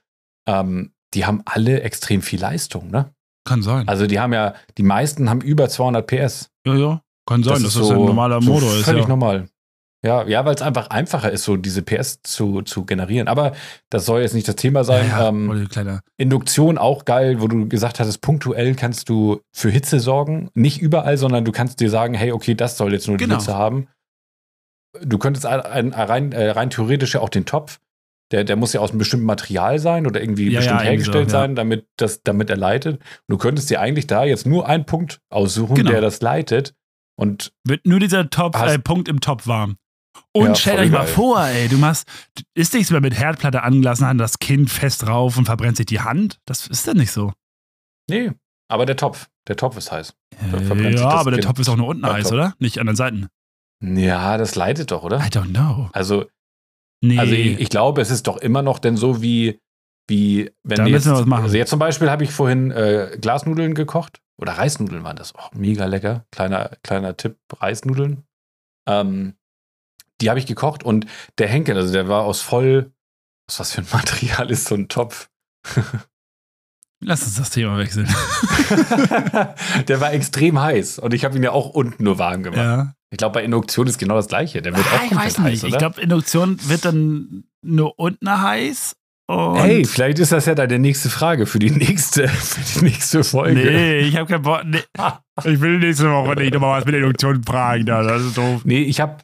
ähm, 0.47 0.93
die 1.15 1.27
haben 1.27 1.43
alle 1.45 1.83
extrem 1.83 2.23
viel 2.23 2.41
Leistung, 2.41 2.91
ne? 2.91 3.11
Kann 3.47 3.63
sein. 3.63 3.87
Also 3.89 4.07
die 4.07 4.19
haben 4.21 4.33
ja, 4.33 4.55
die 4.79 4.83
meisten 4.83 5.29
haben 5.31 5.41
über 5.41 5.69
200 5.69 6.07
PS. 6.07 6.51
ja, 6.67 6.75
ja. 6.75 7.01
Kann 7.27 7.43
sein, 7.43 7.55
dass 7.55 7.75
ist 7.75 7.79
das 7.81 7.91
ein 7.91 7.97
normaler 7.97 8.43
so 8.43 8.53
Motor 8.53 8.75
ist. 8.77 8.85
Völlig 8.85 9.03
Ja. 9.05 9.09
normal. 9.09 9.49
Ja, 10.05 10.27
ja 10.27 10.45
weil 10.45 10.55
es 10.55 10.61
einfach 10.61 10.89
einfacher 10.91 11.31
ist, 11.33 11.45
so 11.45 11.57
diese 11.57 11.81
PS 11.81 12.21
zu, 12.23 12.61
zu 12.61 12.85
generieren. 12.85 13.29
Aber 13.29 13.53
das 13.89 14.05
soll 14.05 14.21
jetzt 14.21 14.35
nicht 14.35 14.47
das 14.47 14.57
Thema 14.57 14.85
sein. 14.85 15.09
Ja, 15.09 15.29
ähm, 15.29 15.47
voll 15.47 15.67
kleiner. 15.69 16.01
Induktion 16.19 16.77
auch 16.77 17.07
geil, 17.07 17.41
wo 17.41 17.49
du 17.49 17.67
gesagt 17.67 17.99
hattest, 18.01 18.21
punktuell 18.21 18.75
kannst 18.75 19.09
du 19.09 19.41
für 19.53 19.71
Hitze 19.71 20.01
sorgen. 20.01 20.51
Nicht 20.53 20.83
überall, 20.83 21.17
sondern 21.17 21.47
du 21.47 21.53
kannst 21.53 21.81
dir 21.81 21.89
sagen, 21.89 22.13
hey, 22.13 22.33
okay, 22.33 22.55
das 22.55 22.77
soll 22.77 22.93
jetzt 22.93 23.09
nur 23.09 23.17
Genau. 23.17 23.37
die 23.37 23.41
Hitze 23.41 23.55
haben. 23.55 23.89
Du 25.03 25.17
könntest 25.17 25.47
ein, 25.47 25.61
ein, 25.63 25.93
rein, 25.95 26.33
äh, 26.33 26.51
rein 26.51 26.69
theoretisch 26.71 27.15
ja 27.15 27.21
auch 27.21 27.31
den 27.31 27.47
Topf, 27.47 27.81
der, 28.33 28.45
der 28.45 28.57
muss 28.57 28.73
ja 28.73 28.81
aus 28.81 28.91
einem 28.91 28.99
bestimmten 28.99 29.27
Material 29.27 29.79
sein 29.79 30.07
oder 30.07 30.21
irgendwie 30.21 30.51
Ja, 30.51 30.61
bestimmt 30.61 30.81
ja, 30.81 30.87
irgendwie 30.87 31.05
so, 31.05 31.13
hergestellt 31.13 31.27
ja. 31.33 31.41
sein, 31.41 31.55
damit, 31.55 31.87
das, 31.97 32.23
damit 32.23 32.51
er 32.51 32.57
leitet. 32.57 32.97
Und 33.01 33.05
du 33.29 33.37
könntest 33.39 33.71
dir 33.71 33.81
eigentlich 33.81 34.07
da 34.07 34.25
jetzt 34.25 34.47
nur 34.47 34.67
einen 34.69 34.87
Punkt 34.87 35.21
aussuchen, 35.31 35.75
Genau. 35.75 35.91
der 35.91 36.01
das 36.01 36.21
leitet. 36.21 36.75
Und 37.17 37.53
Wird 37.65 37.87
nur 37.87 38.01
dieser 38.01 38.29
Top, 38.31 38.57
äh, 38.61 38.79
Punkt 38.79 39.09
im 39.09 39.21
Topf 39.21 39.47
warm. 39.47 39.77
Und 40.33 40.47
Ja, 40.49 40.55
stellt 40.55 40.77
voll 40.79 40.87
euch 40.87 40.93
mal 40.93 41.07
vor, 41.07 41.45
ey, 41.47 41.69
du 41.69 41.77
machst, 41.77 42.09
ist 42.55 42.73
nichts 42.75 42.91
mehr 42.91 43.01
mit 43.01 43.17
Herdplatte 43.19 43.63
angelassen, 43.63 44.07
hat 44.07 44.19
das 44.19 44.39
Kind 44.39 44.71
fest 44.71 45.05
drauf 45.07 45.37
und 45.37 45.45
verbrennt 45.45 45.77
sich 45.77 45.87
die 45.87 46.01
Hand? 46.01 46.39
Das 46.45 46.67
ist 46.67 46.87
dann 46.89 46.97
nicht 46.97 47.11
so. 47.13 47.33
Nee, 48.09 48.33
aber 48.69 48.87
der 48.87 48.97
Topf. 48.97 49.29
Der 49.47 49.57
Topf 49.57 49.77
ist 49.77 49.93
heiß. 49.93 50.15
Sich 50.33 50.95
Ja, 51.01 51.09
aber 51.11 51.31
der 51.31 51.41
Kind 51.41 51.45
Topf 51.45 51.59
ist 51.61 51.69
auch 51.69 51.77
nur 51.77 51.87
unten 51.89 52.07
heiß, 52.07 52.25
Topf. 52.25 52.33
oder? 52.33 52.55
Nicht 52.59 52.79
an 52.79 52.87
den 52.87 52.97
Seiten. 52.97 53.29
Ja, 53.83 54.39
das 54.39 54.55
leidet 54.55 54.91
doch, 54.91 55.03
oder? 55.03 55.19
I 55.19 55.29
don't 55.29 55.51
know. 55.53 55.91
Also, 55.93 56.27
Nee. 57.03 57.19
also 57.19 57.35
ich, 57.35 57.61
ich 57.61 57.69
glaube, 57.69 58.01
es 58.01 58.11
ist 58.11 58.27
doch 58.27 58.39
immer 58.39 58.63
noch 58.63 58.79
denn 58.79 58.97
so 58.97 59.21
wie, 59.23 59.61
wie 60.09 60.51
wenn 60.63 60.79
Da 60.79 60.87
jetzt, 60.87 60.93
müssen 61.05 61.13
wir 61.13 61.21
was 61.21 61.27
machen. 61.27 61.45
Also 61.45 61.57
jetzt 61.57 61.71
zum 61.71 61.79
Beispiel 61.79 62.11
habe 62.11 62.25
ich 62.25 62.31
vorhin 62.31 62.71
äh, 62.71 63.17
Glasnudeln 63.21 63.75
gekocht. 63.75 64.21
Oder 64.37 64.53
Reisnudeln 64.53 65.05
waren 65.05 65.17
das. 65.17 65.33
Oh, 65.37 65.49
mega 65.55 65.87
lecker. 65.87 66.27
Kleiner, 66.33 66.77
kleiner 66.83 67.17
Tipp, 67.17 67.39
Reisnudeln. 67.53 68.25
Ähm, 68.89 69.35
die 70.21 70.29
habe 70.29 70.39
ich 70.39 70.47
gekocht 70.47 70.83
und 70.83 71.07
der 71.39 71.49
Henkel, 71.49 71.77
also 71.77 71.93
der 71.93 72.09
war 72.09 72.23
aus 72.25 72.41
voll, 72.41 72.93
was, 73.47 73.61
was 73.61 73.73
für 73.73 73.83
ein 73.83 73.89
Material 73.93 74.51
ist 74.51 74.67
so 74.67 74.75
ein 74.75 74.89
Topf? 74.89 75.31
Lass 77.01 77.23
uns 77.25 77.37
das 77.37 77.51
Thema 77.51 77.77
wechseln. 77.79 78.07
der 79.89 80.01
war 80.01 80.13
extrem 80.13 80.61
heiß 80.61 80.99
und 80.99 81.13
ich 81.13 81.25
habe 81.25 81.37
ihn 81.37 81.43
ja 81.43 81.53
auch 81.53 81.71
unten 81.71 82.03
nur 82.03 82.19
warm 82.19 82.43
gemacht. 82.43 82.59
ja. 82.59 82.95
Ich 83.15 83.19
glaube, 83.19 83.35
bei 83.35 83.45
Induktion 83.45 83.87
ist 83.87 83.99
genau 83.99 84.17
das 84.17 84.27
gleiche. 84.27 84.61
Der 84.61 84.75
wird 84.77 84.85
auch 84.89 84.91
Ah, 84.93 85.03
ich 85.05 85.09
komplett 85.11 85.27
weiß 85.27 85.39
nicht. 85.39 85.47
heiß, 85.53 85.63
oder? 85.65 85.73
ich 85.73 85.79
glaube, 85.79 86.01
Induktion 86.01 86.59
wird 86.69 86.85
dann 86.85 87.45
nur 87.63 87.97
unten 87.97 88.29
heiß. 88.43 88.97
Und 89.29 89.57
Hey, 89.61 89.85
vielleicht 89.85 90.19
ist 90.19 90.33
das 90.33 90.47
ja 90.47 90.57
deine 90.57 90.81
nächste 90.81 91.11
Frage 91.11 91.47
für 91.47 91.61
die 91.61 91.71
nächste, 91.71 92.27
für 92.29 92.81
die 92.81 92.87
nächste 92.87 93.23
Folge. 93.23 93.55
Nee, 93.55 93.99
ich 94.01 94.17
habe 94.17 94.29
keinen 94.29 94.43
Bock. 94.43 94.65
Nee. 94.65 94.83
Ich 95.45 95.61
will 95.61 95.79
nächste 95.79 96.11
Woche 96.11 96.35
nicht 96.35 96.55
nochmal 96.55 96.81
was 96.81 96.87
mit 96.87 96.97
Induktion 96.97 97.45
fragen. 97.45 97.87
Da. 97.87 98.03
Das 98.03 98.23
ist 98.23 98.37
doof. 98.37 98.63
Nee, 98.65 98.83
ich 98.83 99.01
habe, 99.01 99.19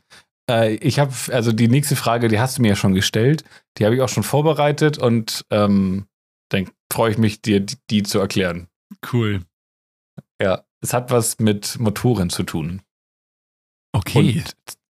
äh, 0.49 0.75
ich 0.77 1.01
habe, 1.01 1.13
also 1.33 1.51
die 1.51 1.67
nächste 1.67 1.97
Frage, 1.97 2.29
die 2.29 2.39
hast 2.39 2.59
du 2.59 2.63
mir 2.63 2.69
ja 2.69 2.77
schon 2.77 2.95
gestellt, 2.95 3.43
die 3.79 3.85
habe 3.85 3.97
ich 3.97 4.03
auch 4.03 4.09
schon 4.09 4.23
vorbereitet 4.23 4.99
und 4.99 5.45
ähm, 5.51 6.07
dann 6.51 6.69
freue 6.93 7.11
ich 7.11 7.19
mich, 7.19 7.43
dir 7.43 7.59
die, 7.59 7.75
die 7.91 8.03
zu 8.05 8.21
erklären. 8.21 8.69
Cool. 9.13 9.41
Ja, 10.41 10.63
es 10.81 10.93
hat 10.93 11.11
was 11.11 11.41
mit 11.41 11.79
Motoren 11.81 12.31
zu 12.31 12.45
tun 12.45 12.83
Okay. 14.01 14.43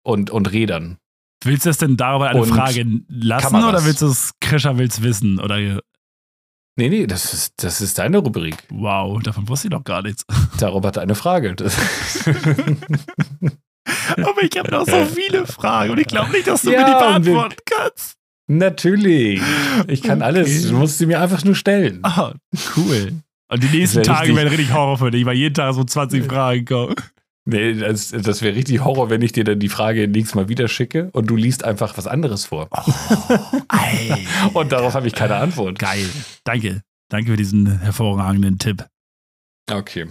und, 0.04 0.30
und, 0.30 0.30
und 0.30 0.52
Rädern. 0.52 0.98
willst 1.44 1.66
du 1.66 1.70
es 1.70 1.78
denn 1.78 1.96
darüber 1.96 2.28
eine 2.30 2.40
Und 2.42 2.48
Frage 2.48 2.84
lassen 3.08 3.42
Kameras. 3.52 3.68
oder 3.74 3.84
willst 3.84 4.02
du 4.02 4.06
es, 4.06 4.32
Krischer 4.40 4.78
will's 4.78 5.02
wissen? 5.02 5.38
Oder 5.40 5.80
Nee, 6.78 6.90
nee, 6.90 7.06
das 7.06 7.32
ist, 7.32 7.54
das 7.64 7.80
ist 7.80 7.98
deine 7.98 8.18
Rubrik. 8.18 8.56
wow, 8.70 9.22
davon 9.22 9.48
wusste 9.48 9.68
ich 9.68 9.70
doch 9.70 9.82
gar 9.84 10.02
nichts. 10.02 10.24
Darüber 10.58 10.88
hat 10.88 10.98
eine 10.98 11.14
Frage. 11.14 11.54
Das 11.64 11.74
Aber 14.16 14.42
ich 14.42 14.56
habe 14.58 14.70
noch 14.70 14.84
so 14.86 15.04
viele 15.06 15.46
Fragen 15.46 15.90
und 15.92 15.98
ich 16.00 16.06
glaube 16.08 16.32
nicht, 16.32 16.46
dass 16.46 16.62
du 16.62 16.72
Ja, 16.72 16.80
mir 16.80 16.86
die 16.86 16.92
beantworten 16.92 17.56
kannst. 17.64 18.16
Natürlich. 18.48 19.40
Ich 19.88 20.02
kann 20.02 20.18
Okay. 20.18 20.26
alles. 20.26 20.68
Du 20.68 20.74
musst 20.76 20.98
sie 20.98 21.06
mir 21.06 21.20
einfach 21.20 21.44
nur 21.44 21.54
stellen. 21.54 22.00
Ah, 22.02 22.32
cool. 22.76 23.12
Und 23.48 23.62
die 23.62 23.68
nächsten 23.68 23.98
Das 23.98 24.06
Tage 24.08 24.34
werden 24.36 24.48
richtig 24.48 24.72
Horror 24.72 24.98
für 24.98 25.10
dich, 25.10 25.24
weil 25.24 25.36
jeden 25.36 25.54
Tag 25.54 25.72
so 25.74 25.84
20 25.84 26.24
Fragen 26.24 26.64
kommen. 26.64 26.94
Nee, 27.48 27.74
das, 27.74 28.10
das 28.10 28.42
wäre 28.42 28.56
richtig 28.56 28.84
Horror, 28.84 29.08
wenn 29.08 29.22
ich 29.22 29.30
dir 29.32 29.44
dann 29.44 29.60
die 29.60 29.68
Frage 29.68 30.08
nächstes 30.08 30.34
Mal 30.34 30.48
wieder 30.48 30.66
schicke 30.66 31.10
und 31.12 31.28
du 31.28 31.36
liest 31.36 31.64
einfach 31.64 31.96
was 31.96 32.06
anderes 32.08 32.44
vor. 32.46 32.68
Ei. 33.68 34.26
Und 34.52 34.72
darauf 34.72 34.94
habe 34.94 35.06
ich 35.06 35.14
keine 35.14 35.36
Antwort. 35.36 35.78
Geil. 35.78 36.08
Danke. 36.44 36.82
Danke 37.08 37.30
für 37.30 37.36
diesen 37.36 37.78
hervorragenden 37.80 38.58
Tipp. 38.58 38.84
Okay, 39.70 40.08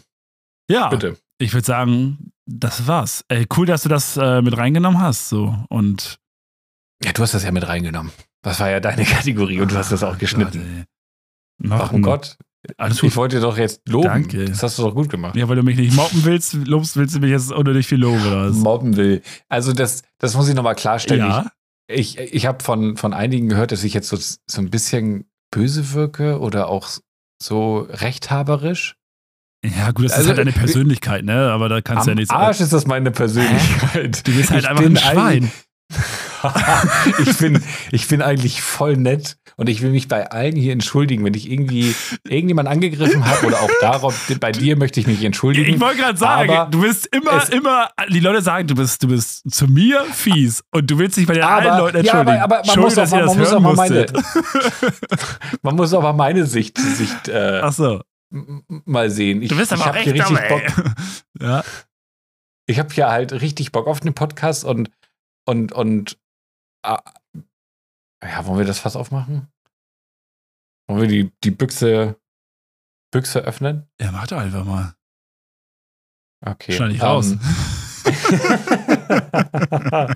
Ja, 0.69 0.87
bitte. 0.89 1.17
ich 1.37 1.53
würde 1.53 1.65
sagen, 1.65 2.31
das 2.45 2.87
war's. 2.87 3.25
Äh, 3.27 3.45
cool, 3.57 3.65
dass 3.65 3.83
du 3.83 3.89
das 3.89 4.15
äh, 4.17 4.41
mit 4.41 4.55
reingenommen 4.57 5.01
hast. 5.01 5.27
So. 5.29 5.57
Und 5.69 6.17
Ja, 7.03 7.11
du 7.11 7.21
hast 7.21 7.33
das 7.33 7.43
ja 7.43 7.51
mit 7.51 7.67
reingenommen. 7.67 8.11
Das 8.43 8.59
war 8.61 8.69
ja 8.69 8.79
deine 8.79 9.03
Kategorie 9.05 9.59
und 9.59 9.71
du 9.71 9.75
hast 9.77 9.91
das 9.91 10.03
auch 10.03 10.17
geschnitten. 10.17 10.85
Gott, 11.61 11.81
ey. 11.81 11.89
Um 11.89 11.95
ein- 11.95 12.01
Gott. 12.01 12.37
Alles 12.77 12.97
Ich 12.97 13.01
gut. 13.01 13.15
wollte 13.15 13.37
dir 13.37 13.41
doch 13.41 13.57
jetzt 13.57 13.81
loben. 13.87 14.07
Danke. 14.07 14.45
Das 14.45 14.63
hast 14.63 14.77
du 14.79 14.83
doch 14.83 14.93
gut 14.95 15.09
gemacht. 15.09 15.35
Ja, 15.35 15.47
weil 15.49 15.55
du 15.55 15.63
mich 15.63 15.77
nicht 15.77 15.95
mobben 15.95 16.23
willst, 16.25 16.53
lobst, 16.53 16.95
willst 16.97 17.15
du 17.15 17.19
mich 17.19 17.31
jetzt 17.31 17.51
unnötig 17.51 17.87
viel 17.87 17.99
loben 17.99 18.21
oder 18.25 18.49
was? 18.49 18.55
Mobben 18.57 18.95
will. 18.97 19.21
Also, 19.49 19.73
das, 19.73 20.01
das 20.19 20.35
muss 20.35 20.47
ich 20.49 20.55
nochmal 20.55 20.75
klarstellen. 20.75 21.21
Ja. 21.27 21.51
Ich, 21.87 22.17
ich, 22.17 22.33
ich 22.33 22.45
habe 22.45 22.63
von, 22.63 22.97
von 22.97 23.13
einigen 23.13 23.49
gehört, 23.49 23.71
dass 23.71 23.83
ich 23.83 23.93
jetzt 23.93 24.09
so, 24.09 24.17
so 24.17 24.61
ein 24.61 24.69
bisschen 24.69 25.25
böse 25.51 25.93
wirke 25.93 26.39
oder 26.39 26.67
auch 26.69 26.89
so 27.41 27.87
rechthaberisch. 27.89 28.95
Ja, 29.63 29.91
gut, 29.91 30.05
das 30.05 30.11
ist 30.13 30.17
Also, 30.17 30.29
halt 30.29 30.39
deine 30.39 30.51
Persönlichkeit, 30.51 31.25
ne? 31.25 31.51
Aber 31.51 31.69
da 31.69 31.81
kannst 31.81 32.05
du 32.07 32.11
ja 32.11 32.15
nichts. 32.15 32.29
Arsch 32.29 32.59
ist 32.61 32.71
das 32.73 32.85
meine 32.87 33.11
Persönlichkeit. 33.11 34.27
Du 34.27 34.31
bist 34.35 34.51
halt 34.51 34.63
Ich 34.63 34.69
einfach 34.69 34.83
ein 34.85 34.97
Schwein. 34.97 35.17
eigentlich- 35.17 35.51
ich, 37.19 37.37
bin, 37.37 37.63
ich 37.91 38.07
bin 38.07 38.21
eigentlich 38.21 38.61
voll 38.61 38.97
nett 38.97 39.37
und 39.57 39.69
ich 39.69 39.81
will 39.81 39.91
mich 39.91 40.07
bei 40.07 40.29
allen 40.31 40.55
hier 40.55 40.73
entschuldigen, 40.73 41.23
wenn 41.25 41.33
ich 41.33 41.49
irgendwie 41.49 41.95
irgendjemand 42.27 42.67
angegriffen 42.69 43.25
habe 43.25 43.45
oder 43.47 43.61
auch 43.61 43.69
darauf, 43.81 44.31
bei 44.39 44.51
dir 44.51 44.77
möchte 44.77 44.99
ich 44.99 45.07
mich 45.07 45.23
entschuldigen. 45.23 45.75
Ich 45.75 45.79
wollte 45.79 45.97
gerade 46.01 46.17
sagen, 46.17 46.49
Aber 46.51 46.69
du 46.71 46.81
bist 46.81 47.07
immer, 47.15 47.51
immer, 47.51 47.89
die 48.09 48.19
Leute 48.19 48.41
sagen, 48.41 48.67
du 48.67 48.75
bist, 48.75 49.01
du 49.03 49.07
bist 49.07 49.49
zu 49.51 49.67
mir 49.67 50.03
fies 50.13 50.63
und 50.71 50.89
du 50.89 50.97
willst 50.99 51.17
dich 51.17 51.25
bei 51.27 51.33
den 51.35 51.43
Aber- 51.43 51.71
allen 51.71 51.77
Leuten 51.79 52.05
ja, 52.05 52.13
aber- 52.13 52.19
entschuldigen. 52.33 52.43
aber 52.43 52.55
man 52.57 52.65
Schön, 52.73 52.83
muss 52.83 52.95
dass 52.95 53.13
auch 53.13 53.17
ihr 53.17 53.25
mal- 53.25 53.37
das 53.37 53.51
hören 53.51 53.65
auch 53.65 53.75
mal 53.75 53.89
meine-. 53.89 54.05
Man 55.61 55.75
muss 55.75 55.93
aber 55.93 56.13
meine 56.13 56.45
Sicht, 56.45 56.77
Sicht 56.77 57.27
äh, 57.27 57.61
Ach 57.63 57.71
so, 57.73 58.01
mal 58.85 59.09
sehen. 59.09 59.41
Ich, 59.41 59.49
du 59.49 59.55
bist 59.57 59.71
ich 59.71 59.77
aber 59.79 59.85
hab 59.85 59.93
auch 59.95 59.99
echt 59.99 60.07
dumm, 60.19 60.35
richtig 60.35 60.49
Bock. 60.49 60.85
Ja, 61.41 61.63
Ich 62.67 62.79
habe 62.79 62.93
hier 62.93 63.07
halt 63.09 63.33
richtig 63.33 63.71
Bock 63.71 63.87
auf 63.87 63.99
den 63.99 64.13
Podcast 64.13 64.63
und 64.63 64.89
und 65.45 65.71
und 65.73 66.17
ah, 66.85 67.03
ja, 68.23 68.45
wollen 68.45 68.59
wir 68.59 68.65
das 68.65 68.79
Fass 68.79 68.95
aufmachen? 68.95 69.47
Wollen 70.87 71.01
wir 71.01 71.07
die, 71.07 71.31
die 71.43 71.51
Büchse 71.51 72.17
Büchse 73.11 73.39
öffnen? 73.41 73.87
ja, 73.99 74.11
mach 74.11 74.27
doch 74.27 74.37
einfach 74.39 74.65
mal. 74.65 74.95
Okay. 76.45 76.73
Schneid 76.73 76.91
ich 76.91 76.99
ähm, 77.01 77.05
raus. 77.05 77.33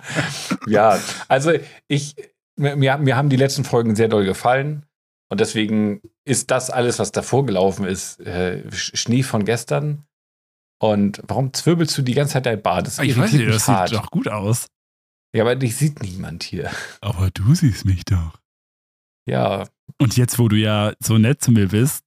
ja, 0.67 0.99
also 1.27 1.51
ich, 1.87 2.15
mir, 2.55 2.97
mir 2.97 3.15
haben 3.15 3.29
die 3.29 3.35
letzten 3.35 3.63
Folgen 3.63 3.95
sehr 3.95 4.07
doll 4.07 4.25
gefallen 4.25 4.85
und 5.29 5.39
deswegen 5.39 6.01
ist 6.25 6.51
das 6.51 6.69
alles, 6.69 6.99
was 6.99 7.11
davor 7.11 7.45
gelaufen 7.45 7.85
ist, 7.85 8.19
äh, 8.21 8.63
Sch- 8.69 8.95
Schnee 8.97 9.23
von 9.23 9.45
gestern. 9.45 10.05
Und 10.81 11.21
warum 11.27 11.53
zwirbelst 11.53 11.97
du 11.97 12.01
die 12.01 12.13
ganze 12.13 12.33
Zeit 12.33 12.45
dein 12.45 12.61
Bart? 12.61 12.87
Das 12.87 12.99
Ich 12.99 13.17
weiß 13.17 13.33
nicht, 13.33 13.49
das 13.49 13.67
hart. 13.67 13.89
sieht 13.89 13.97
doch 13.97 14.11
gut 14.11 14.27
aus. 14.29 14.67
Ja, 15.35 15.43
aber 15.43 15.55
dich 15.55 15.75
sieht 15.75 16.01
niemand 16.01 16.43
hier. 16.43 16.71
Aber 17.01 17.29
du 17.31 17.53
siehst 17.53 17.85
mich 17.85 18.03
doch. 18.05 18.39
Ja, 19.27 19.67
Und 20.01 20.17
jetzt, 20.17 20.39
wo 20.39 20.47
du 20.47 20.55
ja 20.55 20.93
so 20.99 21.17
nett 21.17 21.41
zu 21.41 21.51
mir 21.51 21.67
bist, 21.67 22.03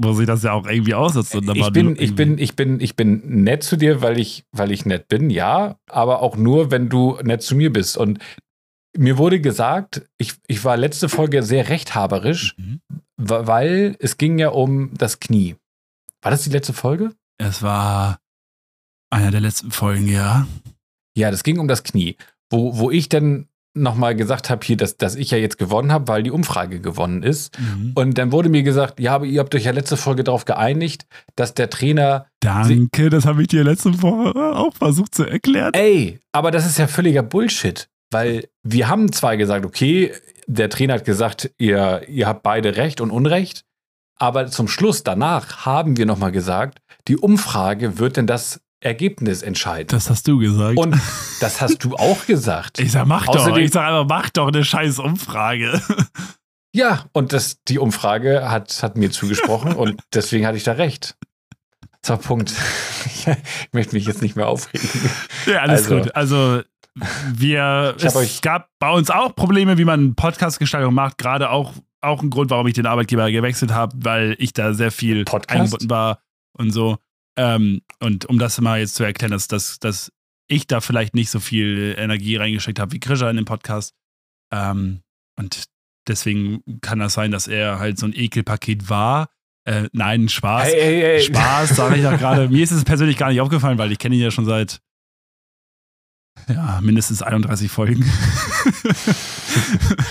muss 0.00 0.18
ich 0.18 0.26
das 0.26 0.42
ja 0.42 0.52
auch 0.52 0.66
irgendwie 0.66 0.94
aussetzen. 0.94 1.46
ich 1.54 1.70
bin, 1.72 1.96
ich 2.00 2.14
bin, 2.14 2.38
ich 2.38 2.56
bin, 2.56 2.80
ich 2.80 2.96
bin 2.96 3.42
nett 3.44 3.62
zu 3.62 3.76
dir, 3.76 4.00
weil 4.00 4.18
ich, 4.18 4.44
weil 4.52 4.70
ich 4.72 4.86
nett 4.86 5.06
bin, 5.08 5.28
ja, 5.28 5.76
aber 5.90 6.22
auch 6.22 6.36
nur, 6.36 6.70
wenn 6.70 6.88
du 6.88 7.18
nett 7.22 7.42
zu 7.42 7.54
mir 7.56 7.70
bist. 7.70 7.98
Und 7.98 8.18
mir 8.96 9.18
wurde 9.18 9.40
gesagt, 9.40 10.08
ich, 10.18 10.34
ich 10.46 10.64
war 10.64 10.78
letzte 10.78 11.08
Folge 11.10 11.42
sehr 11.42 11.68
rechthaberisch, 11.68 12.56
Mhm. 12.56 12.80
weil 13.18 13.96
es 13.98 14.16
ging 14.16 14.38
ja 14.38 14.48
um 14.48 14.94
das 14.94 15.20
Knie. 15.20 15.56
War 16.22 16.30
das 16.30 16.44
die 16.44 16.50
letzte 16.50 16.72
Folge? 16.72 17.14
Es 17.38 17.62
war 17.62 18.18
einer 19.10 19.30
der 19.30 19.40
letzten 19.40 19.70
Folgen, 19.72 20.08
ja. 20.08 20.46
Ja, 21.16 21.30
das 21.30 21.42
ging 21.44 21.58
um 21.58 21.68
das 21.68 21.82
Knie, 21.84 22.16
wo, 22.52 22.78
wo 22.78 22.90
ich 22.90 23.08
dann 23.08 23.48
nochmal 23.74 24.14
gesagt 24.14 24.50
habe 24.50 24.64
hier, 24.64 24.76
dass, 24.76 24.98
dass 24.98 25.16
ich 25.16 25.30
ja 25.30 25.38
jetzt 25.38 25.58
gewonnen 25.58 25.92
habe, 25.92 26.08
weil 26.08 26.22
die 26.22 26.30
Umfrage 26.30 26.80
gewonnen 26.80 27.22
ist. 27.22 27.58
Mhm. 27.58 27.92
Und 27.94 28.18
dann 28.18 28.30
wurde 28.30 28.50
mir 28.50 28.62
gesagt, 28.62 29.00
ja, 29.00 29.14
aber 29.14 29.24
ihr 29.24 29.40
habt 29.40 29.54
euch 29.54 29.64
ja 29.64 29.72
letzte 29.72 29.96
Folge 29.96 30.24
darauf 30.24 30.44
geeinigt, 30.44 31.06
dass 31.36 31.54
der 31.54 31.70
Trainer 31.70 32.26
Danke, 32.40 33.08
das 33.08 33.24
habe 33.24 33.42
ich 33.42 33.48
dir 33.48 33.64
letzte 33.64 34.02
Woche 34.02 34.34
auch 34.36 34.74
versucht 34.74 35.14
zu 35.14 35.24
erklären. 35.24 35.72
Ey, 35.72 36.20
aber 36.32 36.50
das 36.50 36.66
ist 36.66 36.78
ja 36.78 36.86
völliger 36.86 37.22
Bullshit. 37.22 37.88
Weil 38.10 38.48
wir 38.62 38.88
haben 38.88 39.10
zwar 39.10 39.38
gesagt, 39.38 39.64
okay, 39.64 40.12
der 40.46 40.68
Trainer 40.68 40.94
hat 40.94 41.06
gesagt, 41.06 41.50
ihr, 41.56 42.02
ihr 42.08 42.26
habt 42.26 42.42
beide 42.42 42.76
Recht 42.76 43.00
und 43.00 43.10
Unrecht, 43.10 43.64
aber 44.18 44.48
zum 44.48 44.68
Schluss 44.68 45.02
danach 45.02 45.64
haben 45.64 45.96
wir 45.96 46.04
nochmal 46.04 46.32
gesagt, 46.32 46.78
die 47.08 47.16
Umfrage 47.16 47.98
wird 47.98 48.18
denn 48.18 48.26
das 48.26 48.60
Ergebnis 48.82 49.42
entscheiden. 49.42 49.88
Das 49.88 50.10
hast 50.10 50.26
du 50.28 50.38
gesagt. 50.38 50.76
und 50.78 50.96
das 51.40 51.60
hast 51.60 51.84
du 51.84 51.94
auch 51.96 52.26
gesagt. 52.26 52.78
ich 52.80 52.92
sag, 52.92 53.06
mach 53.06 53.26
doch. 53.26 53.36
Außerdem- 53.46 53.64
Ich 53.64 53.70
sag 53.72 53.86
einfach, 53.86 54.06
mach 54.08 54.30
doch 54.30 54.48
eine 54.48 54.64
scheiß 54.64 54.98
Umfrage. 54.98 55.80
Ja, 56.74 57.04
und 57.12 57.32
das, 57.32 57.62
die 57.68 57.78
Umfrage 57.78 58.48
hat, 58.50 58.82
hat 58.82 58.96
mir 58.96 59.10
zugesprochen 59.10 59.74
und 59.74 60.00
deswegen 60.14 60.46
hatte 60.46 60.56
ich 60.56 60.64
da 60.64 60.72
recht. 60.72 61.16
So, 62.04 62.16
Punkt. 62.16 62.52
Ich 63.04 63.26
möchte 63.72 63.94
mich 63.94 64.06
jetzt 64.06 64.22
nicht 64.22 64.34
mehr 64.36 64.48
aufregen. 64.48 64.88
ja, 65.46 65.60
alles 65.60 65.82
Also- 65.84 65.98
gut. 66.00 66.14
Also, 66.16 66.62
wir, 67.32 67.94
es 67.98 68.40
gab 68.42 68.68
bei 68.78 68.90
uns 68.90 69.08
auch 69.10 69.34
Probleme, 69.34 69.78
wie 69.78 69.84
man 69.84 70.14
Podcast-Gestaltung 70.14 70.92
macht. 70.92 71.16
Gerade 71.18 71.48
auch, 71.50 71.72
auch 72.02 72.22
ein 72.22 72.28
Grund, 72.30 72.50
warum 72.50 72.66
ich 72.66 72.74
den 72.74 72.84
Arbeitgeber 72.86 73.30
gewechselt 73.30 73.72
habe, 73.72 73.96
weil 74.04 74.34
ich 74.38 74.52
da 74.52 74.74
sehr 74.74 74.90
viel 74.92 75.24
Podcast? 75.24 75.58
eingebunden 75.58 75.88
war 75.90 76.18
und 76.58 76.70
so. 76.70 76.98
Ähm, 77.36 77.82
und 78.00 78.26
um 78.26 78.38
das 78.38 78.60
mal 78.60 78.80
jetzt 78.80 78.94
zu 78.94 79.04
erklären, 79.04 79.32
dass, 79.32 79.48
dass, 79.48 79.78
dass 79.78 80.12
ich 80.48 80.66
da 80.66 80.80
vielleicht 80.80 81.14
nicht 81.14 81.30
so 81.30 81.40
viel 81.40 81.94
Energie 81.96 82.36
reingesteckt 82.36 82.78
habe 82.78 82.92
wie 82.92 83.00
Krischer 83.00 83.30
in 83.30 83.36
den 83.36 83.44
Podcast. 83.44 83.94
Ähm, 84.52 85.02
und 85.38 85.64
deswegen 86.06 86.62
kann 86.80 86.98
das 86.98 87.14
sein, 87.14 87.30
dass 87.30 87.48
er 87.48 87.78
halt 87.78 87.98
so 87.98 88.06
ein 88.06 88.14
Ekelpaket 88.14 88.90
war. 88.90 89.28
Äh, 89.64 89.88
nein, 89.92 90.28
Spaß. 90.28 90.64
Hey, 90.64 90.80
hey, 90.80 91.00
hey. 91.00 91.20
Spaß, 91.22 91.76
sage 91.76 91.96
ich 91.96 92.02
doch 92.02 92.18
gerade. 92.18 92.48
Mir 92.48 92.62
ist 92.62 92.72
es 92.72 92.84
persönlich 92.84 93.16
gar 93.16 93.30
nicht 93.30 93.40
aufgefallen, 93.40 93.78
weil 93.78 93.92
ich 93.92 93.98
kenne 93.98 94.16
ihn 94.16 94.22
ja 94.22 94.30
schon 94.30 94.44
seit 94.44 94.80
ja, 96.48 96.80
mindestens 96.82 97.22
31 97.22 97.70
Folgen. 97.70 98.02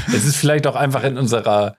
es 0.07 0.25
ist 0.25 0.37
vielleicht 0.37 0.67
auch 0.67 0.75
einfach 0.75 1.03
in 1.03 1.17
unserer 1.17 1.77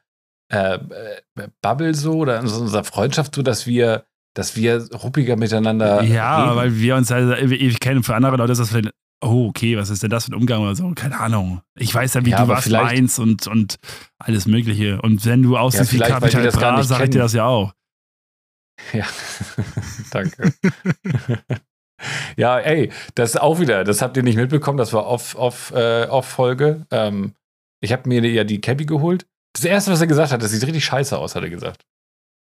äh, 0.51 0.75
äh, 0.75 1.49
Bubble 1.63 1.95
so 1.95 2.15
oder 2.15 2.39
in 2.39 2.47
unserer 2.47 2.85
Freundschaft 2.85 3.35
so, 3.35 3.43
dass 3.43 3.67
wir, 3.67 4.05
dass 4.35 4.57
wir 4.57 4.89
ruppiger 4.95 5.37
miteinander. 5.37 6.03
Ja, 6.03 6.45
reden. 6.45 6.57
weil 6.57 6.77
wir 6.79 6.97
uns 6.97 7.11
halt 7.11 7.41
ewig 7.43 7.81
kennen. 7.81 8.03
Für 8.03 8.15
andere 8.15 8.37
Leute 8.37 8.53
ist 8.53 8.59
das 8.59 8.71
vielleicht, 8.71 8.91
oh, 9.23 9.49
okay, 9.49 9.77
was 9.77 9.91
ist 9.91 10.03
denn 10.03 10.11
das 10.11 10.25
für 10.25 10.33
ein 10.33 10.35
Umgang 10.35 10.63
oder 10.63 10.75
so? 10.75 10.91
Keine 10.95 11.19
Ahnung. 11.21 11.61
Ich 11.79 11.95
weiß 11.95 12.15
ja, 12.15 12.25
wie 12.25 12.31
Ja, 12.31 12.39
du 12.39 12.43
aber 12.45 12.55
warst 12.55 12.65
vielleicht- 12.65 12.85
meins 12.85 13.19
und, 13.19 13.47
und 13.47 13.77
alles 14.19 14.47
Mögliche. 14.47 15.01
Und 15.03 15.25
wenn 15.27 15.43
du 15.43 15.57
aussiehst 15.57 15.93
wie 15.93 16.01
weil 16.01 16.07
die 16.09 16.13
Capital 16.13 16.51
Bra, 16.51 16.77
nicht 16.79 16.89
sag 16.89 17.03
ich 17.05 17.11
dir 17.11 17.19
das 17.21 17.33
ja 17.35 17.45
auch. 17.47 17.73
Ja, 18.93 19.05
danke. 20.11 20.53
ja, 22.37 22.59
ey, 22.59 22.91
das 23.15 23.31
ist 23.35 23.41
auch 23.41 23.61
wieder, 23.61 23.85
das 23.85 24.03
habt 24.03 24.17
ihr 24.17 24.23
nicht 24.23 24.37
mitbekommen, 24.37 24.79
das 24.79 24.93
war 24.93 25.07
off, 25.07 25.35
off, 25.37 25.73
äh, 25.75 26.07
off 26.07 26.27
Folge. 26.27 26.87
Ähm, 26.91 27.35
ich 27.81 27.93
habe 27.93 28.09
mir 28.09 28.25
ja 28.29 28.45
die 28.45 28.61
Cappy 28.61 28.87
geholt. 28.87 29.27
Das 29.55 29.65
erste, 29.65 29.93
was 29.93 30.01
er 30.01 30.07
gesagt 30.07 30.33
hat, 30.33 30.43
das 30.43 30.51
sieht 30.51 30.65
richtig 30.67 30.85
scheiße 30.85 31.17
aus, 31.19 31.35
hat 31.37 31.43
er 31.43 31.51
gesagt. 31.51 31.85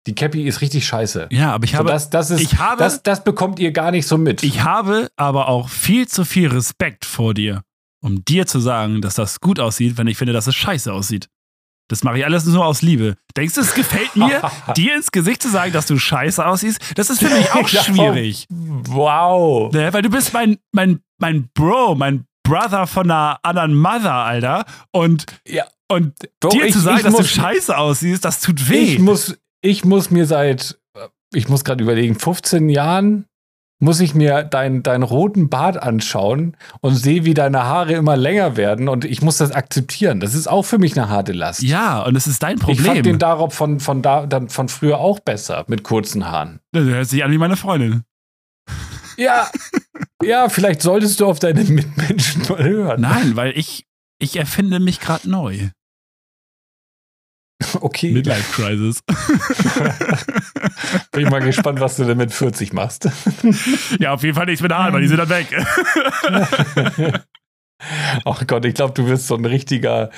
Die 0.06 0.14
Cappy 0.14 0.44
ist 0.46 0.60
richtig 0.62 0.86
scheiße. 0.86 1.28
Ja, 1.30 1.52
aber 1.52 1.64
ich 1.64 1.72
So, 1.72 1.78
habe, 1.78 1.90
das, 1.90 2.08
das, 2.10 2.30
ist, 2.30 2.40
ich 2.40 2.58
habe, 2.58 2.78
das, 2.78 3.02
das 3.02 3.22
bekommt 3.22 3.58
ihr 3.58 3.70
gar 3.72 3.90
nicht 3.90 4.06
so 4.06 4.16
mit. 4.16 4.42
ich 4.42 4.62
habe 4.64 5.08
aber 5.16 5.48
auch 5.48 5.68
viel 5.68 6.08
zu 6.08 6.24
viel 6.24 6.48
Respekt 6.48 7.04
vor 7.04 7.34
dir, 7.34 7.62
um 8.02 8.24
dir 8.24 8.46
zu 8.46 8.60
sagen, 8.60 9.02
dass 9.02 9.14
das 9.14 9.40
gut 9.40 9.60
aussieht, 9.60 9.98
wenn 9.98 10.06
ich 10.06 10.16
finde, 10.16 10.32
dass 10.32 10.46
es 10.46 10.54
scheiße 10.54 10.90
aussieht. 10.92 11.28
Das 11.88 12.04
mache 12.04 12.18
ich 12.18 12.24
alles 12.24 12.46
nur 12.46 12.64
aus 12.64 12.82
Liebe. 12.82 13.16
Denkst 13.36 13.54
du, 13.56 13.60
es 13.62 13.74
gefällt 13.74 14.14
mir, 14.16 14.40
dir 14.76 14.94
ins 14.94 15.10
Gesicht 15.10 15.42
zu 15.42 15.50
sagen, 15.50 15.72
dass 15.72 15.86
du 15.86 15.98
scheiße 15.98 16.46
aussiehst? 16.46 16.78
Das 16.94 17.10
ist 17.10 17.18
für 17.18 17.28
mich 17.28 17.50
auch 17.52 17.68
Ja, 17.68 17.82
schwierig. 17.82 18.46
wow. 18.48 19.72
Ne, 19.72 19.92
weil 19.92 20.02
du 20.02 20.10
bist 20.10 20.32
mein, 20.32 20.58
mein, 20.72 21.00
mein 21.18 21.48
Bro, 21.54 21.94
mein 21.96 22.24
Brother 22.42 22.86
von 22.86 23.10
einer 23.10 23.38
anderen 23.42 23.74
Mother, 23.74 24.14
Alter. 24.14 24.64
Und, 24.92 25.26
Ja. 25.46 25.64
und 25.88 26.14
Bro, 26.40 26.50
dir 26.50 26.66
ich- 26.66 26.72
zu 26.72 26.80
sagen, 26.80 27.02
dass 27.02 27.12
du 27.14 27.18
muss- 27.22 27.30
scheiße 27.30 27.76
aussiehst, 27.76 28.24
das 28.24 28.40
tut 28.40 28.68
weh. 28.68 28.94
Ich 28.94 28.98
muss, 28.98 29.36
ich 29.62 29.84
muss 29.84 30.10
mir 30.10 30.26
seit, 30.26 30.78
ich 31.32 31.48
muss 31.48 31.64
gerade 31.64 31.82
überlegen, 31.82 32.18
15 32.18 32.68
Jahren 32.68 33.26
muss 33.82 34.00
ich 34.00 34.14
mir 34.14 34.42
deinen 34.42 34.82
deinen 34.82 35.02
roten 35.02 35.48
Bart 35.48 35.82
anschauen 35.82 36.56
und 36.82 36.96
sehe, 36.96 37.24
wie 37.24 37.32
deine 37.32 37.64
Haare 37.64 37.94
immer 37.94 38.16
länger 38.16 38.56
werden 38.56 38.88
und 38.88 39.06
ich 39.06 39.22
muss 39.22 39.38
das 39.38 39.52
akzeptieren. 39.52 40.20
Das 40.20 40.34
ist 40.34 40.48
auch 40.48 40.64
für 40.64 40.78
mich 40.78 40.98
eine 40.98 41.08
harte 41.08 41.32
Last. 41.32 41.62
ja, 41.62 42.02
und 42.02 42.14
es 42.14 42.26
ist 42.26 42.42
dein 42.42 42.56
ich 42.56 42.62
fand 42.62 42.76
den 42.76 42.94
Problem. 42.94 43.18
darauf 43.18 43.54
von, 43.54 43.80
von, 43.80 44.02
da, 44.02 44.26
dann 44.26 44.50
von 44.50 44.68
früher 44.68 44.98
auch 44.98 45.18
besser 45.20 45.64
mit 45.66 45.82
kurzen 45.82 46.30
Haaren. 46.30 46.60
Das 46.72 46.84
hört 46.84 47.08
sich 47.08 47.24
an 47.24 47.32
wie 47.32 47.38
meine 47.38 47.56
Freundin. 47.56 48.04
Ja, 49.16 49.48
ja, 50.22 50.48
vielleicht 50.48 50.82
solltest 50.82 51.20
du 51.20 51.26
auf 51.26 51.38
deine 51.38 51.64
Mitmenschen 51.64 52.42
mal 52.48 52.62
hören. 52.62 53.00
Nein, 53.00 53.36
weil 53.36 53.56
ich, 53.56 53.86
ich 54.18 54.36
erfinde 54.36 54.78
mich 54.80 55.00
gerade 55.00 55.28
neu. 55.28 55.70
Okay, 57.80 58.12
Midlife 58.12 58.52
Crisis. 58.52 59.02
bin 61.12 61.24
ich 61.24 61.30
mal 61.30 61.40
gespannt, 61.40 61.80
was 61.80 61.96
du 61.96 62.04
denn 62.04 62.16
mit 62.16 62.32
40 62.32 62.72
machst. 62.72 63.08
ja, 63.98 64.12
auf 64.12 64.22
jeden 64.22 64.34
Fall 64.34 64.46
nichts 64.46 64.62
mit 64.62 64.72
Haaren, 64.72 64.94
weil 64.94 65.02
die 65.02 65.08
sind 65.08 65.18
dann 65.18 65.28
weg. 65.28 65.48
Ach 68.24 68.46
Gott, 68.46 68.64
ich 68.64 68.74
glaube, 68.74 68.94
du 68.94 69.06
wirst 69.06 69.26
so 69.26 69.34
ein 69.34 69.44
richtiger. 69.44 70.10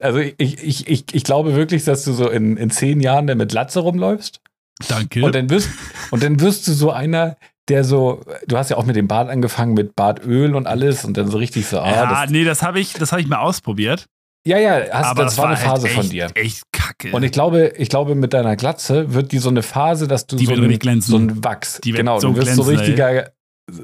Also 0.00 0.18
ich, 0.18 0.34
ich, 0.38 0.86
ich, 0.86 1.04
ich 1.12 1.24
glaube 1.24 1.54
wirklich, 1.54 1.84
dass 1.84 2.04
du 2.04 2.12
so 2.12 2.28
in, 2.28 2.56
in 2.56 2.70
zehn 2.70 3.00
Jahren 3.00 3.26
dann 3.26 3.38
mit 3.38 3.52
Latze 3.52 3.80
rumläufst. 3.80 4.40
Danke. 4.88 5.24
Und 5.24 5.34
dann 5.34 5.50
wirst, 5.50 5.70
und 6.10 6.22
dann 6.22 6.40
wirst 6.40 6.68
du 6.68 6.72
so 6.72 6.92
einer, 6.92 7.36
der 7.68 7.82
so, 7.82 8.24
du 8.46 8.56
hast 8.56 8.70
ja 8.70 8.76
auch 8.76 8.84
mit 8.84 8.94
dem 8.94 9.08
Bart 9.08 9.28
angefangen, 9.28 9.74
mit 9.74 9.96
Bartöl 9.96 10.54
und 10.54 10.66
alles 10.66 11.04
und 11.04 11.16
dann 11.16 11.28
so 11.28 11.38
richtig 11.38 11.66
so, 11.66 11.80
ah, 11.80 11.90
ja, 11.90 12.06
das, 12.06 12.30
nee, 12.30 12.44
das 12.44 12.62
habe 12.62 12.78
ich, 12.78 12.92
das 12.92 13.10
hab 13.10 13.18
ich 13.18 13.26
mal 13.26 13.38
ausprobiert. 13.38 14.06
ja, 14.46 14.58
ja, 14.58 14.80
hast, 14.92 15.06
aber 15.06 15.24
das, 15.24 15.36
war 15.36 15.46
eine 15.46 15.56
halt 15.56 15.66
Phase 15.66 15.88
echt, 15.88 15.96
von 15.96 16.08
dir. 16.08 16.28
Echt 16.34 16.62
kacke. 16.98 17.14
Und 17.16 17.22
ich 17.22 17.32
glaube, 17.32 17.72
ich 17.76 17.88
glaube, 17.88 18.14
mit 18.14 18.32
deiner 18.32 18.56
Glatze 18.56 19.14
wird 19.14 19.32
die 19.32 19.38
so 19.38 19.48
eine 19.48 19.62
Phase, 19.62 20.08
dass 20.08 20.26
du 20.26 20.36
Die 20.36 20.44
so, 20.44 20.50
wird 20.50 20.58
ein, 20.60 20.64
richtig 20.64 20.80
glänzen. 20.80 21.10
so 21.10 21.16
ein 21.18 21.44
Wachs, 21.44 21.80
Die 21.82 21.92
genau, 21.92 22.18
so 22.20 22.28
du 22.30 22.36
wirst 22.36 22.54
so 22.54 22.64
glänzen, 22.64 22.74
ey. 22.74 22.86
richtiger, 22.86 23.32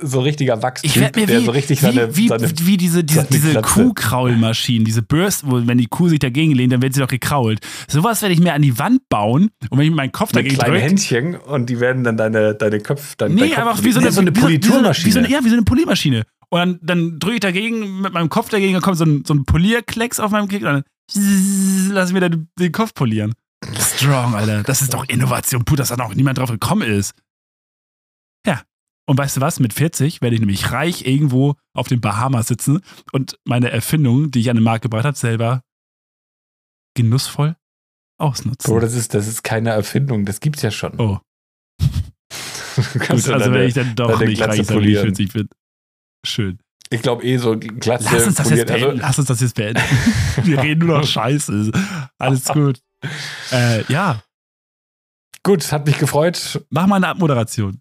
so 0.03 0.21
richtiger 0.21 0.63
Wachstyp, 0.63 0.91
Ich 0.91 1.01
werde 1.01 1.21
mir 1.21 1.27
der 1.27 1.41
wie, 1.41 1.45
so 1.45 1.51
richtig 1.51 1.81
seine, 1.81 2.17
wie, 2.17 2.29
seine 2.29 2.51
wie 2.63 2.77
diese, 2.77 3.05
diese, 3.05 3.25
diese. 3.31 3.61
Kuhkraulmaschinen, 3.61 4.85
diese 4.85 5.03
Bürsten, 5.03 5.51
wo 5.51 5.67
wenn 5.67 5.79
die 5.79 5.87
Kuh 5.87 6.09
sich 6.09 6.19
dagegen 6.19 6.53
lehnt, 6.53 6.73
dann 6.73 6.83
wird 6.83 6.95
sie 6.95 7.01
doch 7.01 7.09
gekrault. 7.09 7.61
Sowas 7.89 8.23
werde 8.23 8.33
ich 8.35 8.41
mir 8.41 8.55
an 8.55 8.63
die 8.63 8.79
Wand 8.79 9.03
bauen 9.09 9.51
und 9.71 9.79
wenn 9.79 9.87
ich 9.87 9.93
meinen 9.93 10.13
Kopf 10.13 10.31
mit 10.31 10.37
dagegen 10.37 10.55
kleinen 10.55 10.73
drücke. 10.75 10.85
Händchen 10.87 11.35
und 11.37 11.69
die 11.71 11.81
werden 11.81 12.03
dann 12.05 12.17
deine, 12.17 12.55
deine 12.55 12.81
Köpfe, 12.81 13.15
dein 13.19 13.35
Nee, 13.35 13.55
einfach 13.55 13.83
wie 13.85 13.93
so 13.93 13.99
eine, 13.99 14.09
Nee, 14.09 14.15
so 14.15 14.21
eine 14.21 14.33
Politurmaschine. 14.33 15.07
Wie 15.07 15.13
so, 15.13 15.19
eine, 15.19 15.29
ja, 15.31 15.45
wie 15.45 15.49
so 15.49 15.55
eine 15.57 15.65
Poliermaschine. 15.65 16.25
Und 16.51 16.59
dann, 16.61 16.79
dann 16.83 17.19
drücke 17.19 17.35
ich 17.35 17.41
dagegen 17.41 18.01
mit 18.01 18.13
meinem 18.13 18.29
Kopf 18.29 18.49
dagegen, 18.49 18.73
dann 18.73 18.83
kommt 18.83 18.97
so 18.97 19.05
ein, 19.05 19.25
so 19.27 19.35
ein 19.35 19.45
Polierklecks 19.45 20.21
auf 20.21 20.31
meinem 20.31 20.49
Kick 20.49 20.63
dann 20.63 20.83
lass 21.13 22.09
ich 22.09 22.15
mir 22.15 22.21
dann 22.21 22.49
den 22.59 22.73
Kopf 22.73 22.95
polieren. 22.95 23.35
Strong, 23.79 24.35
Alter. 24.35 24.63
Das 24.63 24.83
ist 24.83 24.95
doch 24.95 25.09
Innovation 25.09 25.65
pur, 25.65 25.77
dass 25.77 25.89
da 25.89 25.97
noch 25.97 26.15
niemand 26.15 26.39
drauf 26.39 26.51
gekommen 26.51 26.89
ist. 26.89 27.15
Ja. 28.47 28.63
Und 29.07 29.19
weißt 29.19 29.37
du 29.37 29.41
was? 29.41 29.61
Mit 29.61 29.73
40 29.73 30.23
werde 30.23 30.35
ich 30.35 30.41
nämlich 30.41 30.71
reich 30.73 31.07
irgendwo 31.07 31.57
auf 31.75 31.89
den 31.89 32.01
Bahamas 32.01 32.49
sitzen 32.49 32.81
und 33.13 33.39
meine 33.45 33.71
Erfindung, 33.71 34.31
die 34.31 34.41
ich 34.41 34.51
an 34.51 34.57
den 34.57 34.65
Markt 34.65 34.83
gebracht 34.83 35.05
habe, 35.05 35.17
selber 35.17 35.63
genussvoll 36.97 37.57
ausnutzen. 38.19 38.71
Bro, 38.71 38.81
das 38.81 38.95
ist, 38.95 39.15
das 39.15 39.27
ist 39.27 39.43
keine 39.43 39.71
Erfindung, 39.71 40.25
das 40.25 40.41
gibt's 40.41 40.63
ja 40.63 40.71
schon. 40.71 40.99
oh, 40.99 41.19
gut. 42.95 43.11
Also 43.11 43.53
wenn 43.53 43.69
ich 43.69 43.75
dann 43.75 43.95
doch 43.95 44.19
nicht 44.21 44.37
Glatze 44.37 44.59
reich 44.59 44.67
sein, 44.67 44.77
wie 44.77 44.81
polieren. 44.81 45.15
40 45.15 45.33
bin. 45.33 45.49
Schön. 46.25 46.59
Ich 46.95 47.03
glaube 47.03 47.25
eh 47.25 47.37
so 47.39 47.57
Glatze 47.59 48.09
Lass 48.13 48.27
uns 48.27 48.37
das 48.37 48.51
jetzt 48.51 48.67
poliert. 48.67 48.69
beenden. 48.69 48.91
Also, 48.91 49.03
Lass 49.03 49.19
uns 49.19 49.29
das 49.29 49.41
jetzt 49.41 49.55
beenden. 49.55 49.83
Wir 50.43 50.63
reden 50.63 50.87
nur 50.87 50.99
noch 50.99 51.07
Scheiße. 51.07 51.73
Alles 52.19 52.45
gut. 52.45 52.81
Äh, 53.53 53.85
ja, 53.93 54.23
gut, 55.43 55.71
hat 55.73 55.87
mich 55.87 55.99
gefreut. 55.99 56.65
mach 56.71 56.87
mal 56.87 56.97
eine 56.97 57.09
Abmoderation. 57.09 57.81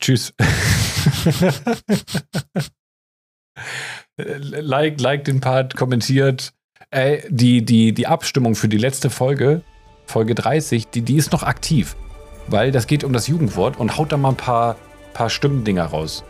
Tschüss. 0.00 0.34
like, 4.16 5.00
like 5.00 5.24
den 5.24 5.40
Part, 5.40 5.76
kommentiert. 5.76 6.52
Ey, 6.90 7.22
die, 7.28 7.64
die, 7.64 7.92
die 7.94 8.06
Abstimmung 8.06 8.54
für 8.56 8.68
die 8.68 8.78
letzte 8.78 9.10
Folge, 9.10 9.62
Folge 10.06 10.34
30, 10.34 10.88
die, 10.88 11.02
die 11.02 11.16
ist 11.16 11.32
noch 11.32 11.44
aktiv. 11.44 11.96
Weil 12.48 12.72
das 12.72 12.86
geht 12.88 13.04
um 13.04 13.12
das 13.12 13.28
Jugendwort 13.28 13.78
und 13.78 13.96
haut 13.96 14.10
da 14.10 14.16
mal 14.16 14.30
ein 14.30 14.36
paar, 14.36 14.76
paar 15.12 15.30
Stimmendinger 15.30 15.84
raus. 15.86 16.24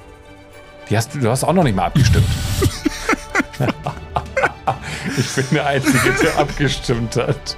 Die 0.91 0.97
hast, 0.97 1.15
du 1.15 1.21
du 1.21 1.31
hast 1.31 1.45
auch 1.45 1.53
noch 1.53 1.65
nicht 1.65 1.77
mal 1.77 1.87
abgestimmt. 1.87 2.27
ich 5.17 5.35
bin 5.35 5.45
der 5.53 5.67
Einzige, 5.67 6.13
der 6.23 6.39
abgestimmt 6.39 7.17
hat. 7.17 7.57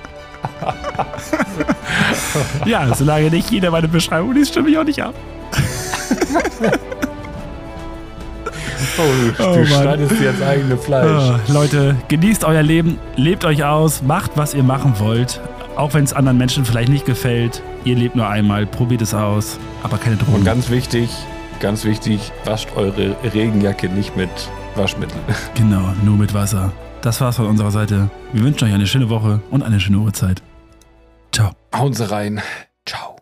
Ja, 2.64 2.94
solange 2.94 3.30
nicht 3.30 3.50
jeder 3.50 3.70
meine 3.70 3.88
Beschreibung 3.88 4.32
liest, 4.32 4.52
stimme 4.52 4.70
ich 4.70 4.78
auch 4.78 4.84
nicht 4.84 5.02
ab. 5.02 5.14
Oh, 8.96 9.02
du, 9.36 9.44
Oh, 9.44 9.64
schneidest 9.64 10.20
dir 10.20 10.30
ins 10.30 10.42
eigene 10.42 10.76
Fleisch. 10.76 11.10
Ah, 11.10 11.40
Leute, 11.48 11.96
genießt 12.08 12.44
euer 12.44 12.62
Leben, 12.62 12.98
lebt 13.16 13.44
euch 13.44 13.64
aus, 13.64 14.02
macht, 14.02 14.32
was 14.36 14.54
ihr 14.54 14.62
machen 14.62 14.94
wollt. 14.98 15.40
Auch 15.76 15.92
wenn 15.94 16.04
es 16.04 16.12
anderen 16.12 16.38
Menschen 16.38 16.64
vielleicht 16.64 16.88
nicht 16.88 17.04
gefällt. 17.04 17.62
Ihr 17.84 17.96
lebt 17.96 18.14
nur 18.14 18.28
einmal, 18.28 18.66
probiert 18.66 19.02
es 19.02 19.12
aus, 19.12 19.58
aber 19.82 19.98
keine 19.98 20.16
Drogen. 20.16 20.34
Und 20.34 20.44
ganz 20.44 20.70
wichtig, 20.70 21.10
ganz 21.60 21.84
wichtig, 21.84 22.32
wascht 22.44 22.68
eure 22.76 23.16
Regenjacke 23.24 23.88
nicht 23.88 24.16
mit 24.16 24.30
Waschmittel. 24.76 25.18
genau, 25.54 25.92
nur 26.04 26.16
mit 26.16 26.32
Wasser. 26.32 26.72
Das 27.02 27.20
war's 27.20 27.36
von 27.36 27.46
unserer 27.46 27.70
Seite. 27.70 28.08
Wir 28.32 28.44
wünschen 28.44 28.68
euch 28.68 28.74
eine 28.74 28.86
schöne 28.86 29.10
Woche 29.10 29.40
und 29.50 29.62
eine 29.62 29.80
schöne 29.80 29.98
Uhrzeit. 29.98 30.42
Ciao. 31.32 31.50
Hauen 31.74 31.92
Sie 31.92 32.08
rein. 32.08 32.40
Ciao. 32.86 33.16